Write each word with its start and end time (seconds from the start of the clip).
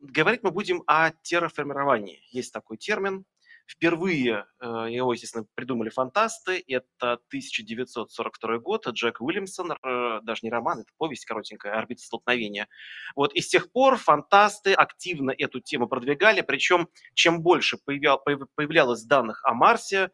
говорить 0.00 0.42
мы 0.42 0.50
будем 0.50 0.82
о 0.86 1.10
терраформировании. 1.22 2.22
Есть 2.30 2.52
такой 2.52 2.76
термин. 2.76 3.24
Впервые 3.66 4.46
э, 4.60 4.66
его, 4.90 5.12
естественно, 5.12 5.46
придумали 5.54 5.90
фантасты. 5.90 6.64
Это 6.66 7.12
1942 7.28 8.58
год. 8.58 8.88
Джек 8.88 9.20
Уильямсон, 9.20 9.74
даже 10.22 10.40
не 10.42 10.50
роман, 10.50 10.80
это 10.80 10.90
повесть 10.98 11.24
коротенькая, 11.24 11.78
«Орбита 11.78 12.02
столкновения». 12.02 12.66
Вот, 13.14 13.32
и 13.32 13.40
с 13.40 13.48
тех 13.48 13.70
пор 13.70 13.96
фантасты 13.96 14.72
активно 14.72 15.30
эту 15.30 15.60
тему 15.60 15.86
продвигали. 15.86 16.40
Причем, 16.40 16.88
чем 17.14 17.42
больше 17.42 17.78
появлялось 17.84 19.04
данных 19.04 19.44
о 19.44 19.54
Марсе, 19.54 20.10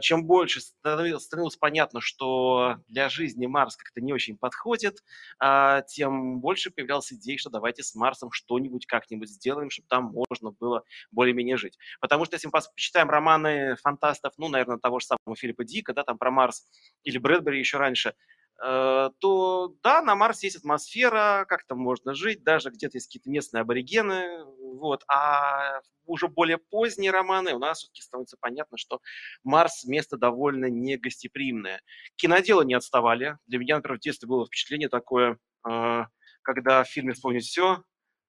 чем 0.00 0.24
больше 0.24 0.60
становилось, 0.60 1.56
понятно, 1.56 2.00
что 2.00 2.76
для 2.88 3.08
жизни 3.08 3.46
Марс 3.46 3.76
как-то 3.76 4.00
не 4.00 4.12
очень 4.12 4.38
подходит, 4.38 5.02
а, 5.38 5.82
тем 5.82 6.40
больше 6.40 6.70
появлялась 6.70 7.12
идея, 7.12 7.36
что 7.36 7.50
давайте 7.50 7.82
с 7.82 7.94
Марсом 7.94 8.30
что-нибудь 8.32 8.86
как-нибудь 8.86 9.28
сделаем, 9.28 9.70
чтобы 9.70 9.88
там 9.88 10.14
можно 10.30 10.52
было 10.52 10.82
более-менее 11.10 11.56
жить. 11.56 11.78
Потому 12.00 12.24
что 12.24 12.36
если 12.36 12.48
мы 12.48 12.52
почитаем 12.52 13.10
романы 13.10 13.76
фантастов, 13.76 14.32
ну, 14.38 14.48
наверное, 14.48 14.78
того 14.78 14.98
же 14.98 15.06
самого 15.06 15.36
Филиппа 15.36 15.64
Дика, 15.64 15.92
да, 15.92 16.04
там 16.04 16.16
про 16.18 16.30
Марс, 16.30 16.66
или 17.04 17.18
Брэдбери 17.18 17.58
еще 17.58 17.76
раньше, 17.78 18.10
Э, 18.10 18.12
то 18.58 19.74
да, 19.82 20.02
на 20.02 20.14
Марсе 20.14 20.46
есть 20.46 20.56
атмосфера, 20.56 21.44
как 21.48 21.66
там 21.66 21.78
можно 21.78 22.14
жить, 22.14 22.42
даже 22.42 22.70
где-то 22.70 22.96
есть 22.96 23.08
какие-то 23.08 23.28
местные 23.28 23.60
аборигены, 23.60 24.44
вот, 24.76 25.04
а 25.08 25.80
уже 26.06 26.28
более 26.28 26.58
поздние 26.58 27.10
романы 27.10 27.54
у 27.54 27.58
нас 27.58 27.78
все-таки 27.78 28.02
становится 28.02 28.36
понятно, 28.40 28.78
что 28.78 29.00
Марс 29.44 29.84
место 29.84 30.16
довольно 30.16 30.66
негостеприимное. 30.66 31.82
Киноделы 32.16 32.64
не 32.64 32.74
отставали. 32.74 33.38
Для 33.46 33.58
меня, 33.58 33.76
например, 33.76 33.98
в 33.98 34.02
детстве 34.02 34.28
было 34.28 34.46
впечатление 34.46 34.88
такое, 34.88 35.38
э, 35.68 36.04
когда 36.42 36.84
в 36.84 36.88
фильме 36.88 37.12
«Вспомнить 37.12 37.44
все», 37.44 37.82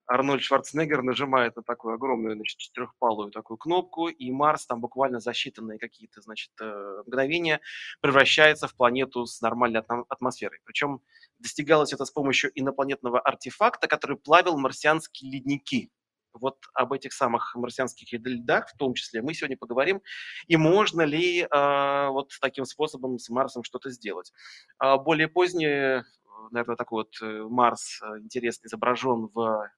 Арнольд 0.08 0.42
Шварценеггер 0.42 1.04
нажимает 1.04 1.56
на 1.58 1.64
такую 1.64 1.96
огромную, 1.96 2.36
значит, 2.36 2.58
четырехпалую 2.58 3.32
такую 3.32 3.58
кнопку, 3.58 4.08
и 4.08 4.32
Марс 4.32 4.66
там 4.66 4.80
буквально 4.80 5.20
за 5.20 5.32
считанные 5.32 5.78
какие-то, 5.78 6.22
значит, 6.22 6.52
э, 6.62 7.02
мгновения 7.06 7.60
превращается 8.00 8.68
в 8.68 8.76
планету 8.76 9.26
с 9.26 9.42
нормальной 9.42 9.82
атмосферой. 9.82 10.60
Причем 10.64 11.02
достигалось 11.40 11.94
это 11.94 12.06
с 12.06 12.12
помощью 12.12 12.52
инопланетного 12.56 13.20
артефакта, 13.20 13.88
который 13.88 14.18
плавил 14.18 14.58
марсианские 14.58 15.32
ледники. 15.32 15.92
Вот 16.34 16.58
об 16.74 16.94
этих 16.94 17.14
самых 17.14 17.56
марсианских 17.56 18.08
льдах 18.14 18.70
в 18.70 18.78
том 18.78 18.94
числе 18.94 19.22
мы 19.22 19.34
сегодня 19.34 19.58
поговорим. 19.58 20.02
И 20.48 20.56
можно 20.56 21.02
ли 21.02 21.42
э, 21.42 22.08
вот 22.10 22.32
таким 22.40 22.64
способом 22.64 23.20
с 23.20 23.30
Марсом 23.30 23.64
что-то 23.64 23.90
сделать. 23.90 24.32
А 24.78 24.98
более 24.98 25.28
позднее, 25.28 26.06
наверное, 26.52 26.78
такой 26.78 27.04
вот 27.04 27.22
э, 27.22 27.44
Марс 27.50 28.00
э, 28.02 28.20
интересно 28.20 28.68
изображен 28.68 29.30
в 29.34 29.70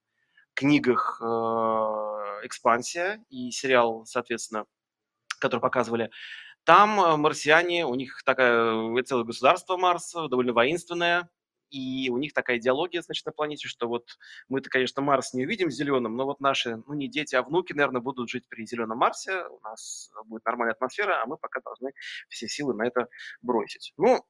книгах 0.59 1.21
э, 1.21 1.25
«Экспансия» 2.43 3.23
и 3.29 3.49
сериал, 3.49 4.05
соответственно, 4.05 4.65
который 5.39 5.61
показывали, 5.61 6.11
там 6.65 6.99
э, 6.99 7.15
марсиане, 7.15 7.85
у 7.85 7.95
них 7.95 8.21
такая 8.25 8.73
целое 9.03 9.23
государство 9.23 9.77
Марса, 9.77 10.27
довольно 10.27 10.51
воинственное, 10.51 11.29
и 11.69 12.09
у 12.09 12.17
них 12.17 12.33
такая 12.33 12.57
идеология, 12.57 13.01
значит, 13.01 13.25
на 13.25 13.31
планете, 13.31 13.69
что 13.69 13.87
вот 13.87 14.17
мы-то, 14.49 14.69
конечно, 14.69 15.01
Марс 15.01 15.33
не 15.33 15.45
увидим 15.45 15.71
зеленым, 15.71 16.17
но 16.17 16.25
вот 16.25 16.41
наши, 16.41 16.83
ну, 16.87 16.93
не 16.93 17.07
дети, 17.07 17.35
а 17.35 17.43
внуки, 17.43 17.71
наверное, 17.71 18.01
будут 18.01 18.29
жить 18.29 18.49
при 18.49 18.65
зеленом 18.65 18.97
Марсе, 18.97 19.45
у 19.45 19.61
нас 19.61 20.11
будет 20.25 20.43
нормальная 20.43 20.73
атмосфера, 20.73 21.21
а 21.21 21.25
мы 21.25 21.37
пока 21.37 21.61
должны 21.61 21.91
все 22.27 22.47
силы 22.49 22.73
на 22.73 22.85
это 22.85 23.07
бросить. 23.41 23.93
Ну, 23.97 24.25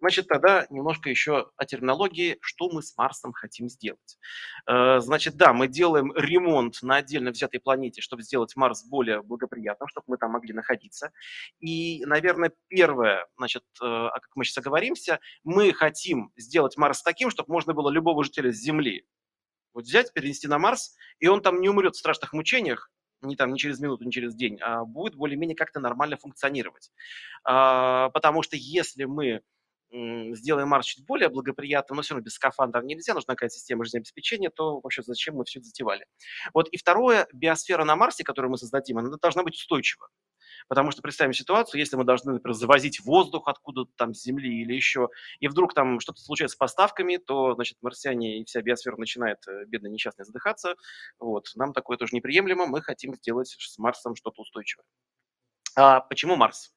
Значит, 0.00 0.28
тогда 0.28 0.66
немножко 0.70 1.10
еще 1.10 1.50
о 1.56 1.64
терминологии, 1.66 2.38
что 2.40 2.70
мы 2.70 2.82
с 2.82 2.96
Марсом 2.96 3.32
хотим 3.32 3.68
сделать. 3.68 4.18
Э, 4.66 5.00
значит, 5.00 5.36
да, 5.36 5.52
мы 5.52 5.68
делаем 5.68 6.12
ремонт 6.16 6.82
на 6.82 6.96
отдельно 6.96 7.30
взятой 7.30 7.60
планете, 7.60 8.00
чтобы 8.00 8.22
сделать 8.22 8.56
Марс 8.56 8.84
более 8.84 9.22
благоприятным, 9.22 9.88
чтобы 9.88 10.04
мы 10.08 10.16
там 10.16 10.32
могли 10.32 10.54
находиться. 10.54 11.12
И, 11.60 12.04
наверное, 12.06 12.52
первое, 12.68 13.26
значит, 13.36 13.64
э, 13.82 14.08
как 14.12 14.30
мы 14.34 14.44
сейчас 14.44 14.58
оговоримся, 14.58 15.20
мы 15.44 15.72
хотим 15.72 16.32
сделать 16.36 16.76
Марс 16.76 17.02
таким, 17.02 17.30
чтобы 17.30 17.52
можно 17.52 17.74
было 17.74 17.90
любого 17.90 18.24
жителя 18.24 18.50
Земли 18.50 19.04
вот 19.74 19.84
взять, 19.84 20.12
перенести 20.12 20.48
на 20.48 20.58
Марс, 20.58 20.96
и 21.18 21.28
он 21.28 21.42
там 21.42 21.60
не 21.60 21.68
умрет 21.68 21.94
в 21.94 21.98
страшных 21.98 22.32
мучениях, 22.32 22.90
не 23.22 23.36
там 23.36 23.52
не 23.52 23.58
через 23.58 23.80
минуту, 23.80 24.04
не 24.04 24.12
через 24.12 24.34
день, 24.34 24.58
а 24.60 24.84
будет 24.84 25.14
более-менее 25.14 25.56
как-то 25.56 25.80
нормально 25.80 26.16
функционировать. 26.16 26.90
А, 27.44 28.08
потому 28.10 28.42
что 28.42 28.56
если 28.56 29.04
мы 29.04 29.42
сделаем 29.92 30.68
Марс 30.68 30.86
чуть 30.86 31.04
более 31.04 31.28
благоприятным, 31.28 31.96
но 31.96 32.02
все 32.02 32.14
равно 32.14 32.24
без 32.24 32.34
скафандра 32.34 32.82
нельзя, 32.82 33.14
нужна 33.14 33.34
какая-то 33.34 33.54
система 33.54 33.84
жизнеобеспечения, 33.84 34.50
то 34.50 34.80
вообще 34.80 35.02
зачем 35.02 35.36
мы 35.36 35.44
все 35.44 35.58
это 35.58 35.66
затевали? 35.66 36.06
Вот 36.54 36.68
и 36.68 36.76
второе, 36.76 37.26
биосфера 37.32 37.84
на 37.84 37.96
Марсе, 37.96 38.24
которую 38.24 38.52
мы 38.52 38.58
создадим, 38.58 38.98
она 38.98 39.10
должна 39.16 39.42
быть 39.42 39.54
устойчива. 39.54 40.08
Потому 40.68 40.92
что 40.92 41.02
представим 41.02 41.32
ситуацию, 41.32 41.80
если 41.80 41.96
мы 41.96 42.04
должны, 42.04 42.34
например, 42.34 42.54
завозить 42.54 43.00
воздух 43.00 43.48
откуда-то 43.48 43.90
там 43.96 44.14
с 44.14 44.22
Земли 44.22 44.62
или 44.62 44.74
еще, 44.74 45.08
и 45.40 45.48
вдруг 45.48 45.74
там 45.74 46.00
что-то 46.00 46.20
случается 46.20 46.54
с 46.54 46.58
поставками, 46.58 47.16
то, 47.16 47.54
значит, 47.54 47.78
марсиане 47.82 48.40
и 48.40 48.44
вся 48.44 48.62
биосфера 48.62 48.96
начинает, 48.96 49.38
э, 49.48 49.64
бедно 49.66 49.88
несчастный, 49.88 50.24
задыхаться. 50.24 50.76
Вот. 51.18 51.50
Нам 51.56 51.72
такое 51.72 51.96
тоже 51.96 52.14
неприемлемо, 52.14 52.66
мы 52.66 52.82
хотим 52.82 53.14
сделать 53.16 53.48
с 53.48 53.78
Марсом 53.78 54.14
что-то 54.14 54.42
устойчивое. 54.42 54.84
А 55.76 56.00
почему 56.00 56.36
Марс? 56.36 56.72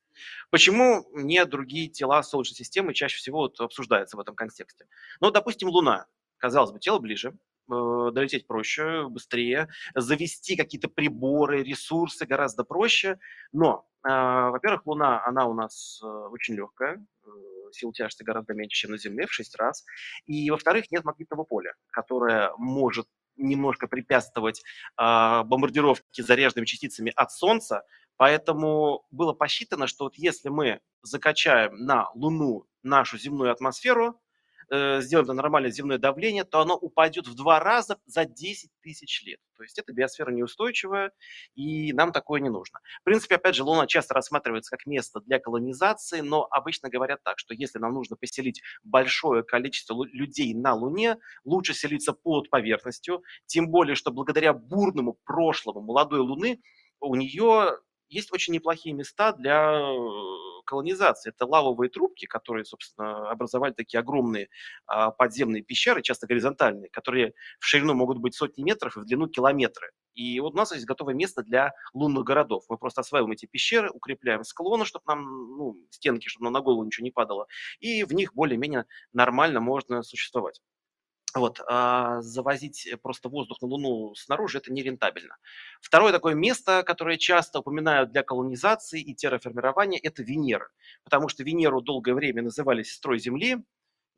Почему 0.50 1.06
не 1.14 1.44
другие 1.46 1.90
тела 1.90 2.24
Солнечной 2.24 2.56
системы 2.56 2.94
чаще 2.94 3.18
всего 3.18 3.40
вот 3.40 3.60
обсуждаются 3.60 4.18
в 4.18 4.20
этом 4.20 4.36
контексте? 4.36 4.86
Ну, 5.22 5.32
допустим, 5.32 5.70
Луна. 5.70 6.08
Казалось 6.38 6.72
бы, 6.72 6.80
тело 6.80 7.00
ближе, 7.00 7.30
э, 7.30 8.10
долететь 8.12 8.48
проще, 8.48 9.08
быстрее, 9.08 9.70
завести 9.96 10.56
какие-то 10.56 10.90
приборы, 10.90 11.64
ресурсы 11.64 12.26
гораздо 12.26 12.64
проще. 12.66 13.18
Но, 13.54 13.88
э, 14.04 14.10
во-первых, 14.10 14.86
Луна, 14.86 15.26
она 15.26 15.46
у 15.46 15.54
нас 15.54 16.02
э, 16.04 16.06
очень 16.06 16.56
легкая, 16.56 17.06
сил 17.72 17.92
тяжести 17.92 18.24
гораздо 18.24 18.54
меньше, 18.54 18.82
чем 18.82 18.92
на 18.92 18.98
Земле, 18.98 19.26
в 19.26 19.34
6 19.34 19.56
раз. 19.56 19.86
И, 20.26 20.50
во-вторых, 20.52 20.92
нет 20.92 21.04
магнитного 21.06 21.44
поля, 21.44 21.74
которое 21.92 22.52
может 22.58 23.08
немножко 23.36 23.88
препятствовать 23.88 24.62
э, 24.62 25.44
бомбардировке 25.44 26.24
заряженными 26.24 26.66
частицами 26.66 27.12
от 27.16 27.32
Солнца, 27.32 27.84
Поэтому 28.18 29.06
было 29.12 29.34
посчитано, 29.34 29.88
что 29.88 30.06
вот 30.06 30.16
если 30.16 30.50
мы 30.50 30.80
закачаем 31.02 31.76
на 31.78 32.10
Луну 32.14 32.68
нашу 32.84 33.18
земную 33.18 33.52
атмосферу, 33.52 34.20
э, 34.70 35.02
сделаем 35.02 35.26
это 35.26 35.34
нормальное 35.34 35.72
земное 35.72 35.98
давление, 35.98 36.44
то 36.44 36.62
оно 36.62 36.76
упадет 36.76 37.28
в 37.28 37.36
два 37.36 37.60
раза 37.60 38.00
за 38.06 38.26
10 38.26 38.72
тысяч 38.82 39.24
лет. 39.24 39.40
То 39.58 39.64
есть 39.64 39.78
эта 39.78 39.94
биосфера 39.94 40.32
неустойчивая, 40.32 41.12
и 41.56 41.94
нам 41.94 42.12
такое 42.12 42.40
не 42.40 42.50
нужно. 42.50 42.80
В 43.02 43.04
принципе, 43.04 43.36
опять 43.36 43.56
же, 43.56 43.64
Луна 43.64 43.88
часто 43.88 44.14
рассматривается 44.14 44.76
как 44.76 44.86
место 44.86 45.20
для 45.22 45.40
колонизации, 45.40 46.22
но 46.22 46.48
обычно 46.50 46.90
говорят 46.90 47.22
так, 47.24 47.40
что 47.40 47.54
если 47.54 47.80
нам 47.80 47.94
нужно 47.94 48.16
поселить 48.16 48.62
большое 48.84 49.44
количество 49.44 50.04
людей 50.06 50.54
на 50.54 50.74
Луне, 50.74 51.18
лучше 51.44 51.74
селиться 51.74 52.14
под 52.14 52.50
поверхностью, 52.50 53.24
тем 53.46 53.70
более, 53.70 53.96
что 53.96 54.12
благодаря 54.12 54.54
бурному 54.54 55.18
прошлому 55.26 55.82
молодой 55.82 56.20
Луны 56.20 56.62
у 57.00 57.16
нее 57.16 57.78
есть 58.14 58.32
очень 58.32 58.54
неплохие 58.54 58.94
места 58.94 59.34
для 59.34 59.74
э, 59.74 60.64
колонизации. 60.66 61.30
Это 61.30 61.46
лавовые 61.46 61.90
трубки, 61.90 62.26
которые, 62.26 62.66
собственно, 62.66 63.30
образовали 63.30 63.74
такие 63.74 64.00
огромные 64.00 64.50
а, 64.86 65.12
подземные 65.12 65.64
пещеры, 65.64 66.02
часто 66.02 66.28
горизонтальные, 66.28 66.90
которые 66.90 67.34
в 67.60 67.66
ширину 67.66 67.94
могут 67.94 68.18
быть 68.20 68.36
сотни 68.36 68.64
метров 68.64 68.98
и 68.98 69.00
в 69.00 69.06
длину 69.06 69.28
километры. 69.28 69.92
И 70.16 70.40
вот 70.40 70.54
у 70.54 70.58
нас 70.58 70.72
есть 70.72 70.86
готовое 70.86 71.16
место 71.16 71.44
для 71.44 71.74
лунных 71.94 72.24
городов. 72.24 72.64
Мы 72.70 72.78
просто 72.78 73.02
осваиваем 73.02 73.32
эти 73.32 73.46
пещеры, 73.46 73.90
укрепляем 73.90 74.44
склоны, 74.44 74.86
чтобы 74.86 75.04
нам, 75.08 75.24
ну, 75.58 75.78
стенки, 75.90 76.28
чтобы 76.28 76.46
нам 76.46 76.54
на 76.54 76.62
голову 76.62 76.84
ничего 76.84 77.04
не 77.04 77.12
падало, 77.12 77.48
и 77.80 78.04
в 78.04 78.14
них 78.14 78.34
более-менее 78.34 78.86
нормально 79.12 79.60
можно 79.60 80.04
существовать. 80.04 80.62
Вот, 81.36 81.62
а 81.68 82.22
завозить 82.22 82.86
э, 82.86 82.96
просто 82.96 83.28
воздух 83.28 83.62
на 83.62 83.68
Луну 83.68 84.14
снаружи– 84.16 84.58
это 84.60 84.72
нерентабельно. 84.72 85.36
Второе 85.82 86.12
такое 86.12 86.36
место, 86.36 86.84
которое 86.84 87.18
часто 87.18 87.60
упоминают 87.60 88.12
для 88.12 88.22
колонизации 88.22 89.02
и 89.02 89.16
терраформирования– 89.16 90.00
это 90.04 90.22
Венера. 90.22 90.70
Потому 91.04 91.30
что 91.30 91.44
Венеру 91.44 91.82
долгое 91.82 92.14
время 92.14 92.44
называли 92.44 92.84
сестрой 92.84 93.18
Земли, 93.18 93.64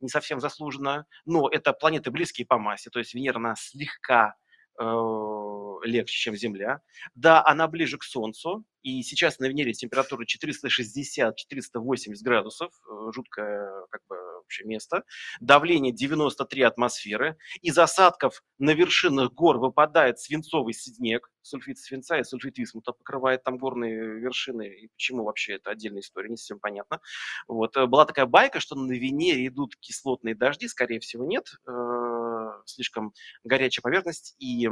не 0.00 0.08
совсем 0.08 0.40
заслуженно, 0.40 1.06
но 1.24 1.48
это 1.48 1.72
планеты 1.72 2.10
близкие 2.10 2.46
по 2.46 2.58
массе, 2.58 2.90
то 2.90 2.98
есть 2.98 3.14
Венера, 3.14 3.36
она 3.38 3.54
слегка 3.56 4.34
э, 4.78 4.84
легче, 5.86 6.16
чем 6.16 6.36
Земля. 6.36 6.80
Да, 7.14 7.44
она 7.44 7.68
ближе 7.68 7.98
к 7.98 8.04
Солнцу, 8.04 8.64
и 8.86 9.02
сейчас 9.02 9.40
на 9.40 9.46
Венере 9.46 9.72
температура 9.72 10.24
460-480 10.24 11.32
градусов, 12.22 12.72
э, 12.88 13.12
жуткое 13.12 13.68
как 13.90 14.00
бы 14.08 14.16
вообще 14.36 14.62
место. 14.64 15.02
Давление 15.40 15.92
93 15.92 16.62
атмосферы. 16.62 17.36
Из 17.62 17.76
осадков 17.76 18.44
на 18.58 18.70
вершинах 18.70 19.32
гор 19.32 19.58
выпадает 19.58 20.20
свинцовый 20.20 20.72
снег, 20.72 21.28
сульфид 21.42 21.78
свинца 21.78 22.16
и 22.18 22.22
сульфид 22.22 22.58
висмута 22.58 22.92
покрывает 22.92 23.42
там 23.42 23.58
горные 23.58 24.20
вершины. 24.20 24.68
И 24.68 24.88
почему 24.88 25.24
вообще 25.24 25.54
это 25.54 25.70
отдельная 25.70 26.02
история, 26.02 26.28
не 26.28 26.36
совсем 26.36 26.60
понятно. 26.60 27.00
Вот. 27.48 27.76
Э, 27.76 27.86
была 27.86 28.04
такая 28.04 28.26
байка, 28.26 28.60
что 28.60 28.76
на 28.76 28.92
Венере 28.92 29.48
идут 29.48 29.74
кислотные 29.80 30.36
дожди, 30.36 30.68
скорее 30.68 31.00
всего 31.00 31.24
нет, 31.24 31.48
э, 31.66 32.52
слишком 32.66 33.12
горячая 33.42 33.82
поверхность, 33.82 34.36
и 34.38 34.68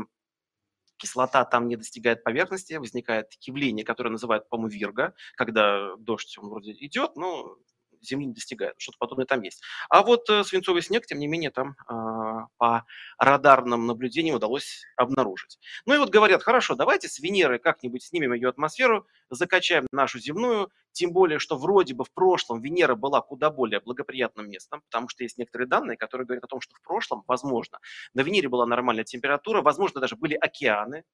кислота 0.97 1.45
там 1.45 1.69
не 1.69 1.77
достигает 1.77 2.25
поверхности, 2.25 2.75
возникает 2.75 3.33
явление, 3.41 3.85
которое 3.85 4.11
называют, 4.11 4.49
по-моему, 4.49 4.71
вирга, 4.71 5.15
когда 5.37 5.97
дождь, 5.97 6.37
он 6.39 6.49
вроде 6.49 6.73
идет, 6.73 7.17
но 7.17 7.57
Земли 8.07 8.27
не 8.27 8.35
достигает. 8.35 8.75
Что-то 8.79 8.99
подобное 8.99 9.27
там 9.27 9.43
есть. 9.43 9.63
А 9.89 10.03
вот 10.03 10.29
э, 10.31 10.45
свинцовый 10.45 10.83
снег, 10.83 11.07
тем 11.07 11.19
не 11.19 11.27
менее, 11.27 11.51
там 11.51 11.77
э, 11.89 12.47
по 12.59 12.85
радарным 13.19 13.87
наблюдениям 13.87 14.37
удалось 14.37 14.85
обнаружить. 14.97 15.59
Ну 15.87 15.95
и 15.95 15.99
вот 15.99 16.11
говорят, 16.11 16.43
хорошо, 16.43 16.75
давайте 16.75 17.09
с 17.09 17.19
Венеры 17.19 17.59
как-нибудь 17.59 18.03
снимем 18.03 18.33
ее 18.33 18.49
атмосферу, 18.49 19.07
закачаем 19.31 19.87
нашу 19.93 20.19
земную, 20.19 20.71
тем 20.93 21.13
более, 21.13 21.39
что 21.39 21.57
вроде 21.57 21.95
бы 21.95 22.05
в 22.05 22.13
прошлом 22.13 22.61
Венера 22.61 22.95
была 22.95 23.21
куда 23.21 23.51
более 23.51 23.81
благоприятным 23.81 24.49
местом, 24.49 24.83
потому 24.83 25.09
что 25.09 25.25
есть 25.25 25.39
некоторые 25.39 25.69
данные, 25.69 25.97
которые 25.97 26.27
говорят 26.27 26.45
о 26.45 26.49
том, 26.49 26.61
что 26.61 26.75
в 26.77 26.83
прошлом, 26.83 27.25
возможно, 27.27 27.81
на 28.15 28.21
Венере 28.21 28.49
была 28.49 28.65
нормальная 28.65 29.05
температура, 29.05 29.61
возможно, 29.61 30.01
даже 30.01 30.17
были 30.17 30.35
океаны, 30.35 31.05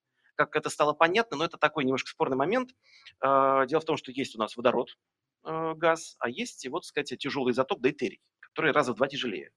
как 0.41 0.57
это 0.57 0.71
стало 0.71 0.95
понятно, 0.95 1.37
но 1.37 1.45
это 1.45 1.59
такой 1.59 1.85
немножко 1.85 2.11
спорный 2.11 2.37
момент. 2.37 2.71
Э, 3.23 3.67
дело 3.69 3.81
в 3.81 3.85
том, 3.85 3.97
что 3.97 4.11
есть 4.11 4.35
у 4.37 4.39
нас 4.39 4.57
водород, 4.57 4.97
газ, 5.45 6.17
а 6.19 6.29
есть, 6.29 6.67
вот, 6.69 6.85
сказать, 6.85 7.17
тяжелый 7.19 7.53
изотоп 7.53 7.81
дейтерий, 7.81 8.21
который 8.41 8.73
раза 8.73 8.93
в 8.93 8.97
два 8.97 9.09
тяжелее. 9.09 9.53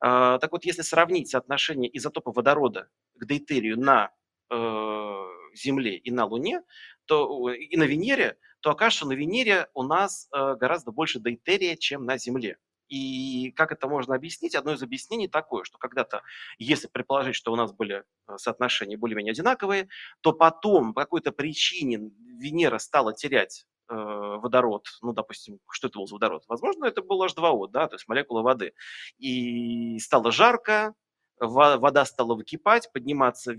А, 0.00 0.38
так 0.38 0.52
вот, 0.52 0.64
если 0.64 0.82
сравнить 0.82 1.28
соотношение 1.28 1.96
изотопа 1.96 2.32
водорода 2.32 2.88
к 3.14 3.24
дейтерию 3.24 3.78
на 3.78 4.10
э, 4.50 5.24
Земле 5.54 5.96
и 5.96 6.10
на 6.10 6.24
Луне, 6.24 6.62
то 7.06 7.50
и 7.50 7.76
на 7.76 7.84
Венере, 7.84 8.38
то 8.60 8.70
окажется, 8.70 9.06
на 9.06 9.12
Венере 9.12 9.68
у 9.74 9.82
нас 9.82 10.28
э, 10.32 10.56
гораздо 10.56 10.92
больше 10.92 11.20
дейтерия, 11.20 11.76
чем 11.76 12.04
на 12.04 12.18
Земле. 12.18 12.58
И 12.88 13.52
как 13.52 13.70
это 13.70 13.86
можно 13.86 14.16
объяснить? 14.16 14.56
Одно 14.56 14.72
из 14.72 14.82
объяснений 14.82 15.28
такое, 15.28 15.62
что 15.62 15.78
когда-то, 15.78 16.22
если 16.58 16.88
предположить, 16.88 17.36
что 17.36 17.52
у 17.52 17.56
нас 17.56 17.72
были 17.72 18.02
соотношения 18.36 18.96
более-менее 18.96 19.30
одинаковые, 19.30 19.88
то 20.22 20.32
потом 20.32 20.92
по 20.92 21.02
какой-то 21.02 21.30
причине 21.30 22.10
Венера 22.40 22.78
стала 22.78 23.14
терять 23.14 23.64
Э, 23.79 23.79
водород, 23.90 24.86
ну, 25.02 25.12
допустим, 25.12 25.58
что 25.70 25.88
это 25.88 25.98
был 25.98 26.06
за 26.06 26.14
водород? 26.14 26.44
Возможно, 26.48 26.84
это 26.86 27.02
был 27.02 27.24
H2O, 27.24 27.68
да, 27.68 27.88
то 27.88 27.96
есть 27.96 28.08
молекула 28.08 28.42
воды. 28.42 28.72
И 29.18 29.98
стало 29.98 30.32
жарко, 30.32 30.94
вода 31.40 32.04
стала 32.04 32.34
выкипать, 32.34 32.92
подниматься 32.92 33.54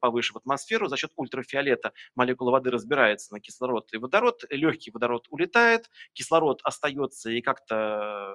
повыше 0.00 0.34
в 0.34 0.36
атмосферу. 0.36 0.88
За 0.88 0.96
счет 0.96 1.12
ультрафиолета 1.16 1.92
молекула 2.14 2.52
воды 2.52 2.70
разбирается 2.70 3.32
на 3.32 3.40
кислород 3.40 3.92
и 3.92 3.96
водород. 3.96 4.44
Легкий 4.50 4.90
водород 4.90 5.26
улетает, 5.30 5.90
кислород 6.12 6.60
остается 6.62 7.30
и 7.30 7.40
как-то 7.40 8.34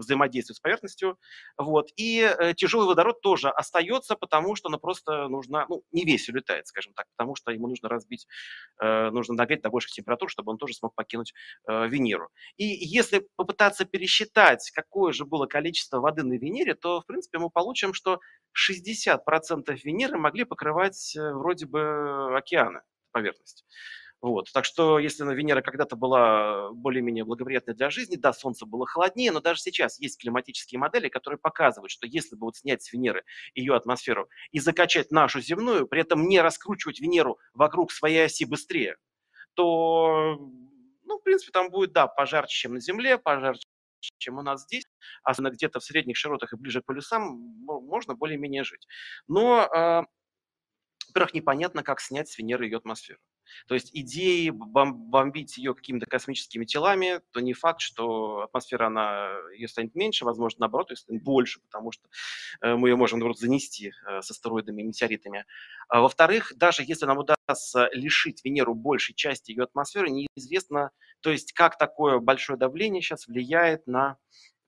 взаимодействует 0.00 0.56
с 0.56 0.60
поверхностью. 0.60 1.18
Вот. 1.56 1.90
И 1.96 2.20
э, 2.20 2.54
тяжелый 2.54 2.86
водород 2.86 3.20
тоже 3.20 3.50
остается, 3.50 4.16
потому 4.16 4.54
что 4.54 4.68
ну, 4.68 4.78
просто 4.78 5.28
нужно, 5.28 5.66
ну, 5.68 5.82
не 5.92 6.04
весь 6.04 6.28
улетает, 6.28 6.66
скажем 6.66 6.92
так, 6.94 7.06
потому 7.16 7.34
что 7.36 7.50
ему 7.50 7.68
нужно 7.68 7.88
разбить, 7.88 8.26
э, 8.82 9.10
нужно 9.10 9.34
нагреть 9.34 9.62
до 9.62 9.70
больших 9.70 9.92
температур, 9.92 10.30
чтобы 10.30 10.52
он 10.52 10.58
тоже 10.58 10.74
смог 10.74 10.94
покинуть 10.94 11.32
э, 11.68 11.88
Венеру. 11.88 12.28
И 12.56 12.64
если 12.64 13.26
попытаться 13.36 13.84
пересчитать, 13.84 14.70
какое 14.74 15.12
же 15.12 15.24
было 15.24 15.46
количество 15.46 16.00
воды 16.00 16.22
на 16.22 16.34
Венере, 16.34 16.74
то, 16.74 17.00
в 17.00 17.06
принципе, 17.06 17.38
мы 17.38 17.50
получим, 17.50 17.94
что 17.94 18.20
60% 18.54 19.18
Венеры 19.82 20.18
могли 20.18 20.44
покрывать 20.44 21.16
вроде 21.16 21.66
бы 21.66 22.36
океаны, 22.36 22.82
поверхность. 23.12 23.64
Вот. 24.24 24.50
Так 24.54 24.64
что, 24.64 24.98
если 24.98 25.22
Венера 25.34 25.60
когда-то 25.60 25.96
была 25.96 26.70
более-менее 26.70 27.26
благоприятной 27.26 27.74
для 27.74 27.90
жизни, 27.90 28.16
да, 28.16 28.32
Солнце 28.32 28.64
было 28.64 28.86
холоднее, 28.86 29.30
но 29.32 29.40
даже 29.40 29.60
сейчас 29.60 30.00
есть 30.00 30.18
климатические 30.18 30.78
модели, 30.78 31.10
которые 31.10 31.36
показывают, 31.38 31.90
что 31.90 32.06
если 32.06 32.34
бы 32.34 32.46
вот 32.46 32.56
снять 32.56 32.82
с 32.82 32.90
Венеры 32.90 33.24
ее 33.54 33.76
атмосферу 33.76 34.30
и 34.50 34.60
закачать 34.60 35.10
нашу 35.10 35.42
земную, 35.42 35.86
при 35.86 36.00
этом 36.00 36.26
не 36.26 36.40
раскручивать 36.40 37.00
Венеру 37.00 37.38
вокруг 37.52 37.92
своей 37.92 38.24
оси 38.24 38.46
быстрее, 38.46 38.96
то, 39.52 40.38
ну, 41.02 41.18
в 41.18 41.22
принципе, 41.22 41.52
там 41.52 41.68
будет, 41.68 41.92
да, 41.92 42.06
пожарче, 42.06 42.56
чем 42.56 42.72
на 42.72 42.80
Земле, 42.80 43.18
пожарче, 43.18 43.68
чем 44.16 44.38
у 44.38 44.42
нас 44.42 44.62
здесь, 44.62 44.86
особенно 45.22 45.52
где-то 45.52 45.80
в 45.80 45.84
средних 45.84 46.16
широтах 46.16 46.54
и 46.54 46.56
ближе 46.56 46.80
к 46.80 46.86
полюсам, 46.86 47.24
можно 47.66 48.14
более-менее 48.14 48.64
жить. 48.64 48.86
Но, 49.28 49.66
э, 49.66 50.02
во-первых, 51.08 51.34
непонятно, 51.34 51.82
как 51.82 52.00
снять 52.00 52.30
с 52.30 52.38
Венеры 52.38 52.64
ее 52.64 52.78
атмосферу. 52.78 53.20
То 53.66 53.74
есть 53.74 53.90
идеи 53.92 54.50
бомбить 54.50 55.56
ее 55.56 55.74
какими-то 55.74 56.06
космическими 56.06 56.64
телами, 56.64 57.20
то 57.32 57.40
не 57.40 57.52
факт, 57.52 57.80
что 57.80 58.42
атмосфера, 58.42 58.86
она, 58.86 59.30
ее 59.56 59.68
станет 59.68 59.94
меньше, 59.94 60.24
возможно, 60.24 60.60
наоборот, 60.60 60.90
ее 60.90 60.96
станет 60.96 61.22
больше, 61.22 61.60
потому 61.60 61.92
что 61.92 62.08
э, 62.60 62.74
мы 62.74 62.88
ее 62.88 62.96
можем, 62.96 63.18
наоборот, 63.18 63.38
занести 63.38 63.92
э, 64.06 64.22
с 64.22 64.30
астероидами 64.30 64.82
и 64.82 64.84
метеоритами. 64.86 65.44
А 65.88 66.00
во-вторых, 66.00 66.52
даже 66.56 66.82
если 66.82 67.06
нам 67.06 67.18
удастся 67.18 67.88
лишить 67.92 68.44
Венеру 68.44 68.74
большей 68.74 69.14
части 69.14 69.50
ее 69.50 69.64
атмосферы, 69.64 70.10
неизвестно, 70.10 70.90
то 71.20 71.30
есть 71.30 71.52
как 71.52 71.78
такое 71.78 72.18
большое 72.18 72.58
давление 72.58 73.02
сейчас 73.02 73.26
влияет 73.26 73.86
на 73.86 74.18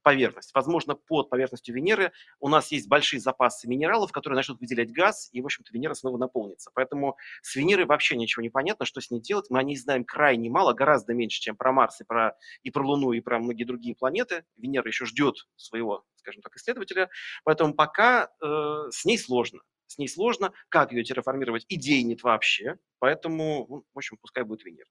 поверхность. 0.06 0.54
Возможно, 0.54 0.94
под 0.94 1.30
поверхностью 1.30 1.74
Венеры 1.74 2.12
у 2.38 2.48
нас 2.48 2.70
есть 2.70 2.86
большие 2.86 3.18
запасы 3.18 3.66
минералов, 3.66 4.12
которые 4.12 4.36
начнут 4.36 4.60
выделять 4.60 4.92
газ, 4.92 5.28
и, 5.32 5.42
в 5.42 5.46
общем-то, 5.46 5.72
Венера 5.72 5.94
снова 5.94 6.16
наполнится. 6.16 6.70
Поэтому 6.74 7.16
с 7.42 7.56
Венерой 7.56 7.86
вообще 7.86 8.14
ничего 8.14 8.44
не 8.44 8.48
понятно, 8.48 8.86
что 8.86 9.00
с 9.00 9.10
ней 9.10 9.20
делать. 9.20 9.46
Мы 9.50 9.58
о 9.58 9.64
ней 9.64 9.74
знаем 9.74 10.04
крайне 10.04 10.48
мало, 10.48 10.74
гораздо 10.74 11.12
меньше, 11.12 11.40
чем 11.40 11.56
про 11.56 11.72
Марс 11.72 12.00
и 12.02 12.04
про, 12.04 12.36
и 12.62 12.70
про 12.70 12.86
Луну, 12.86 13.14
и 13.14 13.20
про 13.20 13.40
многие 13.40 13.64
другие 13.64 13.96
планеты. 13.96 14.44
Венера 14.56 14.86
еще 14.86 15.06
ждет 15.06 15.48
своего, 15.56 16.04
скажем 16.14 16.40
так, 16.40 16.54
исследователя. 16.54 17.10
Поэтому 17.42 17.74
пока 17.74 18.30
э, 18.40 18.90
с 18.92 19.04
ней 19.04 19.18
сложно 19.18 19.58
с 19.88 19.98
ней 19.98 20.08
сложно, 20.08 20.52
как 20.68 20.92
ее 20.92 21.04
терраформировать, 21.04 21.64
идей 21.68 22.02
нет 22.02 22.24
вообще, 22.24 22.76
поэтому, 22.98 23.66
ну, 23.68 23.84
в 23.94 23.96
общем, 23.96 24.16
пускай 24.20 24.42
будет 24.42 24.64
Венера. 24.64 24.88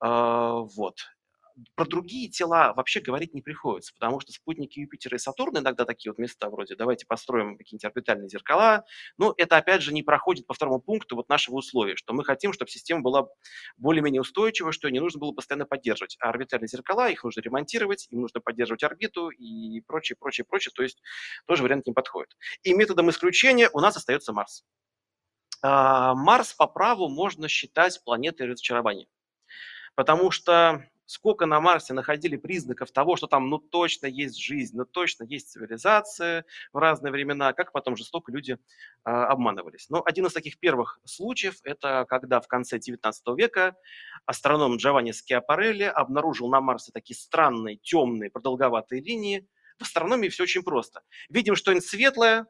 А, 0.00 0.60
вот 0.60 0.96
про 1.74 1.84
другие 1.86 2.28
тела 2.28 2.72
вообще 2.74 3.00
говорить 3.00 3.34
не 3.34 3.42
приходится, 3.42 3.94
потому 3.94 4.20
что 4.20 4.32
спутники 4.32 4.80
Юпитера 4.80 5.16
и 5.16 5.18
Сатурна 5.18 5.60
иногда 5.60 5.84
такие 5.84 6.10
вот 6.12 6.18
места 6.18 6.50
вроде 6.50 6.74
давайте 6.74 7.06
построим 7.06 7.56
какие-нибудь 7.56 7.84
орбитальные 7.84 8.28
зеркала, 8.28 8.84
ну, 9.18 9.32
это 9.36 9.56
опять 9.56 9.82
же 9.82 9.92
не 9.92 10.02
проходит 10.02 10.46
по 10.46 10.54
второму 10.54 10.80
пункту 10.80 11.16
вот 11.16 11.28
нашего 11.28 11.56
условия, 11.56 11.96
что 11.96 12.12
мы 12.12 12.24
хотим, 12.24 12.52
чтобы 12.52 12.70
система 12.70 13.02
была 13.02 13.28
более-менее 13.76 14.20
устойчивой, 14.20 14.72
что 14.72 14.88
не 14.90 15.00
нужно 15.00 15.20
было 15.20 15.32
постоянно 15.32 15.66
поддерживать. 15.66 16.16
А 16.20 16.28
орбитальные 16.28 16.68
зеркала, 16.68 17.08
их 17.08 17.22
нужно 17.24 17.40
ремонтировать, 17.40 18.08
им 18.10 18.22
нужно 18.22 18.40
поддерживать 18.40 18.82
орбиту 18.82 19.30
и 19.30 19.80
прочее, 19.82 20.16
прочее, 20.18 20.44
прочее, 20.44 20.72
то 20.74 20.82
есть 20.82 21.00
тоже 21.46 21.62
вариант 21.62 21.86
не 21.86 21.92
подходит. 21.92 22.36
И 22.62 22.74
методом 22.74 23.10
исключения 23.10 23.70
у 23.72 23.80
нас 23.80 23.96
остается 23.96 24.32
Марс. 24.32 24.64
А, 25.62 26.14
Марс 26.14 26.52
по 26.52 26.66
праву 26.66 27.08
можно 27.08 27.48
считать 27.48 28.02
планетой 28.04 28.48
разочарования, 28.48 29.06
потому 29.94 30.30
что 30.30 30.84
сколько 31.06 31.46
на 31.46 31.60
Марсе 31.60 31.94
находили 31.94 32.36
признаков 32.36 32.90
того, 32.90 33.16
что 33.16 33.26
там 33.26 33.48
ну 33.50 33.58
точно 33.58 34.06
есть 34.06 34.38
жизнь, 34.38 34.76
ну 34.76 34.84
точно 34.84 35.24
есть 35.24 35.50
цивилизация 35.50 36.44
в 36.72 36.78
разные 36.78 37.12
времена, 37.12 37.52
как 37.52 37.72
потом 37.72 37.96
жестоко 37.96 38.32
люди 38.32 38.52
э, 38.52 39.10
обманывались. 39.10 39.88
Но 39.90 40.02
один 40.04 40.26
из 40.26 40.32
таких 40.32 40.58
первых 40.58 41.00
случаев– 41.04 41.56
это 41.64 42.06
когда 42.08 42.40
в 42.40 42.48
конце 42.48 42.78
19 42.78 43.22
века 43.36 43.76
астроном 44.26 44.76
Джованни 44.76 45.12
Скиапарелли 45.12 45.84
обнаружил 45.84 46.48
на 46.48 46.60
Марсе 46.60 46.92
такие 46.92 47.16
странные, 47.16 47.76
темные, 47.76 48.30
продолговатые 48.30 49.02
линии. 49.02 49.46
В 49.78 49.82
астрономии 49.82 50.28
все 50.28 50.44
очень 50.44 50.62
просто. 50.62 51.02
Видим 51.28 51.56
что-нибудь 51.56 51.86
светлое, 51.86 52.46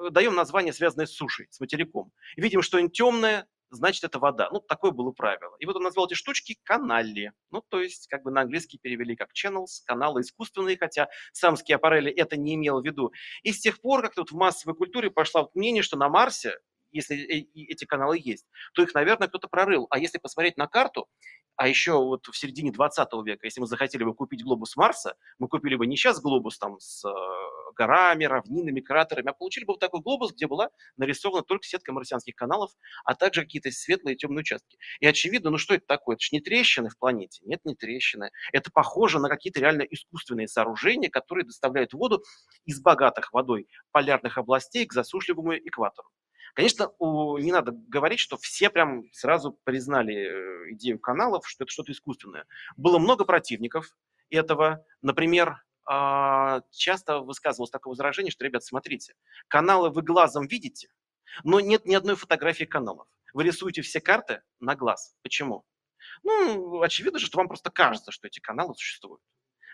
э, 0.00 0.10
даем 0.10 0.34
название, 0.34 0.72
связанное 0.72 1.06
с 1.06 1.12
сушей, 1.12 1.46
с 1.50 1.60
материком. 1.60 2.12
Видим 2.36 2.62
что-нибудь 2.62 2.92
темное, 2.92 3.46
значит, 3.70 4.04
это 4.04 4.18
вода. 4.18 4.48
Ну, 4.50 4.60
такое 4.60 4.90
было 4.90 5.10
правило. 5.12 5.56
И 5.58 5.66
вот 5.66 5.76
он 5.76 5.82
назвал 5.82 6.06
эти 6.06 6.14
штучки 6.14 6.58
каналли. 6.62 7.32
Ну, 7.50 7.62
то 7.68 7.80
есть, 7.80 8.06
как 8.08 8.22
бы 8.22 8.30
на 8.30 8.42
английский 8.42 8.78
перевели 8.78 9.16
как 9.16 9.30
channels, 9.32 9.82
каналы 9.86 10.22
искусственные, 10.22 10.78
хотя 10.78 11.08
сам 11.32 11.56
Скиапарелли 11.56 12.10
это 12.10 12.36
не 12.36 12.54
имел 12.54 12.80
в 12.80 12.84
виду. 12.84 13.12
И 13.42 13.52
с 13.52 13.60
тех 13.60 13.80
пор, 13.80 14.02
как 14.02 14.14
тут 14.14 14.30
в 14.30 14.36
массовой 14.36 14.74
культуре 14.74 15.10
пошло 15.10 15.42
вот 15.42 15.54
мнение, 15.54 15.82
что 15.82 15.96
на 15.96 16.08
Марсе 16.08 16.58
если 16.90 17.16
э, 17.16 17.46
эти 17.54 17.84
каналы 17.84 18.18
есть, 18.22 18.46
то 18.74 18.82
их, 18.82 18.94
наверное, 18.94 19.28
кто-то 19.28 19.48
прорыл. 19.48 19.86
А 19.90 19.98
если 19.98 20.18
посмотреть 20.18 20.56
на 20.56 20.66
карту, 20.66 21.08
а 21.56 21.66
еще 21.68 21.92
вот 21.92 22.26
в 22.26 22.36
середине 22.36 22.70
20 22.70 23.08
века, 23.24 23.46
если 23.46 23.60
мы 23.60 23.66
захотели 23.66 24.04
бы 24.04 24.14
купить 24.14 24.44
глобус 24.44 24.76
Марса, 24.76 25.16
мы 25.38 25.48
купили 25.48 25.74
бы 25.74 25.86
не 25.86 25.96
сейчас 25.96 26.20
глобус 26.20 26.56
там 26.58 26.78
с 26.78 27.04
э, 27.04 27.10
горами, 27.78 28.24
равнинами, 28.24 28.80
кратерами, 28.80 29.30
а 29.30 29.32
получили 29.32 29.64
бы 29.64 29.72
вот 29.72 29.80
такой 29.80 30.00
глобус, 30.00 30.32
где 30.32 30.46
была 30.46 30.70
нарисована 30.96 31.42
только 31.42 31.66
сетка 31.66 31.92
марсианских 31.92 32.34
каналов, 32.34 32.70
а 33.04 33.14
также 33.14 33.42
какие-то 33.42 33.70
светлые 33.70 34.14
и 34.14 34.18
темные 34.18 34.40
участки. 34.40 34.78
И 35.00 35.06
очевидно, 35.06 35.50
ну 35.50 35.58
что 35.58 35.74
это 35.74 35.84
такое? 35.86 36.16
Это 36.16 36.22
же 36.22 36.28
не 36.32 36.40
трещины 36.40 36.90
в 36.90 36.98
планете. 36.98 37.40
Нет, 37.44 37.60
не 37.64 37.74
трещины. 37.74 38.30
Это 38.52 38.70
похоже 38.72 39.18
на 39.18 39.28
какие-то 39.28 39.60
реально 39.60 39.82
искусственные 39.82 40.48
сооружения, 40.48 41.08
которые 41.08 41.44
доставляют 41.44 41.92
воду 41.92 42.22
из 42.66 42.80
богатых 42.80 43.32
водой 43.32 43.68
полярных 43.92 44.38
областей 44.38 44.86
к 44.86 44.92
засушливому 44.92 45.54
экватору. 45.56 46.08
Конечно, 46.54 46.92
не 46.98 47.52
надо 47.52 47.72
говорить, 47.72 48.20
что 48.20 48.36
все 48.36 48.70
прям 48.70 49.04
сразу 49.12 49.52
признали 49.64 50.14
э, 50.14 50.72
идею 50.72 50.98
каналов, 50.98 51.48
что 51.48 51.64
это 51.64 51.72
что-то 51.72 51.92
искусственное. 51.92 52.46
Было 52.76 52.98
много 52.98 53.24
противников 53.24 53.90
этого. 54.30 54.84
Например, 55.02 55.62
а, 55.90 56.60
часто 56.70 57.20
высказывалось 57.20 57.70
такое 57.70 57.92
возражение, 57.92 58.30
что, 58.30 58.44
ребят, 58.44 58.62
смотрите, 58.62 59.14
каналы 59.48 59.90
вы 59.90 60.02
глазом 60.02 60.46
видите, 60.46 60.88
Но 61.44 61.60
нет 61.60 61.86
ни 61.86 61.94
одной 61.94 62.16
фотографии 62.16 62.64
каналов. 62.64 63.08
Вы 63.32 63.44
рисуете 63.44 63.82
все 63.82 64.00
карты 64.00 64.42
на 64.60 64.74
глаз. 64.74 65.14
Почему? 65.22 65.64
Ну, 66.22 66.82
очевидно 66.82 67.18
же, 67.18 67.26
что 67.26 67.38
вам 67.38 67.48
просто 67.48 67.70
кажется, 67.70 68.12
что 68.12 68.26
эти 68.26 68.40
каналы 68.40 68.74
существуют. 68.74 69.22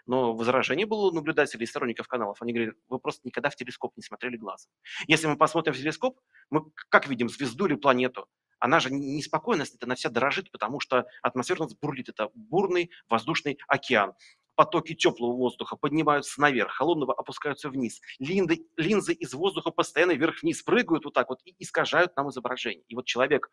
Но 0.07 0.35
возражение 0.35 0.87
было 0.87 1.09
у 1.09 1.13
наблюдателей 1.13 1.65
и 1.65 1.67
сторонников 1.67 2.09
каналов. 2.09 2.41
Они 2.43 2.53
говорили, 2.53 2.75
вы 2.89 2.99
просто 2.99 3.27
никогда 3.27 3.51
в 3.51 3.57
телескоп 3.57 3.97
не 3.97 4.03
смотрели 4.03 4.37
глазом. 4.37 4.71
Если 5.07 5.27
мы 5.27 5.37
посмотрим 5.37 5.75
в 5.75 5.77
телескоп, 5.77 6.21
мы 6.51 6.63
как 6.89 7.09
видим 7.09 7.29
звезду 7.29 7.67
или 7.67 7.75
планету? 7.75 8.29
Она 8.59 8.81
же 8.81 8.91
неспокойна, 8.91 9.65
она 9.83 9.95
вся 9.95 10.09
дрожит, 10.09 10.51
потому 10.51 10.81
что 10.81 11.07
атмосфера 11.23 11.61
у 11.61 11.65
нас 11.65 11.75
бурлит. 11.75 12.09
Это 12.09 12.31
бурный 12.35 12.91
воздушный 13.09 13.59
океан 13.69 14.15
потоки 14.55 14.95
теплого 14.95 15.33
воздуха 15.33 15.77
поднимаются 15.77 16.41
наверх, 16.41 16.73
холодного 16.73 17.15
опускаются 17.15 17.69
вниз. 17.69 18.01
Линзы, 18.19 18.67
линзы 18.77 19.13
из 19.13 19.35
воздуха 19.35 19.71
постоянно 19.71 20.13
вверх-вниз 20.13 20.63
прыгают 20.63 21.05
вот 21.05 21.15
так 21.15 21.29
вот 21.29 21.41
и 21.45 21.55
искажают 21.59 22.17
нам 22.17 22.31
изображение. 22.31 22.85
И 22.89 22.95
вот 22.95 23.07
человек, 23.07 23.51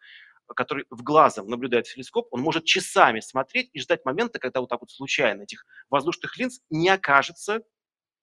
который 0.55 0.85
в 0.89 1.03
глазом 1.03 1.47
наблюдает 1.47 1.85
телескоп, 1.85 2.27
он 2.31 2.41
может 2.41 2.65
часами 2.65 3.19
смотреть 3.19 3.69
и 3.73 3.79
ждать 3.79 4.05
момента, 4.05 4.39
когда 4.39 4.59
вот 4.59 4.69
так 4.69 4.81
вот 4.81 4.91
случайно 4.91 5.43
этих 5.43 5.65
воздушных 5.89 6.37
линз 6.37 6.61
не 6.69 6.89
окажется 6.89 7.61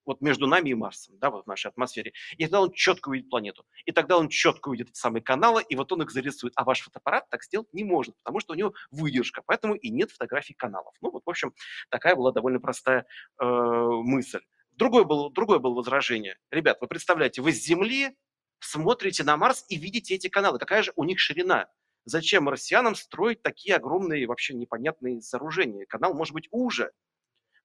вот 0.08 0.22
между 0.22 0.46
нами 0.46 0.70
и 0.70 0.74
Марсом, 0.74 1.18
да, 1.18 1.30
вот 1.30 1.44
в 1.44 1.46
нашей 1.46 1.68
атмосфере. 1.68 2.12
И 2.36 2.44
тогда 2.44 2.62
он 2.62 2.72
четко 2.72 3.10
увидит 3.10 3.28
планету. 3.28 3.64
И 3.84 3.92
тогда 3.92 4.16
он 4.16 4.28
четко 4.28 4.70
увидит 4.70 4.88
эти 4.88 4.98
самые 4.98 5.22
каналы, 5.22 5.62
и 5.68 5.76
вот 5.76 5.92
он 5.92 6.02
их 6.02 6.10
зарисует. 6.10 6.54
А 6.56 6.64
ваш 6.64 6.80
фотоаппарат 6.80 7.28
так 7.28 7.44
сделать 7.44 7.68
не 7.72 7.84
может, 7.84 8.16
потому 8.24 8.40
что 8.40 8.54
у 8.54 8.56
него 8.56 8.72
выдержка, 8.90 9.42
поэтому 9.44 9.74
и 9.74 9.90
нет 9.90 10.10
фотографий 10.10 10.54
каналов. 10.54 10.94
Ну 11.02 11.10
вот, 11.10 11.22
в 11.24 11.30
общем, 11.30 11.52
такая 11.90 12.16
была 12.16 12.32
довольно 12.32 12.58
простая 12.58 13.06
э, 13.40 13.44
мысль. 13.44 14.40
Другое 14.72 15.04
было, 15.04 15.30
другое 15.30 15.58
было 15.58 15.74
возражение. 15.74 16.38
Ребят, 16.50 16.78
вы 16.80 16.86
представляете, 16.86 17.42
вы 17.42 17.52
с 17.52 17.62
Земли 17.62 18.16
смотрите 18.60 19.24
на 19.24 19.36
Марс 19.36 19.64
и 19.68 19.76
видите 19.76 20.14
эти 20.14 20.28
каналы. 20.28 20.58
Какая 20.58 20.82
же 20.82 20.92
у 20.96 21.04
них 21.04 21.18
ширина? 21.18 21.68
Зачем 22.06 22.44
марсианам 22.44 22.94
строить 22.94 23.42
такие 23.42 23.76
огромные, 23.76 24.26
вообще 24.26 24.54
непонятные 24.54 25.20
сооружения? 25.20 25.84
Канал 25.84 26.14
может 26.14 26.32
быть 26.32 26.48
уже 26.50 26.92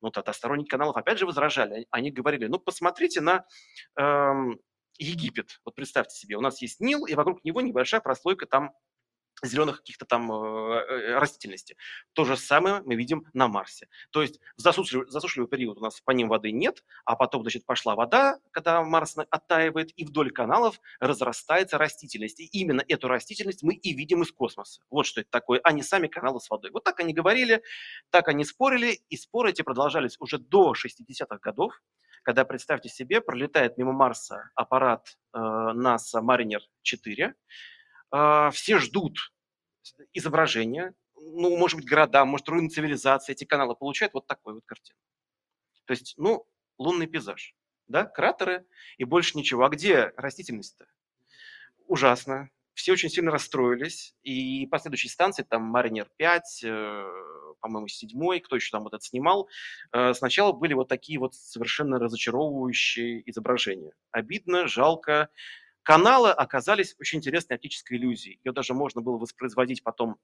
ну, 0.03 0.11
тогда 0.11 0.33
сторонники 0.33 0.67
каналов 0.67 0.97
опять 0.97 1.17
же 1.17 1.25
возражали. 1.25 1.87
Они 1.89 2.11
говорили, 2.11 2.47
ну, 2.47 2.59
посмотрите 2.59 3.21
на 3.21 3.45
эм, 3.97 4.59
Египет. 4.99 5.61
Вот 5.65 5.75
представьте 5.75 6.15
себе, 6.15 6.35
у 6.35 6.41
нас 6.41 6.61
есть 6.61 6.81
Нил, 6.81 7.05
и 7.05 7.15
вокруг 7.15 7.43
него 7.45 7.61
небольшая 7.61 8.01
прослойка 8.01 8.45
там 8.45 8.73
зеленых 9.47 9.77
каких-то 9.77 10.05
там 10.05 10.31
э, 10.31 10.35
э, 10.35 11.19
растительности. 11.19 11.77
То 12.13 12.25
же 12.25 12.37
самое 12.37 12.81
мы 12.85 12.95
видим 12.95 13.25
на 13.33 13.47
Марсе. 13.47 13.87
То 14.11 14.21
есть 14.21 14.39
в 14.57 14.61
засушливый, 14.61 15.09
засушливый 15.09 15.49
период 15.49 15.77
у 15.77 15.81
нас 15.81 16.01
по 16.01 16.11
ним 16.11 16.29
воды 16.29 16.51
нет, 16.51 16.83
а 17.05 17.15
потом, 17.15 17.41
значит, 17.41 17.65
пошла 17.65 17.95
вода, 17.95 18.39
когда 18.51 18.83
Марс 18.83 19.17
оттаивает, 19.29 19.91
и 19.95 20.05
вдоль 20.05 20.31
каналов 20.31 20.79
разрастается 20.99 21.77
растительность. 21.77 22.39
И 22.39 22.45
именно 22.45 22.83
эту 22.87 23.07
растительность 23.07 23.63
мы 23.63 23.75
и 23.75 23.93
видим 23.93 24.21
из 24.23 24.31
космоса. 24.31 24.81
Вот 24.89 25.05
что 25.05 25.21
это 25.21 25.29
такое, 25.29 25.59
а 25.63 25.71
не 25.71 25.83
сами 25.83 26.07
каналы 26.07 26.39
с 26.39 26.49
водой. 26.49 26.71
Вот 26.71 26.83
так 26.83 26.99
они 26.99 27.13
говорили, 27.13 27.63
так 28.09 28.27
они 28.27 28.45
спорили, 28.45 29.01
и 29.09 29.17
споры 29.17 29.51
эти 29.51 29.61
продолжались 29.61 30.17
уже 30.19 30.37
до 30.37 30.73
60-х 30.73 31.37
годов, 31.41 31.81
когда, 32.23 32.45
представьте 32.45 32.89
себе, 32.89 33.21
пролетает 33.21 33.77
мимо 33.77 33.91
Марса 33.91 34.49
аппарат 34.55 35.17
э, 35.33 35.37
NASA 35.37 36.21
Mariner 36.21 36.61
4, 36.81 37.25
э, 37.25 37.33
все 38.51 38.77
ждут, 38.79 39.17
изображения, 40.13 40.93
ну, 41.15 41.55
может 41.57 41.77
быть, 41.77 41.87
города, 41.87 42.25
может, 42.25 42.47
руины 42.49 42.69
цивилизации, 42.69 43.33
эти 43.33 43.43
каналы 43.45 43.75
получают 43.75 44.13
вот 44.13 44.27
такой 44.27 44.55
вот 44.55 44.63
картину. 44.65 44.97
То 45.85 45.91
есть, 45.91 46.15
ну, 46.17 46.45
лунный 46.77 47.07
пейзаж, 47.07 47.55
да, 47.87 48.05
кратеры 48.05 48.65
и 48.97 49.03
больше 49.03 49.37
ничего. 49.37 49.65
А 49.65 49.69
где 49.69 50.13
растительность-то? 50.17 50.85
Ужасно. 51.87 52.49
Все 52.73 52.93
очень 52.93 53.09
сильно 53.09 53.29
расстроились, 53.29 54.15
и 54.23 54.65
последующие 54.65 55.11
станции, 55.11 55.43
там 55.43 55.61
Маринер 55.61 56.09
5, 56.17 56.63
э, 56.63 57.05
по-моему, 57.59 57.87
7, 57.87 58.39
кто 58.39 58.55
еще 58.55 58.71
там 58.71 58.83
вот 58.83 58.95
это 58.95 59.03
снимал, 59.03 59.47
э, 59.91 60.13
сначала 60.15 60.53
были 60.53 60.73
вот 60.73 60.87
такие 60.87 61.19
вот 61.19 61.35
совершенно 61.35 61.99
разочаровывающие 61.99 63.29
изображения. 63.29 63.93
Обидно, 64.09 64.67
жалко, 64.67 65.29
Каналы 65.83 66.31
оказались 66.31 66.95
очень 66.99 67.19
интересной 67.19 67.57
оптической 67.57 67.97
иллюзией. 67.97 68.39
Ее 68.43 68.53
даже 68.53 68.73
можно 68.73 69.01
было 69.01 69.17
воспроизводить 69.17 69.83
потом 69.83 70.17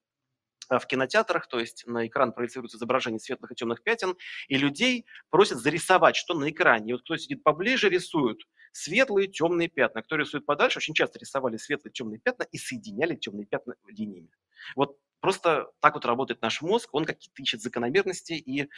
э, 0.70 0.80
в 0.80 0.88
кинотеатрах, 0.88 1.48
то 1.48 1.60
есть 1.60 1.86
на 1.86 2.08
экран 2.08 2.32
проецируется 2.32 2.78
изображение 2.78 3.20
светлых 3.20 3.52
и 3.52 3.56
темных 3.56 3.84
пятен, 3.84 4.16
и 4.48 4.58
людей 4.58 5.06
просят 5.30 5.60
зарисовать, 5.60 6.16
что 6.16 6.34
на 6.34 6.50
экране. 6.50 6.90
И 6.90 6.94
вот 6.94 7.02
кто 7.02 7.18
сидит 7.18 7.44
поближе, 7.44 7.90
рисуют 7.90 8.48
светлые, 8.72 9.28
темные 9.28 9.68
пятна. 9.68 10.02
Кто 10.02 10.16
рисует 10.16 10.46
подальше, 10.46 10.80
очень 10.80 10.94
часто 10.94 11.20
рисовали 11.20 11.58
светлые, 11.58 11.92
темные 11.92 12.20
пятна 12.20 12.44
и 12.44 12.58
соединяли 12.58 13.16
темные 13.16 13.46
пятна 13.46 13.76
линиями. 13.86 14.30
Вот 14.76 14.98
Просто 15.20 15.72
так 15.82 15.96
вот 15.96 16.06
работает 16.06 16.42
наш 16.42 16.62
мозг, 16.62 16.90
он 16.94 17.06
какие-то 17.06 17.42
ищет 17.42 17.62
закономерности 17.62 18.34
и 18.34 18.70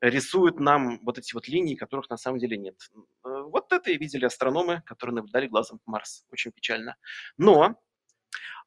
рисует 0.00 0.58
нам 0.58 1.00
вот 1.02 1.18
эти 1.18 1.34
вот 1.34 1.48
линии, 1.48 1.74
которых 1.74 2.08
на 2.08 2.16
самом 2.16 2.38
деле 2.38 2.56
нет. 2.56 2.76
Вот 3.22 3.72
это 3.72 3.90
и 3.90 3.98
видели 3.98 4.24
астрономы, 4.24 4.82
которые 4.86 5.16
наблюдали 5.16 5.48
глазом 5.48 5.80
Марс. 5.86 6.24
Очень 6.30 6.52
печально. 6.52 6.96
Но 7.36 7.78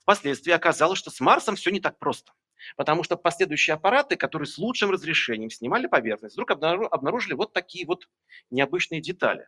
впоследствии 0.01 0.51
оказалось, 0.51 1.00
что 1.00 1.10
с 1.10 1.20
Марсом 1.20 1.55
все 1.55 1.72
не 1.72 1.79
так 1.79 1.98
просто. 1.98 2.34
Потому 2.77 3.03
что 3.03 3.17
последующие 3.17 3.74
аппараты, 3.74 4.15
которые 4.15 4.48
с 4.48 4.58
лучшим 4.58 4.89
разрешением 4.91 5.50
снимали 5.50 5.88
поверхность, 5.88 6.36
вдруг 6.36 6.51
обнаружили 6.51 7.34
вот 7.34 7.53
такие 7.53 7.86
вот 7.86 8.08
необычные 8.50 9.01
детали. 9.01 9.48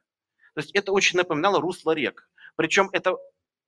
То 0.54 0.62
есть 0.62 0.72
это 0.76 0.92
очень 0.92 1.18
напоминало 1.18 1.62
русло 1.62 1.92
рек. 1.92 2.30
Причем 2.56 2.90
это 2.92 3.16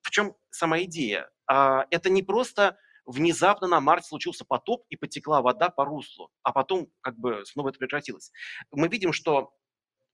в 0.02 0.12
чем 0.12 0.36
сама 0.50 0.82
идея? 0.84 1.30
А, 1.48 1.86
это 1.90 2.10
не 2.10 2.24
просто 2.24 2.78
внезапно 3.10 3.68
на 3.68 3.82
Марсе 3.82 4.10
случился 4.10 4.46
потоп 4.46 4.86
и 4.90 4.96
потекла 4.96 5.42
вода 5.42 5.70
по 5.70 5.84
руслу, 5.84 6.32
а 6.44 6.52
потом 6.52 6.88
как 7.02 7.18
бы 7.18 7.44
снова 7.46 7.70
это 7.70 7.80
прекратилось. 7.80 8.32
Мы 8.72 8.88
видим, 8.88 9.14
что 9.14 9.54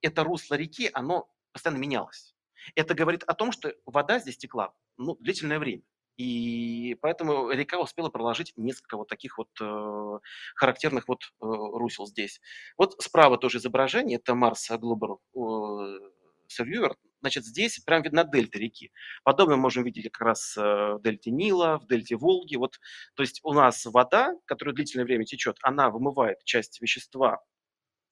это 0.02 0.24
русло 0.24 0.56
реки, 0.56 0.90
оно 0.94 1.30
постоянно 1.52 1.80
менялось. 1.80 2.36
Это 2.75 2.96
говорит 2.96 3.24
о 3.24 3.34
том, 3.34 3.52
что 3.52 3.74
вода 3.86 4.20
здесь 4.20 4.38
текла 4.38 4.74
ну, 4.98 5.18
длительное 5.20 5.60
время. 5.60 5.84
И 6.18 6.98
поэтому 7.02 7.50
река 7.50 7.80
успела 7.80 8.10
проложить 8.10 8.54
несколько 8.56 8.96
вот 8.96 9.10
таких 9.10 9.38
вот 9.38 9.50
э, 9.60 10.20
характерных 10.56 11.10
вот 11.10 11.24
э, 11.24 11.28
русел 11.42 12.08
здесь. 12.08 12.40
Вот 12.78 12.96
справа 13.02 13.38
тоже 13.38 13.58
изображение, 13.58 14.18
это 14.18 14.34
Марс 14.34 14.72
Global 14.72 15.18
э, 15.36 16.00
Surveyor, 16.48 16.96
Значит, 17.22 17.46
здесь 17.46 17.80
прям 17.80 18.04
видна 18.04 18.24
дельта 18.24 18.60
реки. 18.60 18.92
Подобное 19.24 19.58
можем 19.58 19.84
видеть 19.84 20.12
как 20.12 20.22
раз 20.22 20.56
э, 20.58 20.62
в 20.62 21.02
дельте 21.02 21.32
Нила, 21.32 21.80
в 21.80 21.88
дельте 21.88 22.16
Волги. 22.16 22.56
Вот, 22.56 22.80
то 23.16 23.24
есть 23.24 23.40
у 23.44 23.54
нас 23.54 23.86
вода, 23.86 24.34
которая 24.46 24.76
длительное 24.76 25.06
время 25.06 25.26
течет, 25.26 25.58
она 25.62 25.90
вымывает 25.90 26.44
часть 26.44 26.82
вещества 26.82 27.42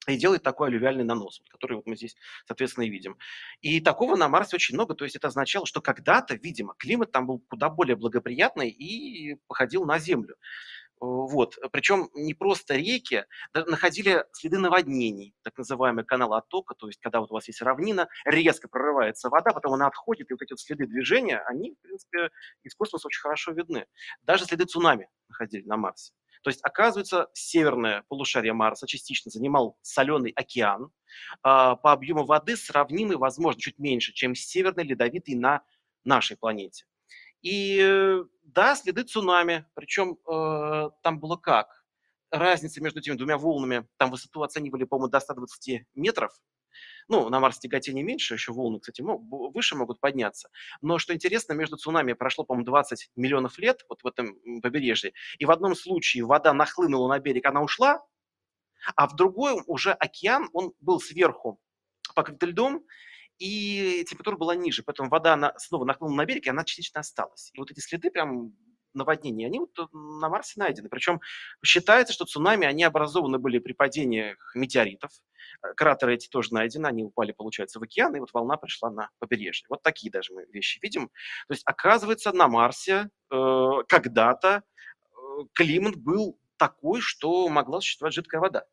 и 0.07 0.17
делает 0.17 0.43
такой 0.43 0.67
алювиальный 0.67 1.03
нанос, 1.03 1.41
который 1.49 1.77
вот 1.77 1.85
мы 1.85 1.95
здесь, 1.95 2.15
соответственно, 2.45 2.85
и 2.85 2.89
видим. 2.89 3.17
И 3.61 3.79
такого 3.79 4.15
на 4.15 4.27
Марсе 4.27 4.55
очень 4.55 4.75
много, 4.75 4.95
то 4.95 5.05
есть 5.05 5.15
это 5.15 5.27
означало, 5.27 5.65
что 5.65 5.81
когда-то, 5.81 6.35
видимо, 6.35 6.75
климат 6.77 7.11
там 7.11 7.27
был 7.27 7.39
куда 7.39 7.69
более 7.69 7.95
благоприятный 7.95 8.69
и 8.69 9.35
походил 9.47 9.85
на 9.85 9.99
Землю. 9.99 10.35
Вот. 11.03 11.57
Причем 11.73 12.09
не 12.13 12.33
просто 12.33 12.75
реки, 12.75 13.25
находили 13.53 14.25
следы 14.31 14.57
наводнений, 14.57 15.35
так 15.41 15.57
называемый 15.57 16.05
канал 16.05 16.33
оттока, 16.33 16.75
то 16.75 16.87
есть 16.87 16.97
когда 17.01 17.19
вот 17.19 17.29
у 17.29 17.33
вас 17.33 17.45
есть 17.49 17.61
равнина, 17.61 18.07
резко 18.23 18.69
прорывается 18.69 19.27
вода, 19.27 19.51
потом 19.51 19.73
она 19.73 19.87
отходит, 19.87 20.31
и 20.31 20.33
вот 20.33 20.41
эти 20.41 20.53
вот 20.53 20.61
следы 20.61 20.87
движения, 20.87 21.39
они, 21.39 21.71
в 21.71 21.81
принципе, 21.81 22.29
из 22.63 22.73
космоса 22.73 23.07
очень 23.07 23.19
хорошо 23.19 23.51
видны. 23.51 23.85
Даже 24.21 24.45
следы 24.45 24.63
цунами 24.63 25.09
находили 25.27 25.65
на 25.65 25.75
Марсе. 25.75 26.13
То 26.41 26.49
есть, 26.49 26.61
оказывается, 26.63 27.27
северное 27.33 28.05
полушарие 28.07 28.53
Марса 28.53 28.87
частично 28.87 29.29
занимал 29.29 29.77
соленый 29.81 30.31
океан, 30.31 30.89
а, 31.41 31.75
по 31.75 31.91
объему 31.91 32.23
воды 32.23 32.55
сравнимый, 32.55 33.17
возможно, 33.17 33.59
чуть 33.59 33.77
меньше, 33.77 34.13
чем 34.13 34.35
северный 34.35 34.85
ледовитый 34.85 35.35
на 35.35 35.63
нашей 36.05 36.37
планете. 36.37 36.85
И 37.43 37.79
э, 37.79 38.23
да, 38.43 38.75
следы 38.75 39.03
цунами, 39.03 39.65
причем 39.75 40.17
э, 40.27 40.89
там 41.03 41.19
было 41.19 41.35
как? 41.35 41.83
Разница 42.31 42.81
между 42.81 42.99
этими 42.99 43.15
двумя 43.15 43.37
волнами, 43.37 43.87
там 43.97 44.09
высоту 44.09 44.41
оценивали, 44.41 44.85
по-моему, 44.85 45.11
до 45.11 45.19
120 45.19 45.85
метров. 45.93 46.31
Ну, 47.07 47.29
на 47.29 47.39
Марсе 47.39 47.59
тяготение 47.59 48.03
меньше, 48.03 48.33
еще 48.33 48.53
волны, 48.53 48.79
кстати, 48.79 49.03
выше 49.03 49.75
могут 49.75 49.99
подняться. 49.99 50.49
Но 50.81 50.97
что 50.97 51.13
интересно, 51.13 51.53
между 51.53 51.77
цунами 51.77 52.13
прошло, 52.13 52.45
по-моему, 52.45 52.65
20 52.65 53.11
миллионов 53.15 53.59
лет 53.59 53.83
вот 53.89 54.01
в 54.03 54.07
этом 54.07 54.39
побережье. 54.61 55.13
И 55.37 55.45
в 55.45 55.51
одном 55.51 55.75
случае 55.75 56.25
вода 56.25 56.53
нахлынула 56.53 57.09
на 57.09 57.19
берег, 57.19 57.45
она 57.45 57.61
ушла, 57.61 58.03
а 58.95 59.07
в 59.07 59.15
другом 59.15 59.63
уже 59.67 59.91
океан, 59.91 60.49
он 60.53 60.73
был 60.79 60.99
сверху 60.99 61.59
покрыт 62.15 62.41
льдом, 62.43 62.83
и 63.43 64.05
температура 64.05 64.37
была 64.37 64.55
ниже, 64.55 64.83
поэтому 64.83 65.09
вода 65.09 65.33
она 65.33 65.53
снова 65.57 65.83
нахлынула 65.83 66.15
на 66.15 66.25
берег, 66.25 66.47
и 66.47 66.49
она 66.49 66.63
частично 66.63 67.01
осталась. 67.01 67.51
И 67.53 67.59
вот 67.59 67.71
эти 67.71 67.81
следы 67.81 68.09
прям 68.09 68.53
наводнения, 68.93 69.47
они 69.47 69.59
вот 69.59 69.77
на 69.91 70.29
Марсе 70.29 70.61
найдены. 70.61 70.87
Причем 70.87 71.19
считается, 71.61 72.13
что 72.13 72.23
цунами, 72.23 72.65
они 72.65 72.85
образованы 72.85 73.39
были 73.39 73.59
при 73.59 73.73
падении 73.73 74.37
метеоритов. 74.55 75.11
Э, 75.61 75.73
кратеры 75.73 76.13
эти 76.13 76.29
тоже 76.29 76.53
найдены, 76.53 76.87
они 76.87 77.03
упали, 77.03 77.33
получается, 77.33 77.79
в 77.79 77.83
океан, 77.83 78.15
и 78.15 78.21
вот 78.21 78.31
волна 78.31 78.55
пришла 78.55 78.89
на 78.89 79.09
побережье. 79.19 79.65
Вот 79.67 79.81
такие 79.81 80.09
даже 80.09 80.31
мы 80.33 80.45
вещи 80.45 80.79
видим. 80.81 81.09
То 81.47 81.53
есть, 81.53 81.63
оказывается, 81.65 82.31
на 82.31 82.47
Марсе 82.47 83.09
э, 83.29 83.71
когда-то 83.89 84.63
э, 84.95 85.17
климат 85.53 85.97
был 85.97 86.39
такой, 86.55 87.01
что 87.01 87.49
могла 87.49 87.81
существовать 87.81 88.13
жидкая 88.13 88.39
вода. 88.39 88.63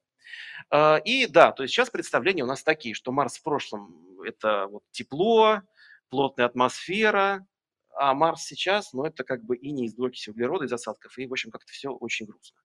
Э, 0.70 1.00
и 1.04 1.26
да, 1.26 1.50
то 1.50 1.64
есть 1.64 1.74
сейчас 1.74 1.90
представления 1.90 2.44
у 2.44 2.46
нас 2.46 2.62
такие, 2.62 2.94
что 2.94 3.10
Марс 3.10 3.38
в 3.38 3.42
прошлом– 3.42 4.06
это 4.22 4.66
вот 4.66 4.82
тепло, 4.90 5.62
плотная 6.08 6.46
атмосфера, 6.46 7.46
а 7.96 8.14
Марс 8.14 8.44
сейчас, 8.44 8.92
ну, 8.92 9.04
это 9.04 9.24
как 9.24 9.44
бы 9.44 9.56
и 9.56 9.70
не 9.72 9.86
из 9.86 9.94
двуокиси 9.94 10.30
углерода, 10.30 10.64
из 10.64 10.72
осадков, 10.72 11.18
и, 11.18 11.26
в 11.26 11.32
общем, 11.32 11.50
как-то 11.50 11.70
все 11.72 11.90
очень 11.90 12.26
грустно. 12.26 12.58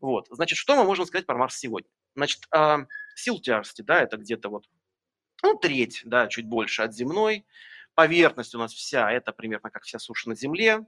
Вот, 0.00 0.26
значит, 0.30 0.58
что 0.58 0.76
мы 0.76 0.84
можем 0.84 1.06
сказать 1.06 1.26
про 1.26 1.36
Марс 1.36 1.56
сегодня? 1.56 1.90
Значит, 2.14 2.46
э, 2.54 2.78
сил 3.14 3.40
тяжести, 3.40 3.82
да, 3.82 4.00
это 4.00 4.16
где-то 4.16 4.48
вот, 4.48 4.66
ну, 5.42 5.56
треть, 5.56 6.02
да, 6.04 6.28
чуть 6.28 6.46
больше 6.46 6.82
от 6.82 6.94
земной, 6.94 7.46
поверхность 7.94 8.54
у 8.54 8.58
нас 8.58 8.72
вся, 8.72 9.10
это 9.10 9.32
примерно 9.32 9.70
как 9.70 9.82
вся 9.82 9.98
суша 9.98 10.28
на 10.28 10.34
Земле, 10.34 10.86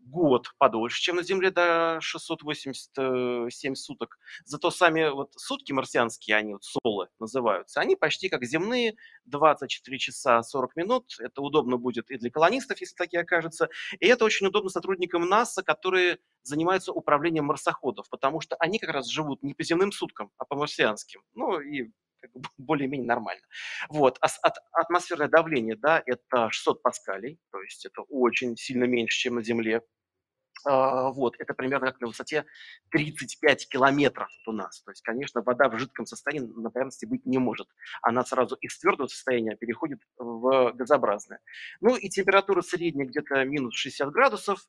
год 0.00 0.52
подольше, 0.58 1.00
чем 1.00 1.16
на 1.16 1.22
Земле, 1.22 1.50
до 1.50 1.98
687 2.00 3.74
суток. 3.74 4.18
Зато 4.44 4.70
сами 4.70 5.08
вот 5.08 5.32
сутки 5.36 5.72
марсианские, 5.72 6.36
они 6.36 6.54
вот 6.54 6.64
солы 6.64 7.08
называются, 7.18 7.80
они 7.80 7.96
почти 7.96 8.28
как 8.28 8.44
земные, 8.44 8.96
24 9.26 9.98
часа 9.98 10.42
40 10.42 10.76
минут. 10.76 11.16
Это 11.18 11.42
удобно 11.42 11.76
будет 11.76 12.10
и 12.10 12.18
для 12.18 12.30
колонистов, 12.30 12.80
если 12.80 12.94
такие 12.94 13.22
окажутся. 13.22 13.68
И 13.98 14.06
это 14.06 14.24
очень 14.24 14.46
удобно 14.46 14.70
сотрудникам 14.70 15.28
НАСА, 15.28 15.62
которые 15.62 16.18
занимаются 16.42 16.92
управлением 16.92 17.46
марсоходов, 17.46 18.08
потому 18.10 18.40
что 18.40 18.56
они 18.56 18.78
как 18.78 18.90
раз 18.90 19.08
живут 19.08 19.42
не 19.42 19.54
по 19.54 19.62
земным 19.62 19.92
суткам, 19.92 20.30
а 20.38 20.44
по 20.44 20.56
марсианским. 20.56 21.22
Ну 21.34 21.60
и 21.60 21.90
более-менее 22.58 23.06
нормально. 23.06 23.42
Вот. 23.88 24.18
А 24.20 24.26
от, 24.42 24.54
атмосферное 24.72 25.28
давление, 25.28 25.76
да, 25.76 26.02
это 26.04 26.50
600 26.50 26.82
паскалей, 26.82 27.38
то 27.50 27.60
есть 27.62 27.86
это 27.86 28.02
очень 28.02 28.56
сильно 28.56 28.84
меньше, 28.84 29.18
чем 29.18 29.36
на 29.36 29.42
Земле. 29.42 29.82
А, 30.64 31.10
вот, 31.10 31.36
это 31.38 31.54
примерно 31.54 31.86
как 31.86 32.00
на 32.00 32.08
высоте 32.08 32.44
35 32.90 33.68
километров 33.68 34.28
у 34.46 34.52
нас. 34.52 34.82
То 34.82 34.90
есть, 34.90 35.02
конечно, 35.02 35.42
вода 35.42 35.68
в 35.68 35.78
жидком 35.78 36.06
состоянии 36.06 36.46
на 36.46 36.70
поверхности 36.70 37.06
быть 37.06 37.24
не 37.24 37.38
может. 37.38 37.68
Она 38.02 38.24
сразу 38.24 38.56
из 38.56 38.78
твердого 38.78 39.06
состояния 39.06 39.56
переходит 39.56 40.00
в 40.18 40.72
газообразное. 40.72 41.40
Ну 41.80 41.96
и 41.96 42.08
температура 42.08 42.60
средняя 42.62 43.06
где-то 43.06 43.44
минус 43.44 43.74
60 43.74 44.10
градусов. 44.10 44.60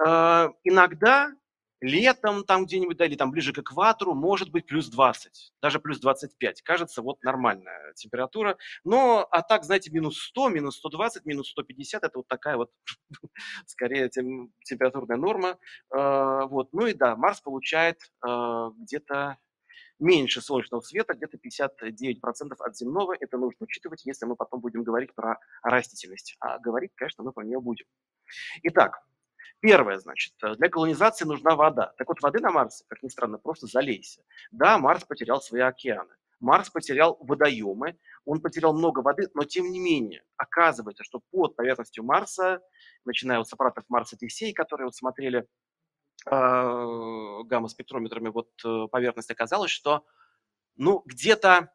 А, 0.00 0.50
иногда 0.62 1.32
Летом 1.80 2.44
там 2.44 2.66
где-нибудь, 2.66 2.96
да, 2.96 3.06
или 3.06 3.14
там 3.14 3.30
ближе 3.30 3.52
к 3.52 3.58
экватору, 3.58 4.14
может 4.14 4.50
быть 4.50 4.66
плюс 4.66 4.88
20, 4.88 5.52
даже 5.62 5.78
плюс 5.78 6.00
25. 6.00 6.62
Кажется, 6.62 7.02
вот 7.02 7.22
нормальная 7.22 7.92
температура. 7.94 8.56
Но, 8.84 9.26
а 9.30 9.42
так, 9.42 9.64
знаете, 9.64 9.90
минус 9.90 10.18
100, 10.18 10.48
минус 10.48 10.76
120, 10.78 11.24
минус 11.24 11.50
150, 11.50 12.02
это 12.02 12.18
вот 12.18 12.26
такая 12.26 12.56
вот, 12.56 12.70
скорее, 13.66 14.08
тем, 14.08 14.52
температурная 14.64 15.16
норма. 15.16 15.58
Э, 15.94 16.46
вот. 16.48 16.72
Ну 16.72 16.86
и 16.86 16.94
да, 16.94 17.14
Марс 17.14 17.40
получает 17.40 18.00
э, 18.26 18.70
где-то 18.78 19.38
меньше 19.98 20.40
солнечного 20.40 20.80
света, 20.80 21.14
где-то 21.14 21.36
59% 21.36 22.54
от 22.58 22.76
земного. 22.76 23.14
Это 23.18 23.38
нужно 23.38 23.64
учитывать, 23.64 24.04
если 24.04 24.26
мы 24.26 24.36
потом 24.36 24.60
будем 24.60 24.82
говорить 24.82 25.14
про 25.14 25.38
растительность. 25.62 26.36
А 26.40 26.58
говорить, 26.58 26.92
конечно, 26.94 27.24
мы 27.24 27.32
про 27.32 27.44
нее 27.44 27.60
будем. 27.60 27.86
Итак, 28.62 29.02
Первое, 29.60 29.98
значит, 29.98 30.34
э, 30.42 30.54
для 30.54 30.68
колонизации 30.68 31.24
нужна 31.24 31.56
вода. 31.56 31.92
Так 31.98 32.08
вот, 32.08 32.20
воды 32.22 32.40
на 32.40 32.50
Марсе, 32.50 32.84
как 32.88 33.02
ни 33.02 33.08
странно, 33.08 33.38
просто 33.38 33.66
залейся. 33.66 34.22
Да, 34.52 34.78
Марс 34.78 35.04
потерял 35.04 35.40
свои 35.40 35.62
океаны. 35.62 36.14
Марс 36.40 36.70
потерял 36.70 37.16
водоемы, 37.20 37.98
он 38.24 38.40
потерял 38.40 38.72
много 38.72 39.00
воды, 39.00 39.28
но 39.34 39.42
тем 39.42 39.70
не 39.72 39.80
менее, 39.80 40.22
оказывается, 40.36 41.02
что 41.02 41.20
под 41.32 41.56
поверхностью 41.56 42.04
Марса, 42.04 42.60
начиная 43.04 43.40
от 43.40 43.52
аппаратов 43.52 43.84
Марса 43.88 44.16
Тесей, 44.16 44.52
которые 44.52 44.86
вот 44.86 44.94
смотрели 44.94 45.40
э, 45.40 45.44
гамма-спектрометрами 46.30 48.28
вот 48.28 48.50
э, 48.64 48.86
поверхность, 48.88 49.32
оказалось, 49.32 49.72
что 49.72 50.04
ну, 50.76 51.02
где-то 51.06 51.72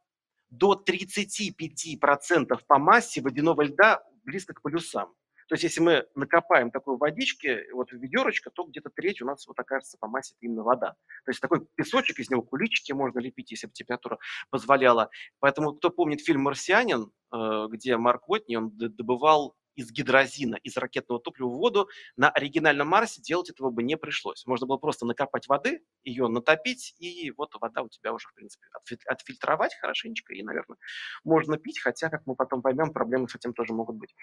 до 0.50 0.82
35% 0.88 2.60
по 2.66 2.78
массе 2.78 3.22
водяного 3.22 3.64
льда 3.64 4.02
близко 4.24 4.54
к 4.54 4.62
полюсам. 4.62 5.14
То 5.54 5.56
есть 5.56 5.66
если 5.66 5.82
мы 5.82 6.08
накопаем 6.16 6.72
такой 6.72 6.98
водички, 6.98 7.72
вот 7.74 7.92
в 7.92 7.94
ведерочко, 7.94 8.50
то 8.50 8.64
где-то 8.64 8.90
треть 8.90 9.22
у 9.22 9.26
нас 9.28 9.46
вот 9.46 9.60
окажется 9.60 10.00
по 10.00 10.08
массе 10.08 10.34
именно 10.42 10.64
вода. 10.64 10.96
То 11.26 11.30
есть 11.30 11.42
такой 11.42 11.68
песочек, 11.76 12.18
из 12.18 12.32
него 12.32 12.42
куличики 12.42 12.92
можно 12.92 13.20
лепить, 13.20 13.52
если 13.52 13.68
бы 13.68 13.74
температура 13.74 14.18
позволяла. 14.50 15.12
Поэтому 15.40 15.74
кто 15.74 15.92
помнит 15.92 16.22
фильм 16.22 16.42
«Марсианин», 16.42 17.12
э, 17.32 17.68
где 17.70 17.98
Марк 17.98 18.28
Уотни, 18.30 18.56
он 18.56 18.72
добывал 18.76 19.56
из 19.76 19.92
гидрозина, 19.92 20.56
из 20.64 20.78
ракетного 20.78 21.22
топлива 21.22 21.48
в 21.48 21.58
воду, 21.58 21.90
на 22.16 22.30
оригинальном 22.30 22.88
Марсе 22.88 23.22
делать 23.22 23.50
этого 23.50 23.70
бы 23.70 23.84
не 23.84 23.98
пришлось. 23.98 24.46
Можно 24.46 24.68
было 24.68 24.78
просто 24.78 25.06
накопать 25.06 25.48
воды, 25.48 25.84
ее 26.04 26.28
натопить, 26.28 26.96
и 27.00 27.32
вот 27.32 27.54
вода 27.60 27.82
у 27.82 27.90
тебя 27.90 28.14
уже, 28.14 28.28
в 28.28 28.34
принципе, 28.34 28.66
отфильтровать 29.06 29.76
хорошенечко, 29.76 30.34
и, 30.34 30.44
наверное, 30.44 30.78
можно 31.24 31.58
пить, 31.58 31.80
хотя, 31.80 32.10
как 32.10 32.24
мы 32.26 32.36
потом 32.36 32.62
поймем, 32.62 32.94
проблемы 32.94 33.28
с 33.28 33.36
этим 33.36 33.54
тоже 33.54 33.74
могут 33.74 33.96
быть. 33.98 34.16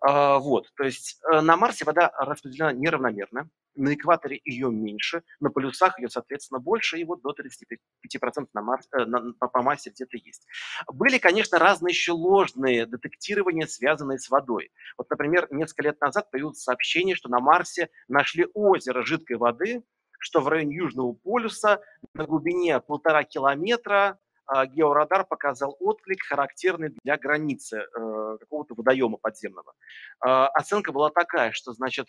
А, 0.00 0.38
вот, 0.38 0.66
то 0.76 0.84
есть 0.84 1.20
э, 1.32 1.40
на 1.40 1.56
Марсе 1.56 1.84
вода 1.84 2.10
распределена 2.18 2.72
неравномерно, 2.72 3.50
на 3.78 3.94
экваторе 3.94 4.40
ее 4.44 4.70
меньше, 4.70 5.22
на 5.40 5.50
полюсах 5.50 5.98
ее, 5.98 6.08
соответственно, 6.08 6.60
больше, 6.60 6.98
и 6.98 7.04
вот 7.04 7.22
до 7.22 7.30
35% 7.30 8.48
на 8.52 8.62
Марс, 8.62 8.88
э, 8.92 9.04
на, 9.04 9.32
по, 9.32 9.62
массе 9.62 9.90
где-то 9.90 10.16
есть. 10.16 10.46
Были, 10.92 11.18
конечно, 11.18 11.58
разные 11.58 11.92
еще 11.92 12.12
ложные 12.12 12.86
детектирования, 12.86 13.66
связанные 13.66 14.18
с 14.18 14.28
водой. 14.28 14.70
Вот, 14.98 15.08
например, 15.10 15.48
несколько 15.50 15.84
лет 15.84 16.00
назад 16.00 16.30
появилось 16.30 16.60
сообщение, 16.60 17.14
что 17.14 17.30
на 17.30 17.38
Марсе 17.38 17.88
нашли 18.08 18.46
озеро 18.52 19.04
жидкой 19.04 19.36
воды, 19.36 19.84
что 20.18 20.40
в 20.40 20.48
районе 20.48 20.76
Южного 20.76 21.12
полюса 21.12 21.80
на 22.14 22.24
глубине 22.24 22.80
полтора 22.80 23.22
километра 23.22 24.18
а, 24.46 24.66
георадар 24.66 25.24
показал 25.24 25.76
отклик, 25.78 26.22
характерный 26.22 26.88
для 27.04 27.18
границы 27.18 27.80
э, 27.80 28.36
какого-то 28.40 28.74
водоема 28.74 29.18
подземного. 29.18 29.74
Э, 30.24 30.46
оценка 30.54 30.90
была 30.90 31.10
такая, 31.10 31.52
что, 31.52 31.74
значит, 31.74 32.08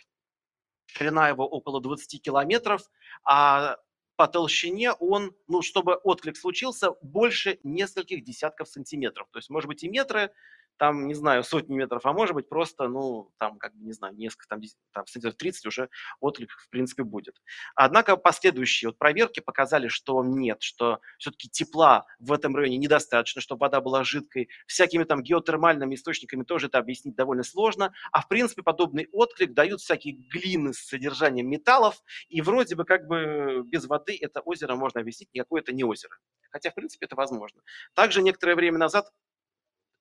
ширина 0.88 1.28
его 1.28 1.46
около 1.46 1.82
20 1.82 2.22
километров, 2.22 2.82
а 3.26 3.78
по 4.16 4.28
толщине 4.28 4.94
он, 4.94 5.36
ну, 5.48 5.62
чтобы 5.62 5.96
отклик 5.96 6.38
случился, 6.38 6.92
больше 7.02 7.60
нескольких 7.64 8.24
десятков 8.24 8.70
сантиметров. 8.70 9.28
То 9.32 9.40
есть, 9.40 9.50
может 9.50 9.68
быть, 9.68 9.84
и 9.84 9.90
метры, 9.90 10.32
там, 10.80 11.08
не 11.08 11.14
знаю, 11.14 11.44
сотни 11.44 11.76
метров, 11.76 12.06
а 12.06 12.14
может 12.14 12.34
быть 12.34 12.48
просто, 12.48 12.88
ну, 12.88 13.32
там, 13.38 13.60
как 13.60 13.76
бы, 13.76 13.86
не 13.86 13.92
знаю, 13.92 14.16
несколько, 14.16 14.48
там, 14.48 14.62
там 14.94 15.06
сантиметров 15.06 15.38
30 15.38 15.66
уже 15.66 15.90
отклик, 16.22 16.50
в 16.52 16.70
принципе, 16.70 17.04
будет. 17.04 17.36
Однако 17.76 18.16
последующие 18.16 18.90
вот 18.90 18.98
проверки 18.98 19.42
показали, 19.42 19.90
что 19.90 20.24
нет, 20.24 20.62
что 20.62 21.02
все-таки 21.18 21.50
тепла 21.50 22.06
в 22.20 22.32
этом 22.32 22.56
районе 22.56 22.78
недостаточно, 22.78 23.42
чтобы 23.42 23.60
вода 23.60 23.82
была 23.82 24.06
жидкой. 24.06 24.48
Всякими 24.68 25.04
там 25.04 25.22
геотермальными 25.22 25.96
источниками 25.96 26.44
тоже 26.44 26.68
это 26.68 26.78
объяснить 26.78 27.16
довольно 27.16 27.44
сложно. 27.44 27.94
А 28.14 28.22
в 28.22 28.30
принципе 28.30 28.64
подобный 28.64 29.10
отклик 29.12 29.54
дают 29.54 29.82
всякие 29.82 30.16
глины 30.16 30.74
с 30.74 30.80
содержанием 30.80 31.50
металлов, 31.50 32.02
и 32.30 32.42
вроде 32.42 32.76
бы 32.76 32.86
как 32.86 33.06
бы 33.06 33.64
без 33.66 33.86
воды 33.86 34.18
это 34.20 34.40
озеро 34.40 34.76
можно 34.76 35.02
объяснить, 35.02 35.30
никакое 35.34 35.62
это 35.62 35.74
не 35.74 35.84
озеро. 35.84 36.16
Хотя, 36.52 36.72
в 36.72 36.76
принципе, 36.76 37.06
это 37.06 37.16
возможно. 37.16 37.62
Также 37.94 38.22
некоторое 38.22 38.56
время 38.56 38.78
назад 38.78 39.12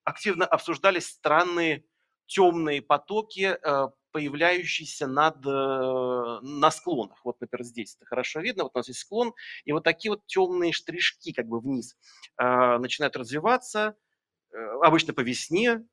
активно 0.09 0.47
обсуждались 0.47 1.07
странные 1.07 1.85
темные 2.27 2.83
потоки, 2.83 3.59
э, 3.63 3.89
появляющиеся 4.13 5.07
над, 5.07 5.45
э, 5.47 5.49
на 6.43 6.71
склонах. 6.71 7.19
Вот, 7.25 7.41
например, 7.41 7.65
здесь 7.65 7.97
это 7.97 8.07
хорошо 8.07 8.41
видно. 8.41 8.65
Вот 8.65 8.73
у 8.75 8.79
нас 8.79 8.89
есть 8.89 9.01
склон, 9.01 9.35
и 9.65 9.73
вот 9.73 9.85
такие 9.85 10.11
вот 10.11 10.27
темные 10.27 10.73
штришки 10.73 11.33
как 11.33 11.47
бы 11.47 11.61
вниз 11.61 11.97
э, 12.41 12.79
начинают 12.79 13.17
развиваться, 13.17 13.97
обычно 14.83 15.13
по 15.13 15.21
весне, 15.21 15.85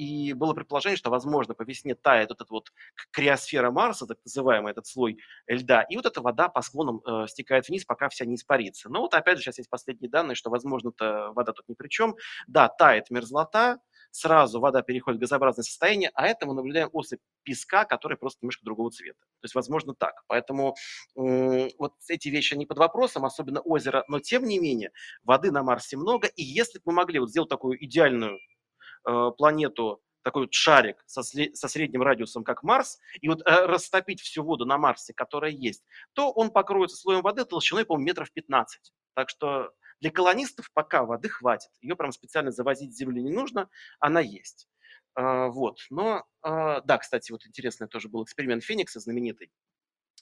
и 0.00 0.32
было 0.32 0.54
предположение, 0.54 0.96
что, 0.96 1.10
возможно, 1.10 1.52
по 1.52 1.62
весне 1.62 1.94
тает 1.94 2.30
вот 2.30 2.40
эта 2.40 2.50
вот 2.50 2.72
криосфера 3.10 3.70
Марса, 3.70 4.06
так 4.06 4.16
называемый 4.24 4.72
этот 4.72 4.86
слой 4.86 5.18
льда, 5.46 5.82
и 5.82 5.96
вот 5.96 6.06
эта 6.06 6.22
вода 6.22 6.48
по 6.48 6.62
склонам 6.62 7.02
э, 7.06 7.26
стекает 7.28 7.68
вниз, 7.68 7.84
пока 7.84 8.08
вся 8.08 8.24
не 8.24 8.36
испарится. 8.36 8.88
Но 8.88 9.02
вот 9.02 9.12
опять 9.12 9.36
же 9.36 9.44
сейчас 9.44 9.58
есть 9.58 9.68
последние 9.68 10.08
данные, 10.08 10.36
что, 10.36 10.48
возможно, 10.48 10.88
-то 10.88 11.34
вода 11.34 11.52
тут 11.52 11.68
ни 11.68 11.74
при 11.74 11.88
чем. 11.88 12.16
Да, 12.46 12.68
тает 12.68 13.10
мерзлота, 13.10 13.78
сразу 14.10 14.58
вода 14.58 14.80
переходит 14.80 15.18
в 15.18 15.20
газообразное 15.20 15.64
состояние, 15.64 16.10
а 16.14 16.26
это 16.26 16.46
мы 16.46 16.54
наблюдаем 16.54 16.88
осыпь 16.94 17.20
песка, 17.42 17.84
который 17.84 18.16
просто 18.16 18.38
немножко 18.40 18.64
другого 18.64 18.90
цвета. 18.90 19.20
То 19.40 19.44
есть, 19.44 19.54
возможно, 19.54 19.94
так. 19.94 20.24
Поэтому 20.28 20.76
э, 21.14 21.68
вот 21.78 21.92
эти 22.08 22.28
вещи, 22.30 22.54
они 22.54 22.64
под 22.64 22.78
вопросом, 22.78 23.26
особенно 23.26 23.60
озеро, 23.60 24.04
но 24.08 24.18
тем 24.18 24.44
не 24.44 24.58
менее, 24.58 24.92
воды 25.24 25.50
на 25.50 25.62
Марсе 25.62 25.98
много, 25.98 26.26
и 26.26 26.42
если 26.42 26.78
бы 26.78 26.84
мы 26.86 26.92
могли 26.94 27.18
вот 27.18 27.28
сделать 27.28 27.50
такую 27.50 27.84
идеальную 27.84 28.38
планету 29.02 30.02
такой 30.22 30.42
вот 30.42 30.52
шарик 30.52 31.02
со, 31.06 31.22
со 31.22 31.68
средним 31.68 32.02
радиусом, 32.02 32.44
как 32.44 32.62
Марс, 32.62 32.98
и 33.20 33.28
вот 33.28 33.40
э, 33.40 33.66
растопить 33.66 34.20
всю 34.20 34.44
воду 34.44 34.66
на 34.66 34.78
Марсе, 34.78 35.14
которая 35.14 35.50
есть, 35.50 35.84
то 36.12 36.30
он 36.30 36.50
покроется 36.50 36.96
слоем 36.96 37.22
воды 37.22 37.44
толщиной, 37.44 37.84
по-моему, 37.84 38.08
метров 38.08 38.30
15. 38.32 38.92
Так 39.14 39.30
что 39.30 39.72
для 40.00 40.10
колонистов 40.10 40.70
пока 40.72 41.04
воды 41.04 41.28
хватит. 41.28 41.70
Ее 41.80 41.96
прям 41.96 42.12
специально 42.12 42.50
завозить 42.50 42.94
с 42.94 42.98
Земли 42.98 43.22
не 43.22 43.32
нужно, 43.32 43.68
она 43.98 44.20
есть. 44.20 44.68
А, 45.14 45.48
вот. 45.48 45.78
Но, 45.90 46.24
да, 46.42 46.98
кстати, 46.98 47.32
вот 47.32 47.46
интересный 47.46 47.88
тоже 47.88 48.08
был 48.08 48.24
эксперимент 48.24 48.64
Феникса 48.64 49.00
знаменитый. 49.00 49.50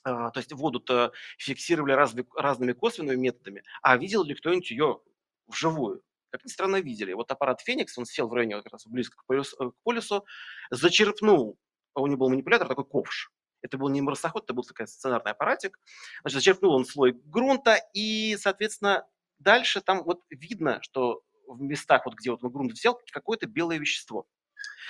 То 0.03 0.33
есть 0.35 0.53
воду-то 0.53 1.11
фиксировали 1.37 1.91
разными 1.91 2.71
косвенными 2.71 3.17
методами, 3.17 3.63
а 3.81 3.97
видел 3.97 4.23
ли 4.23 4.33
кто-нибудь 4.33 4.71
ее 4.71 5.01
вживую? 5.47 6.03
Как 6.31 6.43
ни 6.45 6.49
странно, 6.49 6.81
видели. 6.81 7.13
Вот 7.13 7.31
аппарат 7.31 7.61
Феникс, 7.61 7.97
он 7.97 8.05
сел 8.05 8.27
в 8.27 8.33
районе 8.33 8.61
как 8.61 8.73
раз 8.73 8.85
близко 8.85 9.17
к 9.17 9.25
полюсу, 9.25 9.71
к 9.71 9.83
полюсу 9.83 10.25
зачерпнул, 10.69 11.57
у 11.95 12.07
него 12.07 12.17
был 12.17 12.29
манипулятор, 12.29 12.67
такой 12.67 12.85
ковш, 12.85 13.31
это 13.61 13.77
был 13.77 13.89
не 13.89 14.01
марсоход, 14.01 14.43
это 14.43 14.53
был 14.53 14.63
такой 14.63 14.87
стационарный 14.87 15.31
аппаратик. 15.31 15.79
Значит, 16.21 16.39
зачерпнул 16.39 16.73
он 16.75 16.85
слой 16.85 17.13
грунта, 17.25 17.77
и, 17.93 18.37
соответственно, 18.37 19.05
дальше 19.39 19.81
там 19.81 20.03
вот 20.03 20.21
видно, 20.29 20.81
что 20.81 21.21
в 21.47 21.61
местах, 21.61 22.05
вот 22.05 22.15
где 22.15 22.31
вот 22.31 22.43
он 22.43 22.51
грунт 22.51 22.71
взял, 22.73 22.99
какое-то 23.11 23.47
белое 23.47 23.79
вещество, 23.79 24.27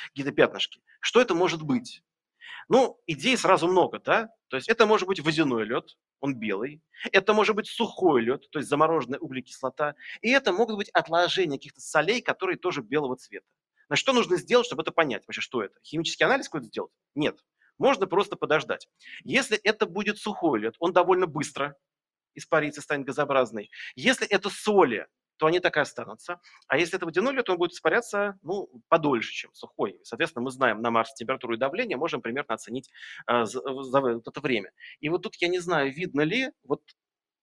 какие-то 0.10 0.32
пятнышки. 0.32 0.82
Что 1.00 1.22
это 1.22 1.34
может 1.36 1.64
быть? 1.64 2.04
Ну, 2.68 3.00
идей 3.08 3.38
сразу 3.38 3.68
много, 3.68 4.00
да? 4.00 4.30
То 4.50 4.58
есть 4.58 4.70
это 4.70 4.86
может 4.86 5.08
быть 5.08 5.20
водяной 5.20 5.66
лед, 5.66 5.98
он 6.20 6.36
белый. 6.36 6.82
Это 7.12 7.34
может 7.34 7.56
быть 7.56 7.68
сухой 7.68 8.22
лед, 8.22 8.50
то 8.52 8.60
есть 8.60 8.70
замороженная 8.70 9.20
углекислота. 9.20 9.96
И 10.22 10.30
это 10.30 10.52
могут 10.54 10.78
быть 10.78 10.90
отложения 10.90 11.58
каких-то 11.58 11.82
солей, 11.82 12.22
которые 12.22 12.58
тоже 12.58 12.82
белого 12.82 13.16
цвета. 13.16 13.46
Значит, 13.88 14.02
что 14.02 14.14
нужно 14.14 14.38
сделать, 14.38 14.68
чтобы 14.68 14.84
это 14.84 14.92
понять 14.92 15.24
вообще, 15.26 15.42
что 15.42 15.64
это? 15.64 15.76
Химический 15.84 16.26
анализ 16.26 16.48
какой-то 16.48 16.68
сделать? 16.68 16.92
Нет. 17.16 17.40
Можно 17.78 18.08
просто 18.08 18.36
подождать. 18.36 18.88
Если 19.24 19.58
это 19.58 19.86
будет 19.86 20.18
сухой 20.18 20.60
лед, 20.60 20.76
он 20.80 20.94
довольно 20.94 21.26
быстро 21.26 21.76
испарится, 22.36 22.82
станет 22.82 23.06
газообразный. 23.06 23.72
Если 23.96 24.28
это 24.28 24.50
соли, 24.50 25.08
то 25.40 25.48
они 25.48 25.60
так 25.60 25.78
и 25.78 25.80
останутся. 25.80 26.40
А 26.68 26.78
если 26.78 26.98
это 26.98 27.06
водяной 27.06 27.34
лед, 27.34 27.50
он 27.50 27.58
будет 27.58 27.72
испаряться 27.72 28.38
ну, 28.44 28.70
подольше, 28.90 29.32
чем 29.32 29.54
сухой. 29.54 30.00
Соответственно, 30.04 30.44
мы 30.44 30.52
знаем 30.52 30.82
на 30.82 30.92
Марсе 30.92 31.14
температуру 31.16 31.56
и 31.56 31.58
давление, 31.58 31.98
можем 31.98 32.22
примерно 32.22 32.54
оценить 32.54 32.90
э, 33.28 33.46
за, 33.46 33.62
за 33.84 34.02
вот 34.02 34.28
это 34.28 34.42
время. 34.42 34.72
И 35.00 35.10
вот 35.10 35.24
тут 35.24 35.36
я 35.38 35.48
не 35.48 35.60
знаю, 35.60 35.94
видно 35.94 36.22
ли, 36.22 36.52
вот 36.64 36.82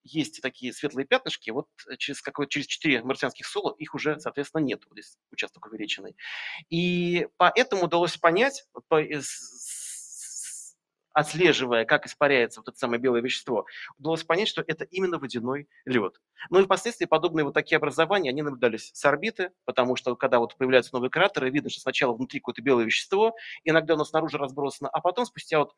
есть 0.04 0.40
такие 0.40 0.72
светлые 0.72 1.06
пятнышки, 1.06 1.50
вот 1.50 1.66
через, 1.98 2.22
какое, 2.22 2.46
через 2.46 2.66
4 2.66 3.02
марсианских 3.02 3.46
соло 3.46 3.74
их 3.78 3.94
уже, 3.94 4.20
соответственно, 4.20 4.62
нет, 4.62 4.82
вот 4.86 4.92
здесь 4.92 5.16
участок 5.32 5.66
увеличенный. 5.66 6.16
И 6.70 7.26
поэтому 7.38 7.84
удалось 7.84 8.16
понять, 8.16 8.64
по, 8.88 9.02
отслеживая, 11.16 11.86
как 11.86 12.04
испаряется 12.06 12.60
вот 12.60 12.68
это 12.68 12.78
самое 12.78 13.00
белое 13.00 13.22
вещество, 13.22 13.64
удалось 13.98 14.22
понять, 14.22 14.48
что 14.48 14.62
это 14.66 14.84
именно 14.84 15.18
водяной 15.18 15.66
лед. 15.86 16.20
Ну 16.50 16.60
и 16.60 16.64
впоследствии 16.64 17.06
подобные 17.06 17.44
вот 17.44 17.54
такие 17.54 17.78
образования, 17.78 18.28
они 18.28 18.42
наблюдались 18.42 18.90
с 18.92 19.02
орбиты, 19.06 19.50
потому 19.64 19.96
что 19.96 20.14
когда 20.14 20.38
вот 20.38 20.54
появляются 20.58 20.92
новые 20.92 21.08
кратеры, 21.08 21.48
видно, 21.48 21.70
что 21.70 21.80
сначала 21.80 22.12
внутри 22.12 22.40
какое-то 22.40 22.60
белое 22.60 22.84
вещество, 22.84 23.34
иногда 23.64 23.94
оно 23.94 24.04
снаружи 24.04 24.36
разбросано, 24.36 24.90
а 24.90 25.00
потом 25.00 25.24
спустя 25.24 25.58
вот 25.58 25.72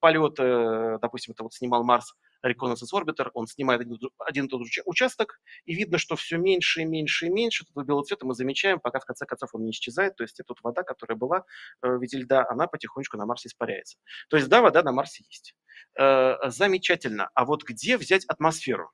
полет, 0.00 0.36
э, 0.38 0.98
допустим, 1.02 1.34
это 1.34 1.42
вот 1.42 1.52
снимал 1.52 1.84
Марс, 1.84 2.14
Reconnaissance 2.48 2.92
Orbiter, 2.94 3.30
он 3.34 3.46
снимает 3.46 3.82
один, 4.18 4.46
и 4.46 4.48
тот 4.48 4.66
же 4.66 4.82
участок, 4.84 5.40
и 5.64 5.74
видно, 5.74 5.98
что 5.98 6.16
все 6.16 6.38
меньше 6.38 6.82
и 6.82 6.84
меньше 6.84 7.26
и 7.26 7.30
меньше 7.30 7.64
этого 7.64 7.84
белого 7.84 8.04
цвета 8.04 8.26
мы 8.26 8.34
замечаем, 8.34 8.80
пока 8.80 9.00
в 9.00 9.04
конце 9.04 9.26
концов 9.26 9.50
он 9.54 9.64
не 9.64 9.70
исчезает, 9.70 10.16
то 10.16 10.24
есть 10.24 10.40
эта 10.40 10.52
вот 10.52 10.58
вода, 10.62 10.82
которая 10.82 11.16
была 11.16 11.44
э, 11.82 11.88
в 11.88 12.00
виде 12.00 12.18
льда, 12.18 12.46
она 12.48 12.66
потихонечку 12.66 13.16
на 13.16 13.26
Марсе 13.26 13.48
испаряется. 13.48 13.98
То 14.28 14.36
есть 14.36 14.48
да, 14.48 14.62
вода 14.62 14.82
на 14.82 14.92
Марсе 14.92 15.24
есть. 15.28 15.54
Э, 15.98 16.34
замечательно. 16.50 17.30
А 17.34 17.44
вот 17.44 17.64
где 17.64 17.96
взять 17.96 18.24
атмосферу? 18.26 18.92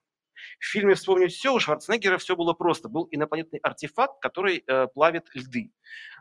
В 0.59 0.65
фильме 0.65 0.95
«Вспомнить 0.95 1.33
все» 1.33 1.53
у 1.53 1.61
Шварценеггера 1.61 2.19
все 2.19 2.37
было 2.37 2.53
просто. 2.53 2.88
Был 2.88 3.09
инопланетный 3.11 3.59
артефакт, 3.61 4.21
который 4.21 4.65
э, 4.67 4.87
плавит 4.88 5.29
льды. 5.35 5.73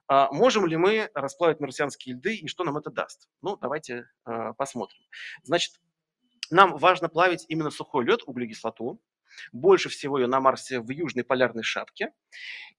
А 0.08 0.32
можем 0.32 0.66
ли 0.66 0.78
мы 0.78 1.10
расплавить 1.14 1.60
марсианские 1.60 2.16
льды 2.16 2.36
и 2.36 2.48
что 2.48 2.64
нам 2.64 2.78
это 2.78 2.90
даст? 2.90 3.30
Ну, 3.42 3.58
давайте 3.58 4.06
э, 4.26 4.54
посмотрим. 4.58 5.02
Значит, 5.44 5.74
нам 6.52 6.78
важно 6.78 7.10
плавить 7.10 7.46
именно 7.48 7.72
сухой 7.72 8.06
лед, 8.06 8.22
углекислоту. 8.26 9.02
Больше 9.52 9.90
всего 9.90 10.20
ее 10.20 10.28
на 10.28 10.40
Марсе 10.40 10.80
в 10.80 10.90
южной 10.90 11.24
полярной 11.24 11.64
шапке. 11.64 12.12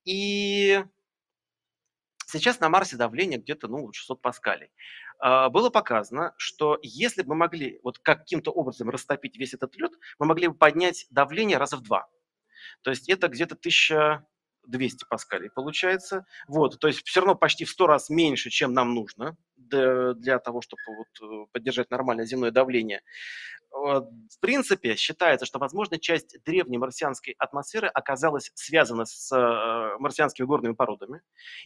И 0.05 0.85
сейчас 2.27 2.61
на 2.61 2.69
Марсе 2.69 2.97
давление 2.97 3.39
где-то 3.39 3.69
ну, 3.69 3.93
600 3.93 4.21
паскалей. 4.21 4.71
А, 5.19 5.49
было 5.49 5.71
показано, 5.71 6.35
что 6.37 6.79
если 6.83 7.23
бы 7.23 7.31
мы 7.31 7.37
могли 7.37 7.81
вот 7.83 7.99
каким-то 7.99 8.51
образом 8.51 8.91
растопить 8.91 9.37
весь 9.37 9.55
этот 9.55 9.77
лед, 9.77 9.93
мы 10.19 10.27
могли 10.27 10.49
бы 10.49 10.55
поднять 10.55 11.07
давление 11.11 11.59
раза 11.59 11.77
в 11.77 11.83
два. 11.83 12.09
То 12.83 12.91
есть 12.91 13.09
это 13.09 13.29
где-то 13.29 13.55
1200 13.55 15.07
паскалей 15.09 15.51
получается. 15.51 16.27
Вот, 16.49 16.79
то 16.81 16.89
есть 16.89 17.07
все 17.07 17.21
равно 17.21 17.35
почти 17.35 17.65
в 17.65 17.71
100 17.71 17.87
раз 17.87 18.11
меньше, 18.11 18.51
чем 18.51 18.73
нам 18.73 18.95
нужно 18.95 19.37
для 19.57 20.39
того, 20.39 20.61
чтобы 20.61 20.83
вот 20.89 21.07
э, 21.23 21.47
поддержать 21.53 21.91
нормальное 21.91 22.27
земное 22.27 22.51
давление. 22.51 23.03
В 23.73 24.39
принципе, 24.41 24.97
считается, 24.97 25.47
что, 25.47 25.59
возможно, 25.59 25.99
часть 25.99 26.37
древней 26.45 26.79
марсианской 26.79 27.35
атмосферы 27.39 27.89
оказалась 27.89 28.51
связана 28.55 29.07
с 29.07 29.35
э, 29.35 29.97
марсианскими 29.99 30.45
горными 30.45 30.75
породами. 30.75 31.23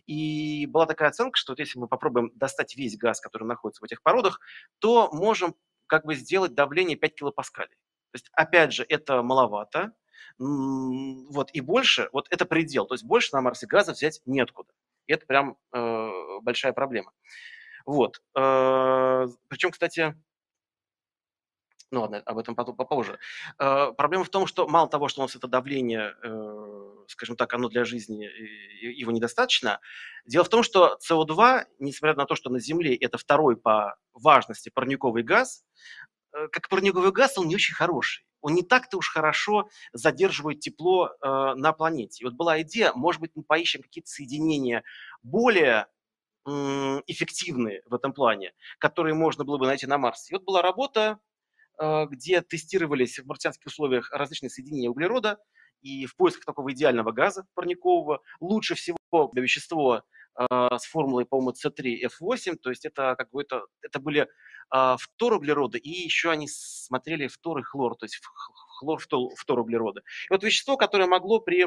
И 0.07 0.67
была 0.67 0.87
такая 0.87 1.09
оценка, 1.09 1.37
что 1.37 1.53
вот 1.53 1.59
если 1.59 1.79
мы 1.79 1.89
попробуем 1.89 2.31
достать 2.35 2.77
весь 2.77 2.97
газ, 2.97 3.21
который 3.21 3.45
находится 3.45 3.83
в 3.83 3.85
этих 3.85 4.03
породах, 4.03 4.41
то 4.79 5.11
можем 5.13 5.57
как 5.87 6.05
бы 6.05 6.15
сделать 6.15 6.55
давление 6.55 6.97
5 6.97 7.15
килопаскалей. 7.15 7.77
То 8.13 8.15
есть, 8.15 8.31
опять 8.33 8.73
же, 8.73 8.87
это 8.89 9.23
маловато. 9.23 9.93
Вот, 10.39 11.51
и 11.53 11.61
больше, 11.61 12.09
вот 12.13 12.29
это 12.31 12.45
предел. 12.45 12.87
То 12.87 12.95
есть 12.95 13.05
больше 13.05 13.35
на 13.35 13.41
Марсе 13.41 13.67
газа 13.67 13.93
взять 13.93 14.21
неоткуда. 14.27 14.73
И 15.07 15.13
это 15.13 15.27
прям 15.27 15.57
э, 15.73 16.11
большая 16.43 16.73
проблема. 16.73 17.13
Вот. 17.85 18.21
Э, 18.37 19.27
причем, 19.49 19.71
кстати, 19.71 20.15
ну 21.91 22.01
ладно, 22.01 22.23
об 22.25 22.39
этом 22.39 22.55
попозже. 22.55 23.19
Э, 23.59 23.93
проблема 23.97 24.25
в 24.25 24.29
том, 24.29 24.47
что 24.47 24.67
мало 24.67 24.89
того, 24.89 25.09
что 25.09 25.21
у 25.21 25.25
нас 25.25 25.37
это 25.37 25.47
давление, 25.47 26.15
э, 26.23 27.05
скажем 27.09 27.37
так, 27.37 27.53
оно 27.55 27.69
для 27.69 27.85
жизни, 27.85 28.25
его 28.83 29.13
недостаточно, 29.13 29.81
дело 30.27 30.45
в 30.45 30.49
том, 30.49 30.63
что 30.63 30.99
СО2, 31.09 31.65
несмотря 31.79 32.17
на 32.17 32.27
то, 32.27 32.35
что 32.35 32.51
на 32.51 32.59
Земле 32.59 32.97
это 32.97 33.19
второй 33.19 33.57
по 33.57 33.97
важности 34.15 34.69
парниковый 34.69 35.23
газ, 35.23 35.65
э, 36.33 36.49
как 36.49 36.69
парниковый 36.69 37.13
газ 37.13 37.39
он 37.39 37.47
не 37.49 37.55
очень 37.55 37.75
хороший. 37.75 38.27
Он 38.41 38.55
не 38.55 38.63
так-то 38.63 38.99
уж 38.99 39.09
хорошо 39.09 39.69
задерживает 39.93 40.61
тепло 40.61 41.11
на 41.21 41.73
планете. 41.73 42.23
И 42.23 42.25
вот 42.25 42.35
была 42.35 42.61
идея, 42.63 42.93
может 42.95 43.21
быть, 43.21 43.33
мы 43.35 43.43
поищем 43.43 43.83
какие-то 43.83 44.09
соединения 44.09 44.85
более 45.25 45.87
эффективные 46.47 47.83
в 47.87 47.95
этом 47.95 48.13
плане, 48.13 48.53
которые 48.79 49.15
можно 49.15 49.43
было 49.45 49.59
бы 49.59 49.67
найти 49.67 49.87
на 49.87 49.99
Марсе. 49.99 50.31
И 50.31 50.37
вот 50.37 50.45
была 50.45 50.63
работа 50.63 51.19
где 51.79 52.41
тестировались 52.41 53.19
в 53.19 53.27
марсианских 53.27 53.67
условиях 53.67 54.11
различные 54.13 54.51
соединения 54.51 54.89
углерода, 54.89 55.39
и 55.83 56.07
в 56.07 56.17
поисках 56.17 56.45
такого 56.45 56.73
идеального 56.73 57.13
газа 57.13 57.47
парникового 57.55 58.21
лучше 58.41 58.75
всего 58.75 58.99
вещество 59.35 60.03
э, 60.39 60.45
с 60.51 60.85
формулой, 60.87 61.27
по-моему, 61.27 61.53
C3F8, 61.53 62.57
то 62.57 62.71
есть 62.71 62.85
это 62.85 63.15
какой-то, 63.17 63.67
это 63.83 64.01
были 64.01 64.23
э, 64.75 64.97
фторуглероды, 64.99 65.79
и 65.79 65.91
еще 65.91 66.31
они 66.31 66.49
смотрели 66.49 67.29
фтор 67.29 67.63
хлор, 67.63 67.97
то 67.97 68.05
есть 68.05 68.21
хлор 68.81 69.01
фторуглероды. 69.37 70.01
И 70.01 70.33
вот 70.33 70.43
вещество, 70.43 70.77
которое 70.77 71.07
могло 71.07 71.41
при 71.41 71.67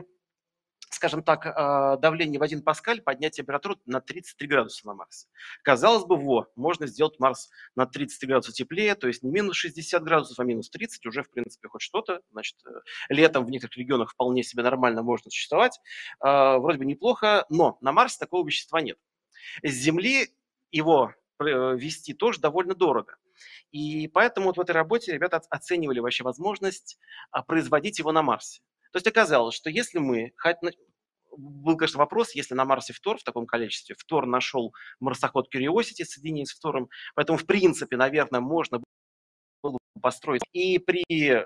скажем 0.90 1.24
так, 1.24 1.46
а, 1.46 1.98
давление 1.98 2.40
в 2.40 2.44
1 2.44 2.62
паскаль 2.62 3.02
поднять 3.02 3.36
температуру 3.36 3.78
на 3.86 4.02
33 4.02 4.48
градуса 4.48 4.88
на 4.88 4.94
Марсе. 4.94 5.28
Казалось 5.64 6.06
бы, 6.06 6.16
во, 6.16 6.48
можно 6.56 6.88
сделать 6.88 7.20
Марс 7.20 7.50
на 7.76 7.86
33 7.86 8.28
градуса 8.28 8.52
теплее, 8.52 8.96
то 8.96 9.08
есть 9.08 9.24
не 9.24 9.32
минус 9.32 9.56
60 9.58 10.04
градусов, 10.04 10.40
а 10.40 10.44
минус 10.44 10.70
30, 10.70 11.06
уже, 11.06 11.24
в 11.24 11.30
принципе, 11.30 11.68
хоть 11.68 11.82
что-то. 11.82 12.22
Значит, 12.32 12.58
э, 12.66 12.70
летом 13.10 13.46
в 13.46 13.52
некоторых 13.52 13.78
регионах 13.78 14.12
вполне 14.12 14.44
себе 14.44 14.64
нормально 14.64 15.04
можно 15.04 15.30
существовать. 15.30 15.80
А, 16.20 16.58
вроде 16.58 16.80
бы 16.80 16.86
неплохо, 16.86 17.46
но 17.50 17.78
на 17.82 17.92
Марсе 17.92 18.18
такого 18.20 18.46
вещества 18.46 18.82
нет. 18.82 18.98
С 19.64 19.72
Земли 19.72 20.30
его 20.72 21.14
э, 21.40 21.76
вести 21.78 22.14
тоже 22.14 22.40
довольно 22.40 22.76
дорого. 22.76 23.18
И 23.72 24.08
поэтому 24.08 24.48
вот 24.48 24.58
в 24.58 24.62
этой 24.62 24.72
работе 24.72 25.14
ребята 25.14 25.42
оценивали 25.50 26.00
вообще 26.00 26.24
возможность 26.24 26.98
а, 27.32 27.44
производить 27.44 28.00
его 28.00 28.12
на 28.12 28.22
Марсе. 28.22 28.62
То 28.92 28.98
есть 28.98 29.08
оказалось, 29.08 29.56
что 29.56 29.70
если 29.70 30.00
мы, 30.00 30.32
был, 31.38 31.78
конечно, 31.78 32.00
вопрос, 32.00 32.36
если 32.36 32.56
на 32.56 32.66
Марсе 32.66 32.94
фтор 32.94 33.18
в 33.18 33.24
таком 33.24 33.46
количестве, 33.46 33.96
фтор 33.96 34.26
нашел 34.26 34.74
марсоход 35.00 35.54
Curiosity, 35.54 36.04
соединение 36.04 36.46
с 36.46 36.54
фтором, 36.54 36.90
поэтому, 37.16 37.38
в 37.38 37.46
принципе, 37.46 37.98
наверное, 37.98 38.42
можно 38.42 38.82
построить. 40.02 40.42
И 40.54 40.80
при 40.80 41.04
э, 41.10 41.46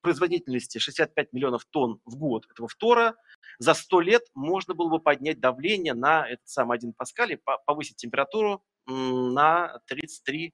производительности 0.00 0.78
65 0.78 1.32
миллионов 1.32 1.64
тонн 1.70 2.00
в 2.04 2.16
год 2.16 2.46
этого 2.50 2.68
фтора 2.68 3.14
за 3.58 3.74
100 3.74 4.00
лет 4.00 4.22
можно 4.34 4.74
было 4.74 4.88
бы 4.88 5.00
поднять 5.00 5.40
давление 5.40 5.94
на 5.94 6.28
этот 6.28 6.48
самый 6.48 6.76
1 6.76 6.92
паскаль 6.94 7.34
и 7.34 7.40
повысить 7.66 7.96
температуру 7.96 8.62
на 8.86 9.78
33,5, 9.92 10.50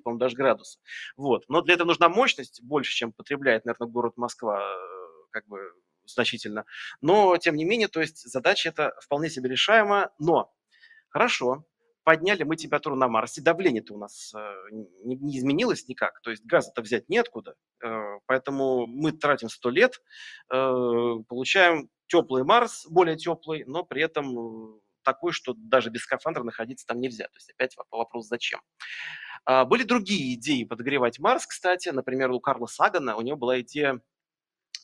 по-моему, 0.00 0.18
даже 0.18 0.36
градуса. 0.36 0.78
Вот. 1.16 1.44
Но 1.48 1.62
для 1.62 1.74
этого 1.74 1.88
нужна 1.88 2.08
мощность 2.08 2.62
больше, 2.62 2.92
чем 2.92 3.12
потребляет, 3.12 3.64
наверное, 3.64 3.88
город 3.88 4.14
Москва, 4.16 4.60
как 5.30 5.46
бы 5.46 5.58
значительно. 6.06 6.64
Но, 7.00 7.36
тем 7.36 7.56
не 7.56 7.64
менее, 7.64 7.88
то 7.88 8.00
есть 8.00 8.28
задача 8.28 8.68
эта 8.68 8.92
вполне 9.00 9.30
себе 9.30 9.48
решаема. 9.48 10.10
Но 10.18 10.52
хорошо, 11.08 11.66
подняли 12.04 12.42
мы 12.42 12.56
температуру 12.56 12.96
на 12.96 13.08
Марсе, 13.08 13.42
давление-то 13.42 13.94
у 13.94 13.98
нас 13.98 14.32
э, 14.34 14.38
не, 14.72 15.16
не 15.16 15.38
изменилось 15.38 15.86
никак, 15.88 16.20
то 16.22 16.30
есть 16.30 16.44
газа-то 16.44 16.82
взять 16.82 17.08
неоткуда, 17.08 17.54
э, 17.84 17.88
поэтому 18.26 18.86
мы 18.86 19.12
тратим 19.12 19.48
100 19.48 19.70
лет, 19.70 20.02
э, 20.52 20.56
получаем 21.28 21.90
теплый 22.06 22.42
Марс, 22.42 22.86
более 22.88 23.16
теплый, 23.16 23.64
но 23.66 23.84
при 23.84 24.02
этом 24.02 24.80
такой, 25.02 25.32
что 25.32 25.54
даже 25.56 25.90
без 25.90 26.02
скафандра 26.02 26.42
находиться 26.42 26.86
там 26.86 27.00
нельзя. 27.00 27.24
То 27.24 27.36
есть 27.36 27.50
опять 27.50 27.76
вопрос 27.90 28.26
зачем. 28.26 28.60
А, 29.44 29.64
были 29.64 29.82
другие 29.82 30.34
идеи 30.34 30.64
подогревать 30.64 31.18
Марс, 31.18 31.46
кстати. 31.46 31.88
Например, 31.88 32.30
у 32.30 32.40
Карла 32.40 32.66
Сагана, 32.66 33.16
у 33.16 33.22
него 33.22 33.36
была 33.36 33.60
идея 33.60 34.00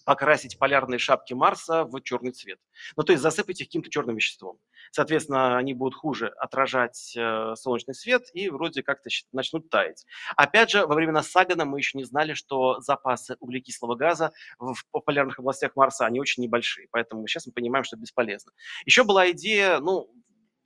покрасить 0.06 0.56
полярные 0.56 1.00
шапки 1.00 1.34
Марса 1.34 1.84
в 1.84 2.00
черный 2.00 2.30
цвет. 2.30 2.60
Ну, 2.96 3.02
то 3.02 3.12
есть 3.12 3.22
засыпать 3.22 3.60
их 3.60 3.66
каким-то 3.66 3.90
черным 3.90 4.14
веществом. 4.14 4.58
Соответственно, 4.92 5.58
они 5.58 5.74
будут 5.74 5.96
хуже 5.96 6.28
отражать 6.28 7.12
э, 7.16 7.54
солнечный 7.56 7.94
свет 7.94 8.22
и 8.32 8.48
вроде 8.48 8.84
как-то 8.84 9.10
начнут 9.32 9.68
таять. 9.68 10.06
Опять 10.36 10.70
же, 10.70 10.86
во 10.86 10.94
времена 10.94 11.24
Сагана 11.24 11.64
мы 11.64 11.78
еще 11.78 11.98
не 11.98 12.04
знали, 12.04 12.34
что 12.34 12.80
запасы 12.80 13.36
углекислого 13.40 13.96
газа 13.96 14.30
в, 14.60 14.74
в 14.74 15.00
полярных 15.00 15.40
областях 15.40 15.74
Марса, 15.74 16.06
они 16.06 16.20
очень 16.20 16.44
небольшие. 16.44 16.86
Поэтому 16.92 17.26
сейчас 17.26 17.46
мы 17.46 17.52
понимаем, 17.52 17.82
что 17.84 17.96
это 17.96 18.02
бесполезно. 18.02 18.52
Еще 18.84 19.02
была 19.02 19.28
идея, 19.32 19.80
ну, 19.80 20.08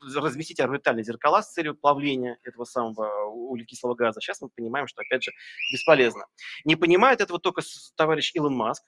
разместить 0.02 0.60
орбитальные 0.60 1.04
зеркала 1.04 1.40
с 1.40 1.52
целью 1.52 1.74
плавления 1.74 2.38
этого 2.42 2.64
самого 2.64 3.24
углекислого 3.24 3.94
газа. 3.94 4.20
Сейчас 4.20 4.42
мы 4.42 4.50
понимаем, 4.50 4.86
что, 4.86 5.00
опять 5.00 5.22
же, 5.22 5.32
бесполезно. 5.72 6.26
Не 6.64 6.76
понимает 6.76 7.22
этого 7.22 7.38
только 7.38 7.62
товарищ 7.96 8.32
Илон 8.34 8.54
Маск, 8.54 8.84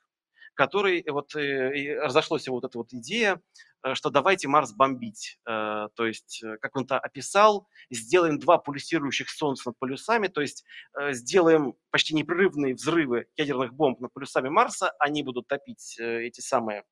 который 0.55 1.05
вот 1.09 1.35
э, 1.35 1.99
разошлась 2.01 2.49
вот 2.49 2.65
эта 2.65 2.79
вот 2.79 2.93
идея, 2.93 3.41
э, 3.85 3.95
что 3.95 4.11
давайте 4.11 4.49
Марс 4.49 4.73
бомбить. 4.73 5.39
Э, 5.49 5.89
то 5.95 6.07
есть, 6.07 6.43
как 6.61 6.77
он 6.77 6.85
это 6.85 6.99
описал, 6.99 7.69
сделаем 7.91 8.39
два 8.39 8.59
пульсирующих 8.59 9.31
Солнца 9.31 9.71
над 9.71 9.79
полюсами, 9.79 10.29
то 10.29 10.41
есть 10.41 10.65
сделаем 11.11 11.75
почти 11.91 12.15
непрерывные 12.15 12.75
взрывы 12.75 13.27
ядерных 13.37 13.73
бомб 13.75 14.01
над 14.01 14.13
полюсами 14.13 14.49
Марса, 14.49 14.93
они 14.99 15.23
будут 15.23 15.49
топить 15.49 15.99
эти 15.99 16.41
самые 16.41 16.85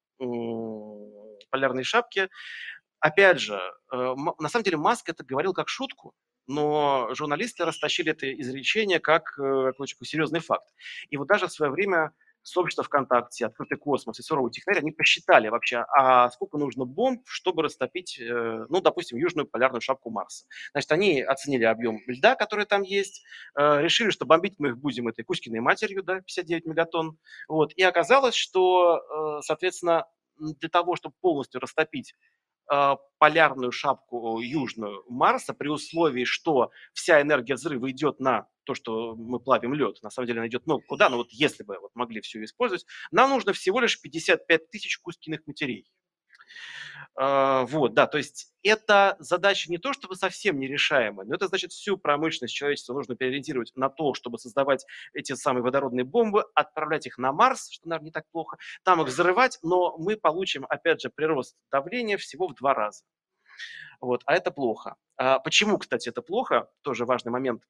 полярные 1.51 1.85
шапки. 1.85 2.29
Опять 3.01 3.40
же, 3.40 3.59
на 3.90 4.49
самом 4.49 4.64
деле 4.64 4.77
Маск 4.77 5.09
это 5.09 5.25
говорил 5.25 5.55
как 5.55 5.70
шутку, 5.70 6.12
но 6.46 7.09
журналисты 7.14 7.64
растащили 7.64 8.12
это 8.12 8.31
изречение 8.40 9.01
как 9.01 9.33
какой-то 9.35 10.05
серьезный 10.05 10.40
факт. 10.40 10.68
И 11.09 11.16
вот 11.16 11.27
даже 11.29 11.46
в 11.46 11.53
свое 11.53 11.73
время 11.73 12.12
сообщество 12.42 12.85
ВКонтакте, 12.85 13.46
Открытый 13.46 13.79
космос 13.79 14.18
и 14.18 14.22
Суровый 14.22 14.50
технарь, 14.50 14.79
они 14.79 14.92
посчитали 14.92 15.48
вообще, 15.48 15.85
а 15.96 16.31
сколько 16.31 16.59
нужно 16.59 16.85
бомб, 16.85 17.22
чтобы 17.26 17.62
растопить, 17.62 18.18
э, 18.18 18.66
ну, 18.68 18.81
допустим, 18.81 19.18
южную 19.18 19.46
полярную 19.46 19.81
шапку 19.81 20.11
Марса. 20.11 20.46
Значит, 20.72 20.92
они 20.92 21.22
оценили 21.22 21.64
объем 21.64 22.00
льда, 22.07 22.35
который 22.35 22.66
там 22.66 22.83
есть, 22.83 23.22
э, 23.59 23.83
решили, 23.83 24.11
что 24.11 24.26
бомбить 24.26 24.55
мы 24.59 24.68
их 24.68 24.79
будем 24.79 25.09
этой 25.09 25.24
Кузькиной 25.24 25.61
матерью, 25.61 26.03
да, 26.03 26.20
59 26.20 26.66
мегатонн. 26.66 27.18
Вот. 27.48 27.72
И 27.74 27.83
оказалось, 27.83 28.35
что, 28.35 29.38
э, 29.38 29.42
соответственно, 29.42 30.07
для 30.38 30.68
того, 30.68 30.96
чтобы 30.96 31.14
полностью 31.20 31.61
растопить 31.61 32.14
полярную 33.18 33.72
шапку 33.72 34.40
южную 34.40 35.04
Марса 35.09 35.52
при 35.54 35.68
условии, 35.68 36.24
что 36.24 36.70
вся 36.92 37.20
энергия 37.20 37.54
взрыва 37.54 37.90
идет 37.90 38.20
на 38.20 38.46
то, 38.64 38.74
что 38.74 39.16
мы 39.16 39.40
плавим 39.40 39.74
лед. 39.74 39.98
На 40.02 40.11
самом 40.11 40.28
деле 40.28 40.40
она 40.40 40.48
идет, 40.48 40.66
ну, 40.66 40.80
куда? 40.80 41.09
Ну, 41.09 41.16
вот 41.16 41.30
если 41.30 41.64
бы 41.64 41.78
вот 41.80 41.90
могли 41.94 42.20
все 42.20 42.42
использовать, 42.44 42.87
нам 43.11 43.30
нужно 43.30 43.52
всего 43.52 43.80
лишь 43.80 44.00
55 44.00 44.70
тысяч 44.70 44.98
кускиных 44.98 45.40
матерей. 45.46 45.90
А, 47.16 47.64
вот, 47.66 47.94
да, 47.94 48.07
то 48.07 48.18
есть 48.18 48.53
это 48.62 49.16
задача 49.18 49.70
не 49.70 49.79
то, 49.79 49.92
чтобы 49.92 50.14
совсем 50.14 50.59
нерешаемая, 50.59 51.27
но 51.27 51.35
это 51.35 51.49
значит 51.49 51.73
всю 51.73 51.99
промышленность 51.99 52.55
человечества 52.55 52.94
нужно 52.94 53.16
переориентировать 53.16 53.73
на 53.75 53.88
то, 53.88 54.14
чтобы 54.14 54.38
создавать 54.38 54.87
эти 55.12 55.35
самые 55.35 55.62
водородные 55.62 56.05
бомбы, 56.05 56.44
отправлять 56.55 57.07
их 57.07 57.18
на 57.18 57.33
Марс, 57.33 57.68
что, 57.70 57.88
наверное, 57.88 58.07
не 58.07 58.12
так 58.12 58.25
плохо, 58.31 58.59
там 58.85 59.03
их 59.03 59.09
взрывать, 59.09 59.59
но 59.62 59.96
мы 59.99 60.16
получим, 60.16 60.64
опять 60.68 61.03
же, 61.03 61.11
прирост 61.11 61.57
давления 61.70 62.16
всего 62.16 62.49
в 62.49 62.55
два 62.55 62.75
раза. 62.75 63.05
Вот, 64.01 64.23
а 64.25 64.35
это 64.35 64.51
плохо. 64.51 64.96
А 65.16 65.38
почему, 65.40 65.79
кстати, 65.79 66.09
это 66.09 66.23
плохо? 66.23 66.70
Тоже 66.83 67.05
важный 67.05 67.33
момент. 67.33 67.62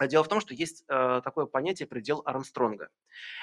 Дело 0.00 0.22
в 0.22 0.28
том, 0.28 0.40
что 0.40 0.54
есть 0.54 0.84
э, 0.88 1.20
такое 1.24 1.46
понятие 1.46 1.88
предел 1.88 2.22
Армстронга. 2.24 2.90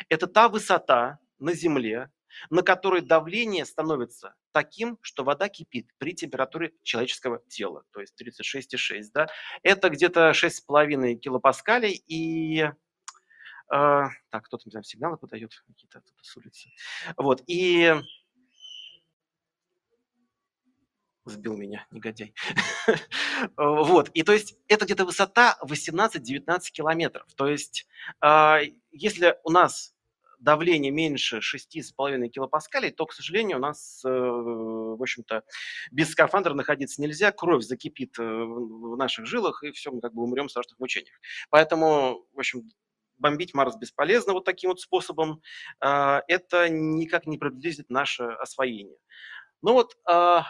Это 0.07 0.27
та 0.27 0.47
высота 0.47 1.19
на 1.38 1.53
Земле, 1.53 2.09
на 2.49 2.61
которой 2.61 3.01
давление 3.01 3.65
становится 3.65 4.35
таким, 4.51 4.97
что 5.01 5.23
вода 5.23 5.49
кипит 5.49 5.89
при 5.97 6.13
температуре 6.13 6.73
человеческого 6.83 7.41
тела, 7.47 7.83
то 7.91 8.01
есть 8.01 8.13
36,6. 8.21 9.03
Да? 9.13 9.27
Это 9.63 9.89
где-то 9.89 10.31
6,5 10.31 11.15
килопаскалей 11.15 12.03
и 12.07 12.61
э, 12.61 12.71
так, 13.69 14.45
кто-то 14.45 14.69
там 14.69 14.83
сигналы 14.83 15.17
подает, 15.17 15.53
какие-то 15.67 16.01
тут 16.01 16.17
с 16.21 16.37
улицы. 16.37 16.69
Вот, 17.17 17.43
и 17.47 17.95
сбил 21.25 21.57
меня, 21.57 21.87
негодяй. 21.91 22.33
вот, 23.57 24.09
и 24.09 24.23
то 24.23 24.31
есть 24.31 24.57
это 24.67 24.85
где-то 24.85 25.05
высота 25.05 25.57
18-19 25.63 26.59
километров. 26.71 27.27
То 27.35 27.47
есть 27.47 27.87
э, 28.21 28.59
если 28.91 29.37
у 29.43 29.49
нас 29.51 29.94
давление 30.45 30.91
меньше 30.91 31.39
6,5 31.39 32.29
килопаскалей, 32.29 32.91
то, 32.91 33.05
к 33.08 33.13
сожалению, 33.13 33.58
у 33.58 33.60
нас, 33.60 34.01
э, 34.05 34.10
в 34.10 35.01
общем-то, 35.01 35.43
без 35.91 36.12
скафандра 36.12 36.53
находиться 36.53 37.01
нельзя, 37.01 37.31
кровь 37.31 37.63
закипит 37.63 38.17
э, 38.19 38.23
в 38.23 38.95
наших 38.95 39.25
жилах, 39.25 39.63
и 39.63 39.71
все, 39.71 39.91
мы 39.91 40.01
как 40.01 40.13
бы 40.13 40.23
умрем 40.23 40.47
в 40.47 40.51
страшных 40.51 40.79
мучениях. 40.79 41.19
Поэтому, 41.49 42.25
в 42.31 42.39
общем, 42.39 42.69
бомбить 43.17 43.55
Марс 43.55 43.75
бесполезно 43.75 44.34
вот 44.34 44.45
таким 44.45 44.69
вот 44.69 44.79
способом. 44.79 45.41
А, 45.79 46.21
это 46.27 46.69
никак 46.69 47.25
не 47.25 47.38
приблизит 47.38 47.89
наше 47.89 48.23
освоение. 48.23 48.97
Ну 49.62 49.73
вот, 49.73 49.97
а, 50.05 50.45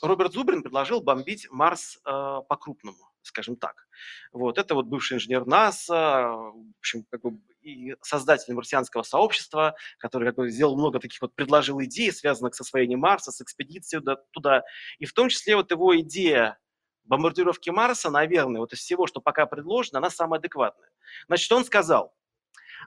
Роберт 0.00 0.32
Зубрин 0.32 0.62
предложил 0.62 1.02
бомбить 1.02 1.48
Марс 1.50 1.98
по-крупному, 2.04 3.10
скажем 3.22 3.56
так. 3.56 3.88
Вот, 4.32 4.56
это 4.56 4.76
вот 4.76 4.86
бывший 4.86 5.16
инженер 5.16 5.44
НАСА, 5.44 6.28
в 6.30 6.78
общем, 6.78 7.04
как 7.10 7.22
бы 7.22 7.40
и 7.68 7.96
создатель 8.02 8.54
марсианского 8.54 9.02
сообщества, 9.02 9.76
который 9.98 10.28
как 10.28 10.36
бы, 10.36 10.50
сделал 10.50 10.76
много 10.76 10.98
таких 10.98 11.20
вот, 11.20 11.34
предложил 11.34 11.80
идей, 11.82 12.12
связанных 12.12 12.54
с 12.54 12.60
освоением 12.60 13.00
Марса, 13.00 13.30
с 13.30 13.40
экспедицией 13.40 14.02
туда. 14.32 14.62
И 14.98 15.06
в 15.06 15.12
том 15.12 15.28
числе 15.28 15.56
вот 15.56 15.70
его 15.70 15.98
идея 16.00 16.58
бомбардировки 17.04 17.70
Марса, 17.70 18.10
наверное, 18.10 18.60
вот 18.60 18.72
из 18.72 18.80
всего, 18.80 19.06
что 19.06 19.20
пока 19.20 19.46
предложено, 19.46 19.98
она 19.98 20.10
самая 20.10 20.38
адекватная. 20.38 20.90
Значит, 21.26 21.50
он 21.52 21.64
сказал, 21.64 22.14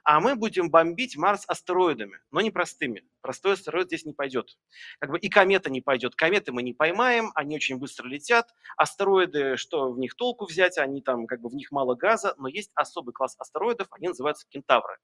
а 0.04 0.20
мы 0.20 0.34
будем 0.36 0.70
бомбить 0.70 1.16
Марс 1.16 1.44
астероидами, 1.46 2.20
но 2.30 2.40
не 2.40 2.50
простыми. 2.50 3.04
Простой 3.20 3.54
астероид 3.54 3.86
здесь 3.86 4.04
не 4.04 4.12
пойдет. 4.12 4.56
Как 4.98 5.10
бы 5.10 5.18
и 5.18 5.28
комета 5.28 5.70
не 5.70 5.80
пойдет. 5.80 6.14
Кометы 6.14 6.52
мы 6.52 6.62
не 6.62 6.72
поймаем, 6.72 7.30
они 7.34 7.56
очень 7.56 7.78
быстро 7.78 8.08
летят. 8.08 8.54
Астероиды, 8.76 9.56
что 9.56 9.90
в 9.92 9.98
них 9.98 10.14
толку 10.14 10.46
взять, 10.46 10.78
они 10.78 11.02
там, 11.02 11.26
как 11.26 11.40
бы 11.40 11.48
в 11.48 11.54
них 11.54 11.70
мало 11.70 11.94
газа, 11.94 12.34
но 12.38 12.48
есть 12.48 12.72
особый 12.74 13.12
класс 13.12 13.36
астероидов, 13.38 13.88
они 13.90 14.08
называются 14.08 14.46
кентавры. 14.48 14.98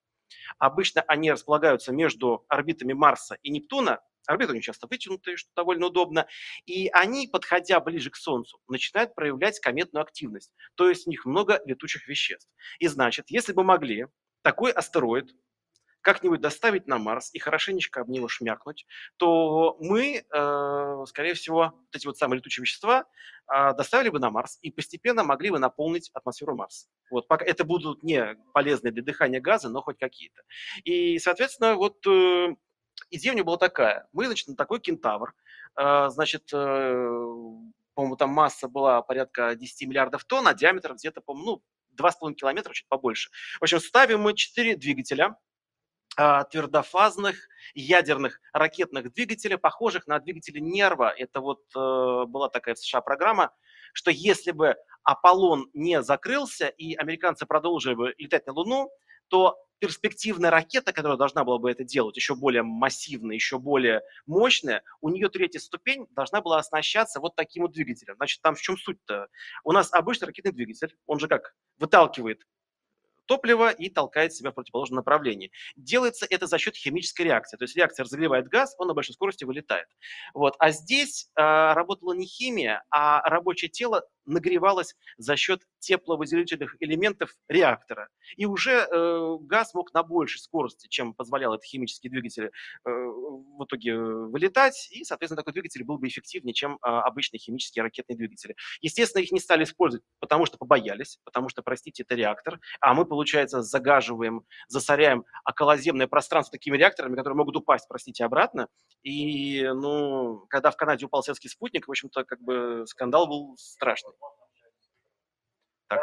Обычно 0.59 1.03
они 1.03 1.31
располагаются 1.31 1.93
между 1.93 2.45
орбитами 2.49 2.93
Марса 2.93 3.39
и 3.43 3.51
Нептуна, 3.51 4.01
орбиты 4.27 4.53
у 4.53 4.55
них 4.55 4.65
часто 4.65 4.87
вытянутые, 4.87 5.37
что 5.37 5.51
довольно 5.57 5.87
удобно, 5.87 6.27
и 6.67 6.89
они, 6.89 7.27
подходя 7.27 7.81
ближе 7.81 8.11
к 8.11 8.17
Солнцу, 8.17 8.61
начинают 8.69 9.15
проявлять 9.15 9.59
кометную 9.59 10.03
активность, 10.03 10.53
то 10.75 10.89
есть 10.89 11.07
у 11.07 11.11
них 11.11 11.25
много 11.25 11.61
летучих 11.65 12.07
веществ. 12.07 12.49
И 12.79 12.87
значит, 12.89 13.27
если 13.31 13.53
бы 13.53 13.65
могли 13.65 14.07
такой 14.49 14.73
астероид 14.73 15.35
как-нибудь 16.01 16.41
доставить 16.41 16.87
на 16.87 16.97
Марс 16.97 17.29
и 17.35 17.39
хорошенечко 17.39 18.01
об 18.01 18.09
него 18.09 18.29
шмякнуть, 18.29 18.87
то 19.19 19.77
мы, 19.79 20.25
э, 20.25 21.05
скорее 21.07 21.35
всего, 21.35 21.75
вот 21.75 21.95
эти 21.95 22.07
вот 22.07 22.17
самые 22.17 22.39
летучие 22.39 22.63
вещества 22.63 23.05
э, 23.53 23.75
доставили 23.75 24.09
бы 24.09 24.19
на 24.19 24.31
Марс 24.31 24.59
и 24.63 24.71
постепенно 24.71 25.23
могли 25.23 25.51
бы 25.51 25.59
наполнить 25.59 26.11
атмосферу 26.15 26.57
Марса. 26.57 26.89
Вот, 27.11 27.29
пока 27.29 27.45
это 27.45 27.65
будут 27.65 28.03
не 28.03 28.39
полезные 28.55 28.91
для 28.91 29.03
дыхания 29.03 29.43
газы, 29.43 29.69
но 29.69 29.83
хоть 29.83 29.99
какие-то. 29.99 30.41
И, 30.83 31.19
соответственно, 31.19 31.75
вот 31.75 32.07
э, 32.07 32.57
идея 33.11 33.35
у 33.35 33.37
него 33.37 33.45
была 33.45 33.59
такая. 33.59 34.09
Мы, 34.15 34.25
значит, 34.25 34.49
на 34.49 34.57
такой 34.57 34.81
кентавр, 34.81 35.35
значит, 35.77 36.51
по-моему, 36.51 38.17
там 38.17 38.31
масса 38.31 38.67
была 38.67 39.03
порядка 39.03 39.55
10 39.55 39.89
миллиардов 39.89 40.25
тонн, 40.25 40.49
а 40.49 40.55
диаметр 40.55 40.95
где-то, 40.95 41.21
по-моему, 41.21 41.51
ну, 41.51 41.63
2,5 41.99 42.35
километра, 42.35 42.73
чуть 42.73 42.89
побольше. 42.89 43.31
В 43.61 43.63
общем, 43.63 43.81
ставим 43.81 44.21
мы 44.21 44.35
4 44.35 44.77
двигателя, 44.77 45.37
а, 46.17 46.45
твердофазных 46.45 47.37
ядерных 47.75 48.41
ракетных 48.53 49.13
двигателей, 49.13 49.57
похожих 49.57 50.07
на 50.07 50.19
двигатели 50.19 50.59
Нерва. 50.59 51.15
Это 51.17 51.41
вот 51.41 51.61
э, 51.77 52.25
была 52.27 52.49
такая 52.49 52.75
в 52.75 52.79
США 52.79 53.01
программа, 53.03 53.53
что 53.93 54.11
если 54.11 54.51
бы 54.51 54.75
Аполлон 55.05 55.69
не 55.75 56.03
закрылся 56.03 56.67
и 56.67 56.95
американцы 56.95 57.47
продолжили 57.47 57.95
бы 57.95 58.15
летать 58.19 58.47
на 58.47 58.53
Луну, 58.53 58.91
то 59.29 59.57
перспективная 59.79 60.51
ракета, 60.51 60.93
которая 60.93 61.17
должна 61.17 61.45
была 61.45 61.59
бы 61.59 61.71
это 61.71 61.85
делать, 61.85 62.17
еще 62.17 62.35
более 62.35 62.63
массивная, 62.63 63.35
еще 63.35 63.59
более 63.59 64.03
мощная, 64.27 64.83
у 65.01 65.09
нее 65.09 65.29
третья 65.29 65.61
ступень 65.61 66.07
должна 66.11 66.41
была 66.41 66.59
оснащаться 66.59 67.21
вот 67.21 67.37
таким 67.37 67.63
вот 67.63 67.73
двигателем. 67.73 68.17
Значит, 68.17 68.43
там 68.43 68.55
в 68.55 68.61
чем 68.61 68.77
суть-то? 68.77 69.29
У 69.65 69.73
нас 69.73 69.93
обычный 69.93 70.27
ракетный 70.27 70.53
двигатель, 70.53 70.97
он 71.07 71.21
же 71.21 71.29
как 71.29 71.55
выталкивает 71.79 72.43
топливо 73.29 73.71
и 73.71 73.91
толкает 73.91 74.33
себя 74.33 74.51
в 74.51 74.55
противоположном 74.55 74.97
направлении. 74.97 75.53
Делается 75.77 76.27
это 76.29 76.47
за 76.47 76.59
счет 76.59 76.75
химической 76.75 77.23
реакции. 77.23 77.57
То 77.59 77.65
есть 77.65 77.77
реакция 77.77 78.05
разогревает 78.05 78.49
газ, 78.49 78.75
он 78.79 78.89
на 78.89 78.95
большой 78.95 79.15
скорости 79.15 79.45
вылетает. 79.45 79.87
Вот. 80.33 80.57
А 80.59 80.71
здесь 80.71 81.31
э, 81.37 81.43
работала 81.43 82.15
не 82.15 82.27
химия, 82.27 82.83
а 82.91 83.21
рабочее 83.29 83.69
тело 83.69 84.03
нагревалось 84.29 84.95
за 85.17 85.37
счет 85.37 85.63
тепловыделительных 85.79 86.77
элементов 86.81 87.35
реактора. 87.49 88.09
И 88.37 88.47
уже 88.47 88.87
э, 88.91 89.37
газ 89.41 89.75
мог 89.75 89.93
на 89.95 90.03
большей 90.03 90.41
скорости, 90.41 90.87
чем 90.89 91.15
позволял 91.15 91.55
этот 91.55 91.65
химический 91.65 92.11
двигатель, 92.11 92.47
э, 92.47 92.51
в 92.85 93.65
итоге 93.65 93.99
вылетать. 93.99 94.89
И, 94.91 95.05
соответственно, 95.05 95.39
такой 95.39 95.53
двигатель 95.53 95.85
был 95.85 95.99
бы 95.99 96.09
эффективнее, 96.09 96.55
чем 96.55 96.75
э, 96.75 96.77
обычные 96.83 97.41
химические 97.41 97.83
ракетные 97.83 98.17
двигатели. 98.17 98.57
Естественно, 98.81 99.23
их 99.23 99.33
не 99.33 99.41
стали 99.41 99.65
использовать, 99.65 100.05
потому 100.21 100.47
что 100.47 100.59
побоялись, 100.59 101.19
потому 101.25 101.49
что, 101.49 101.63
простите, 101.63 102.03
это 102.03 102.15
реактор, 102.15 102.61
а 102.81 102.95
мы, 102.95 103.05
получается, 103.05 103.63
загаживаем, 103.63 104.45
засоряем 104.69 105.25
околоземное 105.45 106.07
пространство 106.07 106.53
такими 106.53 106.77
реакторами, 106.77 107.17
которые 107.17 107.37
могут 107.37 107.57
упасть, 107.57 107.87
простите, 107.89 108.25
обратно. 108.25 108.69
И, 109.03 109.63
ну, 109.63 110.45
когда 110.49 110.71
в 110.71 110.77
Канаде 110.77 111.07
упал 111.07 111.23
советский 111.23 111.49
спутник, 111.49 111.87
в 111.87 111.91
общем-то, 111.91 112.25
как 112.25 112.41
бы 112.41 112.85
скандал 112.87 113.27
был 113.27 113.57
страшный. 113.57 114.13
Так. 115.89 116.03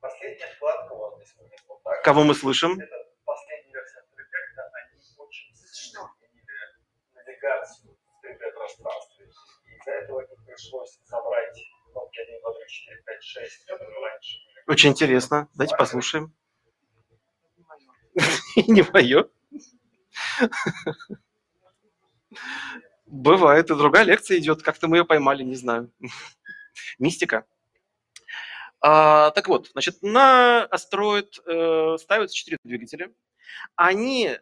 Последняя 0.00 0.46
вкладка, 0.54 0.94
вот, 0.94 1.18
если 1.18 1.42
мы 1.42 1.50
вот 1.68 1.82
так, 1.82 2.02
Кого 2.04 2.24
мы 2.24 2.34
слышим? 2.34 2.80
Это 2.80 3.12
последняя 3.24 3.72
версия 3.72 4.02
проекта, 4.14 4.70
они 4.72 5.00
очень 5.18 5.54
сильно 5.54 6.10
изменили 6.20 6.46
навигацию 7.12 7.98
в 8.06 8.24
3D-пространстве. 8.24 9.26
И 9.26 9.76
из-за 9.76 9.90
этого 9.90 10.20
им 10.20 10.44
пришлось 10.46 10.98
забрать 11.04 11.60
кнопки 11.90 12.20
1, 12.20 12.40
2, 12.40 12.52
3, 12.52 12.68
4, 12.68 13.02
5, 13.02 13.22
6, 13.22 13.66
которые 13.66 14.00
раньше 14.00 14.38
были. 14.46 14.72
Очень 14.72 14.90
интересно. 14.90 15.48
Давайте 15.54 15.76
послушаем. 15.76 16.34
Не 18.56 18.82
мое. 18.92 19.28
Бывает, 23.06 23.70
и 23.70 23.74
другая 23.76 24.04
лекция 24.04 24.38
идет, 24.38 24.62
как-то 24.62 24.88
мы 24.88 24.98
ее 24.98 25.04
поймали, 25.04 25.42
не 25.42 25.54
знаю. 25.54 25.92
Мистика. 26.98 27.46
А, 28.80 29.30
так 29.30 29.48
вот, 29.48 29.68
значит, 29.72 30.02
на 30.02 30.64
астероид 30.64 31.38
э, 31.46 31.96
ставятся 31.98 32.36
четыре 32.36 32.58
двигателя. 32.64 33.12
Они 33.74 34.36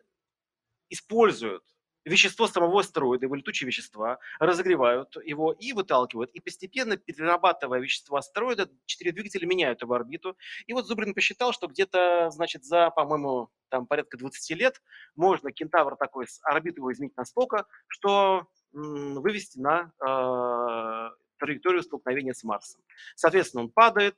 используют 0.88 1.64
вещество 2.04 2.46
самого 2.46 2.80
астероида, 2.80 3.26
его 3.26 3.34
летучие 3.34 3.66
вещества, 3.66 4.18
разогревают 4.38 5.16
его 5.24 5.52
и 5.52 5.72
выталкивают. 5.72 6.30
И 6.32 6.40
постепенно, 6.40 6.96
перерабатывая 6.96 7.80
вещество 7.80 8.18
астероида, 8.18 8.70
четыре 8.86 9.12
двигателя 9.12 9.46
меняют 9.46 9.82
его 9.82 9.94
орбиту. 9.94 10.36
И 10.66 10.72
вот 10.72 10.86
Зубрин 10.86 11.14
посчитал, 11.14 11.52
что 11.52 11.66
где-то, 11.66 12.30
значит, 12.30 12.64
за, 12.64 12.90
по-моему, 12.90 13.50
там 13.68 13.86
порядка 13.86 14.16
20 14.16 14.58
лет 14.58 14.80
можно 15.16 15.50
кентавр 15.50 15.96
такой 15.96 16.26
с 16.26 16.40
орбиты 16.44 16.80
его 16.80 16.92
изменить 16.92 17.16
настолько, 17.16 17.66
что 17.88 18.46
вывести 18.72 19.58
на 19.58 19.92
э, 20.00 21.10
траекторию 21.38 21.82
столкновения 21.82 22.32
с 22.32 22.42
Марсом. 22.44 22.82
Соответственно, 23.14 23.64
он 23.64 23.70
падает. 23.70 24.16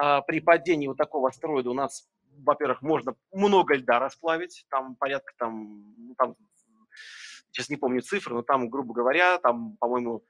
Э, 0.00 0.20
при 0.26 0.40
падении 0.40 0.86
вот 0.86 0.96
такого 0.96 1.28
астероида 1.28 1.70
у 1.70 1.74
нас 1.74 2.08
во-первых, 2.44 2.82
можно 2.82 3.16
много 3.32 3.74
льда 3.74 3.98
расплавить, 3.98 4.66
там 4.70 4.96
порядка 4.96 5.32
там, 5.38 5.94
ну, 5.96 6.14
там 6.16 6.36
сейчас 7.50 7.68
не 7.68 7.76
помню 7.76 8.02
цифры, 8.02 8.34
но 8.34 8.42
там, 8.42 8.68
грубо 8.68 8.94
говоря, 8.94 9.38
там, 9.38 9.76
по-моему, 9.78 10.24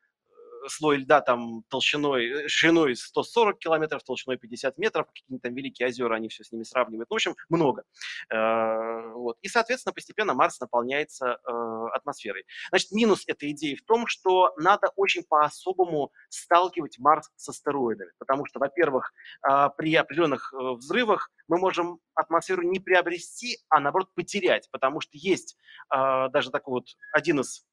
слой 0.66 0.98
льда 0.98 1.20
там 1.20 1.62
толщиной, 1.68 2.44
э, 2.44 2.48
шириной 2.48 2.96
140 2.96 3.58
километров, 3.58 4.02
толщиной 4.02 4.36
50 4.36 4.78
метров, 4.78 5.06
какие-то 5.06 5.42
там 5.42 5.54
великие 5.54 5.88
озера, 5.88 6.14
они 6.14 6.28
все 6.28 6.44
с 6.44 6.52
ними 6.52 6.62
сравнивают. 6.62 7.08
Ну, 7.10 7.14
в 7.14 7.16
общем, 7.16 7.36
много. 7.48 7.84
Э, 8.30 9.12
вот. 9.12 9.38
И, 9.42 9.48
соответственно, 9.48 9.92
постепенно 9.92 10.34
Марс 10.34 10.60
наполняется 10.60 11.38
э, 11.46 11.86
атмосферой. 11.94 12.44
Значит, 12.70 12.92
минус 12.92 13.24
этой 13.26 13.50
идеи 13.52 13.74
в 13.74 13.84
том, 13.84 14.06
что 14.06 14.52
надо 14.56 14.90
очень 14.96 15.24
по-особому 15.24 16.12
сталкивать 16.28 16.98
Марс 16.98 17.30
с 17.36 17.48
астероидами, 17.48 18.10
потому 18.18 18.46
что, 18.46 18.58
во-первых, 18.58 19.12
при 19.76 19.94
определенных 19.94 20.52
взрывах 20.52 21.30
мы 21.48 21.58
можем 21.58 22.00
атмосферу 22.14 22.62
не 22.62 22.80
приобрести, 22.80 23.58
а 23.68 23.80
наоборот 23.80 24.12
потерять, 24.14 24.68
потому 24.70 25.00
что 25.00 25.12
есть 25.14 25.56
даже 25.90 26.50
такой 26.50 26.74
вот 26.74 26.88
один 27.12 27.40
из 27.40 27.64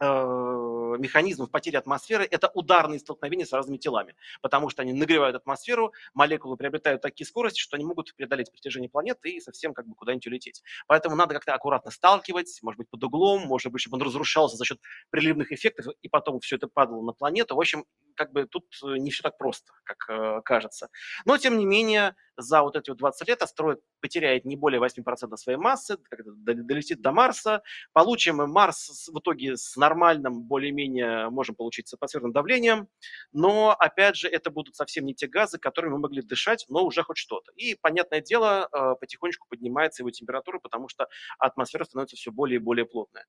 механизмов 0.00 1.50
потери 1.50 1.76
атмосферы– 1.76 2.26
это 2.30 2.50
ударные 2.54 3.00
столкновения 3.00 3.44
с 3.44 3.52
разными 3.52 3.78
телами, 3.78 4.14
потому 4.42 4.70
что 4.70 4.82
они 4.82 4.92
нагревают 4.92 5.36
атмосферу, 5.36 5.92
молекулы 6.14 6.56
приобретают 6.56 7.02
такие 7.02 7.26
скорости, 7.26 7.60
что 7.60 7.76
они 7.76 7.84
могут 7.84 8.14
преодолеть 8.14 8.52
притяжение 8.52 8.88
планеты 8.88 9.30
и 9.30 9.40
совсем 9.40 9.74
как 9.74 9.86
бы 9.86 9.94
куда-нибудь 9.94 10.26
улететь. 10.26 10.62
Поэтому 10.86 11.16
надо 11.16 11.34
как-то 11.34 11.54
аккуратно 11.54 11.90
сталкивать, 11.90 12.58
может 12.62 12.78
быть, 12.78 12.88
под 12.88 13.02
углом, 13.02 13.42
может 13.42 13.72
быть, 13.72 13.80
чтобы 13.80 13.96
он 13.96 14.02
разрушался 14.02 14.56
за 14.56 14.64
счет 14.64 14.78
приливных 15.10 15.52
эффектов, 15.52 15.86
и 16.00 16.08
потом 16.08 16.40
все 16.40 16.56
это 16.56 16.68
падало 16.68 17.02
на 17.02 17.12
планету. 17.12 17.56
В 17.56 17.60
общем, 17.60 17.84
как 18.14 18.32
бы 18.32 18.46
тут 18.46 18.64
э, 18.84 18.98
не 18.98 19.10
все 19.10 19.22
так 19.22 19.38
просто, 19.38 19.72
как 19.84 20.08
э, 20.08 20.42
кажется. 20.44 20.88
Но, 21.24 21.38
тем 21.38 21.58
не 21.58 21.64
менее, 21.64 22.14
за 22.38 22.62
вот 22.62 22.76
эти 22.76 22.90
вот 22.90 22.98
20 22.98 23.28
лет 23.28 23.42
астероид 23.42 23.80
потеряет 24.00 24.44
не 24.44 24.56
более 24.56 24.80
8% 24.80 25.36
своей 25.36 25.58
массы, 25.58 25.98
долетит 26.08 27.02
до 27.02 27.12
Марса, 27.12 27.62
получим 27.92 28.36
Марс 28.36 29.08
в 29.08 29.18
итоге 29.18 29.56
с 29.56 29.76
нормальным, 29.76 30.42
более-менее 30.42 31.28
можем 31.30 31.56
получить 31.56 31.88
с 31.88 31.94
атмосферным 31.94 32.32
давлением, 32.32 32.88
но, 33.32 33.74
опять 33.78 34.16
же, 34.16 34.28
это 34.28 34.50
будут 34.50 34.76
совсем 34.76 35.04
не 35.04 35.14
те 35.14 35.26
газы, 35.26 35.58
которыми 35.58 35.94
мы 35.94 35.98
могли 35.98 36.22
дышать, 36.22 36.64
но 36.68 36.84
уже 36.84 37.02
хоть 37.02 37.18
что-то. 37.18 37.52
И, 37.56 37.74
понятное 37.74 38.20
дело, 38.20 38.68
э, 38.72 38.94
потихонечку 39.00 39.46
поднимается 39.48 40.02
его 40.02 40.10
температура, 40.10 40.58
потому 40.60 40.88
что 40.88 41.08
атмосфера 41.38 41.84
становится 41.84 42.16
все 42.16 42.30
более 42.30 42.56
и 42.56 42.62
более 42.62 42.86
плотная. 42.86 43.26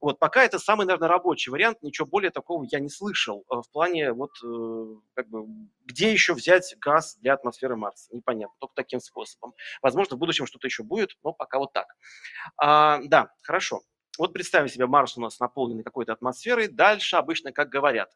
Вот 0.00 0.18
пока 0.18 0.44
это 0.44 0.58
самый, 0.58 0.86
наверное, 0.86 1.08
рабочий 1.08 1.50
вариант, 1.50 1.78
ничего 1.82 2.06
более 2.06 2.30
такого 2.30 2.64
я 2.70 2.80
не 2.80 2.90
слышал 2.90 3.44
в 3.48 3.64
плане 3.72 4.12
вот 4.12 4.30
э, 4.44 4.96
как 5.14 5.28
бы 5.28 5.46
где 5.84 6.12
еще 6.12 6.34
взять 6.34 6.74
газ 6.80 7.16
для 7.20 7.34
атмосферы 7.34 7.76
Марса, 7.76 8.14
непонятно, 8.14 8.41
только 8.58 8.74
таким 8.74 9.00
способом. 9.00 9.54
Возможно, 9.82 10.16
в 10.16 10.18
будущем 10.18 10.46
что-то 10.46 10.66
еще 10.66 10.82
будет, 10.82 11.10
но 11.22 11.32
пока 11.32 11.58
вот 11.58 11.72
так. 11.72 11.86
А, 12.56 13.00
да, 13.04 13.30
хорошо. 13.42 13.82
Вот 14.18 14.34
представим 14.34 14.68
себе, 14.68 14.86
Марс 14.86 15.16
у 15.16 15.22
нас 15.22 15.40
наполненный 15.40 15.84
какой-то 15.84 16.12
атмосферой. 16.12 16.68
Дальше 16.68 17.16
обычно, 17.16 17.50
как 17.50 17.70
говорят, 17.70 18.10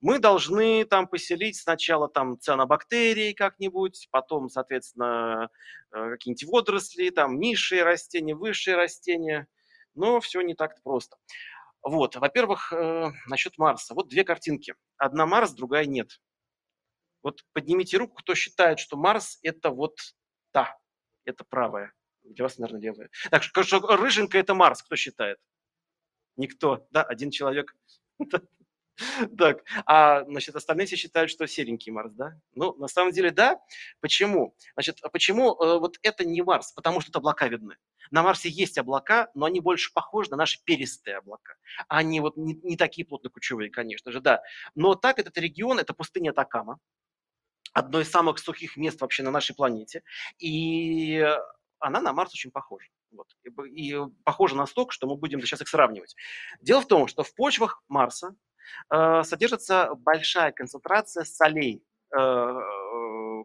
мы 0.00 0.20
должны 0.20 0.84
там 0.84 1.08
поселить 1.08 1.56
сначала 1.56 2.08
там 2.08 2.38
цианобактерии 2.38 3.32
как-нибудь, 3.32 4.06
потом, 4.12 4.48
соответственно, 4.48 5.50
э, 5.92 6.10
какие-нибудь 6.10 6.44
водоросли, 6.44 7.10
там 7.10 7.40
низшие 7.40 7.82
растения, 7.82 8.36
высшие 8.36 8.76
растения. 8.76 9.48
Но 9.94 10.20
все 10.20 10.40
не 10.42 10.54
так 10.54 10.80
просто. 10.84 11.16
Вот, 11.82 12.14
во-первых, 12.14 12.72
э, 12.72 13.10
насчет 13.26 13.58
Марса. 13.58 13.94
Вот 13.94 14.08
две 14.08 14.22
картинки. 14.22 14.74
Одна 14.98 15.26
Марс, 15.26 15.52
другая 15.52 15.86
нет. 15.86 16.20
Вот 17.22 17.44
поднимите 17.52 17.96
руку, 17.98 18.16
кто 18.16 18.34
считает, 18.34 18.78
что 18.78 18.96
Марс– 18.96 19.38
это 19.42 19.70
вот 19.70 19.98
та, 20.52 20.78
это 21.24 21.44
правая. 21.44 21.92
Для 22.22 22.44
вас, 22.44 22.58
наверное, 22.58 22.80
левая. 22.80 23.10
Так 23.30 23.42
что 23.42 23.62
рыженькая– 23.96 24.42
это 24.42 24.54
Марс, 24.54 24.82
кто 24.82 24.96
считает? 24.96 25.38
Никто. 26.36 26.86
Да, 26.90 27.02
один 27.02 27.30
человек. 27.30 27.76
Так, 29.38 29.64
а 29.86 30.24
значит, 30.24 30.54
остальные 30.54 30.86
все 30.86 30.96
считают, 30.96 31.30
что 31.30 31.46
серенький 31.46 31.90
Марс, 31.90 32.12
да? 32.12 32.38
Ну, 32.54 32.74
на 32.76 32.86
самом 32.86 33.12
деле, 33.12 33.30
да. 33.30 33.58
Почему? 34.00 34.54
Значит, 34.74 34.98
а 35.02 35.08
почему 35.08 35.54
э, 35.54 35.78
вот 35.78 35.98
это 36.02 36.26
не 36.26 36.42
Марс? 36.42 36.72
Потому 36.72 37.00
что 37.00 37.10
это 37.10 37.18
облака 37.18 37.48
видны. 37.48 37.76
На 38.10 38.22
Марсе 38.22 38.48
есть 38.48 38.76
облака, 38.76 39.30
но 39.34 39.46
они 39.46 39.60
больше 39.60 39.92
похожи 39.94 40.30
на 40.30 40.36
наши 40.36 40.62
перистые 40.64 41.18
облака. 41.18 41.54
Они 41.88 42.20
вот 42.20 42.36
не, 42.36 42.54
не 42.62 42.76
такие 42.76 43.06
плотно-кучевые, 43.06 43.70
конечно 43.70 44.12
же, 44.12 44.20
да. 44.20 44.42
Но 44.74 44.94
так 44.94 45.18
этот 45.18 45.38
регион, 45.38 45.78
это 45.78 45.94
пустыня 45.94 46.32
Такама, 46.32 46.78
одно 47.72 48.00
из 48.00 48.10
самых 48.10 48.38
сухих 48.38 48.76
мест 48.76 49.00
вообще 49.00 49.22
на 49.22 49.30
нашей 49.30 49.54
планете. 49.54 50.02
И 50.38 51.24
она 51.78 52.00
на 52.00 52.12
Марс 52.12 52.32
очень 52.34 52.50
похожа. 52.50 52.88
Вот. 53.10 53.26
И, 53.42 53.92
и 53.92 53.98
похоже 54.24 54.56
настолько, 54.56 54.92
что 54.92 55.06
мы 55.06 55.16
будем 55.16 55.40
сейчас 55.40 55.62
их 55.62 55.68
сравнивать. 55.68 56.14
Дело 56.60 56.80
в 56.80 56.86
том, 56.86 57.06
что 57.08 57.22
в 57.22 57.34
почвах 57.34 57.82
Марса 57.88 58.36
э, 58.92 59.22
содержится 59.24 59.94
большая 59.96 60.52
концентрация 60.52 61.24
солей, 61.24 61.82
э, 62.16 62.60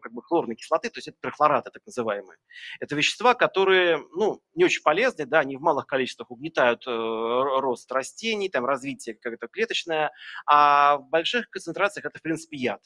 как 0.02 0.12
бы 0.12 0.22
хлорной 0.22 0.54
кислоты, 0.54 0.90
то 0.90 0.98
есть 0.98 1.08
это 1.08 1.16
перхлораты 1.20 1.70
так 1.70 1.82
называемые. 1.84 2.38
Это 2.78 2.94
вещества, 2.94 3.34
которые 3.34 3.98
ну, 4.14 4.40
не 4.54 4.64
очень 4.64 4.82
полезны, 4.82 5.26
да, 5.26 5.40
они 5.40 5.56
в 5.56 5.60
малых 5.60 5.86
количествах 5.86 6.30
угнетают 6.30 6.86
э, 6.86 6.90
рост 6.90 7.90
растений, 7.90 8.48
там, 8.48 8.66
развитие 8.66 9.16
как-то 9.16 9.48
клеточное, 9.48 10.12
а 10.46 10.98
в 10.98 11.08
больших 11.08 11.50
концентрациях 11.50 12.06
это, 12.06 12.18
в 12.18 12.22
принципе, 12.22 12.56
яд. 12.56 12.82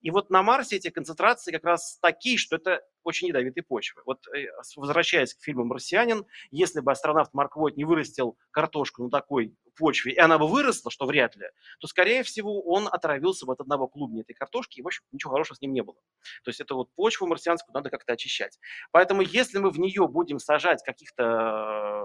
И 0.00 0.10
вот 0.10 0.30
на 0.30 0.42
Марсе 0.42 0.76
эти 0.76 0.90
концентрации 0.90 1.52
как 1.52 1.64
раз 1.64 1.98
такие, 2.00 2.38
что 2.38 2.56
это 2.56 2.82
очень 3.02 3.28
ядовитые 3.28 3.62
почвы. 3.62 4.02
Вот 4.06 4.26
э, 4.28 4.46
возвращаясь 4.76 5.34
к 5.34 5.42
фильму 5.42 5.64
«Марсианин», 5.64 6.24
если 6.50 6.80
бы 6.80 6.90
астронавт 6.90 7.34
Марк 7.34 7.56
Войт 7.56 7.76
не 7.76 7.84
вырастил 7.84 8.38
картошку 8.50 9.04
на 9.04 9.10
такой 9.10 9.54
почве, 9.76 10.12
и 10.12 10.18
она 10.18 10.38
бы 10.38 10.48
выросла, 10.48 10.90
что 10.90 11.06
вряд 11.06 11.36
ли, 11.36 11.46
то, 11.80 11.86
скорее 11.86 12.22
всего, 12.22 12.62
он 12.62 12.88
отравился 12.90 13.44
бы 13.46 13.52
от 13.52 13.60
одного 13.60 13.88
клубня 13.88 14.22
этой 14.22 14.34
картошки, 14.34 14.78
и, 14.78 14.82
в 14.82 14.86
общем, 14.86 15.02
ничего 15.12 15.32
хорошего 15.32 15.56
с 15.56 15.60
ним 15.60 15.72
не 15.72 15.82
было. 15.82 15.96
То 16.44 16.50
есть 16.50 16.60
это 16.60 16.74
вот 16.74 16.94
почву 16.94 17.26
марсианскую 17.26 17.74
надо 17.74 17.90
как-то 17.90 18.12
очищать. 18.12 18.58
Поэтому 18.92 19.22
если 19.22 19.58
мы 19.58 19.70
в 19.70 19.78
нее 19.78 20.06
будем 20.08 20.38
сажать 20.38 20.82
каких-то 20.82 22.04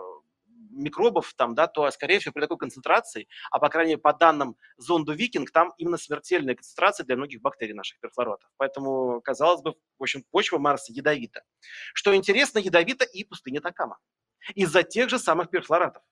микробов 0.80 1.34
там, 1.36 1.56
да, 1.56 1.68
то, 1.68 1.90
скорее 1.92 2.20
всего, 2.20 2.34
при 2.34 2.42
такой 2.42 2.58
концентрации, 2.58 3.28
а 3.52 3.60
по 3.60 3.70
крайней 3.70 3.92
мере 3.92 4.02
по 4.02 4.14
данным 4.14 4.58
зонду 4.78 5.14
Викинг, 5.14 5.52
там 5.52 5.74
именно 5.78 5.98
смертельная 5.98 6.56
концентрация 6.56 7.06
для 7.06 7.16
многих 7.16 7.42
бактерий 7.42 7.74
наших 7.74 8.00
перхлоротов. 8.00 8.50
Поэтому, 8.58 9.22
казалось 9.22 9.62
бы, 9.62 9.76
в 9.98 10.04
общем, 10.04 10.24
почва 10.32 10.58
Марса 10.58 10.92
ядовита. 10.92 11.44
Что 11.94 12.16
интересно, 12.16 12.60
ядовита 12.60 13.06
и 13.06 13.24
пустыня 13.24 13.62
Такама. 13.62 14.00
Из-за 14.56 14.84
тех 14.84 15.10
же 15.10 15.20
самых 15.20 15.50
перхлоратов. 15.50 16.04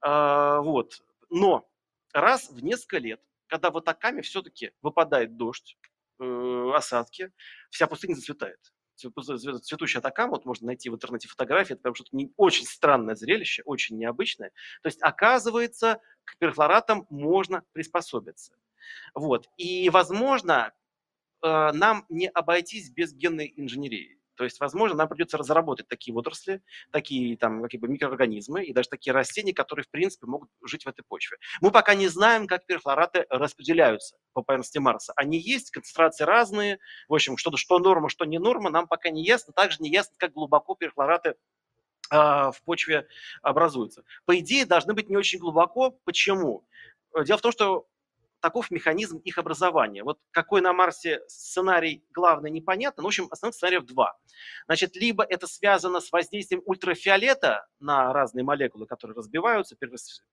А, 0.00 0.60
вот. 0.60 1.02
Но 1.28 1.68
раз 2.12 2.50
в 2.50 2.62
несколько 2.62 2.98
лет, 2.98 3.20
когда 3.46 3.70
в 3.70 3.76
Атакаме 3.76 4.22
все-таки 4.22 4.72
выпадает 4.80 5.36
дождь, 5.36 5.76
э, 6.18 6.70
осадки, 6.74 7.30
вся 7.70 7.86
пустыня 7.86 8.14
зацветает 8.14 8.58
цветущая 9.10 10.00
атакама, 10.00 10.32
вот 10.32 10.44
можно 10.44 10.66
найти 10.66 10.90
в 10.90 10.94
интернете 10.94 11.28
фотографии, 11.28 11.74
это 11.74 11.82
прям 11.82 11.94
что-то 11.94 12.14
не, 12.16 12.32
очень 12.36 12.66
странное 12.66 13.14
зрелище, 13.14 13.62
очень 13.64 13.98
необычное. 13.98 14.50
То 14.82 14.88
есть, 14.88 15.02
оказывается, 15.02 16.00
к 16.24 16.38
перхлоратам 16.38 17.06
можно 17.10 17.62
приспособиться. 17.72 18.54
Вот. 19.14 19.48
И, 19.56 19.90
возможно, 19.90 20.72
э, 21.42 21.72
нам 21.72 22.06
не 22.08 22.28
обойтись 22.28 22.90
без 22.90 23.12
генной 23.12 23.52
инженерии. 23.56 24.21
То 24.36 24.44
есть, 24.44 24.60
возможно, 24.60 24.96
нам 24.96 25.08
придется 25.08 25.36
разработать 25.36 25.88
такие 25.88 26.14
отрасли, 26.14 26.62
такие 26.90 27.36
там 27.36 27.62
как 27.62 27.80
бы 27.80 27.88
микроорганизмы 27.88 28.64
и 28.64 28.72
даже 28.72 28.88
такие 28.88 29.12
растения, 29.12 29.52
которые, 29.52 29.84
в 29.84 29.90
принципе, 29.90 30.26
могут 30.26 30.48
жить 30.64 30.84
в 30.84 30.88
этой 30.88 31.02
почве. 31.02 31.38
Мы 31.60 31.70
пока 31.70 31.94
не 31.94 32.08
знаем, 32.08 32.46
как 32.46 32.66
перхлораты 32.66 33.26
распределяются 33.28 34.16
по 34.32 34.42
поверхности 34.42 34.78
Марса. 34.78 35.12
Они 35.16 35.38
есть, 35.38 35.70
концентрации 35.70 36.24
разные. 36.24 36.78
В 37.08 37.14
общем, 37.14 37.36
что, 37.36 37.54
что 37.56 37.78
норма, 37.78 38.08
что 38.08 38.24
не 38.24 38.38
норма, 38.38 38.70
нам 38.70 38.86
пока 38.86 39.10
не 39.10 39.24
ясно. 39.24 39.52
Также 39.52 39.78
не 39.80 39.90
ясно, 39.90 40.14
как 40.18 40.32
глубоко 40.32 40.74
перхлораты 40.74 41.36
а, 42.10 42.52
в 42.52 42.62
почве 42.62 43.06
образуются. 43.42 44.04
По 44.24 44.38
идее, 44.38 44.66
должны 44.66 44.94
быть 44.94 45.08
не 45.08 45.16
очень 45.16 45.38
глубоко. 45.38 45.90
Почему? 46.04 46.64
Дело 47.24 47.38
в 47.38 47.42
том, 47.42 47.52
что 47.52 47.86
таков 48.42 48.70
механизм 48.70 49.18
их 49.18 49.38
образования. 49.38 50.02
Вот 50.02 50.18
какой 50.32 50.60
на 50.60 50.72
Марсе 50.72 51.20
сценарий 51.28 52.04
главный, 52.12 52.50
непонятно, 52.50 53.02
но, 53.02 53.06
в 53.06 53.10
общем, 53.10 53.28
основных 53.30 53.54
сценариев 53.54 53.84
два. 53.84 54.18
Значит, 54.66 54.96
либо 54.96 55.24
это 55.24 55.46
связано 55.46 56.00
с 56.00 56.10
воздействием 56.10 56.62
ультрафиолета 56.66 57.66
на 57.78 58.12
разные 58.12 58.44
молекулы, 58.44 58.86
которые 58.86 59.16
разбиваются, 59.16 59.76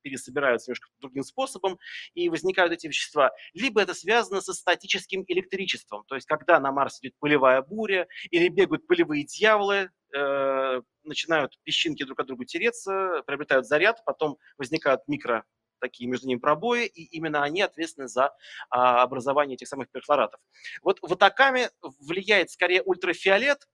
пересобираются 0.02 0.72
немножко 0.72 0.90
другим 1.00 1.24
способом, 1.24 1.80
и 2.16 2.30
возникают 2.30 2.74
эти 2.74 2.88
вещества, 2.88 3.32
либо 3.54 3.82
это 3.82 3.94
связано 3.94 4.42
со 4.42 4.54
статическим 4.54 5.24
электричеством, 5.28 6.04
то 6.08 6.16
есть 6.16 6.28
когда 6.28 6.60
на 6.60 6.72
Марсе 6.72 7.08
идет 7.08 7.20
пылевая 7.20 7.62
буря 7.62 8.08
или 8.32 8.50
бегают 8.50 8.88
пылевые 8.88 9.24
дьяволы, 9.24 9.92
э, 10.16 10.82
начинают 11.04 11.60
песчинки 11.64 12.04
друг 12.04 12.20
от 12.20 12.28
друга 12.28 12.46
тереться, 12.46 13.24
приобретают 13.26 13.68
заряд, 13.68 14.04
потом 14.06 14.38
возникают 14.58 15.02
микро 15.08 15.46
такие 15.80 16.10
между 16.10 16.28
ними 16.28 16.40
пробои, 16.40 16.86
и 16.86 17.04
именно 17.16 17.44
они 17.44 17.62
ответственны 17.62 18.08
за 18.08 18.34
а, 18.70 19.02
образование 19.02 19.56
этих 19.56 19.68
самых 19.68 19.90
перхлоратов. 19.90 20.40
Вот 20.82 21.00
в 21.02 21.14
атакаме 21.14 21.70
влияет 22.00 22.52
скорее 22.52 22.82
ультрафиолет, 22.84 23.68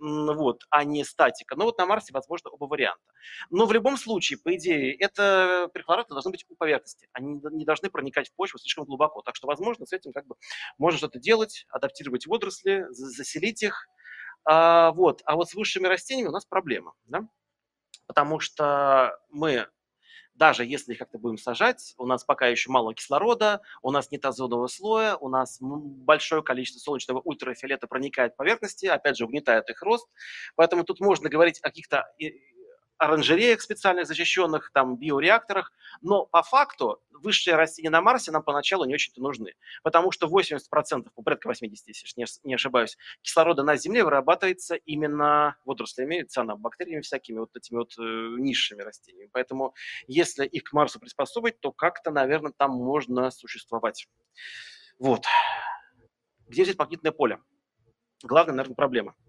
вот, 0.00 0.62
а 0.70 0.84
не 0.84 1.04
статика. 1.04 1.56
Но 1.56 1.64
вот 1.64 1.78
на 1.78 1.84
Марсе, 1.84 2.12
возможно, 2.12 2.50
оба 2.50 2.64
варианта. 2.64 3.04
Но 3.50 3.66
в 3.66 3.72
любом 3.72 3.98
случае, 3.98 4.38
по 4.38 4.54
идее, 4.56 4.94
это 4.94 5.70
перхлораты 5.74 6.14
должны 6.14 6.30
быть 6.30 6.46
у 6.48 6.56
поверхности. 6.56 7.08
Они 7.12 7.40
не 7.52 7.64
должны 7.66 7.90
проникать 7.90 8.30
в 8.30 8.34
почву 8.34 8.58
слишком 8.58 8.86
глубоко. 8.86 9.20
Так 9.20 9.36
что, 9.36 9.46
возможно, 9.46 9.84
с 9.84 9.92
этим 9.92 10.12
как 10.12 10.26
бы 10.26 10.36
можно 10.78 10.96
что-то 10.96 11.18
делать, 11.18 11.66
адаптировать 11.68 12.26
водоросли, 12.26 12.86
заселить 12.90 13.62
их. 13.62 13.86
А, 14.44 14.92
вот. 14.92 15.20
а 15.26 15.36
вот 15.36 15.50
с 15.50 15.54
высшими 15.54 15.86
растениями 15.86 16.28
у 16.28 16.32
нас 16.32 16.46
проблема. 16.46 16.94
Да? 17.04 17.28
Потому 18.06 18.40
что 18.40 19.18
мы 19.28 19.68
даже 20.40 20.64
если 20.64 20.94
их 20.94 20.98
как-то 20.98 21.18
будем 21.18 21.36
сажать, 21.36 21.94
у 21.98 22.06
нас 22.06 22.24
пока 22.24 22.46
еще 22.48 22.70
мало 22.70 22.94
кислорода, 22.94 23.60
у 23.82 23.90
нас 23.90 24.10
нет 24.10 24.24
озонового 24.24 24.68
слоя, 24.68 25.14
у 25.16 25.28
нас 25.28 25.58
большое 25.60 26.42
количество 26.42 26.80
солнечного 26.80 27.20
ультрафиолета 27.20 27.86
проникает 27.86 28.32
в 28.32 28.36
поверхности, 28.36 28.86
опять 28.86 29.18
же, 29.18 29.26
угнетает 29.26 29.68
их 29.68 29.82
рост. 29.82 30.08
Поэтому 30.56 30.82
тут 30.84 30.98
можно 31.00 31.28
говорить 31.28 31.58
о 31.60 31.64
каких-то 31.68 32.06
оранжереях 33.00 33.62
специальных 33.62 34.06
защищенных, 34.06 34.70
там, 34.72 34.96
биореакторах, 34.98 35.72
но 36.02 36.26
по 36.26 36.42
факту 36.42 37.02
высшие 37.10 37.56
растения 37.56 37.88
на 37.88 38.02
Марсе 38.02 38.30
нам 38.30 38.42
поначалу 38.42 38.84
не 38.84 38.94
очень-то 38.94 39.22
нужны, 39.22 39.54
потому 39.82 40.12
что 40.12 40.26
80%, 40.26 41.08
порядка 41.24 41.48
80, 41.48 41.88
если 41.88 42.40
не 42.44 42.54
ошибаюсь, 42.54 42.98
кислорода 43.22 43.62
на 43.62 43.76
Земле 43.76 44.04
вырабатывается 44.04 44.74
именно 44.74 45.56
водорослями, 45.64 46.24
цианобактериями 46.24 47.00
всякими, 47.00 47.38
вот 47.38 47.56
этими 47.56 47.78
вот 47.78 47.94
э, 47.98 48.02
низшими 48.02 48.82
растениями. 48.82 49.30
Поэтому 49.32 49.74
если 50.06 50.46
их 50.46 50.64
к 50.64 50.72
Марсу 50.74 51.00
приспособить, 51.00 51.58
то 51.60 51.72
как-то, 51.72 52.10
наверное, 52.10 52.52
там 52.52 52.72
можно 52.72 53.30
существовать. 53.30 54.08
Вот. 54.98 55.24
Где 56.48 56.64
взять 56.64 56.78
магнитное 56.78 57.12
поле? 57.12 57.40
Главная, 58.22 58.56
наверное, 58.56 58.74
проблема– 58.74 59.14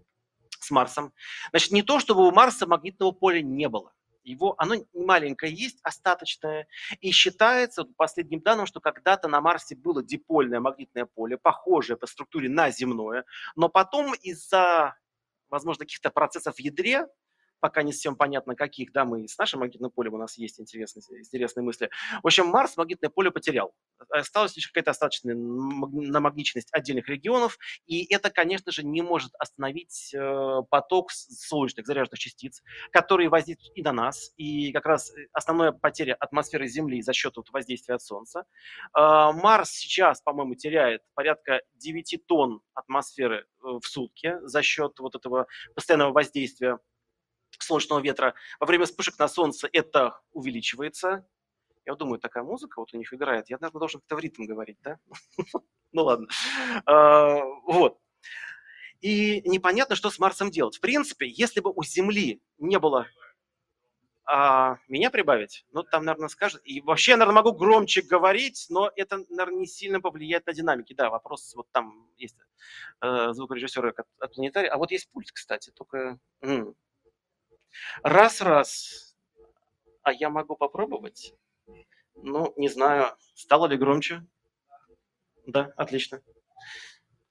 с 0.62 0.70
Марсом. 0.70 1.12
Значит, 1.50 1.72
не 1.72 1.82
то, 1.82 1.98
чтобы 1.98 2.26
у 2.26 2.32
Марса 2.32 2.66
магнитного 2.66 3.12
поля 3.12 3.42
не 3.42 3.68
было. 3.68 3.92
Его, 4.24 4.54
оно 4.58 4.76
маленькое 4.94 5.52
есть, 5.52 5.78
остаточное. 5.82 6.68
И 7.00 7.10
считается, 7.10 7.84
по 7.84 7.92
последним 7.94 8.40
данным, 8.40 8.66
что 8.66 8.80
когда-то 8.80 9.28
на 9.28 9.40
Марсе 9.40 9.74
было 9.74 10.02
дипольное 10.02 10.60
магнитное 10.60 11.06
поле, 11.06 11.36
похожее 11.36 11.96
по 11.96 12.06
структуре 12.06 12.48
на 12.48 12.70
земное, 12.70 13.24
но 13.56 13.68
потом 13.68 14.14
из-за, 14.14 14.94
возможно, 15.48 15.84
каких-то 15.84 16.10
процессов 16.10 16.56
в 16.56 16.60
ядре 16.60 17.08
пока 17.62 17.84
не 17.84 17.92
совсем 17.92 18.16
понятно 18.16 18.56
каких, 18.56 18.92
да, 18.92 19.04
мы 19.04 19.28
с 19.28 19.38
нашим 19.38 19.60
магнитным 19.60 19.92
полем 19.92 20.14
у 20.14 20.18
нас 20.18 20.36
есть 20.36 20.60
интересные, 20.60 21.02
интересные 21.20 21.62
мысли. 21.62 21.90
В 22.20 22.26
общем, 22.26 22.48
Марс 22.48 22.76
магнитное 22.76 23.08
поле 23.08 23.30
потерял. 23.30 23.72
Осталась 24.10 24.56
лишь 24.56 24.66
какая-то 24.66 24.90
остаточная 24.90 25.36
намагниченность 25.36 26.68
отдельных 26.72 27.08
регионов, 27.08 27.56
и 27.86 28.12
это, 28.12 28.30
конечно 28.30 28.72
же, 28.72 28.84
не 28.84 29.00
может 29.00 29.30
остановить 29.38 30.12
э, 30.12 30.62
поток 30.70 31.12
солнечных 31.12 31.86
заряженных 31.86 32.18
частиц, 32.18 32.62
которые 32.90 33.28
воздействуют 33.28 33.76
и 33.76 33.82
на 33.82 33.92
нас, 33.92 34.32
и 34.36 34.72
как 34.72 34.84
раз 34.84 35.14
э, 35.16 35.28
основная 35.32 35.70
потеря 35.70 36.14
атмосферы 36.14 36.66
Земли 36.66 37.00
за 37.00 37.12
счет 37.12 37.36
вот 37.36 37.48
воздействия 37.50 37.94
от 37.94 38.02
Солнца. 38.02 38.44
Э, 38.98 39.30
Марс 39.32 39.70
сейчас, 39.70 40.20
по-моему, 40.20 40.56
теряет 40.56 41.02
порядка 41.14 41.62
9 41.74 42.26
тонн 42.26 42.60
атмосферы 42.74 43.46
в 43.60 43.82
сутки 43.82 44.34
за 44.42 44.62
счет 44.62 44.98
вот 44.98 45.14
этого 45.14 45.46
постоянного 45.76 46.12
воздействия 46.12 46.80
солнечного 47.58 48.00
ветра. 48.00 48.34
Во 48.60 48.66
время 48.66 48.86
вспышек 48.86 49.18
на 49.18 49.28
солнце 49.28 49.68
это 49.72 50.20
увеличивается. 50.32 51.26
Я 51.84 51.94
думаю, 51.94 52.20
такая 52.20 52.44
музыка 52.44 52.78
вот 52.78 52.94
у 52.94 52.96
них 52.96 53.12
играет. 53.12 53.50
Я, 53.50 53.58
наверное, 53.60 53.80
должен 53.80 54.00
как-то 54.00 54.16
в 54.16 54.20
ритм 54.20 54.44
говорить, 54.44 54.78
да? 54.82 54.98
Ну 55.92 56.04
ладно. 56.04 56.26
А, 56.86 57.40
вот. 57.66 57.98
И 59.02 59.42
непонятно, 59.44 59.94
что 59.94 60.08
с 60.10 60.18
Марсом 60.18 60.50
делать. 60.50 60.76
В 60.76 60.80
принципе, 60.80 61.28
если 61.28 61.60
бы 61.60 61.70
у 61.74 61.82
Земли 61.82 62.40
не 62.56 62.78
было 62.78 63.08
а, 64.24 64.78
меня 64.88 65.10
прибавить, 65.10 65.66
ну, 65.72 65.82
там, 65.82 66.04
наверное, 66.04 66.28
скажет. 66.28 66.60
И 66.64 66.80
вообще, 66.80 67.12
я, 67.12 67.16
наверное, 67.16 67.42
могу 67.42 67.52
громче 67.52 68.02
говорить, 68.02 68.66
но 68.70 68.90
это, 68.94 69.18
наверное, 69.28 69.60
не 69.60 69.66
сильно 69.66 70.00
повлияет 70.00 70.46
на 70.46 70.52
динамики. 70.52 70.94
Да, 70.94 71.10
вопрос, 71.10 71.52
вот 71.54 71.66
там 71.72 72.08
есть 72.16 72.36
э, 73.00 73.32
звукорежиссер 73.32 73.84
от, 73.86 74.06
от 74.20 74.34
планетария. 74.34 74.70
А 74.70 74.78
вот 74.78 74.90
есть 74.92 75.10
пульт, 75.10 75.32
кстати, 75.32 75.70
только... 75.70 76.18
М- 76.40 76.74
Раз-раз. 78.02 79.16
А 80.02 80.12
я 80.12 80.30
могу 80.30 80.56
попробовать? 80.56 81.34
Ну, 82.16 82.52
не 82.56 82.68
знаю, 82.68 83.16
стало 83.34 83.66
ли 83.66 83.76
громче. 83.76 84.24
Да, 85.46 85.72
отлично. 85.76 86.20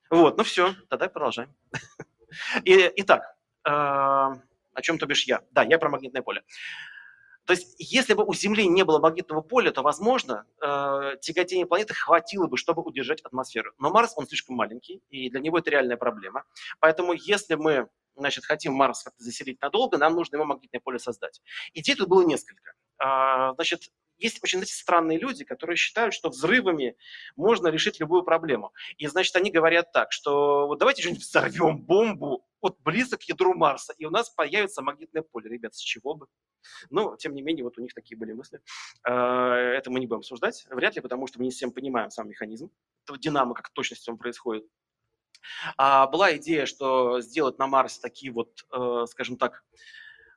Вот, 0.09 0.37
ну 0.37 0.43
все, 0.43 0.75
тогда 0.89 1.07
продолжаем. 1.07 1.53
И, 2.65 2.91
итак, 2.97 3.37
э, 3.65 3.71
О 3.71 4.81
чем 4.81 4.97
то 4.97 5.05
бишь 5.05 5.25
я? 5.25 5.41
Да, 5.51 5.63
я 5.63 5.77
про 5.77 5.89
магнитное 5.89 6.21
поле. 6.21 6.43
То 7.45 7.53
есть, 7.53 7.75
если 7.79 8.13
бы 8.13 8.23
у 8.23 8.33
Земли 8.33 8.67
не 8.67 8.83
было 8.83 8.99
магнитного 8.99 9.41
поля, 9.41 9.71
то, 9.71 9.81
возможно, 9.81 10.45
э, 10.61 11.17
тяготение 11.21 11.65
планеты 11.65 11.93
хватило 11.93 12.47
бы, 12.47 12.55
чтобы 12.55 12.81
удержать 12.83 13.21
атмосферу. 13.21 13.73
Но 13.79 13.89
Марс, 13.89 14.13
он 14.15 14.27
слишком 14.27 14.55
маленький, 14.55 15.01
и 15.09 15.29
для 15.29 15.39
него 15.39 15.57
это 15.57 15.71
реальная 15.71 15.97
проблема. 15.97 16.43
Поэтому, 16.79 17.13
если 17.13 17.55
мы 17.55 17.89
значит, 18.15 18.45
хотим 18.45 18.73
Марс 18.73 19.03
как-то 19.03 19.23
заселить 19.23 19.61
надолго, 19.61 19.97
нам 19.97 20.15
нужно 20.15 20.35
его 20.35 20.45
магнитное 20.45 20.81
поле 20.81 20.99
создать. 20.99 21.41
Идей 21.73 21.95
тут 21.95 22.09
было 22.09 22.23
несколько. 22.23 22.73
А, 22.97 23.53
значит, 23.55 23.91
есть 24.21 24.39
очень 24.43 24.59
знаете, 24.59 24.75
странные 24.75 25.17
люди, 25.17 25.43
которые 25.43 25.75
считают, 25.75 26.13
что 26.13 26.29
взрывами 26.29 26.95
можно 27.35 27.67
решить 27.67 27.99
любую 27.99 28.23
проблему. 28.23 28.71
И, 28.97 29.07
значит, 29.07 29.35
они 29.35 29.51
говорят 29.51 29.91
так, 29.91 30.11
что 30.11 30.67
вот 30.67 30.79
давайте 30.79 31.01
что-нибудь 31.01 31.23
взорвем 31.23 31.81
бомбу 31.81 32.45
вот 32.61 32.77
близко 32.81 33.17
к 33.17 33.23
ядру 33.23 33.55
Марса, 33.55 33.93
и 33.97 34.05
у 34.05 34.11
нас 34.11 34.29
появится 34.29 34.83
магнитное 34.83 35.23
поле. 35.23 35.49
Ребят, 35.49 35.73
с 35.73 35.79
чего 35.79 36.13
бы? 36.13 36.27
Но, 36.91 37.15
тем 37.15 37.33
не 37.33 37.41
менее, 37.41 37.63
вот 37.63 37.79
у 37.79 37.81
них 37.81 37.93
такие 37.95 38.17
были 38.17 38.33
мысли. 38.33 38.61
А, 39.03 39.55
это 39.55 39.89
мы 39.89 39.99
не 39.99 40.05
будем 40.05 40.19
обсуждать, 40.19 40.65
вряд 40.69 40.95
ли, 40.95 41.01
потому 41.01 41.25
что 41.25 41.39
мы 41.39 41.45
не 41.45 41.51
всем 41.51 41.71
понимаем 41.71 42.11
сам 42.11 42.29
механизм. 42.29 42.69
Это 43.07 43.17
динамо, 43.17 43.55
как 43.55 43.69
точности 43.69 44.11
он 44.11 44.17
происходит. 44.17 44.65
А 45.77 46.07
была 46.07 46.35
идея, 46.37 46.65
что 46.65 47.21
сделать 47.21 47.59
на 47.59 47.67
Марсе 47.67 47.99
такие 48.01 48.31
вот, 48.31 48.65
э, 48.71 49.05
скажем 49.07 49.37
так, 49.37 49.63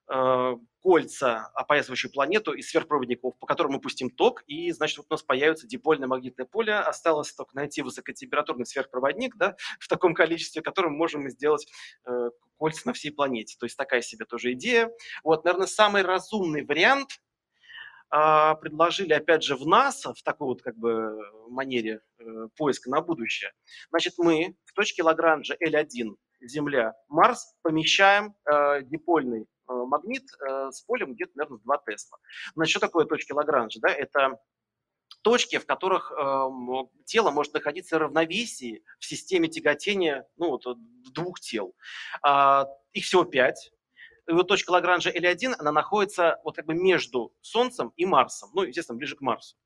Э, 0.07 0.57
кольца, 0.83 1.51
опоясывающие 1.55 2.13
планету 2.13 2.53
из 2.53 2.69
сверхпроводников, 2.69 3.39
по 3.39 3.47
которым 3.47 3.73
мы 3.73 3.81
пустим 3.81 4.11
ток, 4.11 4.45
и, 4.47 4.71
значит, 4.71 4.99
вот 4.99 5.07
у 5.09 5.15
нас 5.15 5.23
появится 5.23 5.67
дипольное 5.67 6.09
магнитное 6.09 6.45
поле. 6.45 6.75
Осталось 6.75 7.33
только 7.33 7.57
найти 7.57 7.81
высокотемпературный 7.81 8.67
сверхпроводник 8.67 9.35
да, 9.37 9.57
в 9.81 9.89
таком 9.89 10.13
количестве, 10.13 10.61
которым 10.61 10.93
можем 10.93 11.31
сделать 11.31 11.67
э, 12.05 12.31
кольца 12.59 12.83
на 12.85 12.93
всей 12.93 13.13
планете. 13.13 13.57
То 13.59 13.65
есть 13.65 13.79
такая 13.79 14.03
себе 14.03 14.27
тоже 14.27 14.53
идея. 14.53 14.91
Вот, 15.23 15.45
наверное, 15.45 15.67
самый 15.67 16.03
разумный 16.03 16.67
вариант 16.67 17.21
предложили, 18.11 19.13
опять 19.13 19.43
же, 19.43 19.57
в 19.57 19.67
НАСА, 19.67 20.15
в 20.15 20.23
такой 20.23 20.49
вот 20.49 20.63
как 20.63 20.77
бы 20.77 21.19
манере 21.49 22.01
э, 22.19 22.49
поиска 22.57 22.91
на 22.91 23.01
будущее. 23.01 23.53
Значит, 23.91 24.15
мы 24.19 24.57
в 24.65 24.73
точке 24.73 25.03
Лагранжа 25.03 25.55
L1 25.55 26.15
Земля, 26.41 26.95
Марс 27.09 27.55
помещаем 27.63 28.35
э, 28.45 28.83
дипольный 28.83 29.49
Э, 29.69 29.73
магнит 29.87 30.25
э, 30.41 30.71
с 30.71 30.83
полем 30.83 31.15
где-то, 31.15 31.33
наверное, 31.37 31.61
2 31.61 31.79
Тесла. 31.87 32.19
Значит, 32.55 32.71
что 32.71 32.81
такое 32.81 33.07
точки 33.07 33.33
Лагранжа? 33.33 33.81
Да? 33.81 33.89
Это 33.89 34.39
точки, 35.23 35.59
в 35.59 35.67
которых 35.67 36.13
э, 36.13 36.49
тело 37.07 37.31
может 37.31 37.55
находиться 37.55 37.97
в 37.97 38.01
равновесии 38.01 38.85
в 38.99 39.07
системе 39.07 39.49
тяготения 39.49 40.27
ну, 40.37 40.51
вот, 40.51 40.65
двух 41.15 41.41
тел. 41.41 41.75
А, 42.23 42.67
их 42.93 43.05
всего 43.05 43.25
пять. 43.25 43.73
Вот 44.27 44.49
точка 44.49 44.71
Лагранжа 44.71 45.11
L1, 45.11 45.55
она 45.59 45.73
находится 45.73 46.41
вот 46.45 46.57
как 46.57 46.67
бы 46.67 46.75
между 46.75 47.35
Солнцем 47.41 47.93
и 47.97 48.07
Марсом, 48.07 48.51
ну, 48.55 48.63
естественно, 48.63 48.97
ближе 48.97 49.17
к 49.17 49.21
Марсу. 49.21 49.57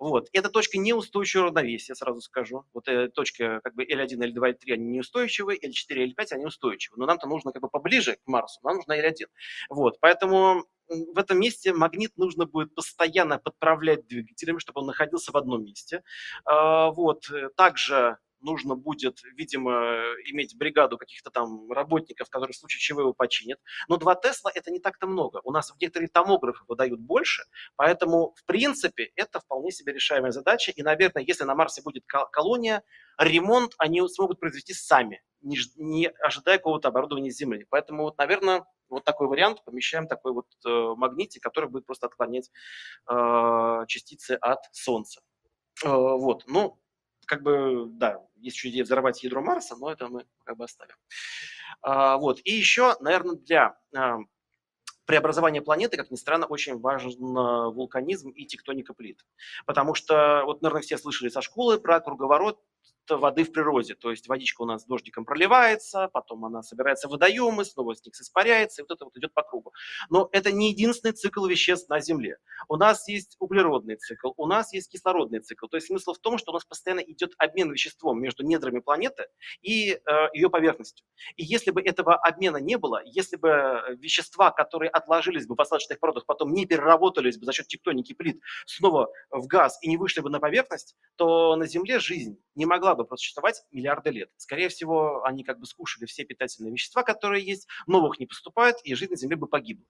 Вот. 0.00 0.28
Эта 0.32 0.48
точка 0.48 0.78
неустойчивого 0.78 1.48
равновесия, 1.48 1.94
сразу 1.94 2.22
скажу. 2.22 2.64
Вот 2.72 2.88
эта 2.88 3.12
точка 3.12 3.60
как 3.62 3.74
бы 3.74 3.84
L1, 3.84 4.16
L2, 4.16 4.34
L3, 4.34 4.72
они 4.72 4.86
неустойчивые, 4.86 5.58
L4, 5.58 6.14
L5, 6.16 6.26
они 6.32 6.46
устойчивы. 6.46 6.96
Но 6.98 7.04
нам-то 7.04 7.28
нужно 7.28 7.52
как 7.52 7.60
бы 7.60 7.68
поближе 7.68 8.14
к 8.16 8.26
Марсу, 8.26 8.60
нам 8.62 8.76
нужна 8.76 8.98
L1. 8.98 9.26
Вот. 9.68 10.00
Поэтому 10.00 10.64
в 10.88 11.18
этом 11.18 11.38
месте 11.38 11.74
магнит 11.74 12.16
нужно 12.16 12.46
будет 12.46 12.74
постоянно 12.74 13.38
подправлять 13.38 14.06
двигателями, 14.06 14.58
чтобы 14.58 14.80
он 14.80 14.86
находился 14.86 15.32
в 15.32 15.36
одном 15.36 15.64
месте. 15.64 16.02
А, 16.46 16.90
вот. 16.90 17.24
Также 17.54 18.16
нужно 18.40 18.74
будет, 18.76 19.20
видимо, 19.36 19.72
иметь 20.26 20.56
бригаду 20.56 20.98
каких-то 20.98 21.30
там 21.30 21.70
работников, 21.70 22.28
которые 22.30 22.54
в 22.54 22.56
случае 22.56 22.80
чего 22.80 23.00
его 23.00 23.12
починят. 23.12 23.58
Но 23.88 23.96
2 23.96 24.14
Тесла 24.16 24.50
это 24.54 24.70
не 24.70 24.80
так-то 24.80 25.06
много. 25.06 25.40
У 25.44 25.52
нас 25.52 25.72
некоторые 25.80 26.08
томографы 26.08 26.64
выдают 26.68 27.00
больше, 27.00 27.44
поэтому, 27.76 28.34
в 28.36 28.44
принципе, 28.44 29.10
это 29.16 29.40
вполне 29.40 29.70
себе 29.70 29.92
решаемая 29.92 30.32
задача. 30.32 30.72
И, 30.72 30.82
наверное, 30.82 31.22
если 31.22 31.44
на 31.44 31.54
Марсе 31.54 31.82
будет 31.82 32.04
колония, 32.06 32.82
ремонт 33.18 33.72
они 33.78 34.06
смогут 34.08 34.40
произвести 34.40 34.72
сами, 34.72 35.22
не, 35.42 36.08
ожидая 36.22 36.58
какого-то 36.58 36.88
оборудования 36.88 37.30
Земли. 37.30 37.66
Поэтому, 37.70 38.04
вот, 38.04 38.18
наверное, 38.18 38.64
вот 38.88 39.04
такой 39.04 39.28
вариант, 39.28 39.64
помещаем 39.64 40.06
такой 40.08 40.32
вот 40.32 40.46
э, 40.66 40.94
магнитик, 40.96 41.42
который 41.42 41.70
будет 41.70 41.86
просто 41.86 42.06
отклонять 42.06 42.50
э, 43.10 43.84
частицы 43.86 44.32
от 44.40 44.58
Солнца. 44.72 45.20
Э, 45.84 45.88
вот, 45.88 46.44
ну, 46.46 46.79
как 47.30 47.42
бы, 47.42 47.86
да, 47.90 48.20
есть 48.34 48.56
еще 48.56 48.70
идея 48.70 48.82
взорвать 48.82 49.22
ядро 49.22 49.40
Марса, 49.40 49.76
но 49.76 49.92
это 49.92 50.08
мы 50.08 50.26
как 50.42 50.56
бы 50.56 50.64
оставим. 50.64 50.96
А, 51.80 52.16
вот. 52.16 52.40
И 52.42 52.52
еще, 52.52 52.96
наверное, 52.98 53.36
для 53.36 53.78
а, 53.96 54.18
преобразования 55.04 55.62
планеты, 55.62 55.96
как 55.96 56.10
ни 56.10 56.16
странно, 56.16 56.46
очень 56.46 56.80
важен 56.80 57.12
вулканизм 57.20 58.30
и 58.30 58.46
тектоника 58.46 58.94
плит. 58.94 59.24
Потому 59.64 59.94
что, 59.94 60.42
вот, 60.44 60.60
наверное, 60.60 60.82
все 60.82 60.98
слышали 60.98 61.28
со 61.28 61.40
школы 61.40 61.78
про 61.78 62.00
круговорот 62.00 62.58
воды 63.16 63.44
в 63.44 63.52
природе. 63.52 63.94
То 63.94 64.10
есть 64.10 64.28
водичка 64.28 64.62
у 64.62 64.66
нас 64.66 64.84
дождиком 64.84 65.24
проливается, 65.24 66.08
потом 66.12 66.44
она 66.44 66.62
собирается 66.62 67.08
в 67.08 67.12
водоемы, 67.12 67.64
снова 67.64 67.94
с 67.94 68.04
них 68.04 68.14
испаряется, 68.14 68.82
и 68.82 68.84
вот 68.84 68.94
это 68.94 69.04
вот 69.04 69.16
идет 69.16 69.32
по 69.34 69.42
кругу. 69.42 69.72
Но 70.08 70.28
это 70.32 70.52
не 70.52 70.70
единственный 70.70 71.12
цикл 71.12 71.46
веществ 71.46 71.88
на 71.88 72.00
Земле. 72.00 72.38
У 72.68 72.76
нас 72.76 73.08
есть 73.08 73.36
углеродный 73.38 73.96
цикл, 73.96 74.32
у 74.36 74.46
нас 74.46 74.72
есть 74.72 74.90
кислородный 74.90 75.40
цикл. 75.40 75.66
То 75.66 75.76
есть 75.76 75.86
смысл 75.88 76.14
в 76.14 76.18
том, 76.18 76.38
что 76.38 76.52
у 76.52 76.54
нас 76.54 76.64
постоянно 76.64 77.00
идет 77.00 77.32
обмен 77.38 77.70
веществом 77.70 78.20
между 78.20 78.44
недрами 78.44 78.80
планеты 78.80 79.26
и 79.62 79.92
э, 79.92 79.98
ее 80.34 80.50
поверхностью. 80.50 81.06
И 81.36 81.44
если 81.44 81.70
бы 81.70 81.80
этого 81.80 82.14
обмена 82.16 82.58
не 82.58 82.76
было, 82.76 83.02
если 83.04 83.36
бы 83.36 83.82
вещества, 83.98 84.50
которые 84.50 84.90
отложились 84.90 85.46
бы 85.46 85.54
в 85.54 85.60
осадочных 85.60 85.98
породах, 85.98 86.26
потом 86.26 86.52
не 86.52 86.66
переработались 86.66 87.38
бы 87.38 87.44
за 87.44 87.52
счет 87.52 87.68
тектоники 87.68 88.12
плит 88.12 88.40
снова 88.66 89.10
в 89.30 89.46
газ 89.46 89.78
и 89.82 89.88
не 89.88 89.96
вышли 89.96 90.20
бы 90.20 90.30
на 90.30 90.40
поверхность, 90.40 90.96
то 91.16 91.56
на 91.56 91.66
Земле 91.66 91.98
жизнь 91.98 92.38
не 92.54 92.66
могла 92.66 92.94
бы 92.94 92.99
просуществовать 93.04 93.62
миллиарды 93.70 94.10
лет. 94.10 94.30
Скорее 94.36 94.68
всего, 94.68 95.24
они 95.24 95.44
как 95.44 95.58
бы 95.58 95.66
скушали 95.66 96.06
все 96.06 96.24
питательные 96.24 96.72
вещества, 96.72 97.02
которые 97.02 97.44
есть, 97.44 97.68
новых 97.86 98.18
не 98.18 98.26
поступает, 98.26 98.76
и 98.84 98.94
жизнь 98.94 99.12
на 99.12 99.16
Земле 99.16 99.36
бы 99.36 99.46
погибла. 99.46 99.86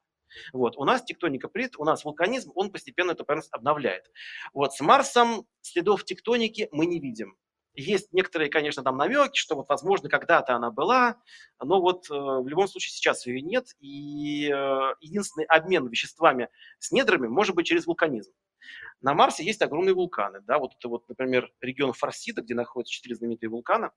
Вот. 0.52 0.76
У 0.76 0.84
нас 0.84 1.02
тектоника 1.02 1.48
плит, 1.48 1.76
у 1.76 1.84
нас 1.84 2.04
вулканизм, 2.04 2.52
он 2.54 2.70
постепенно 2.70 3.12
эту 3.12 3.24
поверхность 3.24 3.52
обновляет. 3.52 4.10
Вот. 4.52 4.72
С 4.72 4.80
Марсом 4.80 5.46
следов 5.60 6.04
тектоники 6.04 6.68
мы 6.72 6.86
не 6.86 7.00
видим. 7.00 7.36
Есть 7.80 8.12
некоторые, 8.12 8.50
конечно, 8.50 8.82
там 8.82 8.96
намеки, 8.96 9.36
что 9.36 9.56
вот, 9.56 9.68
возможно, 9.68 10.08
когда-то 10.08 10.54
она 10.54 10.70
была, 10.70 11.16
но 11.62 11.80
вот 11.80 12.10
э, 12.10 12.14
в 12.14 12.46
любом 12.46 12.68
случае 12.68 12.90
сейчас 12.90 13.26
ее 13.26 13.40
нет, 13.40 13.68
и 13.80 14.50
э, 14.50 14.94
единственный 15.00 15.44
обмен 15.46 15.88
веществами 15.88 16.48
с 16.78 16.92
недрами 16.92 17.26
может 17.26 17.54
быть 17.54 17.66
через 17.66 17.86
вулканизм. 17.86 18.32
На 19.00 19.14
Марсе 19.14 19.44
есть 19.44 19.62
огромные 19.62 19.94
вулканы, 19.94 20.40
да, 20.42 20.58
вот 20.58 20.72
это 20.78 20.88
вот, 20.88 21.08
например, 21.08 21.50
регион 21.60 21.94
Форсида, 21.94 22.42
где 22.42 22.54
находятся 22.54 22.92
четыре 22.92 23.14
знаменитые 23.14 23.48
вулкана, 23.48 23.92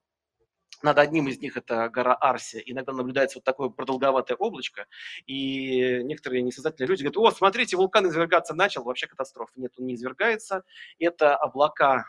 над 0.81 0.97
одним 0.97 1.27
из 1.27 1.39
них 1.39 1.55
это 1.57 1.89
гора 1.89 2.15
Арсия. 2.19 2.61
Иногда 2.65 2.91
наблюдается 2.93 3.37
вот 3.37 3.43
такое 3.43 3.69
продолговатое 3.69 4.37
облачко, 4.37 4.87
и 5.25 6.03
некоторые 6.03 6.41
несознательные 6.41 6.89
люди 6.89 7.03
говорят, 7.03 7.17
о, 7.17 7.35
смотрите, 7.35 7.77
вулкан 7.77 8.07
извергаться 8.07 8.53
начал, 8.53 8.83
вообще 8.83 9.07
катастрофа. 9.07 9.53
Нет, 9.55 9.73
он 9.77 9.85
не 9.85 9.95
извергается. 9.95 10.63
Это 10.99 11.35
облака 11.35 12.05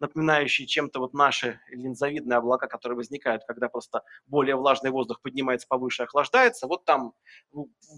напоминающие 0.00 0.66
чем-то 0.66 1.00
вот 1.00 1.14
наши 1.14 1.60
линзовидные 1.68 2.38
облака, 2.38 2.66
которые 2.66 2.96
возникают, 2.96 3.44
когда 3.44 3.68
просто 3.68 4.02
более 4.26 4.56
влажный 4.56 4.90
воздух 4.90 5.20
поднимается 5.22 5.66
повыше, 5.68 6.04
охлаждается. 6.04 6.66
Вот 6.66 6.84
там 6.84 7.14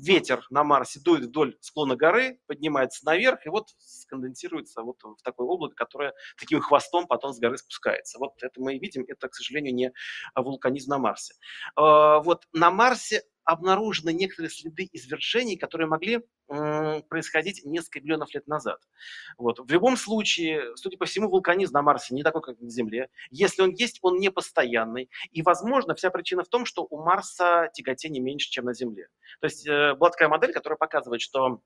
ветер 0.00 0.46
на 0.50 0.64
Марсе 0.64 1.00
дует 1.00 1.24
вдоль 1.24 1.56
склона 1.60 1.96
горы, 1.96 2.40
поднимается 2.46 3.04
наверх, 3.04 3.44
и 3.46 3.48
вот 3.48 3.68
сконденсируется 3.78 4.82
вот 4.82 5.02
в 5.02 5.22
такое 5.22 5.46
облако, 5.46 5.74
которое 5.74 6.14
таким 6.38 6.60
хвостом 6.60 7.06
потом 7.06 7.32
с 7.32 7.38
горы 7.38 7.58
спускается. 7.58 8.18
Вот 8.18 8.32
это 8.42 8.60
мы 8.60 8.76
и 8.76 8.78
видим, 8.78 9.04
это, 9.08 9.28
к 9.28 9.34
сожалению, 9.34 9.74
не 9.74 9.92
вулканизм 10.34 10.90
на 10.90 10.98
Марсе. 10.98 11.34
А, 11.76 12.20
вот 12.20 12.46
на 12.52 12.70
Марсе 12.70 13.22
обнаружены 13.48 14.12
некоторые 14.12 14.50
следы 14.50 14.88
извержений, 14.92 15.56
которые 15.56 15.88
могли 15.88 16.20
происходить 16.46 17.64
несколько 17.64 18.00
миллионов 18.00 18.32
лет 18.34 18.46
назад. 18.46 18.78
Вот. 19.38 19.58
В 19.58 19.70
любом 19.72 19.96
случае, 19.96 20.76
судя 20.76 20.98
по 20.98 21.06
всему, 21.06 21.30
вулканизм 21.30 21.72
на 21.72 21.82
Марсе 21.82 22.14
не 22.14 22.22
такой, 22.22 22.42
как 22.42 22.60
на 22.60 22.68
Земле. 22.68 23.08
Если 23.30 23.62
он 23.62 23.70
есть, 23.70 24.00
он 24.02 24.18
не 24.18 24.30
постоянный. 24.30 25.10
И, 25.30 25.40
возможно, 25.40 25.94
вся 25.94 26.10
причина 26.10 26.44
в 26.44 26.48
том, 26.48 26.66
что 26.66 26.86
у 26.88 27.02
Марса 27.02 27.70
тяготение 27.72 28.22
меньше, 28.22 28.50
чем 28.50 28.66
на 28.66 28.74
Земле. 28.74 29.08
То 29.40 29.46
есть 29.46 29.66
э, 29.66 29.94
была 29.94 30.10
такая 30.10 30.28
модель, 30.28 30.52
которая 30.52 30.76
показывает, 30.76 31.22
что 31.22 31.62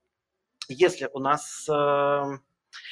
если 0.68 1.10
у 1.12 1.18
нас 1.18 1.68
э, 1.68 2.38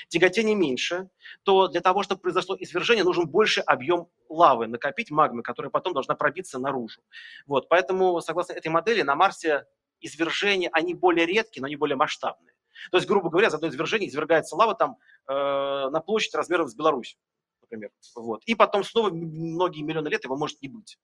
тяготение 0.08 0.54
меньше, 0.54 1.08
то 1.42 1.68
для 1.68 1.80
того, 1.80 2.02
чтобы 2.02 2.20
произошло 2.20 2.56
извержение, 2.58 3.04
нужен 3.04 3.26
больше 3.26 3.60
объем 3.60 4.08
лавы 4.28 4.66
накопить, 4.66 5.10
магмы, 5.10 5.42
которая 5.42 5.70
потом 5.70 5.92
должна 5.92 6.14
пробиться 6.14 6.58
наружу. 6.58 7.00
Вот, 7.46 7.68
поэтому, 7.68 8.20
согласно 8.20 8.52
этой 8.52 8.68
модели, 8.68 9.02
на 9.02 9.14
Марсе 9.14 9.66
извержения, 10.00 10.70
они 10.72 10.94
более 10.94 11.26
редкие, 11.26 11.62
но 11.62 11.66
они 11.66 11.76
более 11.76 11.96
масштабные. 11.96 12.54
То 12.90 12.96
есть, 12.96 13.08
грубо 13.08 13.28
говоря, 13.30 13.50
за 13.50 13.56
одно 13.56 13.68
извержение 13.68 14.08
извергается 14.08 14.56
лава 14.56 14.74
там 14.74 14.96
э, 15.28 15.32
на 15.32 16.00
площадь 16.00 16.34
размером 16.34 16.68
с 16.68 16.74
Беларусь, 16.74 17.18
например. 17.62 17.90
Вот. 18.16 18.42
И 18.44 18.54
потом 18.54 18.84
снова 18.84 19.10
многие 19.10 19.82
миллионы 19.82 20.08
лет 20.08 20.24
его 20.24 20.36
может 20.36 20.62
не 20.62 20.68
быть. 20.68 20.98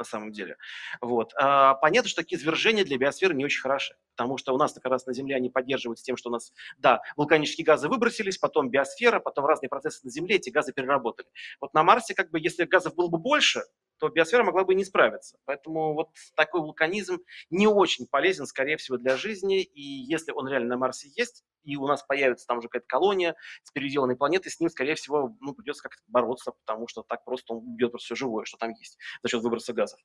На 0.00 0.04
самом 0.04 0.32
деле. 0.32 0.56
Вот. 1.00 1.32
А, 1.36 1.74
понятно, 1.74 2.08
что 2.08 2.22
такие 2.22 2.38
извержения 2.40 2.84
для 2.84 2.98
биосферы 2.98 3.34
не 3.34 3.44
очень 3.44 3.60
хороши, 3.60 3.94
потому 4.16 4.38
что 4.38 4.52
у 4.52 4.58
нас 4.58 4.72
как 4.72 4.86
раз 4.86 5.06
на 5.06 5.14
Земле 5.14 5.36
они 5.36 5.50
поддерживаются 5.50 6.04
тем, 6.04 6.16
что 6.16 6.30
у 6.30 6.32
нас, 6.32 6.52
да, 6.78 7.02
вулканические 7.16 7.64
газы 7.64 7.88
выбросились, 7.88 8.38
потом 8.38 8.70
биосфера, 8.70 9.20
потом 9.20 9.46
разные 9.46 9.68
процессы 9.68 10.00
на 10.04 10.10
Земле, 10.10 10.36
эти 10.36 10.50
газы 10.50 10.72
переработали. 10.72 11.28
Вот 11.60 11.72
на 11.74 11.82
Марсе, 11.82 12.14
как 12.14 12.30
бы, 12.30 12.40
если 12.40 12.64
газов 12.64 12.94
было 12.94 13.08
бы 13.08 13.18
больше, 13.18 13.62
то 14.00 14.08
биосфера 14.08 14.42
могла 14.42 14.64
бы 14.64 14.74
не 14.74 14.84
справиться. 14.84 15.38
Поэтому 15.44 15.92
вот 15.92 16.08
такой 16.34 16.62
вулканизм 16.62 17.18
не 17.50 17.66
очень 17.66 18.06
полезен, 18.06 18.46
скорее 18.46 18.78
всего, 18.78 18.96
для 18.96 19.16
жизни. 19.16 19.62
И 19.62 19.82
если 19.82 20.32
он 20.32 20.48
реально 20.48 20.70
на 20.70 20.76
Марсе 20.78 21.08
есть, 21.14 21.44
и 21.62 21.76
у 21.76 21.86
нас 21.86 22.02
появится 22.02 22.46
там 22.46 22.58
уже 22.58 22.68
какая-то 22.68 22.86
колония 22.88 23.36
с 23.62 23.70
переделанной 23.70 24.16
планеты, 24.16 24.48
с 24.48 24.58
ним, 24.58 24.70
скорее 24.70 24.94
всего, 24.94 25.36
ну, 25.40 25.52
придется 25.52 25.82
как-то 25.82 26.02
бороться, 26.08 26.52
потому 26.64 26.88
что 26.88 27.02
так 27.02 27.22
просто 27.24 27.52
он 27.52 27.58
убьет 27.58 27.92
все 27.98 28.14
живое, 28.14 28.46
что 28.46 28.56
там 28.56 28.70
есть, 28.70 28.98
за 29.22 29.28
счет 29.28 29.42
выброса 29.42 29.74
газов. 29.74 30.00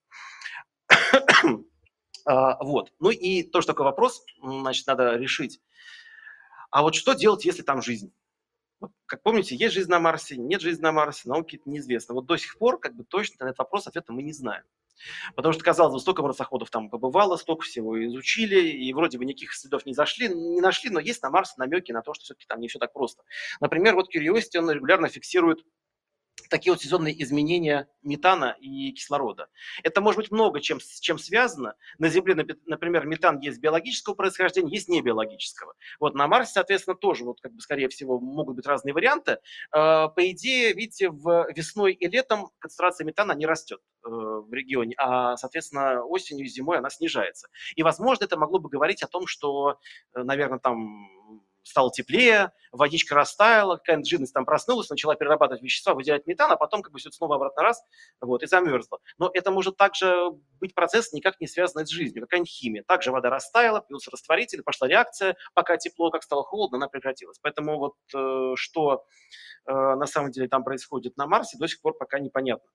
а, 2.25 2.63
вот. 2.63 2.91
Ну 2.99 3.11
и 3.11 3.43
тоже 3.43 3.65
такой 3.65 3.85
вопрос, 3.85 4.25
значит, 4.43 4.85
надо 4.87 5.15
решить. 5.15 5.61
А 6.69 6.81
вот 6.81 6.95
что 6.95 7.13
делать, 7.13 7.45
если 7.45 7.61
там 7.61 7.81
жизнь? 7.81 8.13
Как 9.05 9.21
помните, 9.21 9.55
есть 9.55 9.73
жизнь 9.73 9.89
на 9.89 9.99
Марсе, 9.99 10.37
нет 10.37 10.61
жизни 10.61 10.81
на 10.81 10.91
Марсе, 10.91 11.29
науке 11.29 11.57
это 11.57 11.69
неизвестно. 11.69 12.15
Вот 12.15 12.25
до 12.25 12.37
сих 12.37 12.57
пор 12.57 12.79
как 12.79 12.95
бы 12.95 13.03
точно 13.03 13.45
на 13.45 13.49
этот 13.49 13.59
вопрос 13.59 13.87
ответа 13.87 14.13
мы 14.13 14.23
не 14.23 14.33
знаем. 14.33 14.63
Потому 15.35 15.53
что, 15.53 15.63
казалось 15.63 15.93
бы, 15.93 15.99
столько 15.99 16.23
марсоходов 16.23 16.69
там 16.69 16.89
побывало, 16.89 17.35
столько 17.35 17.63
всего 17.63 18.03
изучили, 18.05 18.69
и 18.69 18.93
вроде 18.93 19.17
бы 19.17 19.25
никаких 19.25 19.53
следов 19.53 19.85
не 19.85 19.93
зашли, 19.93 20.29
не 20.29 20.61
нашли, 20.61 20.89
но 20.89 20.99
есть 20.99 21.21
на 21.21 21.29
Марсе 21.29 21.55
намеки 21.57 21.91
на 21.91 22.01
то, 22.01 22.13
что 22.13 22.23
все-таки 22.23 22.45
там 22.47 22.59
не 22.59 22.67
все 22.67 22.79
так 22.79 22.93
просто. 22.93 23.23
Например, 23.59 23.95
вот 23.95 24.13
Curiosity, 24.13 24.57
он 24.57 24.71
регулярно 24.71 25.09
фиксирует 25.09 25.65
такие 26.55 26.71
вот 26.71 26.81
сезонные 26.81 27.21
изменения 27.21 27.89
метана 28.01 28.55
и 28.61 28.93
кислорода. 28.93 29.49
Это 29.83 29.99
может 29.99 30.21
быть 30.21 30.31
много 30.31 30.61
чем, 30.61 30.79
чем 31.01 31.17
связано. 31.17 31.75
На 31.97 32.07
Земле, 32.07 32.33
например, 32.65 33.05
метан 33.05 33.39
есть 33.39 33.59
биологического 33.59 34.13
происхождения, 34.13 34.71
есть 34.71 34.87
не 34.87 35.01
биологического. 35.01 35.73
Вот 35.99 36.15
на 36.15 36.27
Марсе, 36.27 36.53
соответственно, 36.53 36.95
тоже, 36.95 37.25
вот, 37.25 37.41
как 37.41 37.51
бы, 37.51 37.59
скорее 37.59 37.89
всего, 37.89 38.21
могут 38.21 38.55
быть 38.55 38.65
разные 38.65 38.93
варианты. 38.93 39.39
А, 39.71 40.07
по 40.07 40.31
идее, 40.31 40.71
видите, 40.73 41.09
в 41.09 41.45
весной 41.53 41.91
и 41.91 42.07
летом 42.07 42.51
концентрация 42.59 43.03
метана 43.03 43.33
не 43.33 43.45
растет 43.45 43.81
э, 44.05 44.09
в 44.09 44.53
регионе, 44.53 44.95
а, 44.97 45.35
соответственно, 45.35 46.05
осенью 46.05 46.45
и 46.45 46.49
зимой 46.49 46.77
она 46.77 46.89
снижается. 46.89 47.49
И, 47.75 47.83
возможно, 47.83 48.23
это 48.23 48.37
могло 48.37 48.59
бы 48.59 48.69
говорить 48.69 49.03
о 49.03 49.07
том, 49.07 49.27
что, 49.27 49.77
э, 50.13 50.23
наверное, 50.23 50.59
там 50.59 51.09
стало 51.65 51.91
теплее, 51.91 52.51
водичка 52.71 53.15
растаяла, 53.15 53.77
какая-то 53.77 54.05
жирность 54.05 54.33
там 54.33 54.45
проснулась, 54.45 54.89
начала 54.89 55.15
перерабатывать 55.15 55.61
вещества, 55.61 55.93
выделять 55.93 56.27
метан, 56.27 56.51
а 56.51 56.55
потом 56.55 56.81
как 56.81 56.93
бы 56.93 56.99
все 56.99 57.11
снова 57.11 57.35
обратно 57.35 57.63
раз, 57.63 57.83
вот, 58.21 58.43
и 58.43 58.47
замерзло. 58.47 58.99
Но 59.17 59.29
это 59.33 59.51
может 59.51 59.77
также 59.77 60.29
быть 60.59 60.75
процесс, 60.75 61.11
никак 61.13 61.39
не 61.39 61.47
связанный 61.47 61.85
с 61.85 61.89
жизнью, 61.89 62.23
какая-нибудь 62.23 62.49
химия. 62.49 62.83
Также 62.83 63.11
вода 63.11 63.29
растаяла, 63.29 63.81
появился 63.81 64.11
растворитель, 64.11 64.61
пошла 64.63 64.87
реакция, 64.87 65.35
пока 65.53 65.77
тепло, 65.77 66.11
как 66.11 66.23
стало 66.23 66.43
холодно, 66.43 66.77
она 66.77 66.87
прекратилась. 66.87 67.39
Поэтому 67.41 67.77
вот 67.77 67.95
э, 68.13 68.53
что 68.55 69.05
э, 69.67 69.71
на 69.71 70.05
самом 70.05 70.31
деле 70.31 70.47
там 70.47 70.63
происходит 70.63 71.17
на 71.17 71.27
Марсе, 71.27 71.57
до 71.57 71.67
сих 71.67 71.81
пор 71.81 71.97
пока 71.97 72.19
непонятно. 72.19 72.69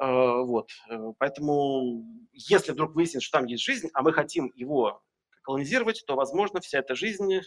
Э, 0.00 0.06
вот. 0.06 0.70
Поэтому 1.18 2.04
если 2.32 2.72
вдруг 2.72 2.94
выяснится, 2.94 3.26
что 3.26 3.38
там 3.38 3.46
есть 3.46 3.64
жизнь, 3.64 3.88
а 3.94 4.02
мы 4.02 4.12
хотим 4.12 4.52
его 4.54 5.02
колонизировать, 5.42 6.04
то, 6.06 6.16
возможно, 6.16 6.60
вся 6.60 6.78
эта 6.78 6.94
жизнь 6.94 7.40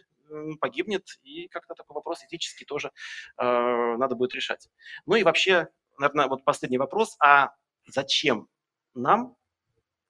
погибнет, 0.59 1.19
и 1.23 1.47
как-то 1.47 1.75
такой 1.75 1.95
вопрос 1.95 2.23
этический 2.23 2.65
тоже 2.65 2.91
э, 3.37 3.43
надо 3.43 4.15
будет 4.15 4.33
решать. 4.33 4.69
Ну 5.05 5.15
и 5.15 5.23
вообще, 5.23 5.69
наверное, 5.99 6.27
вот 6.27 6.43
последний 6.43 6.77
вопрос, 6.77 7.15
а 7.19 7.51
зачем 7.87 8.47
нам 8.93 9.35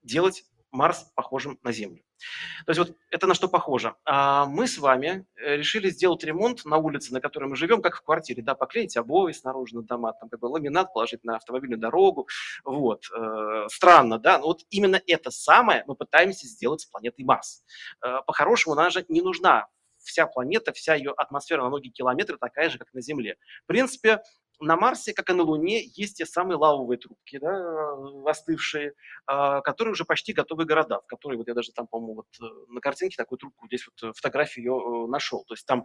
делать 0.02 0.44
Марс 0.74 1.12
похожим 1.16 1.60
на 1.64 1.72
Землю? 1.72 2.04
То 2.66 2.72
есть 2.72 2.80
вот 2.80 2.98
это 3.12 3.28
на 3.28 3.34
что 3.34 3.48
похоже? 3.48 3.96
А 4.06 4.46
мы 4.46 4.68
с 4.68 4.78
вами 4.78 5.26
э, 5.36 5.58
решили 5.58 5.90
сделать 5.90 6.24
ремонт 6.24 6.66
на 6.66 6.78
улице, 6.78 7.14
на 7.14 7.22
которой 7.22 7.46
мы 7.46 7.56
живем, 7.56 7.82
как 7.82 7.96
в 7.96 8.02
квартире, 8.02 8.42
да, 8.44 8.56
поклеить 8.56 8.98
обои 8.98 9.32
снаружи 9.32 9.76
на 9.76 9.84
дома, 9.84 10.14
там 10.14 10.30
как 10.30 10.40
бы 10.40 10.48
ламинат 10.48 10.94
положить 10.94 11.24
на 11.24 11.38
автомобильную 11.38 11.80
дорогу, 11.80 12.28
вот. 12.66 13.06
Э, 13.16 13.68
странно, 13.70 14.20
да, 14.20 14.40
но 14.40 14.48
вот 14.48 14.62
именно 14.70 15.00
это 15.08 15.32
самое 15.32 15.84
мы 15.88 15.96
пытаемся 15.96 16.48
сделать 16.48 16.82
с 16.82 16.86
планетой 16.86 17.24
Марс. 17.24 17.64
Э, 18.04 18.20
по-хорошему, 18.26 18.74
она 18.74 18.90
же 18.90 19.06
не 19.08 19.22
нужна 19.22 19.68
вся 20.04 20.28
планета, 20.28 20.74
вся 20.74 20.96
ее 20.96 21.12
атмосфера 21.12 21.62
на 21.62 21.70
многие 21.70 21.90
километры 21.90 22.38
такая 22.38 22.70
же, 22.70 22.78
как 22.78 22.94
на 22.94 23.02
Земле. 23.02 23.38
В 23.64 23.68
принципе, 23.68 24.22
на 24.60 24.76
Марсе, 24.76 25.14
как 25.14 25.30
и 25.30 25.34
на 25.34 25.43
Луне, 25.43 25.84
есть 25.95 26.18
те 26.18 26.26
самые 26.26 26.58
лавовые 26.58 26.97
трубки, 26.97 27.38
да, 27.39 27.95
остывшие, 28.26 28.93
а, 29.26 29.62
которые 29.62 29.93
уже 29.93 30.06
почти 30.06 30.34
готовые 30.34 30.66
города, 30.66 31.01
в 31.01 31.08
которые, 31.08 31.38
вот 31.38 31.47
я 31.47 31.54
даже 31.54 31.72
там, 31.72 31.88
по-моему, 31.88 32.16
вот 32.16 32.28
э, 32.41 32.45
на 32.70 32.82
картинке 32.82 33.16
такую 33.18 33.39
трубку, 33.39 33.68
здесь 33.68 33.86
вот 33.88 34.10
э, 34.10 34.14
фотографию 34.16 34.66
ее 34.66 34.74
э, 34.74 35.08
нашел. 35.10 35.43
То 35.45 35.54
есть 35.54 35.66
там 35.66 35.84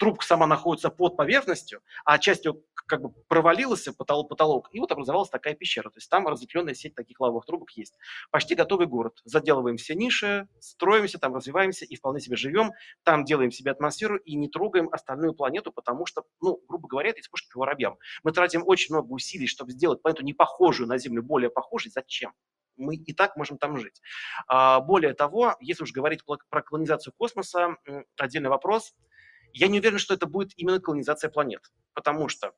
трубка 0.00 0.24
сама 0.24 0.46
находится 0.46 0.88
под 0.88 1.16
поверхностью, 1.16 1.82
а 2.06 2.18
часть 2.18 2.46
ее 2.46 2.56
как 2.86 3.02
бы 3.02 3.10
провалилась 3.28 3.86
в 3.86 3.96
потолок, 3.96 4.30
потолок, 4.30 4.68
и 4.72 4.80
вот 4.80 4.90
образовалась 4.90 5.28
такая 5.28 5.54
пещера. 5.54 5.90
То 5.90 5.98
есть 5.98 6.08
там 6.08 6.26
разветвленная 6.26 6.74
сеть 6.74 6.94
таких 6.94 7.20
лавовых 7.20 7.44
трубок 7.44 7.70
есть. 7.72 7.94
Почти 8.30 8.54
готовый 8.54 8.86
город. 8.86 9.20
Заделываем 9.24 9.76
все 9.76 9.94
ниши, 9.94 10.48
строимся, 10.58 11.18
там 11.18 11.34
развиваемся 11.34 11.84
и 11.84 11.96
вполне 11.96 12.20
себе 12.20 12.36
живем. 12.36 12.72
Там 13.04 13.24
делаем 13.24 13.52
себе 13.52 13.70
атмосферу 13.70 14.16
и 14.16 14.34
не 14.34 14.48
трогаем 14.48 14.88
остальную 14.90 15.34
планету, 15.34 15.70
потому 15.70 16.06
что, 16.06 16.24
ну, 16.40 16.60
грубо 16.66 16.88
говоря, 16.88 17.10
это 17.10 17.20
из 17.20 17.28
воробьям. 17.54 17.98
Мы 18.24 18.32
тратим 18.32 18.62
очень 18.66 18.94
много 18.94 19.12
усилий, 19.12 19.46
чтобы 19.46 19.72
сделать 19.72 20.00
планету 20.02 20.24
не 20.24 20.32
похожую 20.32 20.88
на 20.88 20.96
Землю, 20.96 21.22
более 21.22 21.50
похожей. 21.50 21.92
Зачем? 21.92 22.32
мы 22.76 22.96
и 22.96 23.12
так 23.12 23.36
можем 23.36 23.58
там 23.58 23.76
жить. 23.76 24.00
А, 24.48 24.80
более 24.80 25.12
того, 25.12 25.54
если 25.60 25.82
уж 25.82 25.92
говорить 25.92 26.20
про 26.48 26.62
колонизацию 26.62 27.12
космоса, 27.14 27.76
отдельный 28.16 28.48
вопрос– 28.48 28.94
я 29.52 29.68
не 29.68 29.78
уверен, 29.78 29.98
что 29.98 30.14
это 30.14 30.26
будет 30.26 30.52
именно 30.56 30.80
колонизация 30.80 31.30
планет, 31.30 31.70
потому 31.94 32.28
что, 32.28 32.54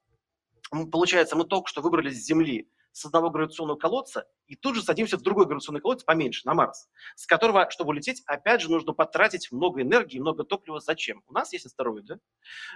получается, 0.90 1.36
мы 1.36 1.44
только 1.44 1.68
что 1.68 1.82
выбрались 1.82 2.22
с 2.22 2.26
Земли 2.26 2.70
с 2.92 3.04
одного 3.06 3.30
гравитационного 3.30 3.78
колодца 3.78 4.26
и 4.52 4.56
тут 4.56 4.74
же 4.76 4.82
садимся 4.82 5.16
в 5.16 5.22
другой 5.22 5.46
гравитационный 5.46 5.80
колодец 5.80 6.04
поменьше, 6.04 6.42
на 6.44 6.52
Марс, 6.52 6.86
с 7.16 7.26
которого, 7.26 7.70
чтобы 7.70 7.88
улететь, 7.88 8.22
опять 8.26 8.60
же, 8.60 8.70
нужно 8.70 8.92
потратить 8.92 9.50
много 9.50 9.80
энергии, 9.80 10.18
много 10.18 10.44
топлива. 10.44 10.78
Зачем? 10.78 11.22
У 11.26 11.32
нас 11.32 11.54
есть 11.54 11.64
астероиды. 11.64 12.18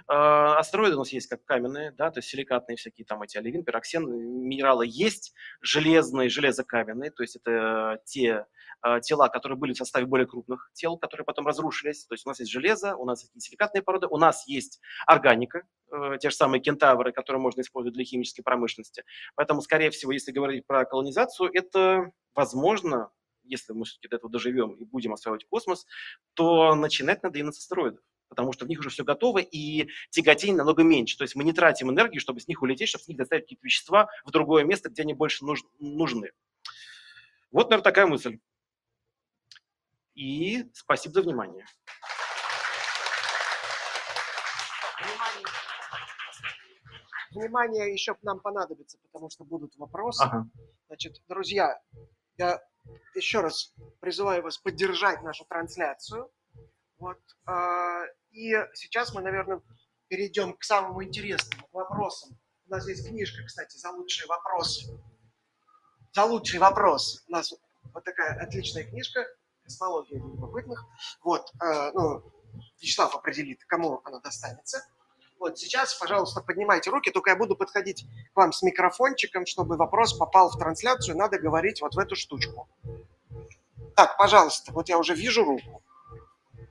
Э, 0.09 0.55
астероиды 0.57 0.95
у 0.95 0.99
нас 0.99 1.13
есть 1.13 1.27
как 1.27 1.45
каменные, 1.45 1.91
да, 1.91 2.09
то 2.09 2.17
есть 2.17 2.29
силикатные 2.29 2.77
всякие 2.77 3.05
там 3.05 3.21
эти 3.21 3.37
оливин, 3.37 3.63
пироксен, 3.63 4.09
минералы 4.09 4.87
есть, 4.89 5.35
железные, 5.61 6.29
железокаменные, 6.29 7.11
то 7.11 7.21
есть 7.21 7.35
это 7.35 8.01
те 8.05 8.47
э, 8.83 8.99
тела, 9.01 9.27
которые 9.29 9.59
были 9.59 9.73
в 9.73 9.77
составе 9.77 10.07
более 10.07 10.25
крупных 10.25 10.71
тел, 10.73 10.97
которые 10.97 11.25
потом 11.25 11.45
разрушились. 11.45 12.07
То 12.07 12.15
есть 12.15 12.25
у 12.25 12.29
нас 12.29 12.39
есть 12.39 12.51
железо, 12.51 12.95
у 12.95 13.05
нас 13.05 13.21
есть 13.21 13.39
силикатные 13.39 13.83
породы, 13.83 14.07
у 14.07 14.17
нас 14.17 14.47
есть 14.47 14.79
органика, 15.05 15.61
э, 15.91 16.17
те 16.19 16.31
же 16.31 16.35
самые 16.35 16.59
кентавры, 16.59 17.11
которые 17.11 17.39
можно 17.39 17.61
использовать 17.61 17.93
для 17.93 18.03
химической 18.03 18.41
промышленности. 18.41 19.03
Поэтому, 19.35 19.61
скорее 19.61 19.91
всего, 19.91 20.11
если 20.11 20.31
говорить 20.31 20.65
про 20.65 20.83
колонизацию, 20.85 21.51
это 21.53 21.66
возможно, 22.33 23.11
если 23.43 23.73
мы 23.73 23.85
все-таки 23.85 24.09
до 24.09 24.17
этого 24.17 24.31
доживем 24.31 24.73
и 24.73 24.85
будем 24.85 25.13
осваивать 25.13 25.47
космос, 25.47 25.85
то 26.33 26.75
начинать 26.75 27.23
надо 27.23 27.39
именно 27.39 27.51
с 27.51 27.59
астероидов 27.59 28.01
потому 28.29 28.51
что 28.51 28.65
в 28.65 28.67
них 28.67 28.79
уже 28.79 28.89
все 28.89 29.03
готово, 29.03 29.39
и 29.39 29.89
тяготение 30.09 30.57
намного 30.57 30.83
меньше. 30.83 31.17
То 31.17 31.23
есть 31.23 31.35
мы 31.35 31.43
не 31.43 31.53
тратим 31.53 31.89
энергию, 31.89 32.21
чтобы 32.21 32.39
с 32.39 32.47
них 32.47 32.61
улететь, 32.61 32.89
чтобы 32.89 33.03
с 33.03 33.07
них 33.07 33.17
доставить 33.17 33.43
какие-то 33.43 33.65
вещества 33.65 34.09
в 34.25 34.31
другое 34.31 34.63
место, 34.63 34.89
где 34.89 35.03
они 35.03 35.13
больше 35.13 35.45
нуж 35.45 35.63
нужны. 35.79 36.31
Вот, 37.51 37.69
наверное, 37.69 37.83
такая 37.83 38.07
мысль. 38.07 38.39
И 40.13 40.65
спасибо 40.73 41.13
за 41.13 41.21
внимание. 41.21 41.65
Внимание 47.31 47.91
еще 47.91 48.15
к 48.15 48.23
нам 48.23 48.39
понадобится, 48.39 48.97
потому 48.99 49.29
что 49.29 49.43
будут 49.43 49.75
вопросы. 49.77 50.23
Ага. 50.23 50.47
Значит, 50.87 51.21
друзья, 51.27 51.81
я 52.37 52.61
еще 53.15 53.41
раз 53.41 53.73
призываю 53.99 54.43
вас 54.43 54.57
поддержать 54.57 55.21
нашу 55.23 55.45
трансляцию. 55.45 56.31
Вот. 56.97 57.19
А, 57.45 58.03
и 58.31 58.53
сейчас 58.73 59.13
мы, 59.13 59.21
наверное, 59.21 59.61
перейдем 60.07 60.53
к 60.53 60.63
самому 60.63 61.03
интересному, 61.03 61.67
к 61.67 61.73
вопросам. 61.73 62.37
У 62.67 62.71
нас 62.71 62.87
есть 62.87 63.07
книжка, 63.07 63.43
кстати, 63.45 63.77
за 63.77 63.91
лучшие 63.91 64.27
вопросы. 64.27 64.99
За 66.13 66.25
лучший 66.25 66.59
вопрос. 66.59 67.23
У 67.27 67.31
нас 67.31 67.53
вот 67.93 68.03
такая 68.03 68.39
отличная 68.41 68.83
книжка 68.83 69.25
«Космология 69.63 70.17
любопытных». 70.17 70.83
Вот, 71.23 71.51
а, 71.59 71.91
ну, 71.91 72.23
Вячеслав 72.81 73.15
определит, 73.15 73.63
кому 73.65 74.01
она 74.03 74.19
достанется. 74.19 74.87
Вот 75.39 75.59
сейчас, 75.59 75.93
пожалуйста, 75.93 76.41
поднимайте 76.41 76.89
руки, 76.89 77.11
только 77.11 77.29
я 77.29 77.35
буду 77.35 77.55
подходить 77.55 78.05
к 78.33 78.37
вам 78.37 78.51
с 78.51 78.63
микрофончиком, 78.63 79.45
чтобы 79.45 79.77
вопрос 79.77 80.13
попал 80.13 80.49
в 80.49 80.57
трансляцию, 80.57 81.17
надо 81.17 81.37
говорить 81.37 81.81
вот 81.81 81.95
в 81.95 81.99
эту 81.99 82.15
штучку. 82.15 82.67
Так, 83.95 84.17
пожалуйста, 84.17 84.71
вот 84.71 84.89
я 84.89 84.97
уже 84.97 85.13
вижу 85.13 85.43
руку. 85.43 85.83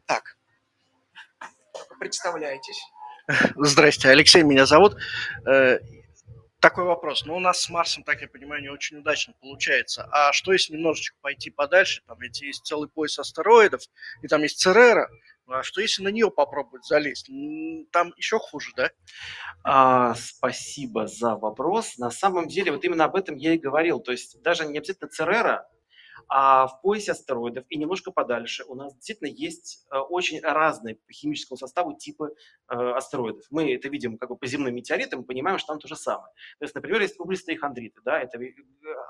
Так, 0.06 0.36
представляйтесь. 1.98 2.80
Здрасте, 3.56 4.08
Алексей 4.08 4.42
меня 4.42 4.66
зовут. 4.66 4.96
Э, 5.46 5.78
такой 6.60 6.84
вопрос. 6.84 7.24
Ну, 7.24 7.36
у 7.36 7.40
нас 7.40 7.60
с 7.60 7.68
Марсом, 7.68 8.02
так 8.04 8.20
я 8.20 8.28
понимаю, 8.28 8.62
не 8.62 8.68
очень 8.68 8.98
удачно 8.98 9.34
получается. 9.40 10.08
А 10.10 10.32
что 10.32 10.52
если 10.52 10.74
немножечко 10.74 11.16
пойти 11.20 11.50
подальше? 11.50 12.02
Там 12.06 12.18
ведь 12.20 12.40
есть 12.40 12.64
целый 12.64 12.88
пояс 12.88 13.18
астероидов, 13.18 13.82
и 14.22 14.28
там 14.28 14.42
есть 14.42 14.58
Церера. 14.58 15.08
А 15.48 15.62
что 15.62 15.80
если 15.80 16.02
на 16.02 16.08
нее 16.08 16.30
попробовать 16.30 16.84
залезть? 16.84 17.30
Там 17.92 18.12
еще 18.16 18.38
хуже, 18.38 18.72
да? 18.76 18.90
А, 19.62 20.14
спасибо 20.14 21.06
за 21.06 21.36
вопрос. 21.36 21.98
На 21.98 22.10
самом 22.10 22.48
деле, 22.48 22.72
вот 22.72 22.84
именно 22.84 23.04
об 23.04 23.14
этом 23.14 23.36
я 23.36 23.54
и 23.54 23.58
говорил. 23.58 24.00
То 24.00 24.12
есть 24.12 24.42
даже 24.42 24.66
не 24.66 24.78
обязательно 24.78 25.08
Церера, 25.08 25.68
а 26.28 26.66
в 26.66 26.80
поясе 26.80 27.12
астероидов 27.12 27.64
и 27.68 27.76
немножко 27.76 28.10
подальше 28.10 28.64
у 28.64 28.74
нас 28.74 28.94
действительно 28.94 29.28
есть 29.28 29.86
э, 29.92 29.98
очень 29.98 30.40
разные 30.40 30.96
по 30.96 31.12
химическому 31.12 31.56
составу 31.56 31.96
типы 31.96 32.34
э, 32.68 32.74
астероидов. 32.74 33.44
Мы 33.50 33.74
это 33.74 33.88
видим 33.88 34.18
как 34.18 34.30
бы 34.30 34.36
по 34.36 34.46
земным 34.46 34.74
метеоритам, 34.74 35.24
понимаем, 35.24 35.58
что 35.58 35.68
там 35.68 35.78
то 35.78 35.86
же 35.86 35.94
самое. 35.94 36.32
То 36.58 36.64
есть, 36.64 36.74
например, 36.74 37.00
есть 37.00 37.20
углистые 37.20 37.58
хондриты, 37.58 38.00
да, 38.04 38.20
это 38.20 38.38
э, 38.38 38.52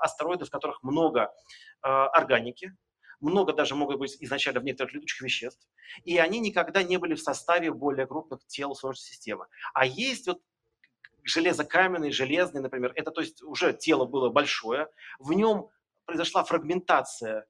астероиды, 0.01 0.45
в 0.45 0.51
которых 0.51 0.83
много 0.83 1.33
органики, 1.81 2.73
много 3.19 3.53
даже 3.53 3.75
могут 3.75 3.99
быть 3.99 4.17
изначально 4.19 4.59
в 4.59 4.63
некоторых 4.63 4.93
летучих 4.93 5.21
веществ, 5.21 5.67
и 6.03 6.17
они 6.17 6.39
никогда 6.39 6.83
не 6.83 6.97
были 6.97 7.15
в 7.15 7.21
составе 7.21 7.71
более 7.71 8.07
крупных 8.07 8.45
тел 8.45 8.75
Солнечной 8.75 9.05
системы. 9.07 9.47
А 9.73 9.85
есть 9.85 10.27
вот 10.27 10.41
железокаменный, 11.23 12.11
железный, 12.11 12.61
например, 12.61 12.93
это 12.95 13.11
то 13.11 13.21
есть 13.21 13.43
уже 13.43 13.73
тело 13.73 14.05
было 14.05 14.29
большое, 14.29 14.87
в 15.19 15.33
нем 15.33 15.69
произошла 16.05 16.43
фрагментация 16.43 17.45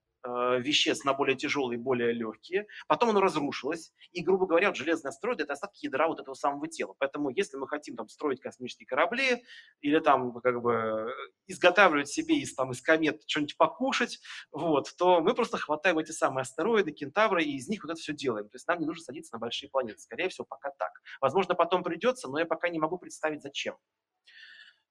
веществ 0.59 1.05
на 1.05 1.13
более 1.13 1.35
тяжелые, 1.35 1.77
более 1.77 2.11
легкие. 2.13 2.67
Потом 2.87 3.09
оно 3.09 3.21
разрушилось. 3.21 3.93
И, 4.11 4.23
грубо 4.23 4.45
говоря, 4.45 4.67
вот 4.67 4.77
железный 4.77 5.09
астероид– 5.09 5.39
это 5.41 5.53
остатки 5.53 5.85
ядра 5.85 6.07
вот 6.07 6.19
этого 6.19 6.35
самого 6.35 6.67
тела. 6.67 6.95
Поэтому 6.99 7.29
если 7.29 7.57
мы 7.57 7.67
хотим 7.67 7.95
там 7.95 8.07
строить 8.07 8.41
космические 8.41 8.87
корабли 8.87 9.43
или 9.81 9.99
там 9.99 10.39
как 10.41 10.61
бы 10.61 11.13
изготавливать 11.47 12.09
себе 12.09 12.39
из, 12.39 12.53
там, 12.55 12.71
из 12.71 12.81
комет 12.81 13.23
что-нибудь 13.27 13.57
покушать, 13.57 14.19
вот, 14.51 14.93
то 14.97 15.21
мы 15.21 15.33
просто 15.33 15.57
хватаем 15.57 15.99
эти 15.99 16.11
самые 16.11 16.41
астероиды, 16.41 16.91
кентавры, 16.91 17.43
и 17.43 17.55
из 17.55 17.67
них 17.67 17.83
вот 17.83 17.91
это 17.91 17.99
все 17.99 18.13
делаем. 18.13 18.49
То 18.49 18.55
есть 18.55 18.67
нам 18.67 18.79
не 18.79 18.85
нужно 18.85 19.03
садиться 19.03 19.35
на 19.35 19.39
большие 19.39 19.69
планеты. 19.69 19.99
Скорее 19.99 20.29
всего, 20.29 20.45
пока 20.45 20.71
так. 20.71 20.91
Возможно, 21.21 21.55
потом 21.55 21.83
придется, 21.83 22.27
но 22.29 22.39
я 22.39 22.45
пока 22.45 22.69
не 22.69 22.79
могу 22.79 22.97
представить, 22.97 23.41
зачем. 23.41 23.77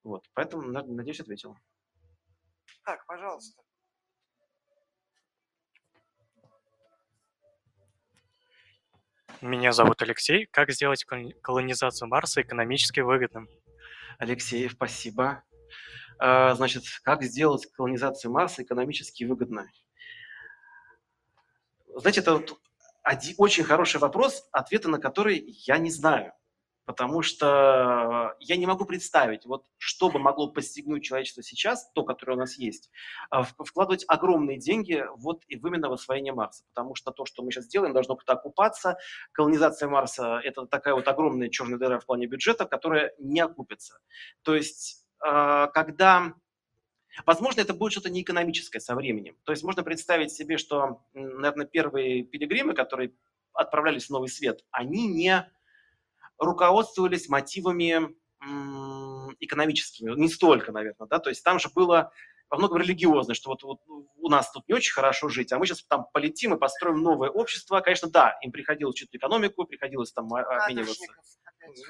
Вот, 0.03 0.25
поэтому, 0.35 0.71
надеюсь, 0.71 1.21
ответил. 1.21 1.57
Так, 2.85 3.05
пожалуйста. 3.07 3.66
Меня 9.47 9.71
зовут 9.71 10.03
Алексей. 10.03 10.47
Как 10.51 10.73
сделать 10.73 11.05
колонизацию 11.41 12.09
Марса 12.09 12.43
экономически 12.43 12.99
выгодным? 12.99 13.49
Алексей, 14.19 14.69
спасибо. 14.69 15.45
А, 16.19 16.55
значит, 16.55 16.83
как 17.05 17.23
сделать 17.23 17.67
колонизацию 17.67 18.33
Марса 18.33 18.65
экономически 18.65 19.23
выгодной? 19.23 19.69
Знаете, 21.95 22.21
это 22.23 22.33
вот 22.33 22.59
один, 23.05 23.37
очень 23.39 23.63
хороший 23.63 24.01
вопрос, 24.01 24.49
ответа 24.51 24.89
на 24.89 24.99
который 24.99 25.39
я 25.65 25.79
не 25.79 25.93
знаю 25.93 26.33
потому 26.87 27.21
что 27.21 28.37
я 28.39 28.57
не 28.57 28.65
могу 28.65 28.85
представить, 28.85 29.45
вот 29.45 29.67
что 29.77 30.09
бы 30.09 30.19
могло 30.19 30.49
постигнуть 30.51 31.05
человечество 31.05 31.43
сейчас, 31.43 31.91
то, 31.93 32.05
которое 32.05 32.35
у 32.35 32.39
нас 32.39 32.57
есть, 32.57 32.91
а, 33.29 33.43
вкладывать 33.43 34.05
огромные 34.09 34.59
деньги 34.59 35.05
вот 35.17 35.43
и 35.49 35.57
в 35.57 35.67
именно 35.67 35.89
в 35.91 35.93
освоение 35.93 36.33
Марса, 36.33 36.65
потому 36.73 36.95
что 36.95 37.11
то, 37.11 37.27
что 37.27 37.43
мы 37.43 37.51
сейчас 37.51 37.67
делаем, 37.67 37.93
должно 37.93 38.15
как-то 38.15 38.35
окупаться. 38.35 38.97
Колонизация 39.33 39.89
Марса– 39.89 40.41
это 40.45 40.65
такая 40.67 40.95
вот 40.95 41.07
огромная 41.09 41.51
черная 41.51 41.79
дыра 41.79 41.99
в 41.99 42.07
плане 42.07 42.27
бюджета, 42.27 42.65
которая 42.67 43.13
не 43.19 43.41
окупится. 43.41 43.99
То 44.43 44.55
есть, 44.55 45.05
а, 45.21 45.67
когда 45.67 46.33
Возможно, 47.25 47.63
это 47.63 47.73
будет 47.73 47.93
что-то 47.93 48.11
неэкономическое 48.11 48.79
со 48.79 48.95
временем. 48.95 49.39
То 49.45 49.53
есть 49.53 49.65
можно 49.65 49.83
представить 49.83 50.33
себе, 50.33 50.59
что, 50.59 51.01
наверное, 51.15 51.65
первые 51.65 52.25
пилигримы, 52.25 52.75
которые 52.75 53.15
отправлялись 53.55 54.05
в 54.05 54.11
Новый 54.11 54.29
Свет, 54.29 54.67
они 54.71 55.07
не 55.07 55.51
руководствовались 56.39 57.29
мотивами 57.29 58.15
экономическими, 59.41 60.15
не 60.19 60.29
столько, 60.29 60.73
наверное, 60.73 61.07
да, 61.09 61.19
то 61.19 61.31
есть 61.31 61.43
там 61.43 61.59
же 61.59 61.69
было 61.75 62.13
во 62.49 62.59
многом 62.59 62.79
религиозное, 62.79 63.35
что 63.35 63.51
вот, 63.51 63.63
вот 63.63 63.81
у 64.17 64.29
нас 64.29 64.51
тут 64.53 64.69
не 64.69 64.75
очень 64.75 64.93
хорошо 64.93 65.29
жить, 65.29 65.53
а 65.53 65.59
мы 65.59 65.67
сейчас 65.67 65.83
там 65.85 66.07
полетим 66.13 66.55
и 66.55 66.59
построим 66.59 67.03
новое 67.03 67.29
общество. 67.29 67.81
Конечно, 67.81 68.09
да, 68.09 68.37
им 68.43 68.53
приходилось 68.53 68.95
учить 68.95 69.09
экономику, 69.13 69.65
приходилось 69.65 70.13
там 70.13 70.33
обмениваться. 70.33 71.07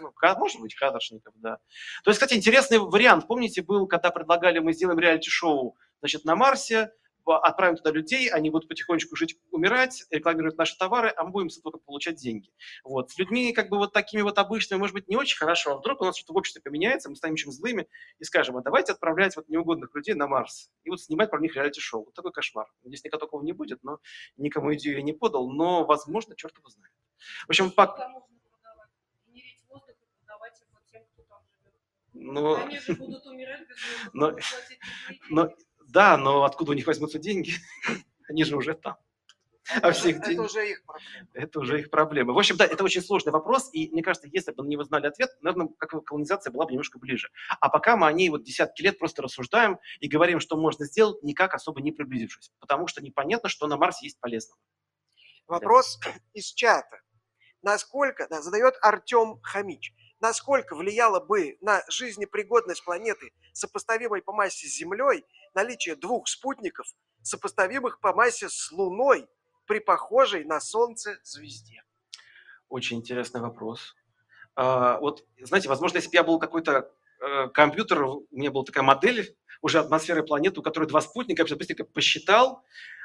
Ну, 0.00 0.12
может 0.38 0.60
быть, 0.60 0.74
кадршников, 0.74 1.34
да. 1.36 1.58
То 2.04 2.10
есть, 2.10 2.18
кстати, 2.18 2.38
интересный 2.38 2.78
вариант. 2.78 3.26
Помните, 3.26 3.62
был, 3.62 3.86
когда 3.86 4.10
предлагали, 4.10 4.58
мы 4.58 4.72
сделаем 4.72 4.98
реалити-шоу, 4.98 5.76
значит, 6.00 6.24
на 6.24 6.34
Марсе, 6.34 6.92
отправим 7.34 7.76
туда 7.76 7.90
людей, 7.90 8.28
они 8.28 8.50
будут 8.50 8.68
потихонечку 8.68 9.16
жить, 9.16 9.38
умирать, 9.50 10.04
рекламировать 10.10 10.56
наши 10.56 10.76
товары, 10.78 11.12
а 11.16 11.24
мы 11.24 11.30
будем 11.30 11.50
с 11.50 11.58
этого 11.58 11.78
получать 11.78 12.16
деньги. 12.16 12.50
Вот. 12.84 13.10
С 13.10 13.18
людьми 13.18 13.52
как 13.52 13.68
бы 13.68 13.78
вот 13.78 13.92
такими 13.92 14.22
вот 14.22 14.38
обычными, 14.38 14.78
может 14.78 14.94
быть, 14.94 15.08
не 15.08 15.16
очень 15.16 15.36
хорошо, 15.36 15.72
а 15.72 15.78
вдруг 15.78 16.00
у 16.00 16.04
нас 16.04 16.16
что-то 16.16 16.32
в 16.32 16.36
обществе 16.36 16.62
поменяется, 16.62 17.10
мы 17.10 17.16
станем 17.16 17.34
очень 17.34 17.52
злыми 17.52 17.88
и 18.18 18.24
скажем, 18.24 18.56
а 18.56 18.62
давайте 18.62 18.92
отправлять 18.92 19.36
вот 19.36 19.48
неугодных 19.48 19.94
людей 19.94 20.14
на 20.14 20.26
Марс 20.26 20.70
и 20.84 20.90
вот 20.90 21.00
снимать 21.00 21.30
про 21.30 21.40
них 21.40 21.54
реалити-шоу. 21.54 22.04
Вот 22.04 22.14
такой 22.14 22.32
кошмар. 22.32 22.66
Здесь 22.84 23.04
никакого 23.04 23.26
такого 23.26 23.42
не 23.42 23.52
будет, 23.52 23.82
но 23.82 23.98
никому 24.36 24.74
идею 24.74 24.96
я 24.96 25.02
не 25.02 25.12
подал, 25.12 25.50
но, 25.50 25.84
возможно, 25.84 26.34
черт 26.36 26.56
его 26.56 26.68
знает. 26.68 26.92
В 27.46 27.50
общем, 27.50 27.70
пак... 27.70 27.98
Ну, 32.18 32.56
Они 32.56 32.78
же 32.78 32.94
будут 32.94 33.26
умирать 33.26 33.68
без 33.68 33.76
но, 34.14 34.34
но, 35.28 35.54
да, 35.96 36.18
но 36.18 36.44
откуда 36.44 36.72
у 36.72 36.74
них 36.74 36.86
возьмутся 36.86 37.18
деньги? 37.18 37.52
Они 38.28 38.44
же 38.44 38.54
уже 38.54 38.74
там. 38.74 38.98
А 39.80 39.92
всех 39.92 40.18
это, 40.18 40.30
это 40.30 40.42
уже 40.42 40.70
их 40.70 40.84
проблема. 40.84 41.28
Это 41.32 41.60
уже 41.60 41.80
их 41.80 41.90
проблема. 41.90 42.32
В 42.34 42.38
общем, 42.38 42.58
да, 42.58 42.66
это 42.66 42.84
очень 42.84 43.00
сложный 43.00 43.32
вопрос, 43.32 43.70
и 43.72 43.88
мне 43.90 44.02
кажется, 44.02 44.28
если 44.30 44.52
бы 44.52 44.62
на 44.62 44.68
него 44.68 44.84
знали 44.84 45.06
ответ, 45.06 45.30
наверное, 45.40 45.70
как 45.78 46.04
колонизация 46.04 46.52
была 46.52 46.66
бы 46.66 46.72
немножко 46.72 46.98
ближе. 46.98 47.30
А 47.60 47.70
пока 47.70 47.96
мы 47.96 48.08
о 48.08 48.12
ней 48.12 48.28
вот 48.28 48.44
десятки 48.44 48.82
лет 48.82 48.98
просто 48.98 49.22
рассуждаем 49.22 49.78
и 50.00 50.06
говорим, 50.06 50.38
что 50.38 50.58
можно 50.58 50.84
сделать, 50.84 51.22
никак 51.22 51.54
особо 51.54 51.80
не 51.80 51.92
приблизившись, 51.92 52.52
потому 52.60 52.88
что 52.88 53.02
непонятно, 53.02 53.48
что 53.48 53.66
на 53.66 53.78
Марсе 53.78 54.04
есть 54.04 54.20
полезного. 54.20 54.60
Вопрос 55.46 55.98
да. 56.04 56.12
из 56.34 56.52
чата. 56.52 57.00
Насколько, 57.62 58.26
да, 58.28 58.42
задает 58.42 58.74
Артем 58.82 59.40
Хамич, 59.40 59.94
насколько 60.20 60.74
влияло 60.74 61.20
бы 61.20 61.58
на 61.60 61.82
жизнепригодность 61.88 62.84
планеты, 62.84 63.32
сопоставимой 63.52 64.22
по 64.22 64.32
массе 64.32 64.66
с 64.66 64.76
Землей, 64.76 65.24
наличие 65.54 65.96
двух 65.96 66.28
спутников, 66.28 66.86
сопоставимых 67.22 68.00
по 68.00 68.12
массе 68.12 68.48
с 68.48 68.70
Луной 68.72 69.28
при 69.66 69.78
похожей 69.78 70.44
на 70.44 70.60
Солнце 70.60 71.18
звезде? 71.22 71.82
Очень 72.68 72.98
интересный 72.98 73.40
вопрос. 73.40 73.94
А, 74.54 74.98
вот, 75.00 75.24
знаете, 75.38 75.68
возможно, 75.68 75.98
если 75.98 76.08
бы 76.08 76.14
я 76.14 76.24
был 76.24 76.38
какой-то 76.38 76.90
э, 77.20 77.48
компьютер, 77.48 78.02
у 78.02 78.26
меня 78.30 78.50
была 78.50 78.64
такая 78.64 78.84
модель 78.84 79.36
уже 79.62 79.78
атмосферы 79.78 80.22
планеты, 80.22 80.60
у 80.60 80.62
которой 80.62 80.86
два 80.86 81.00
спутника, 81.00 81.44
я 81.46 81.56
быстренько 81.56 81.84
посчитал. 81.84 82.64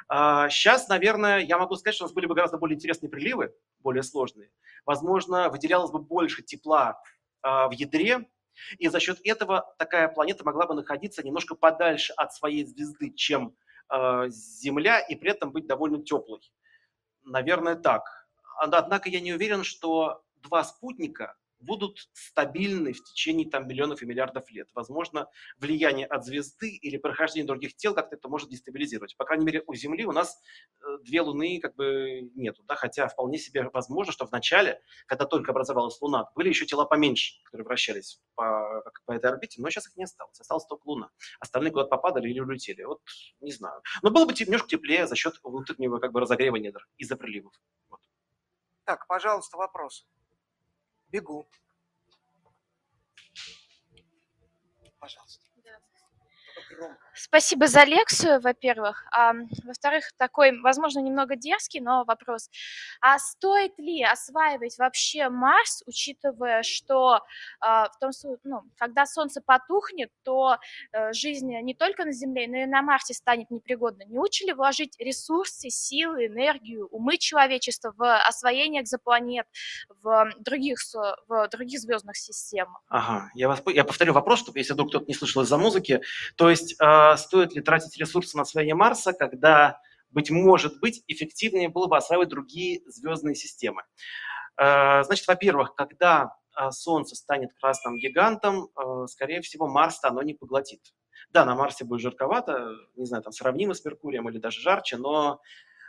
сейчас, 0.10 0.86
а, 0.90 0.94
наверное, 0.94 1.40
я 1.40 1.58
могу 1.58 1.76
сказать, 1.76 1.96
что 1.96 2.06
у 2.06 2.08
нас 2.08 2.14
были 2.14 2.26
бы 2.26 2.36
гораздо 2.36 2.58
более 2.58 2.76
интересные 2.76 3.10
приливы, 3.10 3.54
более 3.80 4.04
сложные. 4.04 4.52
Возможно, 4.86 5.50
выделялось 5.50 5.92
бы 5.92 6.00
больше 6.00 6.42
тепла 6.44 7.02
а, 7.42 7.68
в 7.68 7.72
ядре, 7.72 8.28
и 8.78 8.88
за 8.90 9.00
счет 9.00 9.20
этого 9.24 9.74
такая 9.78 10.08
планета 10.08 10.44
могла 10.44 10.68
бы 10.68 10.74
находиться 10.74 11.24
немножко 11.24 11.56
подальше 11.56 12.14
от 12.14 12.34
своей 12.34 12.66
звезды, 12.66 13.12
чем 13.12 13.56
э, 13.90 14.30
Земля, 14.30 15.00
и 15.00 15.16
при 15.16 15.32
этом 15.32 15.52
быть 15.52 15.68
довольно 15.68 16.04
теплой. 16.04 16.42
Наверное, 17.24 17.76
так. 17.76 18.04
Однако 18.58 19.10
я 19.10 19.20
не 19.22 19.34
уверен, 19.34 19.64
что 19.64 20.24
два 20.36 20.64
спутника 20.64 21.36
будут 21.62 22.10
стабильны 22.14 22.94
в 22.94 23.04
течение 23.04 23.50
там, 23.50 23.68
миллионов 23.68 24.02
и 24.02 24.06
миллиардов 24.06 24.50
лет. 24.52 24.70
Возможно, 24.74 25.30
влияние 25.58 26.06
от 26.06 26.26
звезды 26.26 26.70
или 26.70 26.98
прохождение 26.98 27.48
других 27.48 27.76
тел 27.76 27.94
как-то 27.94 28.16
это 28.16 28.30
может 28.30 28.50
дестабилизировать. 28.50 29.16
По 29.18 29.26
крайней 29.26 29.46
мере, 29.46 29.64
у 29.68 29.74
Земли 29.74 30.06
у 30.06 30.12
нас 30.12 30.42
э, 30.82 30.98
две 31.04 31.22
Луны 31.22 31.60
как 31.62 31.76
бы 31.76 32.30
нету, 32.36 32.64
да? 32.64 32.76
хотя 32.76 33.08
вполне 33.08 33.38
себе 33.38 33.70
возможно, 33.74 34.12
что 34.12 34.26
в 34.26 34.32
начале, 34.32 34.82
когда 35.06 35.26
только 35.26 35.52
образовалась 35.52 36.02
Луна, 36.02 36.30
были 36.36 36.50
еще 36.50 36.66
тела 36.66 36.86
поменьше, 36.86 37.42
которые 37.44 37.66
вращались 37.66 38.20
по, 38.36 38.84
по 39.06 39.12
этой 39.12 39.30
орбите, 39.32 39.62
но 39.62 39.70
сейчас 39.70 39.88
их 39.88 39.96
не 39.98 40.04
осталось. 40.04 40.40
Осталась 40.40 40.66
только 40.66 40.88
Луна. 40.88 41.10
Остальные 41.40 41.72
куда-то 41.72 41.90
попадали 41.90 42.30
или 42.30 42.40
улетели. 42.40 42.84
Вот 42.84 43.02
не 43.40 43.52
знаю. 43.52 43.82
Но 44.02 44.12
было 44.12 44.26
бы 44.26 44.34
немножко 44.34 44.68
теплее 44.68 45.08
за 45.08 45.16
счет 45.16 45.36
внутреннего 45.44 46.00
как 46.00 46.12
бы 46.12 46.20
разогрева 46.20 46.56
недр 46.58 46.88
из-за 46.98 47.16
приливов. 47.16 47.54
Вот. 47.90 48.00
Так, 48.86 49.08
пожалуйста, 49.08 49.58
вопрос. 49.58 50.08
Бегу. 51.12 51.46
Пожалуйста. 55.00 55.44
Спасибо 57.14 57.68
за 57.68 57.84
лекцию, 57.84 58.42
во-первых. 58.42 59.06
А, 59.12 59.34
во-вторых, 59.64 60.12
такой, 60.18 60.60
возможно, 60.62 61.00
немного 61.00 61.36
дерзкий, 61.36 61.80
но 61.80 62.04
вопрос. 62.06 62.50
А 63.02 63.20
стоит 63.20 63.78
ли 63.78 64.04
осваивать 64.04 64.78
вообще 64.78 65.30
Марс, 65.30 65.84
учитывая, 65.86 66.64
что 66.64 67.22
а, 67.60 67.90
в 67.90 68.00
том, 68.00 68.12
ну, 68.44 68.62
когда 68.78 69.06
Солнце 69.06 69.42
потухнет, 69.42 70.10
то 70.24 70.58
а, 70.94 71.14
жизнь 71.14 71.52
не 71.62 71.74
только 71.74 72.06
на 72.06 72.14
Земле, 72.14 72.48
но 72.48 72.58
и 72.58 72.66
на 72.66 72.82
Марсе 72.82 73.14
станет 73.14 73.52
непригодной? 73.52 74.06
Не 74.06 74.20
лучше 74.20 74.46
ли 74.46 74.54
вложить 74.54 74.96
ресурсы, 75.00 75.70
силы, 75.70 76.28
энергию, 76.28 76.88
умы 76.88 77.18
человечества 77.18 77.94
в 77.98 78.20
освоение 78.22 78.82
экзопланет, 78.82 79.48
в 80.02 80.32
других, 80.40 80.80
в 81.28 81.48
других 81.50 81.80
звездных 81.80 82.16
системах? 82.16 82.82
Ага, 82.88 83.30
я, 83.34 83.48
вас, 83.48 83.62
я 83.68 83.84
повторю 83.84 84.14
вопрос, 84.14 84.40
чтобы 84.40 84.60
если 84.60 84.74
вдруг 84.74 84.90
кто-то 84.90 85.06
не 85.08 85.14
слышал 85.14 85.42
из-за 85.42 85.58
музыки. 85.58 86.02
То 86.36 86.50
есть 86.50 86.76
э, 86.80 87.01
стоит 87.18 87.54
ли 87.54 87.62
тратить 87.62 87.98
ресурсы 87.98 88.36
на 88.38 88.44
освоение 88.44 88.76
Марса, 88.76 89.14
когда, 89.14 89.80
быть 90.10 90.32
может 90.32 90.80
быть, 90.80 91.04
эффективнее 91.08 91.70
было 91.70 91.88
бы 91.88 91.98
осваивать 91.98 92.30
другие 92.30 92.82
звездные 92.88 93.36
системы? 93.36 93.84
Э, 94.58 95.04
значит, 95.04 95.28
во-первых, 95.28 95.76
когда 95.76 96.36
э, 96.58 96.72
Солнце 96.72 97.16
станет 97.16 97.50
красным 97.60 97.98
гигантом, 97.98 98.70
скорее 99.08 99.42
всего, 99.42 99.68
Марс-то 99.68 100.10
оно 100.10 100.22
не 100.22 100.34
поглотит. 100.34 100.82
Да, 101.30 101.46
на 101.46 101.56
Марсе 101.56 101.86
будет 101.86 102.02
жарковато, 102.02 102.72
не 102.96 103.06
знаю, 103.06 103.24
там 103.24 103.32
сравнимо 103.32 103.74
с 103.74 103.86
Меркурием 103.86 104.28
или 104.30 104.38
даже 104.38 104.60
жарче, 104.60 104.98
но 104.98 105.40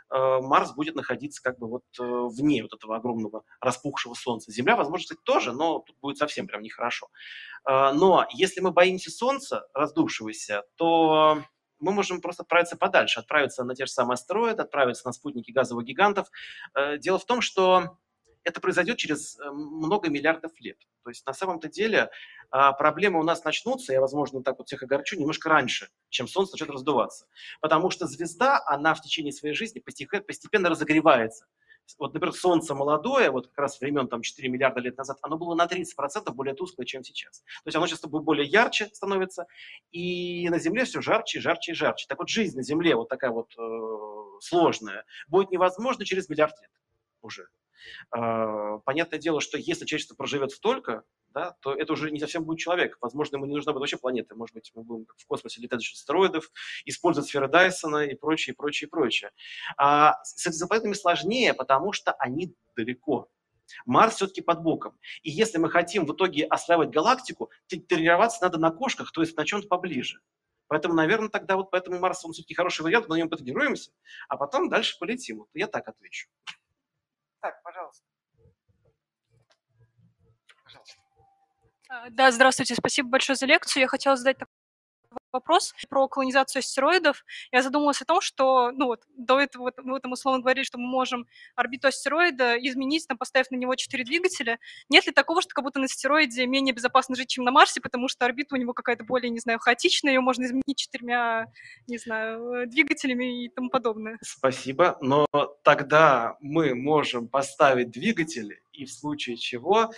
Марс 0.09 0.73
будет 0.73 0.95
находиться 0.95 1.41
как 1.41 1.59
бы 1.59 1.67
вот 1.67 1.83
э, 1.99 2.03
вне 2.03 2.61
вот 2.63 2.73
этого 2.73 2.95
огромного 2.95 3.43
распухшего 3.61 4.13
Солнца. 4.13 4.51
Земля, 4.51 4.75
возможно, 4.75 5.03
кстати, 5.03 5.21
тоже, 5.23 5.51
но 5.53 5.79
тут 5.79 5.95
будет 6.01 6.17
совсем 6.17 6.47
прям 6.47 6.61
нехорошо. 6.61 7.07
Э, 7.67 7.91
но 7.93 8.25
если 8.31 8.61
мы 8.61 8.71
боимся 8.71 9.11
Солнца, 9.11 9.67
раздувшегося, 9.73 10.63
то 10.75 11.43
мы 11.79 11.91
можем 11.91 12.21
просто 12.21 12.43
отправиться 12.43 12.77
подальше, 12.77 13.19
отправиться 13.19 13.63
на 13.63 13.75
те 13.75 13.85
же 13.85 13.91
самые 13.91 14.13
астероиды, 14.13 14.61
отправиться 14.61 15.07
на 15.07 15.11
спутники 15.11 15.51
газовых 15.51 15.85
гигантов. 15.85 16.27
Дело 16.99 17.19
в 17.19 17.25
том, 17.25 17.41
что 17.41 17.97
это 18.43 18.59
произойдет 18.59 18.97
через 18.97 19.37
много 19.39 20.09
миллиардов 20.09 20.51
лет. 20.59 20.77
То 21.03 21.09
есть 21.09 21.25
на 21.25 21.33
самом-то 21.33 21.67
деле 21.69 22.09
а, 22.49 22.71
проблемы 22.73 23.19
у 23.19 23.23
нас 23.23 23.43
начнутся, 23.43 23.93
я, 23.93 24.01
возможно, 24.01 24.43
так 24.43 24.57
вот 24.57 24.67
всех 24.67 24.83
огорчу, 24.83 25.19
немножко 25.19 25.49
раньше, 25.49 25.89
чем 26.09 26.27
Солнце 26.27 26.53
начнет 26.53 26.69
раздуваться. 26.69 27.27
Потому 27.61 27.89
что 27.89 28.07
звезда, 28.07 28.61
она 28.65 28.93
в 28.93 29.01
течение 29.01 29.33
своей 29.33 29.55
жизни 29.55 29.79
постепенно 29.79 30.69
разогревается. 30.69 31.45
Вот, 31.99 32.13
например, 32.13 32.33
Солнце 32.33 32.73
молодое, 32.73 33.29
вот 33.29 33.47
как 33.47 33.57
раз 33.57 33.79
времен 33.79 34.07
там 34.07 34.21
4 34.21 34.47
миллиарда 34.49 34.79
лет 34.79 34.97
назад, 34.97 35.17
оно 35.21 35.37
было 35.37 35.53
на 35.53 35.65
30% 35.65 36.31
более 36.33 36.55
тусклое, 36.55 36.85
чем 36.85 37.03
сейчас. 37.03 37.39
То 37.39 37.67
есть 37.67 37.75
оно 37.75 37.87
сейчас 37.87 38.01
более 38.01 38.47
ярче 38.47 38.87
становится, 38.93 39.47
и 39.91 40.47
на 40.49 40.59
Земле 40.59 40.85
все 40.85 41.01
жарче, 41.01 41.41
жарче 41.41 41.73
и 41.73 41.75
жарче. 41.75 42.05
Так 42.07 42.19
вот, 42.19 42.29
жизнь 42.29 42.55
на 42.55 42.63
Земле 42.63 42.95
вот 42.95 43.09
такая 43.09 43.31
вот 43.31 43.53
э, 43.57 44.39
сложная 44.39 45.05
будет 45.27 45.51
невозможна 45.51 46.05
через 46.05 46.29
миллиард 46.29 46.59
лет 46.61 46.71
уже. 47.21 47.47
Э, 48.15 48.79
понятное 48.85 49.19
дело, 49.19 49.41
что 49.41 49.57
если 49.57 49.85
человечество 49.85 50.15
проживет 50.15 50.51
столько, 50.51 51.03
да, 51.29 51.55
то 51.61 51.73
это 51.73 51.93
уже 51.93 52.11
не 52.11 52.19
совсем 52.19 52.43
будет 52.43 52.59
человек. 52.59 52.97
Возможно, 53.01 53.37
ему 53.37 53.45
не 53.45 53.55
нужна 53.55 53.73
будет 53.73 53.81
вообще 53.81 53.97
планета. 53.97 54.35
Может 54.35 54.53
быть, 54.53 54.71
мы 54.75 54.83
будем 54.83 55.07
в 55.17 55.25
космосе 55.25 55.61
летать 55.61 55.81
за 55.81 55.91
астероидов, 55.93 56.51
использовать 56.85 57.27
сферы 57.27 57.47
Дайсона 57.47 58.05
и 58.05 58.15
прочее, 58.15 58.55
прочее, 58.55 58.87
прочее. 58.87 59.31
А 59.77 60.23
с 60.23 60.47
экзопланетами 60.47 60.93
сложнее, 60.93 61.53
потому 61.53 61.91
что 61.91 62.13
они 62.13 62.55
далеко. 62.75 63.29
Марс 63.85 64.15
все-таки 64.15 64.41
под 64.41 64.61
боком. 64.61 64.97
И 65.23 65.31
если 65.31 65.57
мы 65.57 65.69
хотим 65.69 66.05
в 66.05 66.13
итоге 66.13 66.45
осваивать 66.45 66.89
галактику, 66.89 67.49
тренироваться 67.67 68.43
надо 68.43 68.59
на 68.59 68.71
кошках, 68.71 69.11
то 69.11 69.21
есть 69.21 69.35
на 69.37 69.45
чем-то 69.45 69.67
поближе. 69.67 70.19
Поэтому, 70.67 70.93
наверное, 70.93 71.29
тогда 71.29 71.55
вот 71.55 71.71
поэтому 71.71 71.99
Марс, 71.99 72.23
он 72.25 72.33
все-таки 72.33 72.55
хороший 72.55 72.81
вариант, 72.81 73.07
на 73.07 73.15
нем 73.15 73.29
потренируемся, 73.29 73.91
а 74.27 74.37
потом 74.37 74.69
дальше 74.69 74.97
полетим. 74.99 75.39
Вот 75.39 75.49
я 75.53 75.67
так 75.67 75.87
отвечу. 75.87 76.29
Так, 77.43 77.61
пожалуйста. 77.61 78.05
А, 81.89 82.09
да, 82.09 82.31
здравствуйте, 82.31 82.73
спасибо 82.75 83.09
большое 83.09 83.35
за 83.35 83.45
лекцию. 83.45 83.81
Я 83.81 83.87
хотела 83.89 84.15
задать 84.15 84.37
вопрос 85.33 85.73
про 85.89 86.07
колонизацию 86.07 86.61
астероидов. 86.61 87.25
Я 87.51 87.61
задумалась 87.61 88.01
о 88.01 88.05
том, 88.05 88.21
что, 88.21 88.71
ну 88.71 88.85
вот, 88.85 89.01
до 89.17 89.39
этого 89.39 89.63
вот, 89.63 89.73
мы 89.83 89.99
там 89.99 90.11
условно 90.11 90.41
говорили, 90.41 90.63
что 90.63 90.77
мы 90.77 90.87
можем 90.87 91.27
орбиту 91.55 91.87
астероида 91.87 92.55
изменить, 92.57 93.07
там, 93.07 93.17
поставив 93.17 93.51
на 93.51 93.55
него 93.55 93.75
четыре 93.75 94.03
двигателя. 94.03 94.59
Нет 94.89 95.05
ли 95.05 95.11
такого, 95.11 95.41
что 95.41 95.53
как 95.53 95.63
будто 95.63 95.79
на 95.79 95.85
астероиде 95.85 96.45
менее 96.45 96.73
безопасно 96.73 97.15
жить, 97.15 97.29
чем 97.29 97.43
на 97.43 97.51
Марсе, 97.51 97.81
потому 97.81 98.07
что 98.07 98.25
орбита 98.25 98.55
у 98.55 98.57
него 98.57 98.73
какая-то 98.73 99.03
более, 99.03 99.29
не 99.29 99.39
знаю, 99.39 99.59
хаотичная, 99.59 100.13
ее 100.13 100.21
можно 100.21 100.43
изменить 100.43 100.77
четырьмя, 100.77 101.47
не 101.87 101.97
знаю, 101.97 102.67
двигателями 102.67 103.45
и 103.45 103.49
тому 103.49 103.69
подобное? 103.69 104.17
Спасибо, 104.21 104.97
но 105.01 105.25
тогда 105.63 106.37
мы 106.39 106.75
можем 106.75 107.27
поставить 107.27 107.91
двигатели, 107.91 108.61
и 108.71 108.85
в 108.85 108.91
случае 108.91 109.37
чего 109.37 109.91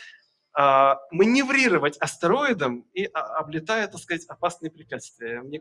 маневрировать 1.12 1.97
астероидом 1.97 2.88
и 2.93 3.06
а, 3.06 3.39
облетая, 3.39 3.88
так 3.88 3.99
сказать, 3.99 4.26
опасные 4.28 4.72
препятствия. 4.72 5.41
Мне 5.41 5.60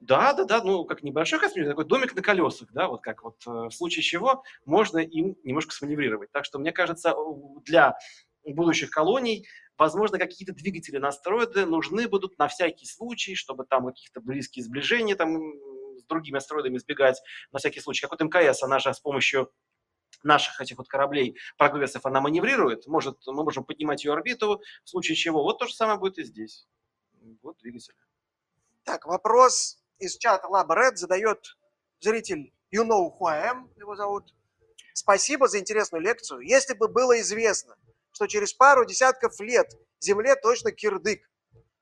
да, 0.00 0.32
да, 0.32 0.44
да, 0.44 0.62
ну, 0.62 0.84
как 0.84 1.02
небольшой 1.02 1.38
космический, 1.38 1.70
такой 1.70 1.84
домик 1.84 2.14
на 2.14 2.22
колесах, 2.22 2.68
да, 2.72 2.88
вот 2.88 3.02
как 3.02 3.22
вот 3.22 3.36
э, 3.46 3.50
в 3.50 3.70
случае 3.70 4.02
чего 4.02 4.42
можно 4.64 4.98
им 4.98 5.36
немножко 5.44 5.72
сманеврировать. 5.72 6.30
Так 6.32 6.44
что, 6.44 6.58
мне 6.58 6.72
кажется, 6.72 7.14
для 7.64 7.96
будущих 8.44 8.90
колоний, 8.90 9.46
возможно, 9.76 10.18
какие-то 10.18 10.54
двигатели 10.54 10.98
на 10.98 11.08
астероиды 11.08 11.66
нужны 11.66 12.08
будут 12.08 12.38
на 12.38 12.48
всякий 12.48 12.86
случай, 12.86 13.34
чтобы 13.34 13.64
там 13.64 13.86
каких-то 13.86 14.20
близкие 14.20 14.64
сближения 14.64 15.16
там 15.16 15.38
с 15.98 16.04
другими 16.04 16.38
астероидами 16.38 16.76
избегать, 16.76 17.20
на 17.52 17.58
всякий 17.58 17.80
случай. 17.80 18.06
Как 18.06 18.12
вот 18.12 18.20
МКС, 18.20 18.62
она 18.62 18.78
же 18.78 18.92
с 18.92 19.00
помощью 19.00 19.50
наших 20.22 20.60
этих 20.60 20.78
вот 20.78 20.88
кораблей 20.88 21.36
прогрессов 21.56 22.04
она 22.06 22.20
маневрирует, 22.20 22.86
может, 22.86 23.18
мы 23.26 23.44
можем 23.44 23.64
поднимать 23.64 24.04
ее 24.04 24.12
орбиту, 24.12 24.60
в 24.84 24.88
случае 24.88 25.16
чего. 25.16 25.42
Вот 25.42 25.58
то 25.58 25.66
же 25.66 25.74
самое 25.74 25.98
будет 25.98 26.18
и 26.18 26.24
здесь. 26.24 26.66
Вот 27.42 27.58
двигатель. 27.58 27.94
Так, 28.84 29.06
вопрос 29.06 29.82
из 29.98 30.16
чата 30.16 30.46
Lab 30.46 30.68
Red 30.68 30.96
задает 30.96 31.56
зритель 32.00 32.52
You 32.72 32.84
Know 32.84 33.10
Who 33.10 33.26
I 33.26 33.52
Am, 33.52 33.68
его 33.76 33.96
зовут. 33.96 34.32
Спасибо 34.92 35.48
за 35.48 35.58
интересную 35.58 36.02
лекцию. 36.02 36.40
Если 36.40 36.74
бы 36.74 36.88
было 36.88 37.20
известно, 37.20 37.76
что 38.12 38.26
через 38.26 38.52
пару 38.54 38.84
десятков 38.86 39.38
лет 39.40 39.70
Земле 39.98 40.36
точно 40.36 40.72
кирдык, 40.72 41.28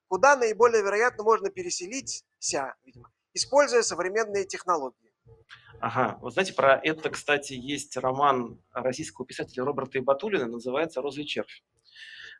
куда 0.08 0.36
наиболее 0.36 0.82
вероятно 0.82 1.24
можно 1.24 1.50
переселиться, 1.50 2.24
видимо, 2.84 3.10
используя 3.32 3.82
современные 3.82 4.44
технологии? 4.44 5.03
Ага, 5.80 6.18
вот 6.20 6.32
знаете, 6.32 6.54
про 6.54 6.76
это, 6.76 7.10
кстати, 7.10 7.52
есть 7.52 7.96
роман 7.96 8.58
российского 8.72 9.26
писателя 9.26 9.64
Роберта 9.64 9.98
Ибатулина, 9.98 10.46
называется 10.46 11.02
«Розовый 11.02 11.26
червь». 11.26 11.62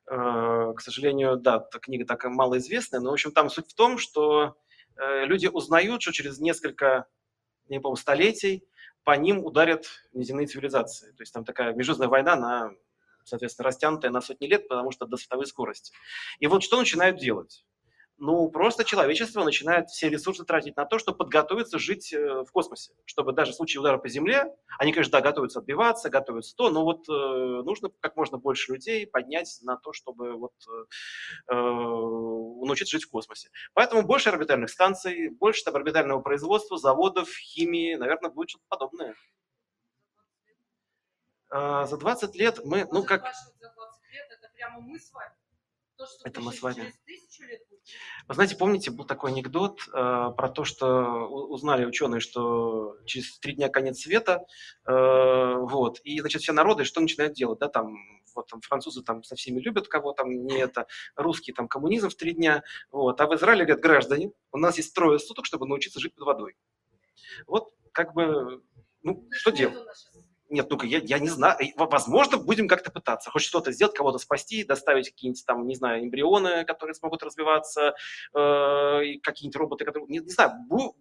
Э, 0.07 0.73
к 0.77 0.81
сожалению, 0.81 1.37
да, 1.37 1.65
эта 1.67 1.79
книга 1.79 2.07
такая 2.07 2.33
малоизвестная, 2.33 3.01
но, 3.01 3.11
в 3.11 3.15
общем, 3.15 3.33
там 3.33 3.49
суть 3.51 3.71
в 3.71 3.75
том, 3.75 3.99
что 3.99 4.57
э, 4.97 5.25
люди 5.25 5.47
узнают, 5.47 6.03
что 6.03 6.13
через 6.13 6.39
несколько, 6.39 7.07
не 7.69 7.81
помню, 7.81 7.97
столетий 7.97 8.65
по 9.03 9.17
ним 9.17 9.45
ударят 9.45 9.87
неземные 10.13 10.47
цивилизации. 10.47 11.13
То 11.13 11.23
есть 11.23 11.33
там 11.33 11.45
такая 11.45 11.75
межзвездная 11.75 12.09
война 12.09 12.37
на, 12.37 12.71
соответственно, 13.25 13.67
растянутая 13.67 14.11
на 14.11 14.21
сотни 14.21 14.47
лет, 14.47 14.69
потому 14.69 14.91
что 14.91 15.07
до 15.07 15.17
световой 15.17 15.47
скорости. 15.47 15.93
И 16.39 16.47
вот 16.47 16.63
что 16.63 16.79
начинают 16.79 17.19
делать? 17.19 17.65
Ну, 18.17 18.49
просто 18.49 18.85
человечество 18.85 19.43
начинает 19.43 19.89
все 19.91 20.09
ресурсы 20.09 20.45
тратить 20.45 20.77
на 20.77 20.85
то, 20.85 20.99
чтобы 20.99 21.19
подготовиться 21.19 21.79
жить 21.79 22.13
э, 22.13 22.45
в 22.45 22.51
космосе, 22.53 22.93
чтобы 23.05 23.33
даже 23.33 23.53
в 23.53 23.57
случае 23.57 23.81
удара 23.81 23.99
по 23.99 24.09
Земле, 24.09 24.55
они, 24.79 24.93
конечно, 24.93 25.13
да, 25.13 25.21
готовятся 25.21 25.59
отбиваться, 25.59 26.11
готовятся 26.11 26.55
то, 26.57 26.71
но 26.71 26.85
вот 26.85 27.09
э, 27.09 27.13
нужно 27.13 27.91
как 28.01 28.17
можно 28.17 28.39
больше 28.39 28.73
людей 28.73 29.07
поднять 29.07 29.59
на 29.63 29.77
то, 29.77 29.93
чтобы 29.93 30.35
вот 30.35 30.53
э, 30.69 31.53
э 31.53 31.55
научиться 31.55 32.93
жить 32.97 33.05
в 33.05 33.11
космосе. 33.11 33.51
Поэтому 33.75 34.03
больше 34.03 34.31
орбитальных 34.31 34.71
станций, 34.71 35.29
больше 35.29 35.65
там 35.65 35.75
орбитального 35.75 36.21
производства, 36.21 36.79
заводов, 36.79 37.29
химии, 37.29 37.97
наверное, 37.97 38.31
будет 38.31 38.51
что-то 38.51 38.65
подобное. 38.69 39.15
Э, 41.51 41.85
за 41.87 41.97
20 41.97 42.37
лет 42.37 42.61
мы, 42.65 42.87
ну 42.91 43.03
как... 43.05 43.23
За 43.23 43.71
20 43.71 44.13
лет 44.13 44.27
это 44.31 44.49
прямо 44.55 44.81
мы 44.81 44.99
с 44.99 45.13
вами. 45.13 45.35
Это 46.25 46.41
мы 46.41 46.53
с 46.53 46.63
вами. 46.63 46.93
Вы 48.27 48.35
знаете, 48.35 48.57
помните, 48.57 48.91
был 48.91 49.05
такой 49.05 49.31
анекдот 49.31 49.81
э, 49.89 49.93
про 49.93 50.49
то, 50.49 50.65
что 50.65 51.27
узнали 51.29 51.85
ученые, 51.85 52.21
что 52.21 52.97
через 53.05 53.39
три 53.39 53.55
дня 53.55 53.69
конец 53.69 54.01
света, 54.01 54.47
э, 54.87 55.55
вот, 55.59 56.01
и, 56.03 56.21
значит, 56.21 56.41
все 56.41 56.53
народы 56.53 56.85
что 56.85 57.03
начинают 57.03 57.35
делать, 57.35 57.59
да, 57.59 57.69
там, 57.69 57.95
вот, 58.35 58.47
там, 58.49 58.63
французы 58.63 59.03
там 59.03 59.23
со 59.23 59.37
всеми 59.37 59.61
любят, 59.61 59.89
кого 59.89 60.13
там 60.13 60.31
не 60.31 60.57
это, 60.57 60.87
русские 61.15 61.55
там 61.55 61.69
коммунизм 61.69 62.09
в 62.09 62.15
три 62.15 62.33
дня, 62.33 62.63
вот, 62.91 63.21
а 63.21 63.27
в 63.27 63.35
Израиле 63.35 63.67
говорят, 63.67 63.83
граждане, 63.83 64.33
у 64.53 64.59
нас 64.59 64.79
есть 64.79 64.95
трое 64.95 65.19
суток, 65.19 65.45
чтобы 65.45 65.69
научиться 65.69 66.01
жить 66.01 66.15
под 66.15 66.25
водой. 66.25 66.57
Вот, 67.47 67.75
как 67.93 68.15
бы, 68.15 68.63
ну, 69.03 69.29
что 69.33 69.51
делать? 69.51 69.77
Нет, 70.55 70.71
ну-ка, 70.71 70.87
я, 70.87 71.01
я 71.03 71.19
не 71.19 71.29
знаю. 71.29 71.59
Возможно, 71.77 72.37
будем 72.37 72.69
как-то 72.69 72.93
пытаться. 72.93 73.29
Хоть 73.29 73.43
что-то 73.43 73.73
сделать, 73.73 73.97
кого-то 73.97 74.19
спасти, 74.19 74.63
доставить 74.63 75.11
какие-нибудь 75.11 75.45
там, 75.45 75.67
не 75.67 75.75
знаю, 75.75 76.05
эмбрионы, 76.05 76.65
которые 76.65 76.95
смогут 76.95 77.25
развиваться, 77.25 77.97
э, 78.33 79.19
какие-нибудь 79.21 79.57
роботы, 79.57 79.85
которые... 79.85 80.07
Не, 80.09 80.21
не 80.21 80.31
знаю, 80.31 80.53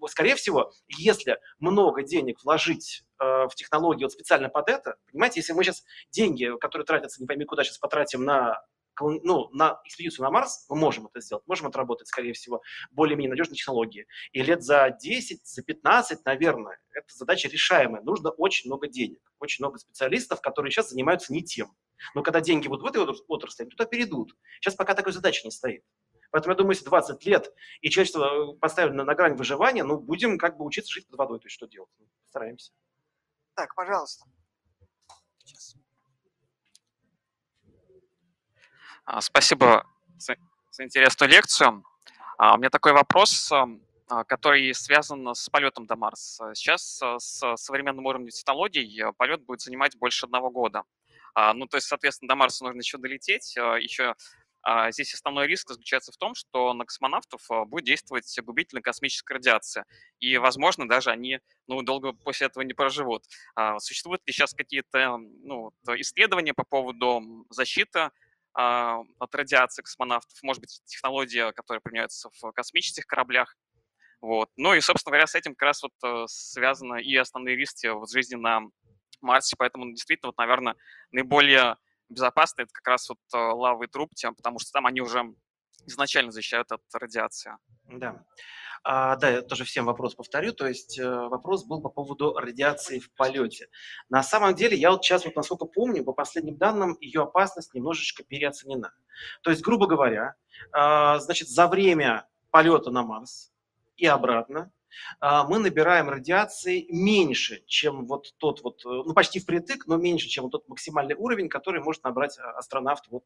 скорее 0.08 0.36
всего, 0.36 0.72
если 0.88 1.38
много 1.60 2.02
денег 2.02 2.44
вложить 2.44 3.04
э, 3.20 3.24
в 3.48 3.52
технологии 3.54 4.06
вот 4.06 4.12
специально 4.12 4.50
под 4.50 4.70
это, 4.70 4.96
понимаете, 5.12 5.42
если 5.42 5.54
мы 5.54 5.64
сейчас 5.64 5.84
деньги, 6.10 6.50
которые 6.60 6.88
тратятся, 6.88 7.22
не 7.22 7.28
пойми 7.28 7.46
куда, 7.46 7.64
сейчас 7.64 7.78
потратим 7.78 8.24
на 8.24 8.60
ну, 9.00 9.50
на 9.52 9.82
экспедицию 9.86 10.24
на 10.26 10.32
Марс 10.32 10.66
мы 10.70 10.76
можем 10.76 11.08
это 11.08 11.22
сделать, 11.22 11.44
можем 11.48 11.68
отработать, 11.68 12.08
скорее 12.08 12.34
всего, 12.34 12.62
более-менее 12.92 13.32
надежные 13.32 13.56
технологии. 13.56 14.08
И 14.32 14.42
лет 14.42 14.64
за 14.64 14.96
10, 15.02 15.46
за 15.46 15.64
15, 15.64 16.26
наверное, 16.26 16.80
эта 16.94 17.14
задача 17.14 17.48
решаемая. 17.48 18.02
Нужно 18.02 18.30
очень 18.32 18.70
много 18.70 18.88
денег, 18.88 19.20
очень 19.40 19.64
много 19.64 19.80
специалистов, 19.80 20.42
которые 20.42 20.72
сейчас 20.72 20.90
занимаются 20.90 21.34
не 21.34 21.44
тем. 21.44 21.76
Но 22.16 22.24
когда 22.24 22.42
деньги 22.42 22.68
вот 22.68 22.82
в 22.82 22.86
этой 22.86 23.02
отрасли, 23.28 23.66
туда 23.66 23.86
перейдут. 23.86 24.36
Сейчас 24.60 24.76
пока 24.76 24.94
такой 24.94 25.14
задачи 25.14 25.46
не 25.46 25.52
стоит. 25.52 25.84
Поэтому 26.32 26.54
я 26.54 26.58
думаю, 26.58 26.72
если 26.72 26.86
20 26.86 27.24
лет 27.26 27.54
и 27.82 27.92
человечество 27.92 28.54
поставили 28.60 28.94
на, 28.94 29.14
грань 29.14 29.36
выживания, 29.36 29.84
ну, 29.84 30.00
будем 30.00 30.40
как 30.40 30.58
бы 30.58 30.66
учиться 30.66 30.92
жить 30.92 31.08
под 31.08 31.20
водой. 31.20 31.40
То 31.40 31.46
есть 31.46 31.56
что 31.56 31.68
делать? 31.68 31.92
Стараемся. 32.30 32.72
Так, 33.54 33.76
пожалуйста. 33.76 34.26
Сейчас. 35.38 35.76
А, 37.66 38.93
спасибо 39.20 39.86
за, 40.18 40.36
интересную 40.80 41.30
лекцию. 41.30 41.84
А, 42.38 42.56
у 42.56 42.58
меня 42.58 42.70
такой 42.70 42.94
вопрос, 42.94 43.52
а, 43.52 44.24
который 44.26 44.74
связан 44.74 45.36
с 45.36 45.50
полетом 45.50 45.86
до 45.86 45.96
Марса. 45.96 46.54
Сейчас 46.56 47.02
с 47.02 47.56
современным 47.58 48.06
уровнем 48.06 48.30
технологий 48.30 49.04
полет 49.18 49.44
будет 49.44 49.62
занимать 49.62 49.98
больше 49.98 50.26
одного 50.26 50.50
года. 50.50 50.84
Ну, 51.36 51.66
то 51.66 51.78
есть, 51.78 51.88
соответственно, 51.88 52.30
до 52.30 52.36
Марса 52.36 52.64
нужно 52.64 52.80
еще 52.80 53.00
долететь. 53.00 53.56
Еще 53.56 54.14
здесь 54.92 55.16
основной 55.16 55.48
риск 55.48 55.70
заключается 55.70 56.12
в 56.12 56.18
том, 56.18 56.36
что 56.36 56.76
на 56.76 56.86
космонавтов 56.86 57.42
будет 57.66 57.86
действовать 57.86 58.40
губительная 58.44 58.84
космическая 58.84 59.34
радиация. 59.36 59.86
И, 60.20 60.38
возможно, 60.38 60.88
даже 60.88 61.10
они 61.10 61.40
ну, 61.66 61.82
долго 61.82 62.14
после 62.14 62.48
этого 62.48 62.62
не 62.62 62.74
проживут. 62.74 63.24
Существуют 63.80 64.22
ли 64.28 64.32
сейчас 64.32 64.54
какие-то 64.54 65.18
ну, 65.18 65.72
исследования 65.98 66.54
по 66.54 66.64
поводу 66.64 67.48
защиты 67.50 68.00
а, 68.00 68.12
от 68.56 69.36
радиации 69.36 69.82
космонавтов, 69.82 70.38
может 70.44 70.62
быть, 70.62 70.82
технология, 70.86 71.52
которая 71.54 71.82
применяется 71.82 72.30
в 72.42 72.52
космических 72.52 73.06
кораблях. 73.06 73.56
Вот. 74.22 74.50
Ну 74.56 74.74
и, 74.74 74.80
собственно 74.80 75.12
говоря, 75.12 75.28
с 75.28 75.36
этим 75.36 75.54
как 75.54 75.64
раз 75.64 75.84
вот 75.84 75.92
э, 76.06 76.26
связаны 76.28 77.02
и 77.02 77.14
основные 77.18 77.58
риски 77.58 77.88
вот 77.88 78.10
жизни 78.10 78.36
на 78.36 78.62
Марсе, 79.20 79.56
поэтому 79.58 79.92
действительно, 79.92 80.30
вот, 80.30 80.38
наверное, 80.38 80.76
наиболее 81.12 81.76
безопасно 82.08 82.62
это 82.62 82.72
как 82.72 82.88
раз 82.88 83.10
вот 83.10 83.20
э, 83.34 83.38
лавовые 83.38 83.90
трубки, 83.90 84.26
потому 84.38 84.60
что 84.60 84.72
там 84.72 84.86
они 84.86 85.02
уже 85.02 85.26
изначально 85.86 86.32
защищают 86.32 86.72
от 86.72 86.82
радиации. 86.94 87.54
Да. 87.90 88.24
А, 88.84 89.16
да, 89.16 89.30
я 89.30 89.42
тоже 89.42 89.64
всем 89.64 89.86
вопрос 89.86 90.16
повторю. 90.16 90.52
То 90.52 90.68
есть 90.68 91.00
э, 91.00 91.10
вопрос 91.10 91.66
был 91.66 91.82
по 91.82 91.90
поводу 91.90 92.34
радиации 92.34 93.00
в 93.00 93.14
полете. 93.14 93.70
На 94.10 94.24
самом 94.24 94.56
деле, 94.56 94.76
я 94.76 94.92
вот 94.92 95.04
сейчас, 95.04 95.24
вот 95.24 95.36
насколько 95.36 95.66
помню, 95.66 96.04
по 96.04 96.12
последним 96.12 96.58
данным, 96.58 96.98
ее 97.00 97.24
опасность 97.24 97.74
немножечко 97.74 98.24
переоценена. 98.24 98.94
То 99.42 99.52
есть, 99.52 99.64
грубо 99.64 99.88
говоря, 99.88 100.36
э, 100.76 101.20
значит, 101.20 101.48
за 101.48 101.68
время 101.68 102.28
полета 102.52 102.92
на 102.92 103.04
Марс 103.04 103.54
и 103.96 104.06
обратно 104.06 104.62
а, 104.64 104.70
мы 105.22 105.60
набираем 105.60 106.10
радиации 106.10 106.86
меньше, 106.90 107.64
чем 107.68 108.06
вот 108.06 108.34
тот 108.38 108.62
вот, 108.64 108.86
э, 108.86 108.90
ну 108.90 109.14
почти 109.14 109.40
впритык, 109.40 109.88
но 109.88 109.98
меньше, 109.98 110.28
чем 110.28 110.44
вот 110.46 110.52
тот 110.52 110.68
максимальный 110.68 111.16
уровень, 111.16 111.50
который 111.50 111.82
может 111.82 112.04
набрать 112.04 112.38
а, 112.40 112.58
астронавт 112.58 113.06
вот 113.10 113.24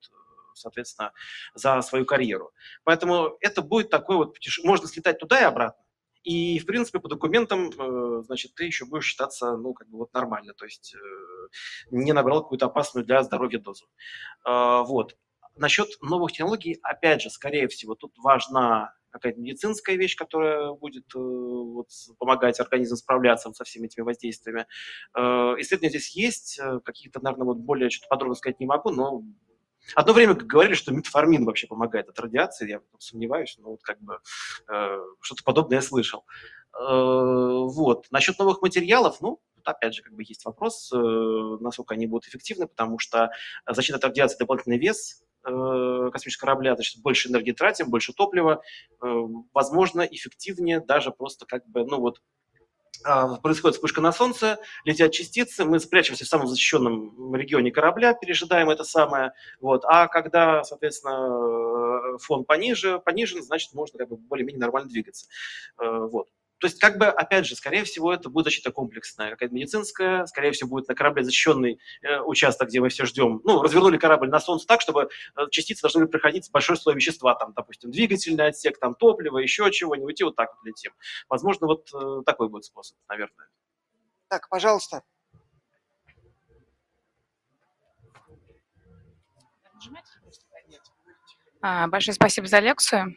соответственно, 0.53 1.13
за 1.53 1.81
свою 1.81 2.05
карьеру. 2.05 2.51
Поэтому 2.83 3.37
это 3.41 3.61
будет 3.61 3.91
такой 3.91 4.15
вот 4.17 4.33
путешествие. 4.33 4.67
Можно 4.67 4.87
слетать 4.87 5.19
туда 5.19 5.39
и 5.39 5.43
обратно. 5.43 5.83
И, 6.23 6.59
в 6.59 6.65
принципе, 6.65 6.99
по 6.99 7.07
документам, 7.07 7.69
э, 7.69 8.23
значит, 8.25 8.53
ты 8.55 8.65
еще 8.65 8.85
будешь 8.85 9.05
считаться, 9.05 9.55
ну, 9.55 9.73
как 9.73 9.87
бы 9.87 9.99
вот 9.99 10.13
нормально, 10.13 10.53
то 10.53 10.65
есть 10.65 10.93
э, 10.93 10.97
не 11.91 12.11
набрал 12.11 12.41
какую-то 12.41 12.65
опасную 12.65 13.05
для 13.05 13.23
здоровья 13.23 13.59
дозу. 13.59 13.85
Э, 14.45 14.81
вот. 14.85 15.15
Насчет 15.55 15.87
новых 16.01 16.33
технологий, 16.33 16.79
опять 16.83 17.21
же, 17.21 17.29
скорее 17.29 17.69
всего, 17.69 17.95
тут 17.95 18.13
важна 18.17 18.93
какая-то 19.09 19.39
медицинская 19.39 19.95
вещь, 19.95 20.15
которая 20.15 20.71
будет 20.73 21.05
вот, 21.13 21.87
помогать 22.19 22.59
организму 22.59 22.97
справляться 22.97 23.51
со 23.53 23.63
всеми 23.63 23.87
этими 23.87 24.03
воздействиями. 24.03 24.65
Исследования 25.15 25.89
здесь 25.89 26.15
есть, 26.15 26.59
какие-то, 26.85 27.19
наверное, 27.21 27.45
вот 27.45 27.57
более 27.57 27.89
что-то 27.89 28.09
подробно 28.09 28.35
сказать 28.35 28.59
не 28.59 28.65
могу, 28.65 28.91
но 28.91 29.23
Одно 29.95 30.13
время 30.13 30.33
говорили, 30.33 30.73
что 30.73 30.93
метформин 30.93 31.45
вообще 31.45 31.67
помогает 31.67 32.09
от 32.09 32.19
радиации, 32.19 32.69
я 32.69 32.81
сомневаюсь, 32.99 33.55
но 33.59 33.71
вот 33.71 33.83
как 33.83 34.01
бы 34.01 34.19
э, 34.69 34.99
что-то 35.21 35.43
подобное 35.43 35.77
я 35.77 35.81
слышал. 35.81 36.25
Э, 36.77 36.83
вот. 36.83 38.07
Насчет 38.11 38.37
новых 38.39 38.61
материалов, 38.61 39.21
ну, 39.21 39.39
опять 39.63 39.95
же, 39.95 40.03
как 40.03 40.13
бы 40.13 40.23
есть 40.23 40.45
вопрос, 40.45 40.91
э, 40.93 40.97
насколько 40.97 41.93
они 41.93 42.07
будут 42.07 42.27
эффективны, 42.27 42.67
потому 42.67 42.99
что 42.99 43.31
защита 43.67 43.97
от 43.97 44.03
радиации 44.03 44.37
дополнительный 44.37 44.77
вес 44.77 45.21
э, 45.21 45.26
космического 46.11 46.47
корабля, 46.47 46.75
значит, 46.75 47.01
больше 47.01 47.29
энергии 47.29 47.51
тратим, 47.51 47.89
больше 47.89 48.13
топлива, 48.13 48.61
э, 49.01 49.05
возможно, 49.53 50.01
эффективнее 50.01 50.79
даже 50.79 51.11
просто 51.11 51.45
как 51.45 51.67
бы, 51.67 51.85
ну 51.85 51.99
вот, 51.99 52.21
а, 53.03 53.35
происходит 53.37 53.75
вспышка 53.75 54.01
на 54.01 54.11
Солнце, 54.11 54.59
летят 54.83 55.11
частицы, 55.11 55.65
мы 55.65 55.79
спрячемся 55.79 56.25
в 56.25 56.27
самом 56.27 56.47
защищенном 56.47 57.35
регионе 57.35 57.71
корабля, 57.71 58.13
пережидаем 58.13 58.69
это 58.69 58.83
самое, 58.83 59.33
вот, 59.61 59.83
а 59.85 60.07
когда, 60.07 60.63
соответственно, 60.63 62.15
э, 62.15 62.17
фон 62.19 62.43
пониже, 62.43 62.99
понижен, 62.99 63.43
значит, 63.43 63.73
можно 63.73 63.99
как 63.99 64.09
бы 64.09 64.17
более-менее 64.17 64.59
нормально 64.59 64.89
двигаться, 64.89 65.27
э, 65.79 66.07
вот. 66.11 66.27
То 66.59 66.67
есть, 66.67 66.79
как 66.79 66.97
бы, 66.97 67.05
опять 67.05 67.45
же, 67.45 67.55
скорее 67.55 67.83
всего, 67.83 68.11
это 68.11 68.29
будет 68.29 68.45
защита 68.45 68.71
комплексная, 68.71 69.31
какая-то 69.31 69.53
медицинская, 69.53 70.25
скорее 70.25 70.51
всего, 70.51 70.69
будет 70.69 70.87
на 70.87 70.95
корабле 70.95 71.23
защищенный 71.23 71.79
э, 72.01 72.19
участок, 72.21 72.69
где 72.69 72.79
мы 72.79 72.89
все 72.89 73.05
ждем. 73.05 73.41
Ну, 73.43 73.61
развернули 73.61 73.97
корабль 73.97 74.29
на 74.29 74.39
Солнце 74.39 74.65
так, 74.65 74.81
чтобы 74.81 75.09
э, 75.35 75.41
частицы 75.51 75.81
должны 75.81 76.01
были 76.01 76.11
проходить 76.11 76.49
большой 76.51 76.77
слой 76.77 76.95
вещества, 76.95 77.35
там, 77.35 77.53
допустим, 77.55 77.91
двигательный 77.91 78.47
отсек, 78.47 78.79
там, 78.79 78.95
топливо, 78.95 79.37
еще 79.37 79.69
чего-нибудь, 79.71 80.19
и 80.19 80.23
вот 80.23 80.35
так 80.35 80.49
вот 80.55 80.65
летим. 80.65 80.93
Возможно, 81.29 81.67
вот 81.67 81.89
э, 81.93 82.23
такой 82.25 82.49
будет 82.49 82.65
способ, 82.65 82.97
наверное. 83.07 83.47
Так, 84.27 84.49
пожалуйста. 84.49 85.03
А, 91.61 91.87
большое 91.87 92.15
спасибо 92.15 92.47
за 92.47 92.59
лекцию. 92.59 93.15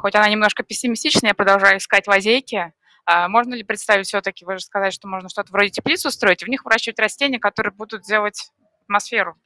Хоть 0.00 0.14
она 0.14 0.28
немножко 0.28 0.62
пессимистичная, 0.62 1.30
я 1.30 1.34
продолжаю 1.34 1.78
искать 1.78 2.06
лазейки. 2.06 2.72
А 3.04 3.28
можно 3.28 3.54
ли 3.54 3.62
представить 3.62 4.06
все-таки, 4.06 4.44
вы 4.44 4.58
же 4.58 4.64
сказали, 4.64 4.90
что 4.90 5.08
можно 5.08 5.28
что-то 5.28 5.52
вроде 5.52 5.70
теплиц 5.70 6.04
устроить, 6.06 6.42
и 6.42 6.44
в 6.44 6.48
них 6.48 6.64
выращивать 6.64 6.98
растения, 6.98 7.38
которые 7.38 7.72
будут 7.72 8.02
делать 8.02 8.50
атмосферу? 8.84 9.36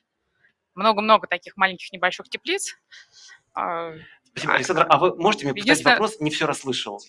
Много-много 0.74 1.26
таких 1.26 1.56
маленьких 1.56 1.92
небольших 1.92 2.28
теплиц. 2.28 2.76
А, 3.54 3.92
Спасибо, 4.24 4.54
Александр. 4.54 4.86
А 4.88 4.98
вы 4.98 5.16
можете 5.16 5.46
мне 5.46 5.54
повторить 5.54 5.84
вопрос? 5.84 6.20
Не 6.20 6.30
все 6.30 6.46
расслышал. 6.46 7.00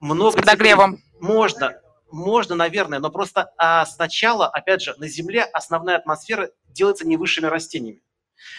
Много 0.00 0.32
С 0.32 0.40
подогревом. 0.40 0.98
Можно, 1.20 1.80
можно, 2.10 2.54
наверное, 2.54 2.98
но 2.98 3.10
просто 3.10 3.52
а, 3.56 3.86
сначала, 3.86 4.48
опять 4.48 4.82
же, 4.82 4.94
на 4.98 5.08
Земле 5.08 5.42
основная 5.42 5.96
атмосфера 5.96 6.50
делается 6.68 7.06
не 7.06 7.16
высшими 7.16 7.46
растениями. 7.46 8.02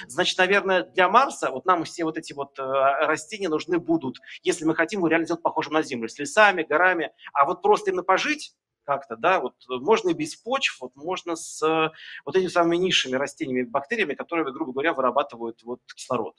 Значит, 0.08 0.38
наверное, 0.38 0.84
для 0.84 1.10
Марса 1.10 1.52
вот 1.52 1.66
нам 1.66 1.84
все 1.84 2.04
вот 2.04 2.18
эти 2.18 2.34
вот 2.34 2.58
э, 2.60 2.64
растения 2.64 3.50
нужны 3.50 3.80
будут, 3.80 4.18
если 4.44 4.66
мы 4.66 4.76
хотим 4.76 5.00
его 5.00 5.08
реально 5.08 5.26
сделать 5.26 5.44
похожим 5.44 5.74
на 5.74 5.82
Землю, 5.82 6.10
с 6.10 6.18
лесами, 6.20 6.64
горами. 6.64 7.12
А 7.34 7.46
вот 7.46 7.62
просто 7.62 7.92
именно 7.92 8.04
пожить 8.04 8.54
как-то, 8.84 9.18
да, 9.18 9.42
вот 9.42 9.56
можно 9.68 10.10
и 10.10 10.14
без 10.14 10.36
почв, 10.38 10.80
вот 10.80 10.96
можно 10.96 11.36
с 11.36 11.62
э, 11.62 11.92
вот 12.26 12.36
этими 12.36 12.48
самыми 12.48 12.78
низшими 12.78 13.16
растениями, 13.16 13.68
бактериями, 13.68 14.14
которые, 14.14 14.52
грубо 14.52 14.72
говоря, 14.72 14.94
вырабатывают 14.94 15.62
вот 15.64 15.82
кислород. 15.94 16.36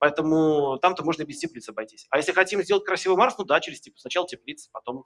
Поэтому 0.00 0.78
там-то 0.78 1.04
можно 1.04 1.24
без 1.24 1.38
теплиц 1.38 1.68
обойтись. 1.68 2.06
А 2.08 2.16
если 2.16 2.32
хотим 2.32 2.62
сделать 2.62 2.84
красивый 2.84 3.18
Марс, 3.18 3.36
ну 3.36 3.44
да, 3.44 3.60
через 3.60 3.82
теплицу. 3.82 4.00
Сначала 4.00 4.26
теплица, 4.26 4.70
потом, 4.72 5.04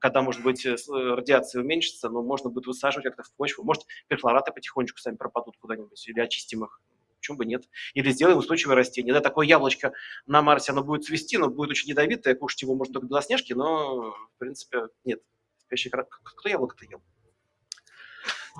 когда, 0.00 0.20
может 0.20 0.42
быть, 0.42 0.66
э, 0.66 0.76
радиация 0.86 1.62
уменьшится, 1.62 2.10
ну, 2.10 2.22
можно 2.22 2.50
будет 2.50 2.66
высаживать 2.66 3.06
как-то 3.06 3.22
в 3.22 3.32
почву. 3.36 3.64
Может, 3.64 3.84
перхлораты 4.06 4.52
потихонечку 4.52 4.98
сами 4.98 5.16
пропадут 5.16 5.56
куда-нибудь 5.56 6.06
или 6.08 6.20
очистим 6.20 6.64
их 6.64 6.82
почему 7.24 7.38
бы 7.38 7.46
нет? 7.46 7.64
Или 7.94 8.10
сделаем 8.10 8.36
устойчивое 8.38 8.76
растение. 8.76 9.14
Да, 9.14 9.20
такое 9.20 9.46
яблочко 9.46 9.94
на 10.26 10.42
Марсе, 10.42 10.72
оно 10.72 10.84
будет 10.84 11.04
цвести, 11.04 11.38
но 11.38 11.48
будет 11.48 11.70
очень 11.70 11.88
ядовитое, 11.88 12.34
кушать 12.34 12.62
его 12.62 12.74
можно 12.74 12.92
только 12.92 13.06
белоснежки, 13.06 13.54
но, 13.54 14.10
в 14.10 14.38
принципе, 14.38 14.88
нет. 15.04 15.22
Спящий 15.58 15.90
Кто 15.90 16.48
яблоко-то 16.48 16.84
ел? 16.84 17.02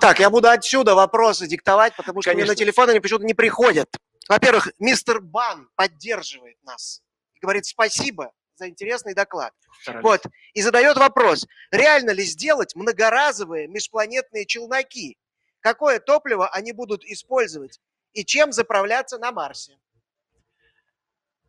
Так, 0.01 0.19
я 0.19 0.29
буду 0.31 0.49
отсюда 0.49 0.95
вопросы 0.95 1.47
диктовать, 1.47 1.95
потому 1.95 2.21
что 2.21 2.31
Конечно. 2.31 2.45
мне 2.45 2.51
на 2.51 2.55
телефон 2.55 2.89
они 2.89 2.99
почему-то 2.99 3.25
не 3.25 3.35
приходят. 3.35 3.89
Во-первых, 4.27 4.69
мистер 4.79 5.21
Бан 5.21 5.69
поддерживает 5.75 6.57
нас 6.63 7.03
и 7.35 7.39
говорит 7.39 7.65
спасибо 7.65 8.31
за 8.55 8.67
интересный 8.67 9.13
доклад. 9.13 9.53
Старались. 9.81 10.03
Вот. 10.03 10.21
И 10.53 10.61
задает 10.61 10.97
вопрос, 10.97 11.45
реально 11.69 12.11
ли 12.11 12.23
сделать 12.23 12.75
многоразовые 12.75 13.67
межпланетные 13.67 14.45
челноки? 14.45 15.17
Какое 15.59 15.99
топливо 15.99 16.47
они 16.49 16.73
будут 16.73 17.05
использовать? 17.05 17.79
И 18.15 18.23
чем 18.23 18.53
заправляться 18.53 19.19
на 19.19 19.31
Марсе? 19.33 19.77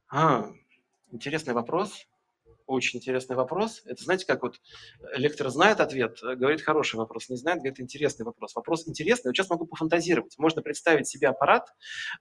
А, 0.08 0.50
интересный 1.12 1.54
вопрос. 1.54 2.06
Очень 2.66 2.98
интересный 2.98 3.36
вопрос. 3.36 3.82
Это 3.84 4.02
знаете, 4.02 4.26
как 4.26 4.42
вот 4.42 4.56
лектор 5.14 5.48
знает 5.50 5.78
ответ, 5.78 6.18
э, 6.24 6.34
говорит 6.34 6.62
хороший 6.62 6.96
вопрос, 6.96 7.28
не 7.28 7.36
знает, 7.36 7.58
говорит 7.58 7.78
интересный 7.78 8.24
вопрос. 8.24 8.56
Вопрос 8.56 8.88
интересный. 8.88 9.28
Вот 9.28 9.36
сейчас 9.36 9.50
могу 9.50 9.66
пофантазировать. 9.66 10.36
Можно 10.36 10.62
представить 10.62 11.06
себе 11.06 11.28
аппарат 11.28 11.68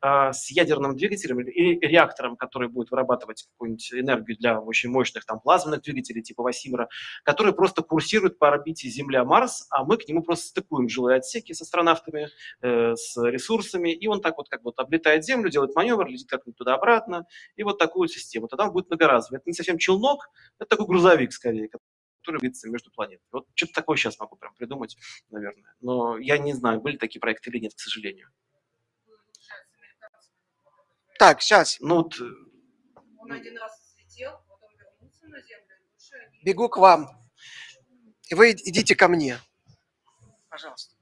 э, 0.04 0.34
с 0.34 0.52
ядерным 0.52 0.96
двигателем 0.96 1.39
или 1.39 1.80
реактором, 1.84 2.38
который 2.38 2.70
будет 2.70 2.91
вырабатывать 2.91 3.48
какую-нибудь 3.54 3.93
энергию 3.93 4.38
для 4.38 4.60
очень 4.60 4.91
мощных 4.91 5.26
там 5.26 5.39
плазменных 5.39 5.82
двигателей 5.82 6.22
типа 6.22 6.43
Васимера, 6.43 6.89
который 7.24 7.54
просто 7.54 7.82
курсирует 7.82 8.38
по 8.38 8.48
орбите 8.48 8.88
Земля-Марс, 8.88 9.66
а 9.72 9.84
мы 9.84 9.98
к 9.98 10.08
нему 10.08 10.22
просто 10.22 10.50
стыкуем 10.50 10.89
жилые 10.89 11.18
отсеки 11.18 11.54
с 11.54 11.62
астронавтами, 11.62 12.30
э, 12.62 12.93
с 12.96 13.18
ресурсами, 13.18 13.91
и 13.91 14.08
он 14.08 14.22
так 14.22 14.38
вот 14.38 14.48
как 14.50 14.64
вот 14.64 14.78
облетает 14.78 15.26
Землю, 15.26 15.50
делает 15.50 15.76
маневр, 15.76 16.06
летит 16.06 16.30
как-нибудь 16.30 16.58
туда-обратно, 16.58 17.26
и 17.56 17.64
вот 17.64 17.80
такую 17.80 18.10
систему. 18.10 18.48
Тогда 18.48 18.66
он 18.66 18.74
будет 18.74 18.89
многоразовый. 18.89 19.39
Это 19.39 19.50
не 19.50 19.54
совсем 19.54 19.80
челнок, 19.80 20.30
это 20.59 20.69
такой 20.69 20.88
грузовик 20.88 21.31
скорее, 21.33 21.69
который 21.69 22.39
двигается 22.39 22.69
между 22.69 22.91
планетами. 22.91 23.27
Вот 23.31 23.47
что-то 23.53 23.73
такое 23.73 23.97
сейчас 23.97 24.19
могу 24.19 24.36
прям 24.36 24.53
придумать, 24.55 24.97
наверное. 25.29 25.75
Но 25.81 26.17
я 26.17 26.38
не 26.38 26.53
знаю, 26.53 26.81
были 26.81 26.97
такие 26.97 27.19
проекты 27.19 27.49
или 27.49 27.59
нет, 27.59 27.73
к 27.73 27.79
сожалению. 27.79 28.29
Так, 31.17 31.41
сейчас. 31.41 31.77
Ну 31.79 32.03
вот... 32.03 32.19
Э, 32.19 32.25
Он 33.19 33.31
один 33.31 33.57
раз 33.57 33.79
взлетел, 33.79 34.41
потом 34.47 34.69
вернулся 34.77 35.27
на 35.27 35.41
Землю. 35.41 35.65
Бегу 36.43 36.69
к 36.69 36.77
вам. 36.77 37.07
И 38.29 38.36
вы 38.36 38.51
идите 38.51 38.95
ко 38.95 39.07
мне. 39.07 39.39
Пожалуйста. 40.49 40.95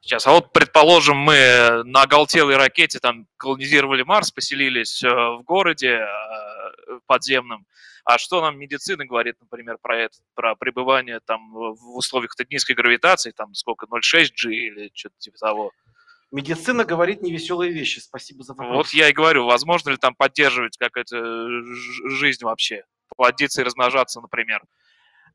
Сейчас, 0.00 0.26
а 0.28 0.32
вот, 0.32 0.52
предположим, 0.52 1.16
мы 1.16 1.82
на 1.84 2.02
оголтелой 2.02 2.56
ракете 2.56 3.00
там 3.00 3.26
колонизировали 3.38 4.02
Марс, 4.02 4.30
поселились 4.30 5.02
э, 5.02 5.08
в 5.08 5.42
городе 5.42 5.98
э, 6.86 6.98
подземном. 7.06 7.66
А 8.04 8.18
что 8.18 8.40
нам 8.40 8.58
медицина 8.58 9.04
говорит, 9.04 9.36
например, 9.40 9.78
про 9.80 9.98
это, 9.98 10.18
про 10.34 10.54
пребывание 10.54 11.20
там 11.24 11.52
в 11.52 11.96
условиях 11.96 12.32
низкой 12.50 12.72
гравитации, 12.72 13.32
там 13.32 13.54
сколько, 13.54 13.86
0,6G 13.86 14.50
или 14.50 14.90
что-то 14.94 15.16
типа 15.18 15.38
того? 15.38 15.72
Медицина 16.32 16.84
говорит 16.84 17.22
невеселые 17.22 17.72
вещи. 17.72 18.00
Спасибо 18.00 18.42
за 18.42 18.54
вопрос. 18.54 18.76
Вот 18.76 18.88
я 18.94 19.08
и 19.08 19.12
говорю, 19.12 19.46
возможно 19.46 19.90
ли 19.90 19.96
там 19.96 20.14
поддерживать 20.14 20.76
какая-то 20.76 21.48
жизнь 22.10 22.44
вообще, 22.44 22.84
плодиться 23.16 23.62
и 23.62 23.64
размножаться, 23.64 24.20
например. 24.20 24.62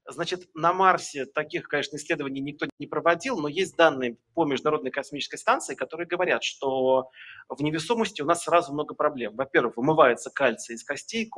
Значит, 0.08 0.50
на 0.56 0.74
Марсе 0.74 1.26
таких, 1.26 1.68
конечно, 1.68 1.96
исследований 1.96 2.42
никто 2.42 2.66
не 2.80 2.88
проводил, 2.88 3.40
но 3.40 3.48
есть 3.48 3.76
данные 3.76 4.18
по 4.34 4.46
Международной 4.46 4.90
космической 4.90 5.38
станции, 5.38 5.76
которые 5.76 6.08
говорят, 6.08 6.44
что 6.44 7.12
в 7.48 7.62
невесомости 7.62 8.22
у 8.22 8.26
нас 8.26 8.44
сразу 8.44 8.74
много 8.74 8.96
проблем. 8.96 9.36
Во-первых, 9.36 9.78
вымывается 9.78 10.32
кальций 10.32 10.76
из 10.76 10.84
костей, 10.84 11.30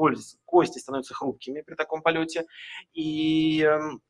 кости 0.45 0.80
становятся 0.80 1.14
хрупкими 1.14 1.61
при 1.61 1.76
таком 1.76 2.01
полете. 2.01 2.45
И, 2.93 3.61
эм, 3.64 4.01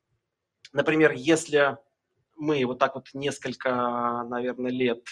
например, 0.71 1.13
если 1.13 1.77
мы 2.35 2.63
вот 2.65 2.77
так 2.77 2.93
вот 2.95 3.07
несколько, 3.13 4.23
наверное, 4.29 4.71
лет 4.71 5.03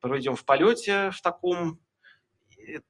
проведем 0.00 0.34
в 0.34 0.44
полете 0.44 1.10
в 1.12 1.22
таком 1.22 1.80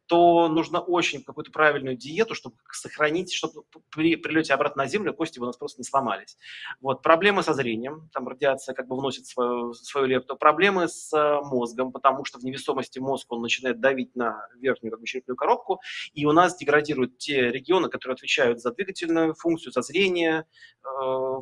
то 0.06 0.48
нужно 0.48 0.80
очень 0.80 1.22
какую-то 1.22 1.50
правильную 1.50 1.96
диету, 1.96 2.34
чтобы 2.34 2.56
сохранить, 2.72 3.32
чтобы 3.32 3.62
при 3.90 4.16
прилете 4.16 4.54
обратно 4.54 4.84
на 4.84 4.88
Землю 4.88 5.14
кости 5.14 5.38
у 5.38 5.44
нас 5.44 5.56
просто 5.56 5.80
не 5.80 5.84
сломались. 5.84 6.36
Вот. 6.80 7.02
Проблемы 7.02 7.42
со 7.42 7.54
зрением, 7.54 8.08
там 8.12 8.28
радиация 8.28 8.74
как 8.74 8.86
бы 8.88 8.96
вносит 8.96 9.26
свою, 9.26 9.72
свою 9.74 10.06
лепту. 10.06 10.36
Проблемы 10.36 10.88
с 10.88 11.12
э, 11.12 11.40
мозгом, 11.42 11.92
потому 11.92 12.24
что 12.24 12.38
в 12.38 12.44
невесомости 12.44 12.98
мозг, 12.98 13.30
он 13.32 13.42
начинает 13.42 13.80
давить 13.80 14.14
на 14.14 14.46
верхнюю 14.60 14.92
как 14.92 15.00
бы, 15.00 15.06
черепную 15.06 15.36
коробку, 15.36 15.80
и 16.12 16.26
у 16.26 16.32
нас 16.32 16.56
деградируют 16.56 17.18
те 17.18 17.50
регионы, 17.50 17.88
которые 17.88 18.14
отвечают 18.14 18.60
за 18.60 18.72
двигательную 18.72 19.34
функцию, 19.34 19.72
за 19.72 19.82
зрение. 19.82 20.46
Э, 20.84 20.88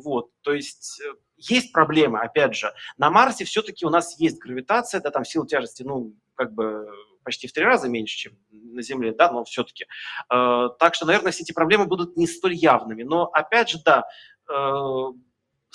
вот. 0.03 0.31
То 0.41 0.53
есть 0.53 1.01
э, 1.01 1.13
есть 1.37 1.73
проблемы, 1.73 2.19
опять 2.19 2.55
же. 2.55 2.73
На 2.97 3.09
Марсе 3.09 3.45
все-таки 3.45 3.85
у 3.85 3.89
нас 3.89 4.19
есть 4.19 4.39
гравитация, 4.39 5.01
да, 5.01 5.11
там 5.11 5.25
сила 5.25 5.47
тяжести, 5.47 5.83
ну, 5.83 6.15
как 6.35 6.53
бы 6.53 6.87
почти 7.23 7.47
в 7.47 7.53
три 7.53 7.63
раза 7.63 7.89
меньше, 7.89 8.17
чем 8.17 8.33
на 8.51 8.81
Земле, 8.81 9.13
да, 9.13 9.31
но 9.31 9.43
все-таки. 9.43 9.85
Э, 10.33 10.69
так 10.79 10.95
что, 10.95 11.05
наверное, 11.05 11.31
все 11.31 11.43
эти 11.43 11.51
проблемы 11.51 11.85
будут 11.85 12.17
не 12.17 12.27
столь 12.27 12.53
явными. 12.53 13.03
Но, 13.03 13.25
опять 13.25 13.69
же, 13.69 13.79
да, 13.83 14.05
э, 14.51 15.05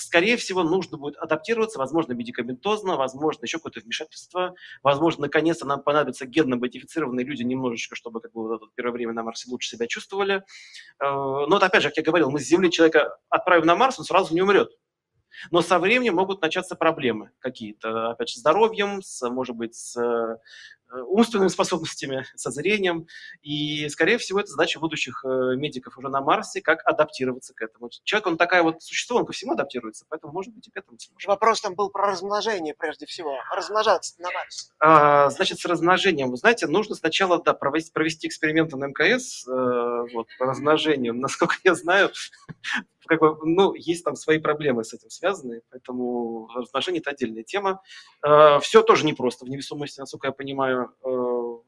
скорее 0.01 0.37
всего, 0.37 0.63
нужно 0.63 0.97
будет 0.97 1.17
адаптироваться, 1.17 1.79
возможно, 1.79 2.13
медикаментозно, 2.13 2.97
возможно, 2.97 3.45
еще 3.45 3.59
какое-то 3.59 3.81
вмешательство, 3.81 4.55
возможно, 4.83 5.23
наконец-то 5.23 5.67
нам 5.67 5.83
понадобятся 5.83 6.27
генно-модифицированные 6.27 7.25
люди 7.25 7.43
немножечко, 7.43 7.97
чтобы 7.97 8.21
как 8.21 8.33
бы 8.33 8.43
вот 8.43 8.63
это 8.63 8.71
первое 8.75 8.93
время 8.93 9.13
на 9.13 9.23
Марсе 9.23 9.51
лучше 9.51 9.71
себя 9.71 9.87
чувствовали. 9.87 10.37
Э, 10.37 10.43
но 11.01 11.49
вот 11.49 11.63
опять 11.63 11.83
же, 11.83 11.89
как 11.89 11.97
я 11.99 12.03
говорил, 12.03 12.31
мы 12.31 12.41
с 12.41 12.45
Земли 12.45 12.71
человека 12.71 13.19
отправим 13.29 13.67
на 13.67 13.77
Марс, 13.77 13.99
он 13.99 14.05
сразу 14.05 14.35
не 14.35 14.43
умрет. 14.43 14.71
Но 15.51 15.63
со 15.63 15.79
временем 15.79 16.15
могут 16.17 16.43
начаться 16.43 16.75
проблемы 16.75 17.31
какие-то, 17.39 18.11
опять 18.11 18.29
же, 18.29 18.37
с 18.37 18.39
здоровьем, 18.39 19.03
с, 19.03 19.29
может 19.29 19.57
быть, 19.57 19.75
с 19.75 19.97
умственными 20.91 21.49
способностями, 21.49 22.25
со 22.35 22.51
зрением. 22.51 23.07
И, 23.43 23.89
скорее 23.89 24.19
всего, 24.19 24.41
это 24.41 24.49
задача 24.49 24.81
будущих 24.81 25.25
э, 25.25 25.57
медиков 25.57 25.99
уже 25.99 26.09
на 26.09 26.21
Марсе, 26.21 26.61
как 26.61 26.87
адаптироваться 26.87 27.55
к 27.55 27.63
этому. 27.63 27.91
Человек, 28.05 28.27
он 28.27 28.37
такая 28.37 28.63
вот 28.63 28.83
существо, 28.83 29.19
он 29.19 29.27
ко 29.27 29.33
всему 29.33 29.53
адаптируется, 29.53 30.07
поэтому, 30.09 30.33
может 30.33 30.55
быть, 30.55 30.67
и 30.69 30.71
к 30.71 30.77
этому 30.77 30.99
сможет. 30.99 31.29
Вопрос 31.29 31.61
там 31.61 31.75
был 31.75 31.91
про 31.91 32.07
размножение 32.09 32.75
прежде 32.75 33.07
всего. 33.07 33.37
Размножаться 33.55 34.15
на 34.21 34.31
Марсе. 34.31 34.71
А, 34.79 35.31
значит, 35.31 35.59
с 35.61 35.65
размножением. 35.65 36.31
Вы 36.31 36.37
знаете, 36.37 36.67
нужно 36.67 36.95
сначала 36.95 37.43
да, 37.43 37.55
провести, 37.55 37.93
провести 37.93 38.29
эксперименты 38.29 38.77
на 38.77 38.87
МКС 38.87 39.47
э, 39.47 39.51
вот, 40.15 40.29
по 40.39 40.47
размножению. 40.47 41.15
Насколько 41.15 41.57
я 41.65 41.75
знаю, 41.75 42.11
как 43.07 43.21
бы, 43.21 43.37
ну, 43.43 43.75
есть 43.75 44.05
там 44.05 44.15
свои 44.17 44.39
проблемы 44.39 44.85
с 44.85 44.93
этим 44.93 45.11
связаны, 45.11 45.63
поэтому 45.71 46.49
размножение– 46.55 47.01
это 47.03 47.11
отдельная 47.11 47.43
тема. 47.43 47.83
Э, 48.25 48.61
Все 48.61 48.83
тоже 48.83 49.07
непросто 49.07 49.45
в 49.45 49.49
невесомости, 49.49 50.01
насколько 50.01 50.29
я 50.29 50.33
понимаю, 50.33 50.78
э, 50.85 51.09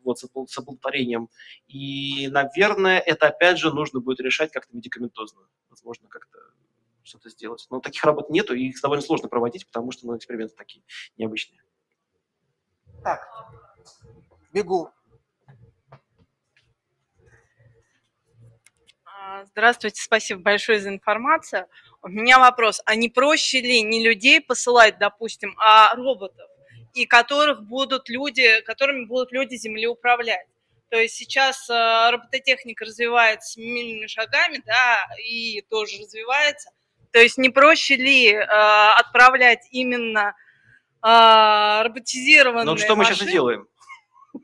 вот 0.05 0.19
с 0.19 0.59
оплодотворением. 0.59 1.29
И, 1.69 2.29
наверное, 2.29 2.99
это 2.99 3.29
опять 3.29 3.59
же 3.59 3.73
нужно 3.73 4.01
будет 4.01 4.21
решать 4.21 4.53
как-то 4.53 4.77
медикаментозно. 4.77 5.43
Возможно, 5.69 6.09
как-то 6.09 6.39
что-то 7.03 7.31
сделать. 7.31 7.67
Но 7.71 7.81
таких 7.81 8.05
работ 8.05 8.31
нету, 8.31 8.55
и 8.55 8.69
их 8.69 8.81
довольно 8.81 9.03
сложно 9.03 9.29
проводить, 9.29 9.67
потому 9.67 9.91
что 9.93 10.07
ну, 10.07 10.17
эксперименты 10.17 10.55
такие 10.57 10.85
необычные. 11.17 11.63
Так, 13.03 13.21
бегу. 14.53 14.91
А, 19.05 19.45
здравствуйте, 19.47 20.03
спасибо 20.03 20.41
большое 20.41 20.81
за 20.81 20.89
информацию. 20.89 21.67
У 22.03 22.09
меня 22.09 22.39
вопрос, 22.39 22.81
а 22.85 22.95
не 22.95 23.09
проще 23.09 23.61
ли 23.61 23.83
не 23.83 24.05
людей 24.05 24.41
посылать, 24.41 24.99
допустим, 24.99 25.55
а 25.59 25.95
роботов, 25.95 26.50
и 26.95 27.07
которых 27.07 27.63
будут 27.63 28.09
люди, 28.09 28.61
которыми 28.63 29.05
будут 29.05 29.33
люди 29.33 29.55
Земли 29.57 29.87
управлять? 29.87 30.47
То 30.91 30.99
есть 30.99 31.15
сейчас 31.15 31.71
э, 31.71 32.11
робототехника 32.11 32.85
развивается 32.85 33.53
семимильными 33.53 34.07
шагами, 34.09 34.61
да, 34.67 35.07
и 35.25 35.63
тоже 35.71 35.99
развивается. 36.01 36.71
То 37.13 37.21
есть 37.21 37.39
не 37.39 37.49
проще 37.49 37.97
ли 37.97 38.33
э, 38.33 38.43
отправлять 38.43 39.67
именно 39.71 40.35
э, 41.05 41.83
роботизированные 41.83 42.65
Ну, 42.65 42.77
что 42.77 42.97
мы 42.97 43.05
машины? 43.05 43.17
сейчас 43.17 43.29
и 43.29 43.33
делаем. 43.33 43.69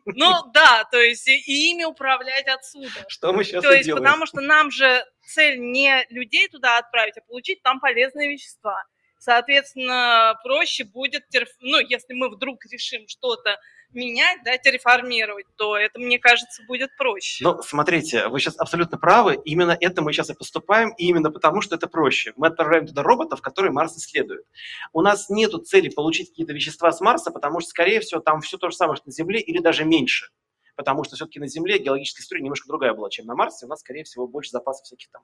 Ну 0.05 0.32
да, 0.53 0.84
то 0.90 0.99
есть 1.01 1.26
и 1.28 1.70
ими 1.70 1.84
управлять 1.84 2.47
отсюда. 2.49 3.05
Что 3.09 3.32
мы 3.32 3.44
сейчас 3.44 3.62
То 3.62 3.72
и 3.72 3.76
есть 3.76 3.86
делаем. 3.86 4.05
потому 4.05 4.26
что 4.26 4.40
нам 4.40 4.70
же 4.70 5.05
цель 5.26 5.59
не 5.61 6.07
людей 6.11 6.49
туда 6.49 6.78
отправить, 6.78 7.16
а 7.18 7.20
получить 7.22 7.62
там 7.62 7.80
полезные 7.80 8.30
вещества. 8.30 8.84
Соответственно, 9.27 10.39
проще 10.45 10.85
будет, 10.85 11.24
ну, 11.59 11.81
если 11.81 12.14
мы 12.14 12.29
вдруг 12.31 12.64
решим 12.66 13.09
что-то 13.09 13.57
менять, 13.93 14.39
да, 14.45 14.57
терреформировать, 14.57 15.47
то 15.57 15.77
это, 15.77 15.99
мне 15.99 16.20
кажется, 16.20 16.63
будет 16.68 16.96
проще. 16.96 17.42
Ну, 17.42 17.61
смотрите, 17.61 18.29
вы 18.29 18.38
сейчас 18.38 18.57
абсолютно 18.57 18.99
правы. 18.99 19.41
Именно 19.45 19.76
это 19.80 20.00
мы 20.00 20.13
сейчас 20.13 20.30
и 20.30 20.34
поступаем, 20.34 20.91
и 20.91 21.07
именно 21.07 21.33
потому, 21.33 21.61
что 21.61 21.75
это 21.75 21.88
проще. 21.88 22.34
Мы 22.37 22.46
отправляем 22.46 22.87
туда 22.87 23.03
роботов, 23.03 23.42
которые 23.42 23.72
Марс 23.72 23.96
исследует. 23.96 24.45
У 24.92 25.03
нас 25.03 25.29
нет 25.29 25.50
цели 25.67 25.88
получить 25.88 26.29
какие-то 26.29 26.53
вещества 26.53 26.92
с 26.92 27.00
Марса, 27.00 27.33
потому 27.33 27.59
что, 27.59 27.71
скорее 27.71 27.99
всего, 27.99 28.21
там 28.21 28.42
все 28.42 28.59
то 28.59 28.71
же 28.71 28.76
самое, 28.76 28.95
что 28.95 29.09
на 29.09 29.13
Земле, 29.13 29.41
или 29.41 29.59
даже 29.59 29.84
меньше. 29.84 30.29
Потому 30.76 31.03
что 31.03 31.17
все-таки 31.17 31.41
на 31.41 31.49
Земле 31.49 31.80
геологическая 31.80 32.22
история 32.22 32.42
немножко 32.42 32.68
другая 32.68 32.95
была, 32.95 33.11
чем 33.11 33.26
на 33.26 33.34
Марсе. 33.34 33.67
У 33.67 33.68
нас, 33.68 33.80
скорее 33.80 34.05
всего, 34.05 34.29
больше 34.29 34.53
запасов 34.53 34.87
всяких 34.87 35.09
там 35.11 35.22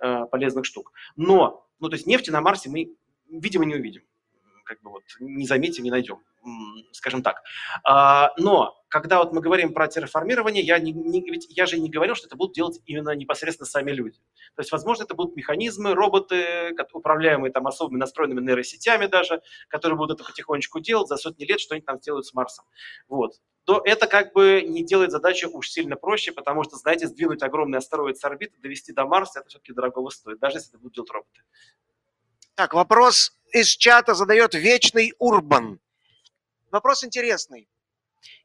э, 0.00 0.24
полезных 0.30 0.64
штук. 0.64 0.92
Но, 1.16 1.66
ну, 1.80 1.90
то 1.90 1.96
есть 1.96 2.06
нефти 2.06 2.30
на 2.30 2.40
Марсе 2.40 2.70
мы, 2.70 2.96
видимо, 3.28 3.64
не 3.64 3.74
увидим 3.74 4.02
как 4.66 4.82
бы 4.82 4.90
вот 4.90 5.04
не 5.20 5.46
заметим, 5.46 5.84
не 5.84 5.90
найдем, 5.90 6.20
скажем 6.92 7.22
так. 7.22 7.42
А, 7.84 8.32
но 8.36 8.76
когда 8.88 9.18
вот 9.18 9.32
мы 9.32 9.40
говорим 9.40 9.72
про 9.72 9.88
терраформирование, 9.88 10.62
я, 10.62 10.78
не, 10.78 10.92
не, 10.92 11.20
ведь 11.22 11.46
я 11.48 11.66
же 11.66 11.78
не 11.78 11.88
говорил, 11.88 12.14
что 12.14 12.26
это 12.26 12.36
будут 12.36 12.54
делать 12.54 12.80
именно 12.84 13.14
непосредственно 13.14 13.66
сами 13.66 13.92
люди. 13.92 14.18
То 14.54 14.60
есть, 14.60 14.72
возможно, 14.72 15.04
это 15.04 15.14
будут 15.14 15.36
механизмы, 15.36 15.94
роботы, 15.94 16.74
управляемые 16.92 17.52
там 17.52 17.66
особыми 17.66 17.98
настроенными 17.98 18.40
нейросетями 18.40 19.06
даже, 19.06 19.40
которые 19.68 19.96
будут 19.96 20.20
это 20.20 20.28
потихонечку 20.28 20.80
делать 20.80 21.08
за 21.08 21.16
сотни 21.16 21.44
лет, 21.44 21.60
что 21.60 21.74
они 21.74 21.82
там 21.82 21.98
сделают 21.98 22.26
с 22.26 22.34
Марсом. 22.34 22.66
Вот 23.08 23.34
то 23.64 23.82
это 23.84 24.06
как 24.06 24.32
бы 24.32 24.62
не 24.64 24.84
делает 24.84 25.10
задачу 25.10 25.50
уж 25.52 25.70
сильно 25.70 25.96
проще, 25.96 26.30
потому 26.30 26.62
что, 26.62 26.76
знаете, 26.76 27.08
сдвинуть 27.08 27.42
огромный 27.42 27.78
астероид 27.78 28.16
с 28.16 28.24
орбиты, 28.24 28.60
довести 28.60 28.92
до 28.92 29.06
Марса, 29.06 29.40
это 29.40 29.48
все-таки 29.48 29.72
дорого 29.72 30.08
стоит, 30.10 30.38
даже 30.38 30.58
если 30.58 30.70
это 30.70 30.78
будут 30.78 30.94
делать 30.94 31.10
роботы. 31.10 31.40
Так, 32.56 32.72
вопрос 32.72 33.36
из 33.52 33.68
чата 33.68 34.14
задает 34.14 34.54
Вечный 34.54 35.12
Урбан. 35.18 35.78
Вопрос 36.70 37.04
интересный. 37.04 37.68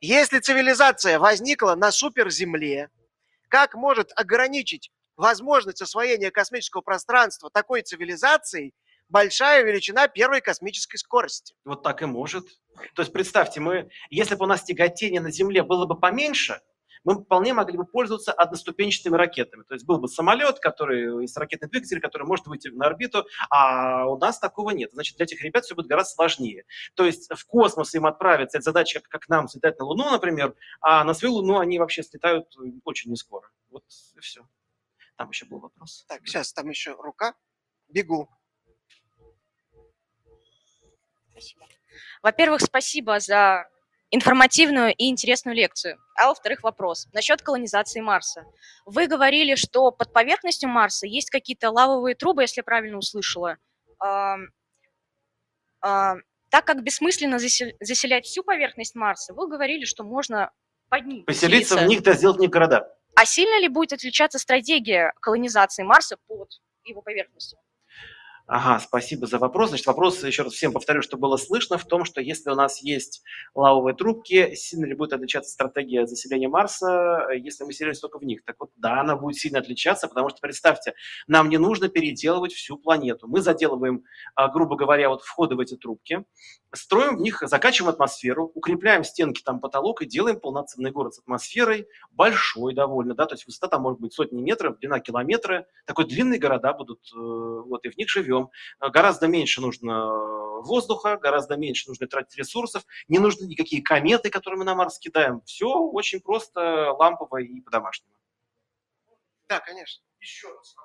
Если 0.01 0.39
цивилизация 0.39 1.17
возникла 1.17 1.75
на 1.75 1.91
суперземле, 1.91 2.89
как 3.47 3.73
может 3.73 4.11
ограничить 4.17 4.91
возможность 5.15 5.81
освоения 5.81 6.29
космического 6.29 6.81
пространства 6.81 7.49
такой 7.49 7.83
цивилизацией 7.83 8.73
большая 9.07 9.63
величина 9.63 10.09
первой 10.09 10.41
космической 10.41 10.97
скорости? 10.97 11.55
Вот 11.63 11.81
так 11.81 12.01
и 12.01 12.05
может. 12.05 12.45
То 12.95 13.03
есть 13.03 13.13
представьте, 13.13 13.61
мы, 13.61 13.89
если 14.09 14.35
бы 14.35 14.43
у 14.43 14.47
нас 14.47 14.65
тяготение 14.65 15.21
на 15.21 15.31
Земле 15.31 15.63
было 15.63 15.85
бы 15.85 15.97
поменьше, 15.97 16.59
мы 17.03 17.23
вполне 17.23 17.53
могли 17.53 17.77
бы 17.77 17.85
пользоваться 17.85 18.31
одноступенчатыми 18.31 19.15
ракетами. 19.15 19.63
То 19.63 19.73
есть 19.73 19.85
был 19.85 19.99
бы 19.99 20.07
самолет, 20.07 20.59
который 20.59 21.23
из 21.23 21.35
ракетный 21.35 21.69
двигатель, 21.69 21.99
который 21.99 22.27
может 22.27 22.47
выйти 22.47 22.67
на 22.69 22.85
орбиту, 22.85 23.25
а 23.49 24.05
у 24.07 24.17
нас 24.17 24.39
такого 24.39 24.71
нет. 24.71 24.91
Значит, 24.93 25.17
для 25.17 25.25
этих 25.25 25.41
ребят 25.41 25.65
все 25.65 25.75
будет 25.75 25.87
гораздо 25.87 26.13
сложнее. 26.13 26.65
То 26.95 27.05
есть 27.05 27.29
в 27.33 27.45
космос 27.45 27.93
им 27.95 28.05
отправиться, 28.05 28.57
это 28.57 28.65
задача, 28.65 28.99
как, 28.99 29.09
как 29.09 29.29
нам 29.29 29.47
слетать 29.47 29.79
на 29.79 29.85
Луну, 29.85 30.09
например, 30.09 30.55
а 30.79 31.03
на 31.03 31.13
свою 31.13 31.35
Луну 31.35 31.59
они 31.59 31.79
вообще 31.79 32.03
слетают 32.03 32.55
очень 32.83 33.09
не 33.09 33.17
скоро. 33.17 33.49
Вот 33.69 33.83
и 34.15 34.19
все. 34.19 34.47
Там 35.15 35.29
еще 35.29 35.45
был 35.45 35.59
вопрос. 35.59 36.05
Так, 36.07 36.21
сейчас 36.25 36.53
там 36.53 36.69
еще 36.69 36.93
рука. 36.93 37.35
Бегу. 37.89 38.29
Спасибо. 41.31 41.65
Во-первых, 42.21 42.61
спасибо 42.61 43.19
за 43.19 43.67
информативную 44.11 44.93
и 44.93 45.09
интересную 45.09 45.55
лекцию. 45.55 45.97
А 46.15 46.27
во-вторых, 46.27 46.63
вопрос 46.63 47.07
насчет 47.13 47.41
колонизации 47.41 48.01
Марса. 48.01 48.43
Вы 48.85 49.07
говорили, 49.07 49.55
что 49.55 49.91
под 49.91 50.13
поверхностью 50.13 50.69
Марса 50.69 51.07
есть 51.07 51.29
какие-то 51.29 51.71
лавовые 51.71 52.15
трубы, 52.15 52.43
если 52.43 52.59
я 52.59 52.63
правильно 52.63 52.97
услышала. 52.97 53.57
А, 53.99 54.35
а, 55.81 56.15
так 56.49 56.65
как 56.65 56.83
бессмысленно 56.83 57.39
заселять 57.39 58.25
всю 58.25 58.43
поверхность 58.43 58.95
Марса, 58.95 59.33
вы 59.33 59.47
говорили, 59.47 59.85
что 59.85 60.03
можно 60.03 60.51
под 60.89 61.05
ним 61.05 61.23
поселиться. 61.23 61.77
в 61.77 61.87
них, 61.87 62.03
да, 62.03 62.13
сделать 62.13 62.39
не 62.39 62.49
города. 62.49 62.93
А 63.15 63.25
сильно 63.25 63.59
ли 63.59 63.69
будет 63.69 63.93
отличаться 63.93 64.37
стратегия 64.37 65.13
колонизации 65.21 65.83
Марса 65.83 66.17
под 66.27 66.49
его 66.83 67.01
поверхностью? 67.01 67.57
Ага, 68.53 68.79
спасибо 68.81 69.27
за 69.27 69.37
вопрос. 69.37 69.69
Значит, 69.69 69.87
вопрос, 69.87 70.21
еще 70.25 70.43
раз 70.43 70.51
всем 70.51 70.73
повторю, 70.73 71.01
что 71.01 71.15
было 71.15 71.37
слышно, 71.37 71.77
в 71.77 71.85
том, 71.85 72.03
что 72.03 72.19
если 72.19 72.49
у 72.49 72.53
нас 72.55 72.83
есть 72.83 73.23
лавовые 73.55 73.95
трубки, 73.95 74.55
сильно 74.55 74.83
ли 74.87 74.93
будет 74.93 75.13
отличаться 75.13 75.51
стратегия 75.51 76.05
заселения 76.05 76.49
Марса, 76.49 77.29
если 77.33 77.63
мы 77.63 77.71
селимся 77.71 78.01
только 78.01 78.19
в 78.19 78.25
них? 78.25 78.43
Так 78.43 78.57
вот, 78.59 78.71
да, 78.75 78.99
она 78.99 79.15
будет 79.15 79.37
сильно 79.37 79.59
отличаться, 79.59 80.09
потому 80.09 80.27
что, 80.27 80.39
представьте, 80.41 80.95
нам 81.27 81.47
не 81.47 81.59
нужно 81.59 81.87
переделывать 81.87 82.51
всю 82.51 82.75
планету. 82.75 83.25
Мы 83.29 83.39
заделываем, 83.39 84.03
а, 84.35 84.49
грубо 84.49 84.75
говоря, 84.75 85.07
вот 85.07 85.21
входы 85.21 85.55
в 85.55 85.61
эти 85.61 85.77
трубки, 85.77 86.25
строим 86.73 87.17
в 87.17 87.21
них, 87.21 87.41
закачиваем 87.45 87.93
атмосферу, 87.93 88.51
укрепляем 88.53 89.05
стенки, 89.05 89.41
там 89.41 89.61
потолок 89.61 90.01
и 90.01 90.05
делаем 90.05 90.39
полноценный 90.41 90.91
город 90.91 91.15
с 91.15 91.19
атмосферой, 91.19 91.87
большой 92.11 92.73
довольно, 92.73 93.13
да, 93.15 93.25
то 93.25 93.35
есть 93.35 93.45
высота 93.45 93.67
там 93.67 93.83
может 93.83 94.01
быть 94.01 94.13
сотни 94.13 94.41
метров, 94.41 94.77
длина 94.79 94.99
километры, 94.99 95.67
такой 95.85 96.05
длинные 96.05 96.39
города 96.39 96.73
будут, 96.73 96.99
э, 97.13 97.17
вот, 97.17 97.85
и 97.85 97.89
в 97.89 97.97
них 97.97 98.09
живем. 98.09 98.40
Гораздо 98.79 99.27
меньше 99.27 99.61
нужно 99.61 100.09
воздуха, 100.61 101.17
гораздо 101.17 101.57
меньше 101.57 101.89
нужно 101.89 102.07
тратить 102.07 102.37
ресурсов, 102.37 102.83
не 103.07 103.19
нужны 103.19 103.45
никакие 103.45 103.81
кометы, 103.81 104.29
которые 104.29 104.59
мы 104.59 104.65
на 104.65 104.75
Марс 104.75 104.99
кидаем. 104.99 105.41
Все 105.41 105.67
очень 105.67 106.19
просто, 106.19 106.93
лампово 106.93 107.41
и 107.41 107.61
по-домашнему. 107.61 108.13
Да, 109.47 109.59
конечно. 109.59 110.03
Еще 110.19 110.47
раз 110.47 110.75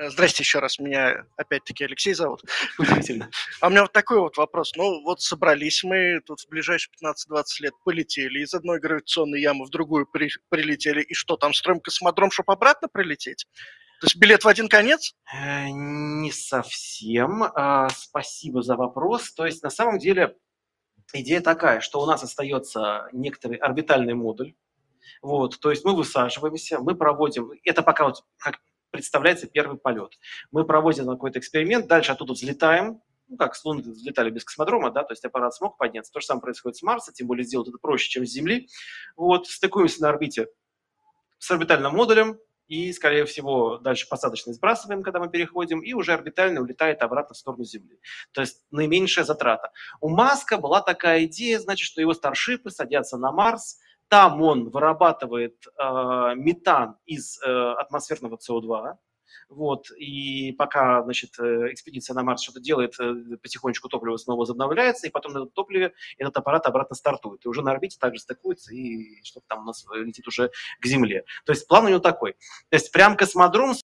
Э, 0.00 0.08
здрасте 0.08 0.42
еще 0.42 0.60
раз, 0.60 0.78
меня 0.78 1.26
опять-таки 1.36 1.84
Алексей 1.84 2.14
зовут. 2.14 2.42
Удивительно. 2.78 3.30
А 3.60 3.66
у 3.66 3.70
меня 3.70 3.82
вот 3.82 3.92
такой 3.92 4.18
вот 4.18 4.38
вопрос. 4.38 4.72
Ну, 4.74 5.02
вот 5.02 5.20
собрались 5.20 5.84
мы, 5.84 6.20
тут 6.24 6.40
в 6.40 6.48
ближайшие 6.48 6.90
15-20 7.02 7.44
лет 7.60 7.74
полетели 7.84 8.40
из 8.40 8.54
одной 8.54 8.80
гравитационной 8.80 9.42
ямы 9.42 9.66
в 9.66 9.68
другую 9.68 10.06
при, 10.06 10.30
прилетели. 10.48 11.02
И 11.02 11.12
что, 11.12 11.36
там 11.36 11.52
строим 11.52 11.80
космодром, 11.80 12.30
чтобы 12.30 12.54
обратно 12.54 12.88
прилететь? 12.88 13.46
То 14.00 14.06
есть 14.06 14.16
билет 14.16 14.44
в 14.44 14.48
один 14.48 14.68
конец? 14.68 15.14
Э, 15.32 15.68
не 15.68 16.32
совсем. 16.32 17.42
А, 17.42 17.88
спасибо 17.90 18.62
за 18.62 18.76
вопрос. 18.76 19.32
То 19.34 19.44
есть 19.44 19.62
на 19.62 19.70
самом 19.70 19.98
деле 19.98 20.36
идея 21.12 21.40
такая, 21.40 21.80
что 21.80 22.00
у 22.00 22.06
нас 22.06 22.22
остается 22.22 23.08
некоторый 23.12 23.56
орбитальный 23.56 24.14
модуль, 24.14 24.54
вот, 25.22 25.58
то 25.60 25.70
есть 25.70 25.84
мы 25.84 25.94
высаживаемся, 25.94 26.78
мы 26.78 26.94
проводим, 26.94 27.52
это 27.64 27.82
пока 27.82 28.04
вот 28.06 28.24
как 28.38 28.58
представляется 28.90 29.46
первый 29.46 29.78
полет. 29.78 30.12
Мы 30.50 30.64
проводим 30.64 31.06
какой-то 31.06 31.38
эксперимент, 31.38 31.86
дальше 31.86 32.12
оттуда 32.12 32.32
взлетаем, 32.32 33.02
ну, 33.28 33.36
как 33.36 33.54
с 33.54 33.64
Луны 33.64 33.82
взлетали 33.82 34.30
без 34.30 34.44
космодрома, 34.44 34.90
да, 34.90 35.04
то 35.04 35.12
есть 35.12 35.24
аппарат 35.24 35.54
смог 35.54 35.76
подняться. 35.76 36.12
То 36.12 36.20
же 36.20 36.26
самое 36.26 36.42
происходит 36.42 36.76
с 36.76 36.82
Марса, 36.82 37.12
тем 37.12 37.26
более 37.26 37.44
сделать 37.44 37.68
это 37.68 37.78
проще, 37.78 38.08
чем 38.08 38.26
с 38.26 38.30
Земли. 38.30 38.68
Вот, 39.14 39.46
стыкуемся 39.46 40.02
на 40.02 40.08
орбите 40.08 40.48
с 41.38 41.50
орбитальным 41.50 41.94
модулем, 41.94 42.38
и, 42.70 42.92
скорее 42.92 43.24
всего, 43.24 43.78
дальше 43.78 44.08
посадочный 44.08 44.54
сбрасываем, 44.54 45.02
когда 45.02 45.18
мы 45.18 45.28
переходим, 45.28 45.80
и 45.80 45.92
уже 45.92 46.12
орбитально 46.12 46.60
улетает 46.60 47.02
обратно 47.02 47.34
в 47.34 47.38
сторону 47.38 47.64
Земли. 47.64 47.98
То 48.32 48.42
есть 48.42 48.62
наименьшая 48.70 49.24
затрата. 49.24 49.72
У 50.00 50.08
Маска 50.08 50.56
была 50.56 50.80
такая 50.80 51.24
идея, 51.24 51.58
значит, 51.58 51.84
что 51.84 52.00
его 52.00 52.14
старшипы 52.14 52.70
садятся 52.70 53.18
на 53.18 53.32
Марс, 53.32 53.80
там 54.06 54.40
он 54.40 54.70
вырабатывает 54.70 55.56
э, 55.66 56.34
метан 56.36 56.96
из 57.06 57.42
э, 57.42 57.50
атмосферного 57.50 58.36
СО2, 58.36 58.94
вот, 59.48 59.90
и 59.90 60.52
пока, 60.52 61.02
значит, 61.02 61.38
э, 61.38 61.72
экспедиция 61.72 62.14
на 62.14 62.22
Марс 62.22 62.42
что-то 62.42 62.60
делает, 62.60 62.94
э, 63.00 63.36
потихонечку 63.42 63.88
топливо 63.88 64.16
снова 64.16 64.40
возобновляется, 64.40 65.06
и 65.06 65.10
потом 65.10 65.32
на 65.32 65.38
этом 65.38 65.50
топливе 65.50 65.92
этот 66.18 66.36
аппарат 66.36 66.66
обратно 66.66 66.96
стартует. 66.96 67.44
И 67.44 67.48
уже 67.48 67.62
на 67.62 67.72
орбите 67.72 67.98
также 67.98 68.20
стыкуется, 68.20 68.74
и 68.74 69.22
что-то 69.24 69.46
там 69.48 69.62
у 69.62 69.64
нас 69.66 69.84
летит 69.92 70.26
уже 70.28 70.50
к 70.80 70.86
Земле. 70.86 71.24
То 71.44 71.52
есть 71.52 71.66
план 71.66 71.86
у 71.86 71.88
него 71.88 72.00
такой. 72.00 72.32
То 72.68 72.76
есть 72.76 72.92
прям 72.92 73.16
космодром 73.16 73.74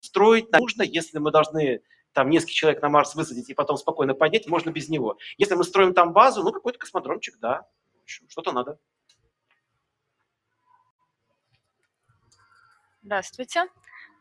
строить 0.00 0.52
нужно, 0.52 0.82
если 0.82 1.18
мы 1.18 1.30
должны 1.30 1.82
там 2.12 2.30
несколько 2.30 2.52
человек 2.52 2.80
на 2.80 2.88
Марс 2.88 3.14
высадить 3.14 3.50
и 3.50 3.54
потом 3.54 3.76
спокойно 3.76 4.14
поднять, 4.14 4.46
можно 4.46 4.70
без 4.70 4.88
него. 4.88 5.18
Если 5.36 5.54
мы 5.54 5.64
строим 5.64 5.92
там 5.94 6.12
базу, 6.12 6.42
ну, 6.42 6.52
какой-то 6.52 6.78
космодромчик, 6.78 7.38
да, 7.40 7.66
что-то 8.04 8.52
надо. 8.52 8.78
Здравствуйте. 13.02 13.66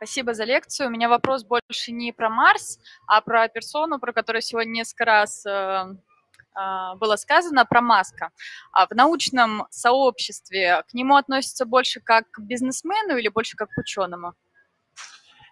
Спасибо 0.04 0.34
за 0.34 0.44
лекцию. 0.44 0.90
У 0.90 0.92
меня 0.92 1.08
вопрос 1.08 1.46
больше 1.46 1.94
не 1.94 2.12
про 2.12 2.30
Марс, 2.30 2.78
а 3.08 3.22
про 3.22 3.48
персону, 3.48 4.00
про 4.00 4.12
которую 4.12 4.42
сегодня 4.42 4.72
несколько 4.72 5.06
раз 5.06 5.46
э, 5.46 5.50
э, 5.50 6.96
было 6.98 7.16
сказано, 7.16 7.66
про 7.66 7.80
Маска. 7.80 8.32
А 8.74 8.86
в 8.86 8.92
научном 8.92 9.66
сообществе 9.70 10.84
к 10.90 10.94
нему 10.94 11.16
относятся 11.16 11.66
больше 11.66 12.02
как 12.02 12.30
к 12.32 12.42
бизнесмену 12.42 13.16
или 13.16 13.30
больше 13.30 13.56
как 13.56 13.70
к 13.70 13.78
ученому? 13.78 14.34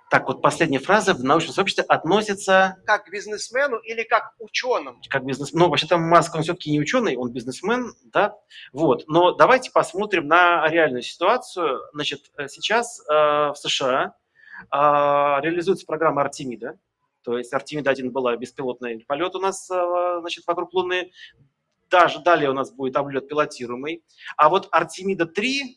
Так, 0.10 0.28
вот 0.28 0.42
последняя 0.42 0.80
фраза 0.80 1.14
в 1.14 1.24
научном 1.24 1.54
сообществе 1.54 1.86
относится... 1.86 2.76
Как 2.86 3.06
к 3.06 3.10
бизнесмену 3.10 3.78
или 3.78 4.04
как 4.04 4.36
к 4.36 4.42
ученому? 4.42 5.00
Как 5.08 5.24
бизнесмен. 5.24 5.62
Ну, 5.62 5.70
вообще-то 5.70 5.98
Маск, 5.98 6.36
он 6.36 6.44
все-таки 6.44 6.72
не 6.72 6.82
ученый, 6.82 7.16
он 7.16 7.32
бизнесмен, 7.32 7.94
да. 8.04 8.36
Вот. 8.74 9.06
Но 9.08 9.32
давайте 9.32 9.72
посмотрим 9.72 10.28
на 10.28 10.68
реальную 10.68 11.04
ситуацию. 11.04 11.80
Значит, 11.94 12.24
э, 12.38 12.50
сейчас 12.50 13.00
э, 13.08 13.14
в 13.14 13.56
США 13.56 14.14
реализуется 14.72 15.86
программа 15.86 16.22
Артемида. 16.22 16.78
То 17.24 17.38
есть 17.38 17.54
Артемида-1 17.54 18.10
была 18.10 18.36
беспилотный 18.36 19.06
полет 19.08 19.36
у 19.36 19.40
нас 19.40 19.70
э, 19.70 20.18
значит, 20.22 20.46
вокруг 20.48 20.74
Луны. 20.74 21.12
Даже 21.90 22.20
далее 22.20 22.50
у 22.50 22.54
нас 22.54 22.72
будет 22.72 22.96
облет 22.96 23.28
пилотируемый. 23.28 24.04
А 24.38 24.50
вот 24.50 24.70
Артемида-3 24.72 25.76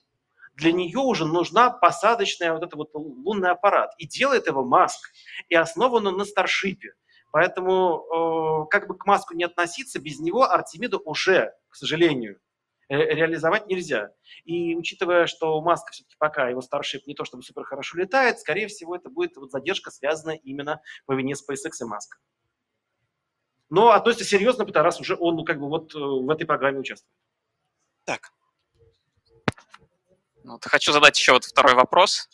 для 0.55 0.73
нее 0.73 0.98
уже 0.98 1.27
нужна 1.27 1.70
посадочная 1.70 2.52
вот 2.52 2.62
это 2.62 2.77
вот 2.77 2.90
лунный 2.94 3.51
аппарат. 3.51 3.93
И 3.98 4.06
делает 4.06 4.47
его 4.47 4.65
Маск. 4.65 5.11
И 5.48 5.55
основан 5.55 6.06
он 6.06 6.16
на 6.16 6.24
Старшипе. 6.24 6.94
Поэтому, 7.31 8.65
э, 8.65 8.70
как 8.70 8.86
бы 8.86 8.97
к 8.97 9.05
Маску 9.06 9.35
не 9.35 9.44
относиться, 9.44 10.01
без 10.01 10.20
него 10.20 10.44
Артемиду 10.44 11.02
уже, 11.05 11.52
к 11.69 11.74
сожалению, 11.74 12.39
реализовать 12.89 13.66
нельзя. 13.66 14.11
И 14.44 14.74
учитывая, 14.77 15.27
что 15.27 15.61
Маска 15.61 15.93
все-таки 15.93 16.16
пока 16.19 16.48
его 16.48 16.61
Starship 16.61 17.02
не 17.06 17.15
то 17.15 17.24
чтобы 17.24 17.43
супер 17.43 17.65
хорошо 17.65 17.98
летает, 17.98 18.39
скорее 18.39 18.69
всего, 18.69 18.97
это 18.97 19.09
будет 19.09 19.36
вот 19.36 19.51
задержка, 19.51 19.90
связанная 19.90 20.36
именно 20.36 20.81
по 21.06 21.12
вине 21.12 21.35
SpaceX 21.35 21.73
и 21.81 21.85
Маска. 21.85 22.19
Но 23.70 23.90
относится 23.90 24.24
серьезно, 24.24 24.65
потому 24.66 24.85
раз 24.85 25.01
уже 25.01 25.16
он 25.19 25.36
ну, 25.36 25.44
как 25.44 25.59
бы 25.59 25.69
вот 25.69 25.94
э, 25.94 25.98
в 25.98 26.28
этой 26.31 26.47
программе 26.47 26.81
участвует. 26.81 27.12
Так. 28.05 28.31
Вот, 30.44 30.62
хочу 30.65 30.93
задать 30.93 31.19
еще 31.19 31.32
вот 31.32 31.44
второй 31.44 31.74
вопрос. 31.74 32.28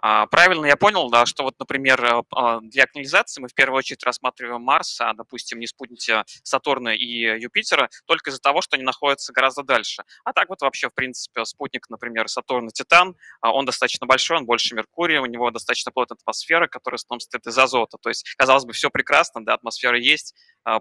А, 0.00 0.26
правильно 0.26 0.66
я 0.66 0.76
понял, 0.76 1.10
да, 1.10 1.26
что 1.26 1.42
вот, 1.42 1.58
например, 1.58 2.02
э, 2.04 2.22
а, 2.32 2.60
для 2.60 2.84
актуализации 2.84 3.40
мы 3.40 3.48
в 3.48 3.54
первую 3.54 3.78
очередь 3.78 4.04
рассматриваем 4.04 4.62
Марс, 4.62 5.00
а, 5.00 5.12
допустим, 5.12 5.58
не 5.58 5.66
спутники 5.66 6.22
Сатурна 6.44 6.94
и 6.94 7.40
Юпитера, 7.40 7.90
только 8.06 8.30
из-за 8.30 8.40
того, 8.40 8.60
что 8.60 8.76
они 8.76 8.84
находятся 8.84 9.32
гораздо 9.32 9.64
дальше. 9.64 10.04
А 10.24 10.32
так 10.32 10.48
вот 10.48 10.60
вообще, 10.60 10.88
в 10.88 10.94
принципе, 10.94 11.44
спутник, 11.44 11.88
например, 11.90 12.28
Сатурн 12.28 12.68
и 12.68 12.72
Титан, 12.72 13.16
он 13.42 13.64
достаточно 13.64 14.06
большой, 14.06 14.36
он 14.38 14.46
больше 14.46 14.74
Меркурия, 14.74 15.20
у 15.20 15.26
него 15.26 15.50
достаточно 15.50 15.90
плотная 15.90 16.16
атмосфера, 16.16 16.68
которая 16.68 16.98
том 17.08 17.20
состоит 17.20 17.46
из 17.46 17.58
азота. 17.58 17.98
То 17.98 18.08
есть, 18.08 18.24
казалось 18.36 18.64
бы, 18.64 18.72
все 18.72 18.90
прекрасно, 18.90 19.44
да, 19.44 19.54
атмосфера 19.54 19.98
есть, 19.98 20.34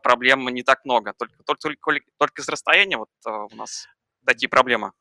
проблем 0.04 0.48
не 0.50 0.64
так 0.64 0.84
много. 0.86 1.14
Только, 1.18 1.36
только, 1.44 1.78
только, 1.82 2.06
только 2.18 2.42
из 2.42 2.50
расстояния 2.50 2.98
вот 2.98 3.10
у 3.26 3.56
нас 3.56 3.88
такие 4.26 4.50
проблемы. 4.50 4.92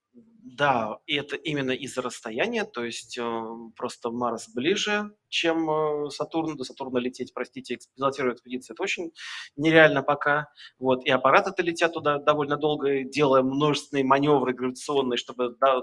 Да, 0.49 0.99
и 1.07 1.17
это 1.17 1.35
именно 1.35 1.73
из-за 1.73 2.03
расстояния, 2.03 2.65
то 2.65 2.85
есть 2.85 3.19
э, 3.19 3.45
просто 3.75 4.13
Марс 4.13 4.49
ближе, 4.55 5.11
чем 5.29 5.69
э, 5.69 6.11
Сатурн. 6.11 6.57
До 6.57 6.63
Сатурна 6.63 7.01
лететь, 7.01 7.35
простите, 7.35 7.79
пилотируя 7.97 8.35
экспедиции, 8.35 8.73
это 8.73 8.81
очень 8.85 9.11
нереально 9.57 10.05
пока. 10.05 10.47
Вот, 10.79 11.05
и 11.05 11.11
аппараты-то 11.11 11.65
летят 11.65 11.95
туда 11.95 12.19
довольно 12.19 12.57
долго, 12.57 13.03
делая 13.03 13.43
множественные 13.43 14.05
маневры 14.05 14.55
гравитационные, 14.55 15.17
чтобы 15.17 15.57
до, 15.61 15.83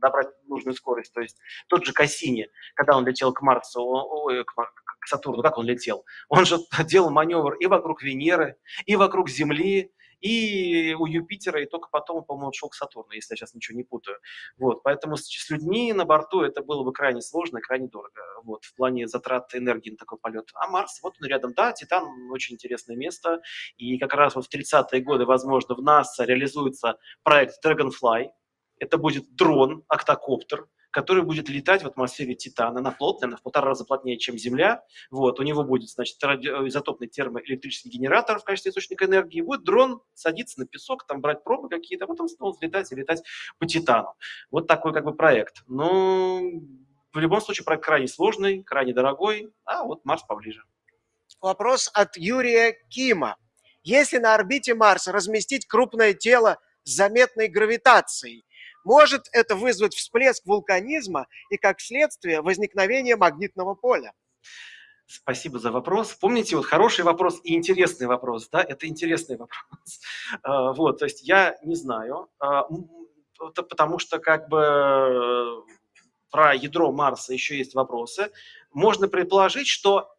добрать 0.00 0.28
нужную 0.46 0.76
скорость. 0.76 1.12
То 1.12 1.20
есть 1.20 1.36
тот 1.66 1.84
же 1.84 1.92
Кассини, 1.92 2.46
когда 2.76 2.96
он 2.96 3.04
летел 3.04 3.32
к 3.32 3.42
Марсу, 3.42 3.82
ой, 3.82 4.44
к, 4.44 4.54
к 4.54 5.06
Сатурну, 5.08 5.42
как 5.42 5.58
он 5.58 5.66
летел? 5.66 6.04
Он 6.28 6.46
же 6.46 6.58
делал 6.88 7.10
маневр 7.10 7.54
и 7.54 7.66
вокруг 7.66 8.04
Венеры, 8.04 8.58
и 8.86 8.94
вокруг 8.94 9.28
Земли, 9.28 9.90
и 10.20 10.94
у 10.94 11.06
Юпитера, 11.06 11.62
и 11.62 11.66
только 11.66 11.88
потом, 11.90 12.24
по-моему, 12.24 12.52
шел 12.52 12.68
к 12.68 12.74
Сатурну, 12.74 13.12
если 13.12 13.34
я 13.34 13.36
сейчас 13.36 13.54
ничего 13.54 13.76
не 13.76 13.84
путаю. 13.84 14.18
Вот, 14.56 14.82
поэтому 14.82 15.16
с, 15.16 15.26
с 15.26 15.50
людьми 15.50 15.92
на 15.92 16.04
борту 16.04 16.42
это 16.42 16.62
было 16.62 16.82
бы 16.82 16.92
крайне 16.92 17.20
сложно 17.20 17.58
и 17.58 17.60
крайне 17.60 17.88
дорого, 17.88 18.20
вот, 18.44 18.64
в 18.64 18.74
плане 18.74 19.06
затрат 19.06 19.54
энергии 19.54 19.90
на 19.90 19.96
такой 19.96 20.18
полет. 20.18 20.50
А 20.54 20.68
Марс, 20.68 21.00
вот 21.02 21.14
он 21.20 21.28
рядом, 21.28 21.54
да, 21.54 21.72
Титан 21.72 22.30
очень 22.30 22.54
интересное 22.54 22.96
место, 22.96 23.40
и 23.76 23.98
как 23.98 24.14
раз 24.14 24.34
вот 24.34 24.46
в 24.46 24.54
30-е 24.54 25.00
годы, 25.02 25.24
возможно, 25.24 25.74
в 25.74 25.82
НАСА 25.82 26.24
реализуется 26.24 26.98
проект 27.22 27.64
Dragonfly, 27.64 28.28
это 28.80 28.98
будет 28.98 29.34
дрон, 29.34 29.84
октокоптер, 29.88 30.68
который 30.90 31.22
будет 31.22 31.48
летать 31.48 31.82
в 31.82 31.86
атмосфере 31.86 32.34
Титана. 32.34 32.80
Она 32.80 32.90
плотная, 32.90 33.28
она 33.28 33.36
в 33.36 33.42
полтора 33.42 33.68
раза 33.68 33.84
плотнее, 33.84 34.18
чем 34.18 34.38
Земля. 34.38 34.82
Вот, 35.10 35.38
у 35.38 35.42
него 35.42 35.62
будет, 35.62 35.90
значит, 35.90 36.16
изотопный 36.16 37.08
термоэлектрический 37.08 37.90
генератор 37.90 38.38
в 38.38 38.44
качестве 38.44 38.70
источника 38.70 39.04
энергии. 39.04 39.40
Будет 39.40 39.64
дрон 39.64 40.00
садиться 40.14 40.58
на 40.60 40.66
песок, 40.66 41.06
там 41.06 41.20
брать 41.20 41.44
пробы 41.44 41.68
какие-то, 41.68 42.06
а 42.06 42.08
потом 42.08 42.28
снова 42.28 42.56
летать 42.60 42.90
и 42.90 42.94
летать 42.94 43.22
по 43.58 43.66
Титану. 43.66 44.14
Вот 44.50 44.66
такой 44.66 44.92
как 44.92 45.04
бы 45.04 45.14
проект. 45.14 45.62
Но 45.66 46.40
в 47.12 47.18
любом 47.18 47.40
случае 47.40 47.64
проект 47.64 47.84
крайне 47.84 48.08
сложный, 48.08 48.62
крайне 48.62 48.92
дорогой, 48.92 49.52
а 49.64 49.84
вот 49.84 50.04
Марс 50.04 50.22
поближе. 50.22 50.62
Вопрос 51.40 51.90
от 51.92 52.16
Юрия 52.16 52.78
Кима. 52.88 53.36
Если 53.82 54.18
на 54.18 54.34
орбите 54.34 54.74
Марса 54.74 55.12
разместить 55.12 55.66
крупное 55.66 56.12
тело 56.12 56.58
с 56.82 56.90
заметной 56.90 57.48
гравитацией, 57.48 58.44
может 58.84 59.28
это 59.32 59.54
вызвать 59.54 59.94
всплеск 59.94 60.44
вулканизма 60.46 61.26
и, 61.50 61.56
как 61.56 61.80
следствие, 61.80 62.42
возникновение 62.42 63.16
магнитного 63.16 63.74
поля? 63.74 64.12
Спасибо 65.06 65.58
за 65.58 65.70
вопрос. 65.70 66.12
Помните, 66.12 66.56
вот 66.56 66.66
хороший 66.66 67.02
вопрос 67.04 67.40
и 67.42 67.54
интересный 67.54 68.06
вопрос, 68.06 68.48
да, 68.50 68.62
это 68.62 68.86
интересный 68.86 69.36
вопрос. 69.36 69.58
А, 70.42 70.72
вот, 70.74 70.98
то 70.98 71.06
есть 71.06 71.26
я 71.26 71.56
не 71.64 71.74
знаю, 71.74 72.28
а, 72.38 72.68
потому 73.38 73.98
что 73.98 74.18
как 74.18 74.50
бы 74.50 75.64
про 76.30 76.54
ядро 76.54 76.92
Марса 76.92 77.32
еще 77.32 77.56
есть 77.56 77.74
вопросы. 77.74 78.30
Можно 78.72 79.08
предположить, 79.08 79.66
что 79.66 80.14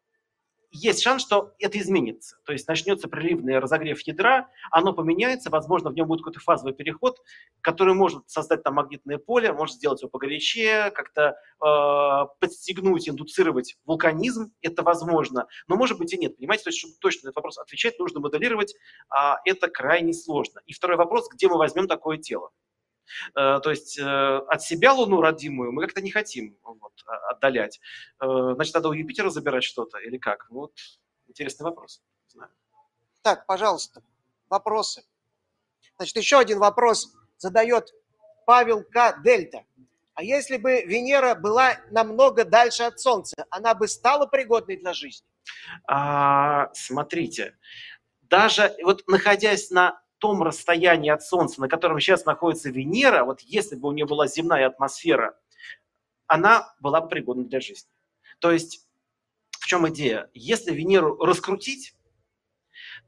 есть 0.72 1.02
шанс, 1.02 1.24
что 1.24 1.54
это 1.60 1.80
изменится. 1.80 2.38
То 2.46 2.54
есть 2.54 2.68
начнется 2.68 3.08
приливный 3.08 3.60
разогрев 3.60 4.00
ядра, 4.02 4.50
оно 4.72 4.94
поменяется, 4.94 5.50
возможно, 5.50 5.90
в 5.90 5.96
нем 5.96 6.08
будет 6.08 6.20
какой-то 6.20 6.40
фазовый 6.40 6.74
переход, 6.74 7.22
который 7.62 7.94
может 7.94 8.30
создать 8.30 8.64
там 8.64 8.76
магнитное 8.76 9.18
поле, 9.18 9.52
может 9.52 9.76
сделать 9.76 10.02
его 10.02 10.10
погорячее, 10.10 10.92
как-то 10.92 11.36
э, 11.64 12.28
подстегнуть, 12.40 13.10
индуцировать 13.10 13.78
вулканизм, 13.86 14.52
это 14.62 14.84
возможно, 14.84 15.48
но 15.68 15.76
может 15.76 15.98
быть 15.98 16.14
и 16.14 16.18
нет, 16.18 16.38
понимаете, 16.38 16.66
то 16.66 16.70
есть, 16.70 16.80
чтобы 16.80 16.96
точно 17.00 17.26
на 17.26 17.30
этот 17.30 17.38
вопрос 17.38 17.58
отвечать, 17.58 17.98
нужно 18.00 18.20
моделировать, 18.20 18.76
а 19.10 19.40
это 19.46 19.68
крайне 19.68 20.14
сложно. 20.14 20.62
И 20.66 20.74
второй 20.74 20.98
вопрос, 20.98 21.30
где 21.30 21.48
мы 21.48 21.58
возьмем 21.58 21.88
такое 21.88 22.18
тело? 22.18 22.52
Э, 23.36 23.60
то 23.62 23.70
есть 23.70 23.98
э, 24.00 24.04
от 24.04 24.62
себя 24.62 24.94
Луну 24.94 25.22
родимую 25.22 25.72
мы 25.72 25.84
как-то 25.84 26.02
не 26.02 26.12
хотим 26.12 26.58
вот, 26.64 26.94
а, 27.06 27.32
отдалять. 27.32 27.80
Э, 28.22 28.54
значит, 28.56 28.74
надо 28.74 28.90
у 28.90 28.94
Юпитера 28.94 29.30
забирать 29.30 29.64
что-то 29.64 29.98
или 30.00 30.18
как? 30.18 30.48
Вот 30.50 30.74
интересный 31.28 31.64
вопрос. 31.64 32.02
Знаю. 32.28 32.52
Так, 33.22 33.46
пожалуйста, 33.46 34.02
вопросы. 34.50 35.04
Значит, 35.98 36.18
еще 36.18 36.40
один 36.40 36.60
вопрос 36.60 37.14
задает 37.38 37.94
Павел 38.46 38.84
К. 38.84 39.22
Дельта. 39.24 39.64
А 40.14 40.24
если 40.24 40.58
бы 40.58 40.84
Венера 40.84 41.34
была 41.34 41.78
намного 41.92 42.44
дальше 42.44 42.84
от 42.84 43.00
Солнца, 43.00 43.46
она 43.50 43.74
бы 43.74 43.88
стала 43.88 44.26
пригодной 44.26 44.76
для 44.76 44.94
жизни? 44.94 45.26
А, 45.88 46.74
смотрите, 46.74 47.58
даже 48.22 48.76
вот 48.84 49.08
находясь 49.08 49.70
на 49.70 50.02
том 50.20 50.44
расстоянии 50.44 51.10
от 51.10 51.24
Солнца, 51.24 51.60
на 51.62 51.68
котором 51.68 52.00
сейчас 52.00 52.26
находится 52.26 52.70
Венера, 52.70 53.24
вот 53.26 53.42
если 53.42 53.76
бы 53.76 53.90
у 53.90 53.92
нее 53.92 54.06
была 54.06 54.28
земная 54.28 54.68
атмосфера, 54.68 55.38
она 56.28 56.74
была 56.80 57.02
бы 57.02 57.10
пригодна 57.10 57.46
для 57.46 57.60
жизни. 57.60 57.90
То 58.40 58.52
есть 58.52 58.88
в 59.60 59.66
чем 59.66 59.88
идея? 59.90 60.30
Если 60.34 60.72
Венеру 60.72 61.18
раскрутить, 61.18 61.96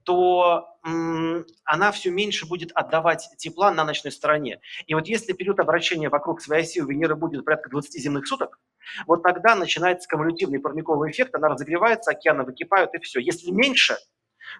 то 0.03 0.77
она 0.83 1.91
все 1.91 2.09
меньше 2.09 2.47
будет 2.47 2.71
отдавать 2.73 3.29
тепла 3.37 3.71
на 3.71 3.83
ночной 3.85 4.11
стороне. 4.11 4.59
И 4.87 4.95
вот 4.95 5.07
если 5.07 5.33
период 5.33 5.59
обращения 5.59 6.09
вокруг 6.09 6.41
своей 6.41 6.63
оси 6.63 6.81
у 6.81 6.87
Венеры 6.87 7.15
будет 7.15 7.45
порядка 7.45 7.69
20 7.69 8.01
земных 8.01 8.27
суток, 8.27 8.59
вот 9.05 9.21
тогда 9.21 9.55
начинается 9.55 10.09
кумулятивный 10.09 10.59
парниковый 10.59 11.11
эффект, 11.11 11.35
она 11.35 11.49
разогревается, 11.49 12.11
океаны 12.11 12.43
выкипают 12.43 12.93
и 12.95 12.99
все. 12.99 13.19
Если 13.19 13.51
меньше, 13.51 13.97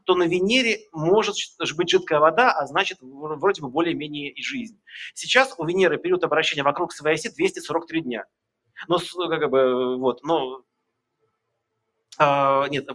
то 0.06 0.16
на 0.16 0.24
Венере 0.24 0.88
может 0.92 1.36
быть 1.76 1.90
жидкая 1.90 2.20
вода, 2.20 2.52
а 2.52 2.66
значит 2.68 3.00
вроде 3.02 3.62
бы 3.62 3.70
более-менее 3.70 4.32
и 4.32 4.42
жизнь. 4.42 4.80
Сейчас 5.14 5.54
у 5.58 5.66
Венеры 5.66 5.98
период 5.98 6.24
обращения 6.24 6.64
вокруг 6.64 6.94
своей 6.94 7.16
оси 7.16 7.30
243 7.30 8.02
дня. 8.02 8.26
Но 8.88 9.00
как 9.30 9.50
бы 9.50 9.98
вот, 9.98 10.24
но 10.24 10.64
а, 12.18 12.68
нет, 12.70 12.86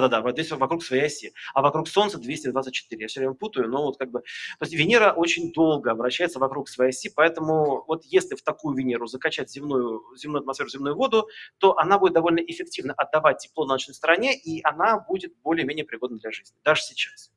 да-да-да, 0.00 0.30
здесь 0.32 0.50
вокруг 0.50 0.82
своей 0.84 1.04
оси. 1.04 1.32
А 1.54 1.62
вокруг 1.62 1.88
Солнца 1.88 2.18
224. 2.18 3.02
Я 3.02 3.08
все 3.08 3.20
время 3.20 3.34
путаю, 3.34 3.68
но 3.68 3.82
вот 3.82 3.98
как 3.98 4.10
бы... 4.10 4.20
То 4.20 4.62
есть 4.64 4.72
Венера 4.72 5.12
очень 5.12 5.52
долго 5.52 5.90
обращается 5.90 6.38
вокруг 6.38 6.68
своей 6.68 6.90
оси, 6.90 7.10
поэтому 7.14 7.84
вот 7.86 8.04
если 8.04 8.34
в 8.34 8.42
такую 8.42 8.76
Венеру 8.76 9.06
закачать 9.06 9.50
земную, 9.50 10.02
земную 10.16 10.40
атмосферу, 10.40 10.68
земную 10.68 10.96
воду, 10.96 11.28
то 11.58 11.76
она 11.78 11.98
будет 11.98 12.14
довольно 12.14 12.40
эффективно 12.40 12.94
отдавать 12.94 13.38
тепло 13.38 13.64
на 13.66 13.74
ночной 13.74 13.94
стороне, 13.94 14.36
и 14.36 14.60
она 14.62 14.98
будет 14.98 15.34
более-менее 15.42 15.84
пригодна 15.84 16.18
для 16.18 16.30
жизни, 16.30 16.56
даже 16.64 16.82
сейчас. 16.82 17.30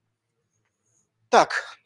Так, 1.29 1.77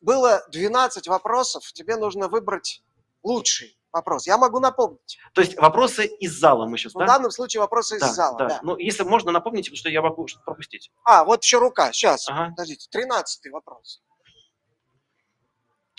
было 0.00 0.44
12 0.50 1.08
вопросов, 1.08 1.72
тебе 1.72 1.96
нужно 1.96 2.28
выбрать 2.28 2.82
лучший 3.22 3.78
вопрос. 3.96 4.26
Я 4.26 4.38
могу 4.38 4.60
напомнить. 4.60 5.18
То 5.32 5.40
есть 5.40 5.56
вопросы 5.56 6.06
из 6.06 6.38
зала 6.38 6.66
мы 6.66 6.78
сейчас, 6.78 6.94
В 6.94 6.98
да? 6.98 7.06
данном 7.06 7.30
случае 7.30 7.60
вопросы 7.60 7.98
да, 7.98 8.06
из 8.06 8.14
зала, 8.14 8.38
да. 8.38 8.48
да. 8.48 8.60
Ну, 8.62 8.76
если 8.76 9.02
можно, 9.02 9.32
напомните, 9.32 9.70
потому 9.70 9.78
что 9.78 9.88
я 9.88 10.02
могу 10.02 10.26
что-то 10.28 10.44
пропустить. 10.44 10.90
А, 11.04 11.24
вот 11.24 11.42
еще 11.42 11.58
рука, 11.58 11.92
сейчас, 11.92 12.28
Ага. 12.28 12.50
подождите, 12.50 12.88
тринадцатый 12.90 13.50
вопрос. 13.50 14.02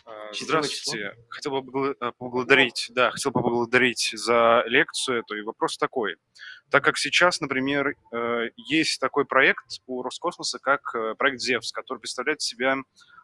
А, 0.05 0.31
Здравствуйте. 0.31 1.15
Хотел 1.29 1.61
бы 1.61 1.97
э, 1.99 2.11
поблагодарить, 2.17 2.87
да, 2.91 3.11
хотел 3.11 3.31
бы 3.31 3.41
поблагодарить 3.41 4.11
за 4.13 4.63
лекцию 4.67 5.19
эту. 5.19 5.35
И 5.35 5.41
вопрос 5.41 5.77
такой. 5.77 6.15
Так 6.69 6.83
как 6.83 6.97
сейчас, 6.97 7.41
например, 7.41 7.95
э, 8.13 8.49
есть 8.55 9.01
такой 9.01 9.25
проект 9.25 9.65
у 9.85 10.01
Роскосмоса, 10.03 10.59
как 10.59 10.95
э, 10.95 11.15
проект 11.15 11.41
«Зевс», 11.41 11.73
который 11.73 11.99
представляет 11.99 12.41
себя 12.41 12.77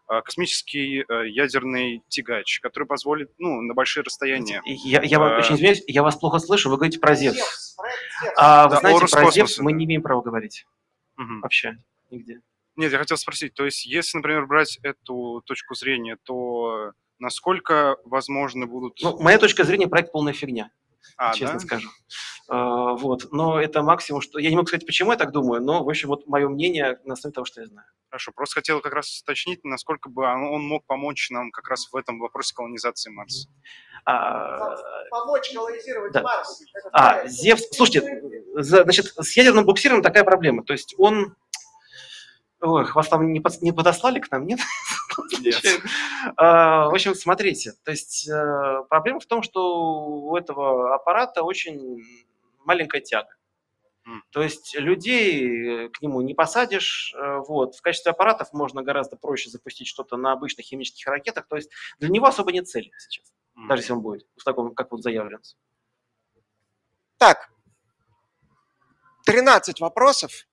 космический 0.07 1.05
э, 1.07 1.29
ядерный 1.29 2.03
тягач, 2.09 2.59
который 2.59 2.85
позволит, 2.85 3.31
ну, 3.37 3.61
на 3.61 3.73
большие 3.73 4.03
расстояния. 4.03 4.61
Я, 4.65 5.01
я 5.01 5.17
э, 5.17 5.37
очень 5.39 5.55
извиняюсь, 5.55 5.83
я 5.87 6.03
вас 6.03 6.15
плохо 6.17 6.39
слышу, 6.39 6.69
вы 6.69 6.77
говорите 6.77 6.99
про 6.99 7.15
Зевс. 7.15 7.35
Зевс, 7.35 7.75
Зевс. 8.21 8.33
А, 8.37 8.65
вы 8.67 8.75
Да, 8.75 8.79
знаете, 8.79 9.05
про 9.11 9.31
Зевс 9.31 9.59
мы 9.59 9.71
да. 9.71 9.77
не 9.77 9.85
имеем 9.85 10.01
права 10.01 10.21
говорить 10.21 10.65
Мгм. 11.15 11.41
вообще 11.41 11.77
нигде. 12.11 12.41
Нет, 12.75 12.91
я 12.91 12.97
хотел 12.97 13.17
спросить, 13.17 13.53
то 13.53 13.65
есть 13.65 13.85
если, 13.85 14.17
например, 14.17 14.47
брать 14.47 14.79
эту 14.81 15.41
точку 15.45 15.75
зрения, 15.75 16.17
то 16.23 16.91
насколько 17.19 17.97
возможно 18.03 18.65
будут... 18.65 18.99
Ну, 19.01 19.19
моя 19.19 19.37
точка 19.37 19.63
зрения, 19.63 19.87
проект 19.87 20.11
полная 20.11 20.33
фигня. 20.33 20.71
А, 21.17 21.33
честно 21.33 21.59
да? 21.59 21.59
скажу. 21.59 21.89
А, 22.49 22.93
Вот, 22.95 23.31
но 23.31 23.61
это 23.61 23.83
максимум, 23.83 24.21
что... 24.21 24.39
Я 24.39 24.49
не 24.49 24.55
могу 24.55 24.67
сказать, 24.67 24.85
почему 24.85 25.11
я 25.11 25.17
так 25.17 25.31
думаю, 25.31 25.61
но, 25.61 25.83
в 25.83 25.89
общем, 25.89 26.09
вот 26.09 26.27
мое 26.27 26.49
мнение 26.49 26.99
на 27.05 27.13
основе 27.13 27.33
того, 27.33 27.45
что 27.45 27.61
я 27.61 27.67
знаю. 27.67 27.87
Хорошо, 28.13 28.31
просто 28.31 28.53
хотел 28.59 28.79
как 28.79 28.93
раз 28.93 29.21
уточнить, 29.23 29.63
насколько 29.63 30.07
бы 30.07 30.21
он 30.23 30.43
он 30.43 30.61
мог 30.61 30.85
помочь 30.85 31.31
нам 31.31 31.49
как 31.49 31.67
раз 31.67 31.89
в 31.91 31.95
этом 31.95 32.19
вопросе 32.19 32.53
колонизации 32.53 33.09
Марса. 33.09 33.49
А, 34.05 34.75
Помочь 35.09 35.51
колонизировать 35.51 36.11
Да. 36.13 36.21
Марс. 36.21 36.61
Это 36.75 36.89
А. 36.93 37.25
Зевс, 37.27 37.63
слушайте, 37.71 38.21
значит, 38.53 39.07
с 39.17 39.35
ядерным 39.35 39.65
буксиром 39.65 40.03
такая 40.03 40.23
проблема. 40.23 40.63
То 40.63 40.73
есть 40.73 40.93
он... 40.99 41.35
Ой, 42.61 42.85
вас 42.91 43.07
там 43.09 43.33
не, 43.33 43.39
под- 43.39 43.63
не 43.63 43.71
подослали 43.71 44.19
к 44.19 44.29
нам, 44.29 44.45
нет? 44.45 44.59
А, 46.37 46.89
В 46.89 46.93
общем, 46.93 47.15
смотрите, 47.15 47.73
то 47.83 47.89
есть 47.89 48.29
э, 48.29 48.83
проблема 48.89 49.21
в 49.21 49.25
том, 49.25 49.41
что 49.41 50.05
у 50.05 50.37
этого 50.37 50.93
аппарата 50.93 51.41
очень 51.41 51.97
маленькая 52.63 53.01
тяга. 53.01 53.33
То 54.31 54.41
есть 54.41 54.75
людей 54.75 55.85
э, 55.85 55.89
к 55.89 56.01
нему 56.01 56.21
не 56.21 56.33
посадишь. 56.33 57.13
э, 57.15 57.37
Вот. 57.47 57.75
В 57.75 57.81
качестве 57.81 58.11
аппаратов 58.11 58.51
можно 58.51 58.83
гораздо 58.83 59.15
проще 59.15 59.49
запустить 59.49 59.87
что-то 59.87 60.17
на 60.17 60.33
обычных 60.33 60.65
химических 60.65 61.07
ракетах. 61.07 61.47
То 61.47 61.55
есть 61.55 61.71
для 61.99 62.09
него 62.09 62.25
особо 62.25 62.51
нет 62.51 62.67
цели 62.67 62.91
сейчас, 62.97 63.31
даже 63.67 63.81
если 63.81 63.93
он 63.93 64.01
будет 64.01 64.27
в 64.35 64.43
таком, 64.43 64.75
как 64.75 64.91
вот 64.91 65.01
заявлен. 65.01 65.39
Так, 67.17 67.49
13 69.25 69.79
вопросов. 69.79 70.47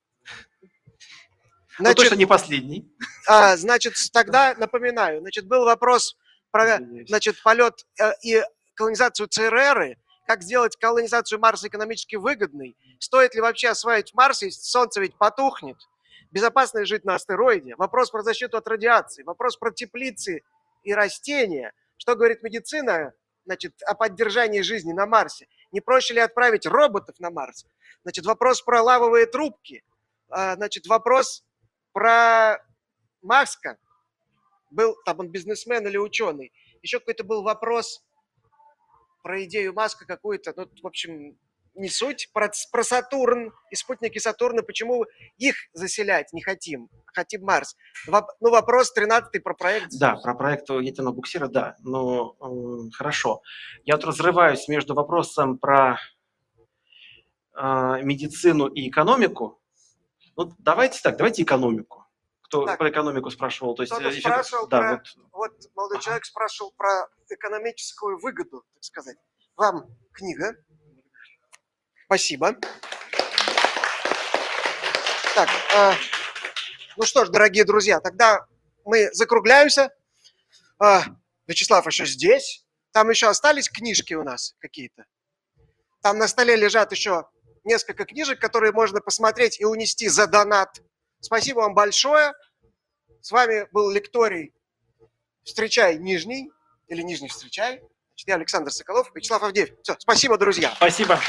Ну, 1.78 1.94
точно 1.94 2.14
не 2.14 2.27
последний. 2.27 2.94
А, 3.27 3.56
значит, 3.56 3.94
тогда 4.12 4.55
напоминаю, 4.55 5.20
значит, 5.20 5.47
был 5.47 5.64
вопрос 5.64 6.16
про, 6.51 6.78
значит, 7.06 7.43
полет 7.43 7.86
э, 7.98 8.12
и 8.22 8.43
колонизацию 8.74 9.28
ЦРР, 9.28 9.97
как 10.31 10.44
сделать 10.44 10.77
колонизацию 10.77 11.40
Марса 11.40 11.66
экономически 11.66 12.15
выгодной, 12.15 12.77
стоит 13.01 13.35
ли 13.35 13.40
вообще 13.40 13.70
осваивать 13.70 14.15
Марс, 14.15 14.43
если 14.43 14.61
Солнце 14.61 15.01
ведь 15.01 15.16
потухнет, 15.16 15.77
безопасно 16.31 16.78
ли 16.78 16.85
жить 16.85 17.05
на 17.05 17.16
астероиде, 17.16 17.74
вопрос 17.74 18.12
про 18.12 18.23
защиту 18.23 18.57
от 18.57 18.69
радиации, 18.69 19.24
вопрос 19.24 19.57
про 19.57 19.73
теплицы 19.73 20.44
и 20.85 20.94
растения, 20.94 21.73
что 21.97 22.15
говорит 22.15 22.44
медицина, 22.44 23.12
значит, 23.44 23.82
о 23.82 23.97
поддержании 23.97 24.61
жизни 24.61 24.93
на 24.93 25.05
Марсе, 25.05 25.48
не 25.73 25.81
проще 25.81 26.15
ли 26.15 26.20
отправить 26.20 26.65
роботов 26.65 27.16
на 27.19 27.32
Марс, 27.32 27.66
значит, 28.05 28.24
вопрос 28.24 28.62
про 28.62 28.82
лавовые 28.82 29.27
трубки, 29.27 29.82
а, 30.28 30.55
значит, 30.55 30.86
вопрос 30.86 31.43
про 31.93 32.65
Маска, 33.20 33.78
был 34.70 34.94
там 35.05 35.19
он 35.19 35.28
бизнесмен 35.28 35.85
или 35.89 35.97
ученый. 35.97 36.52
Еще 36.82 37.01
какой-то 37.01 37.24
был 37.24 37.43
вопрос 37.43 38.05
про 39.22 39.44
идею 39.44 39.72
Маска 39.72 40.06
какую-то, 40.06 40.52
ну, 40.56 40.66
в 40.82 40.86
общем, 40.86 41.36
не 41.74 41.88
суть, 41.88 42.30
про, 42.32 42.51
про 42.72 42.82
Сатурн 42.82 43.52
и 43.70 43.76
спутники 43.76 44.18
Сатурна, 44.18 44.62
почему 44.62 45.05
их 45.38 45.55
заселять 45.72 46.32
не 46.32 46.42
хотим, 46.42 46.88
хотим 47.06 47.42
Марс. 47.44 47.76
Воп- 48.09 48.26
ну, 48.40 48.51
вопрос 48.51 48.92
13 48.92 49.42
про 49.42 49.55
проект. 49.55 49.88
Да, 49.98 50.16
про 50.16 50.34
проект 50.34 50.68
ядерного 50.68 51.14
буксира, 51.14 51.48
да. 51.48 51.76
Но 51.80 52.36
м, 52.40 52.90
хорошо. 52.90 53.42
Я 53.84 53.97
вот 53.97 54.05
разрываюсь 54.05 54.68
между 54.68 54.94
вопросом 54.94 55.59
про 55.59 55.98
э, 57.56 58.02
медицину 58.02 58.66
и 58.66 58.88
экономику. 58.88 59.60
Ну, 60.36 60.52
давайте 60.59 61.01
так, 61.02 61.16
давайте 61.16 61.42
экономику. 61.42 61.99
Кто 62.51 62.66
Так. 62.66 62.78
про 62.78 62.90
экономику 62.90 63.31
спрашивал? 63.31 63.77
То 63.77 63.85
есть, 63.85 63.93
Кто-то 63.93 64.09
э, 64.09 64.10
еще- 64.10 64.22
спрашивал 64.22 64.66
да, 64.66 64.78
про, 64.81 64.90
вот 65.31 65.52
вот 65.52 65.52
молодой 65.77 66.01
человек 66.01 66.24
спрашивал 66.24 66.72
про 66.72 67.06
экономическую 67.28 68.18
выгоду, 68.18 68.64
так 68.74 68.82
сказать. 68.82 69.16
Вам 69.56 69.86
книга. 70.12 70.56
Спасибо. 72.06 72.56
Так, 75.36 75.48
а, 75.77 75.94
ну 76.97 77.05
что 77.05 77.24
ж, 77.24 77.28
дорогие 77.28 77.64
друзья, 77.64 78.01
тогда 78.01 78.44
мы 78.85 79.10
закругляемся. 79.12 79.94
А, 80.81 81.05
Вячеслав 81.47 81.86
еще 81.86 82.05
здесь. 82.05 82.66
Там 82.90 83.10
еще 83.10 83.28
остались 83.28 83.70
книжки 83.70 84.14
у 84.14 84.24
нас 84.24 84.56
какие-то. 84.59 85.05
Там 86.02 86.18
на 86.18 86.27
столе 86.27 86.56
лежат 86.56 86.90
еще 86.90 87.28
несколько 87.62 88.05
книжек, 88.06 88.40
которые 88.40 88.72
можно 88.72 89.01
посмотреть 89.01 89.60
и 89.60 89.64
унести 89.64 90.09
за 90.09 90.27
донат. 90.27 90.82
Спасибо 91.20 91.59
вам 91.60 91.74
большое. 91.74 92.32
С 93.20 93.30
вами 93.30 93.68
был 93.72 93.90
лекторий 93.90 94.55
«Встречай 95.44 95.98
Нижний» 95.98 96.51
или 96.88 97.02
«Нижний 97.02 97.28
встречай». 97.28 97.82
Значит, 98.10 98.28
я 98.28 98.34
Александр 98.34 98.70
Соколов, 98.70 99.10
Вячеслав 99.14 99.42
Авдеев. 99.42 99.70
Все, 99.82 99.97
спасибо, 99.98 100.36
друзья. 100.38 100.72
Спасибо. 100.76 101.20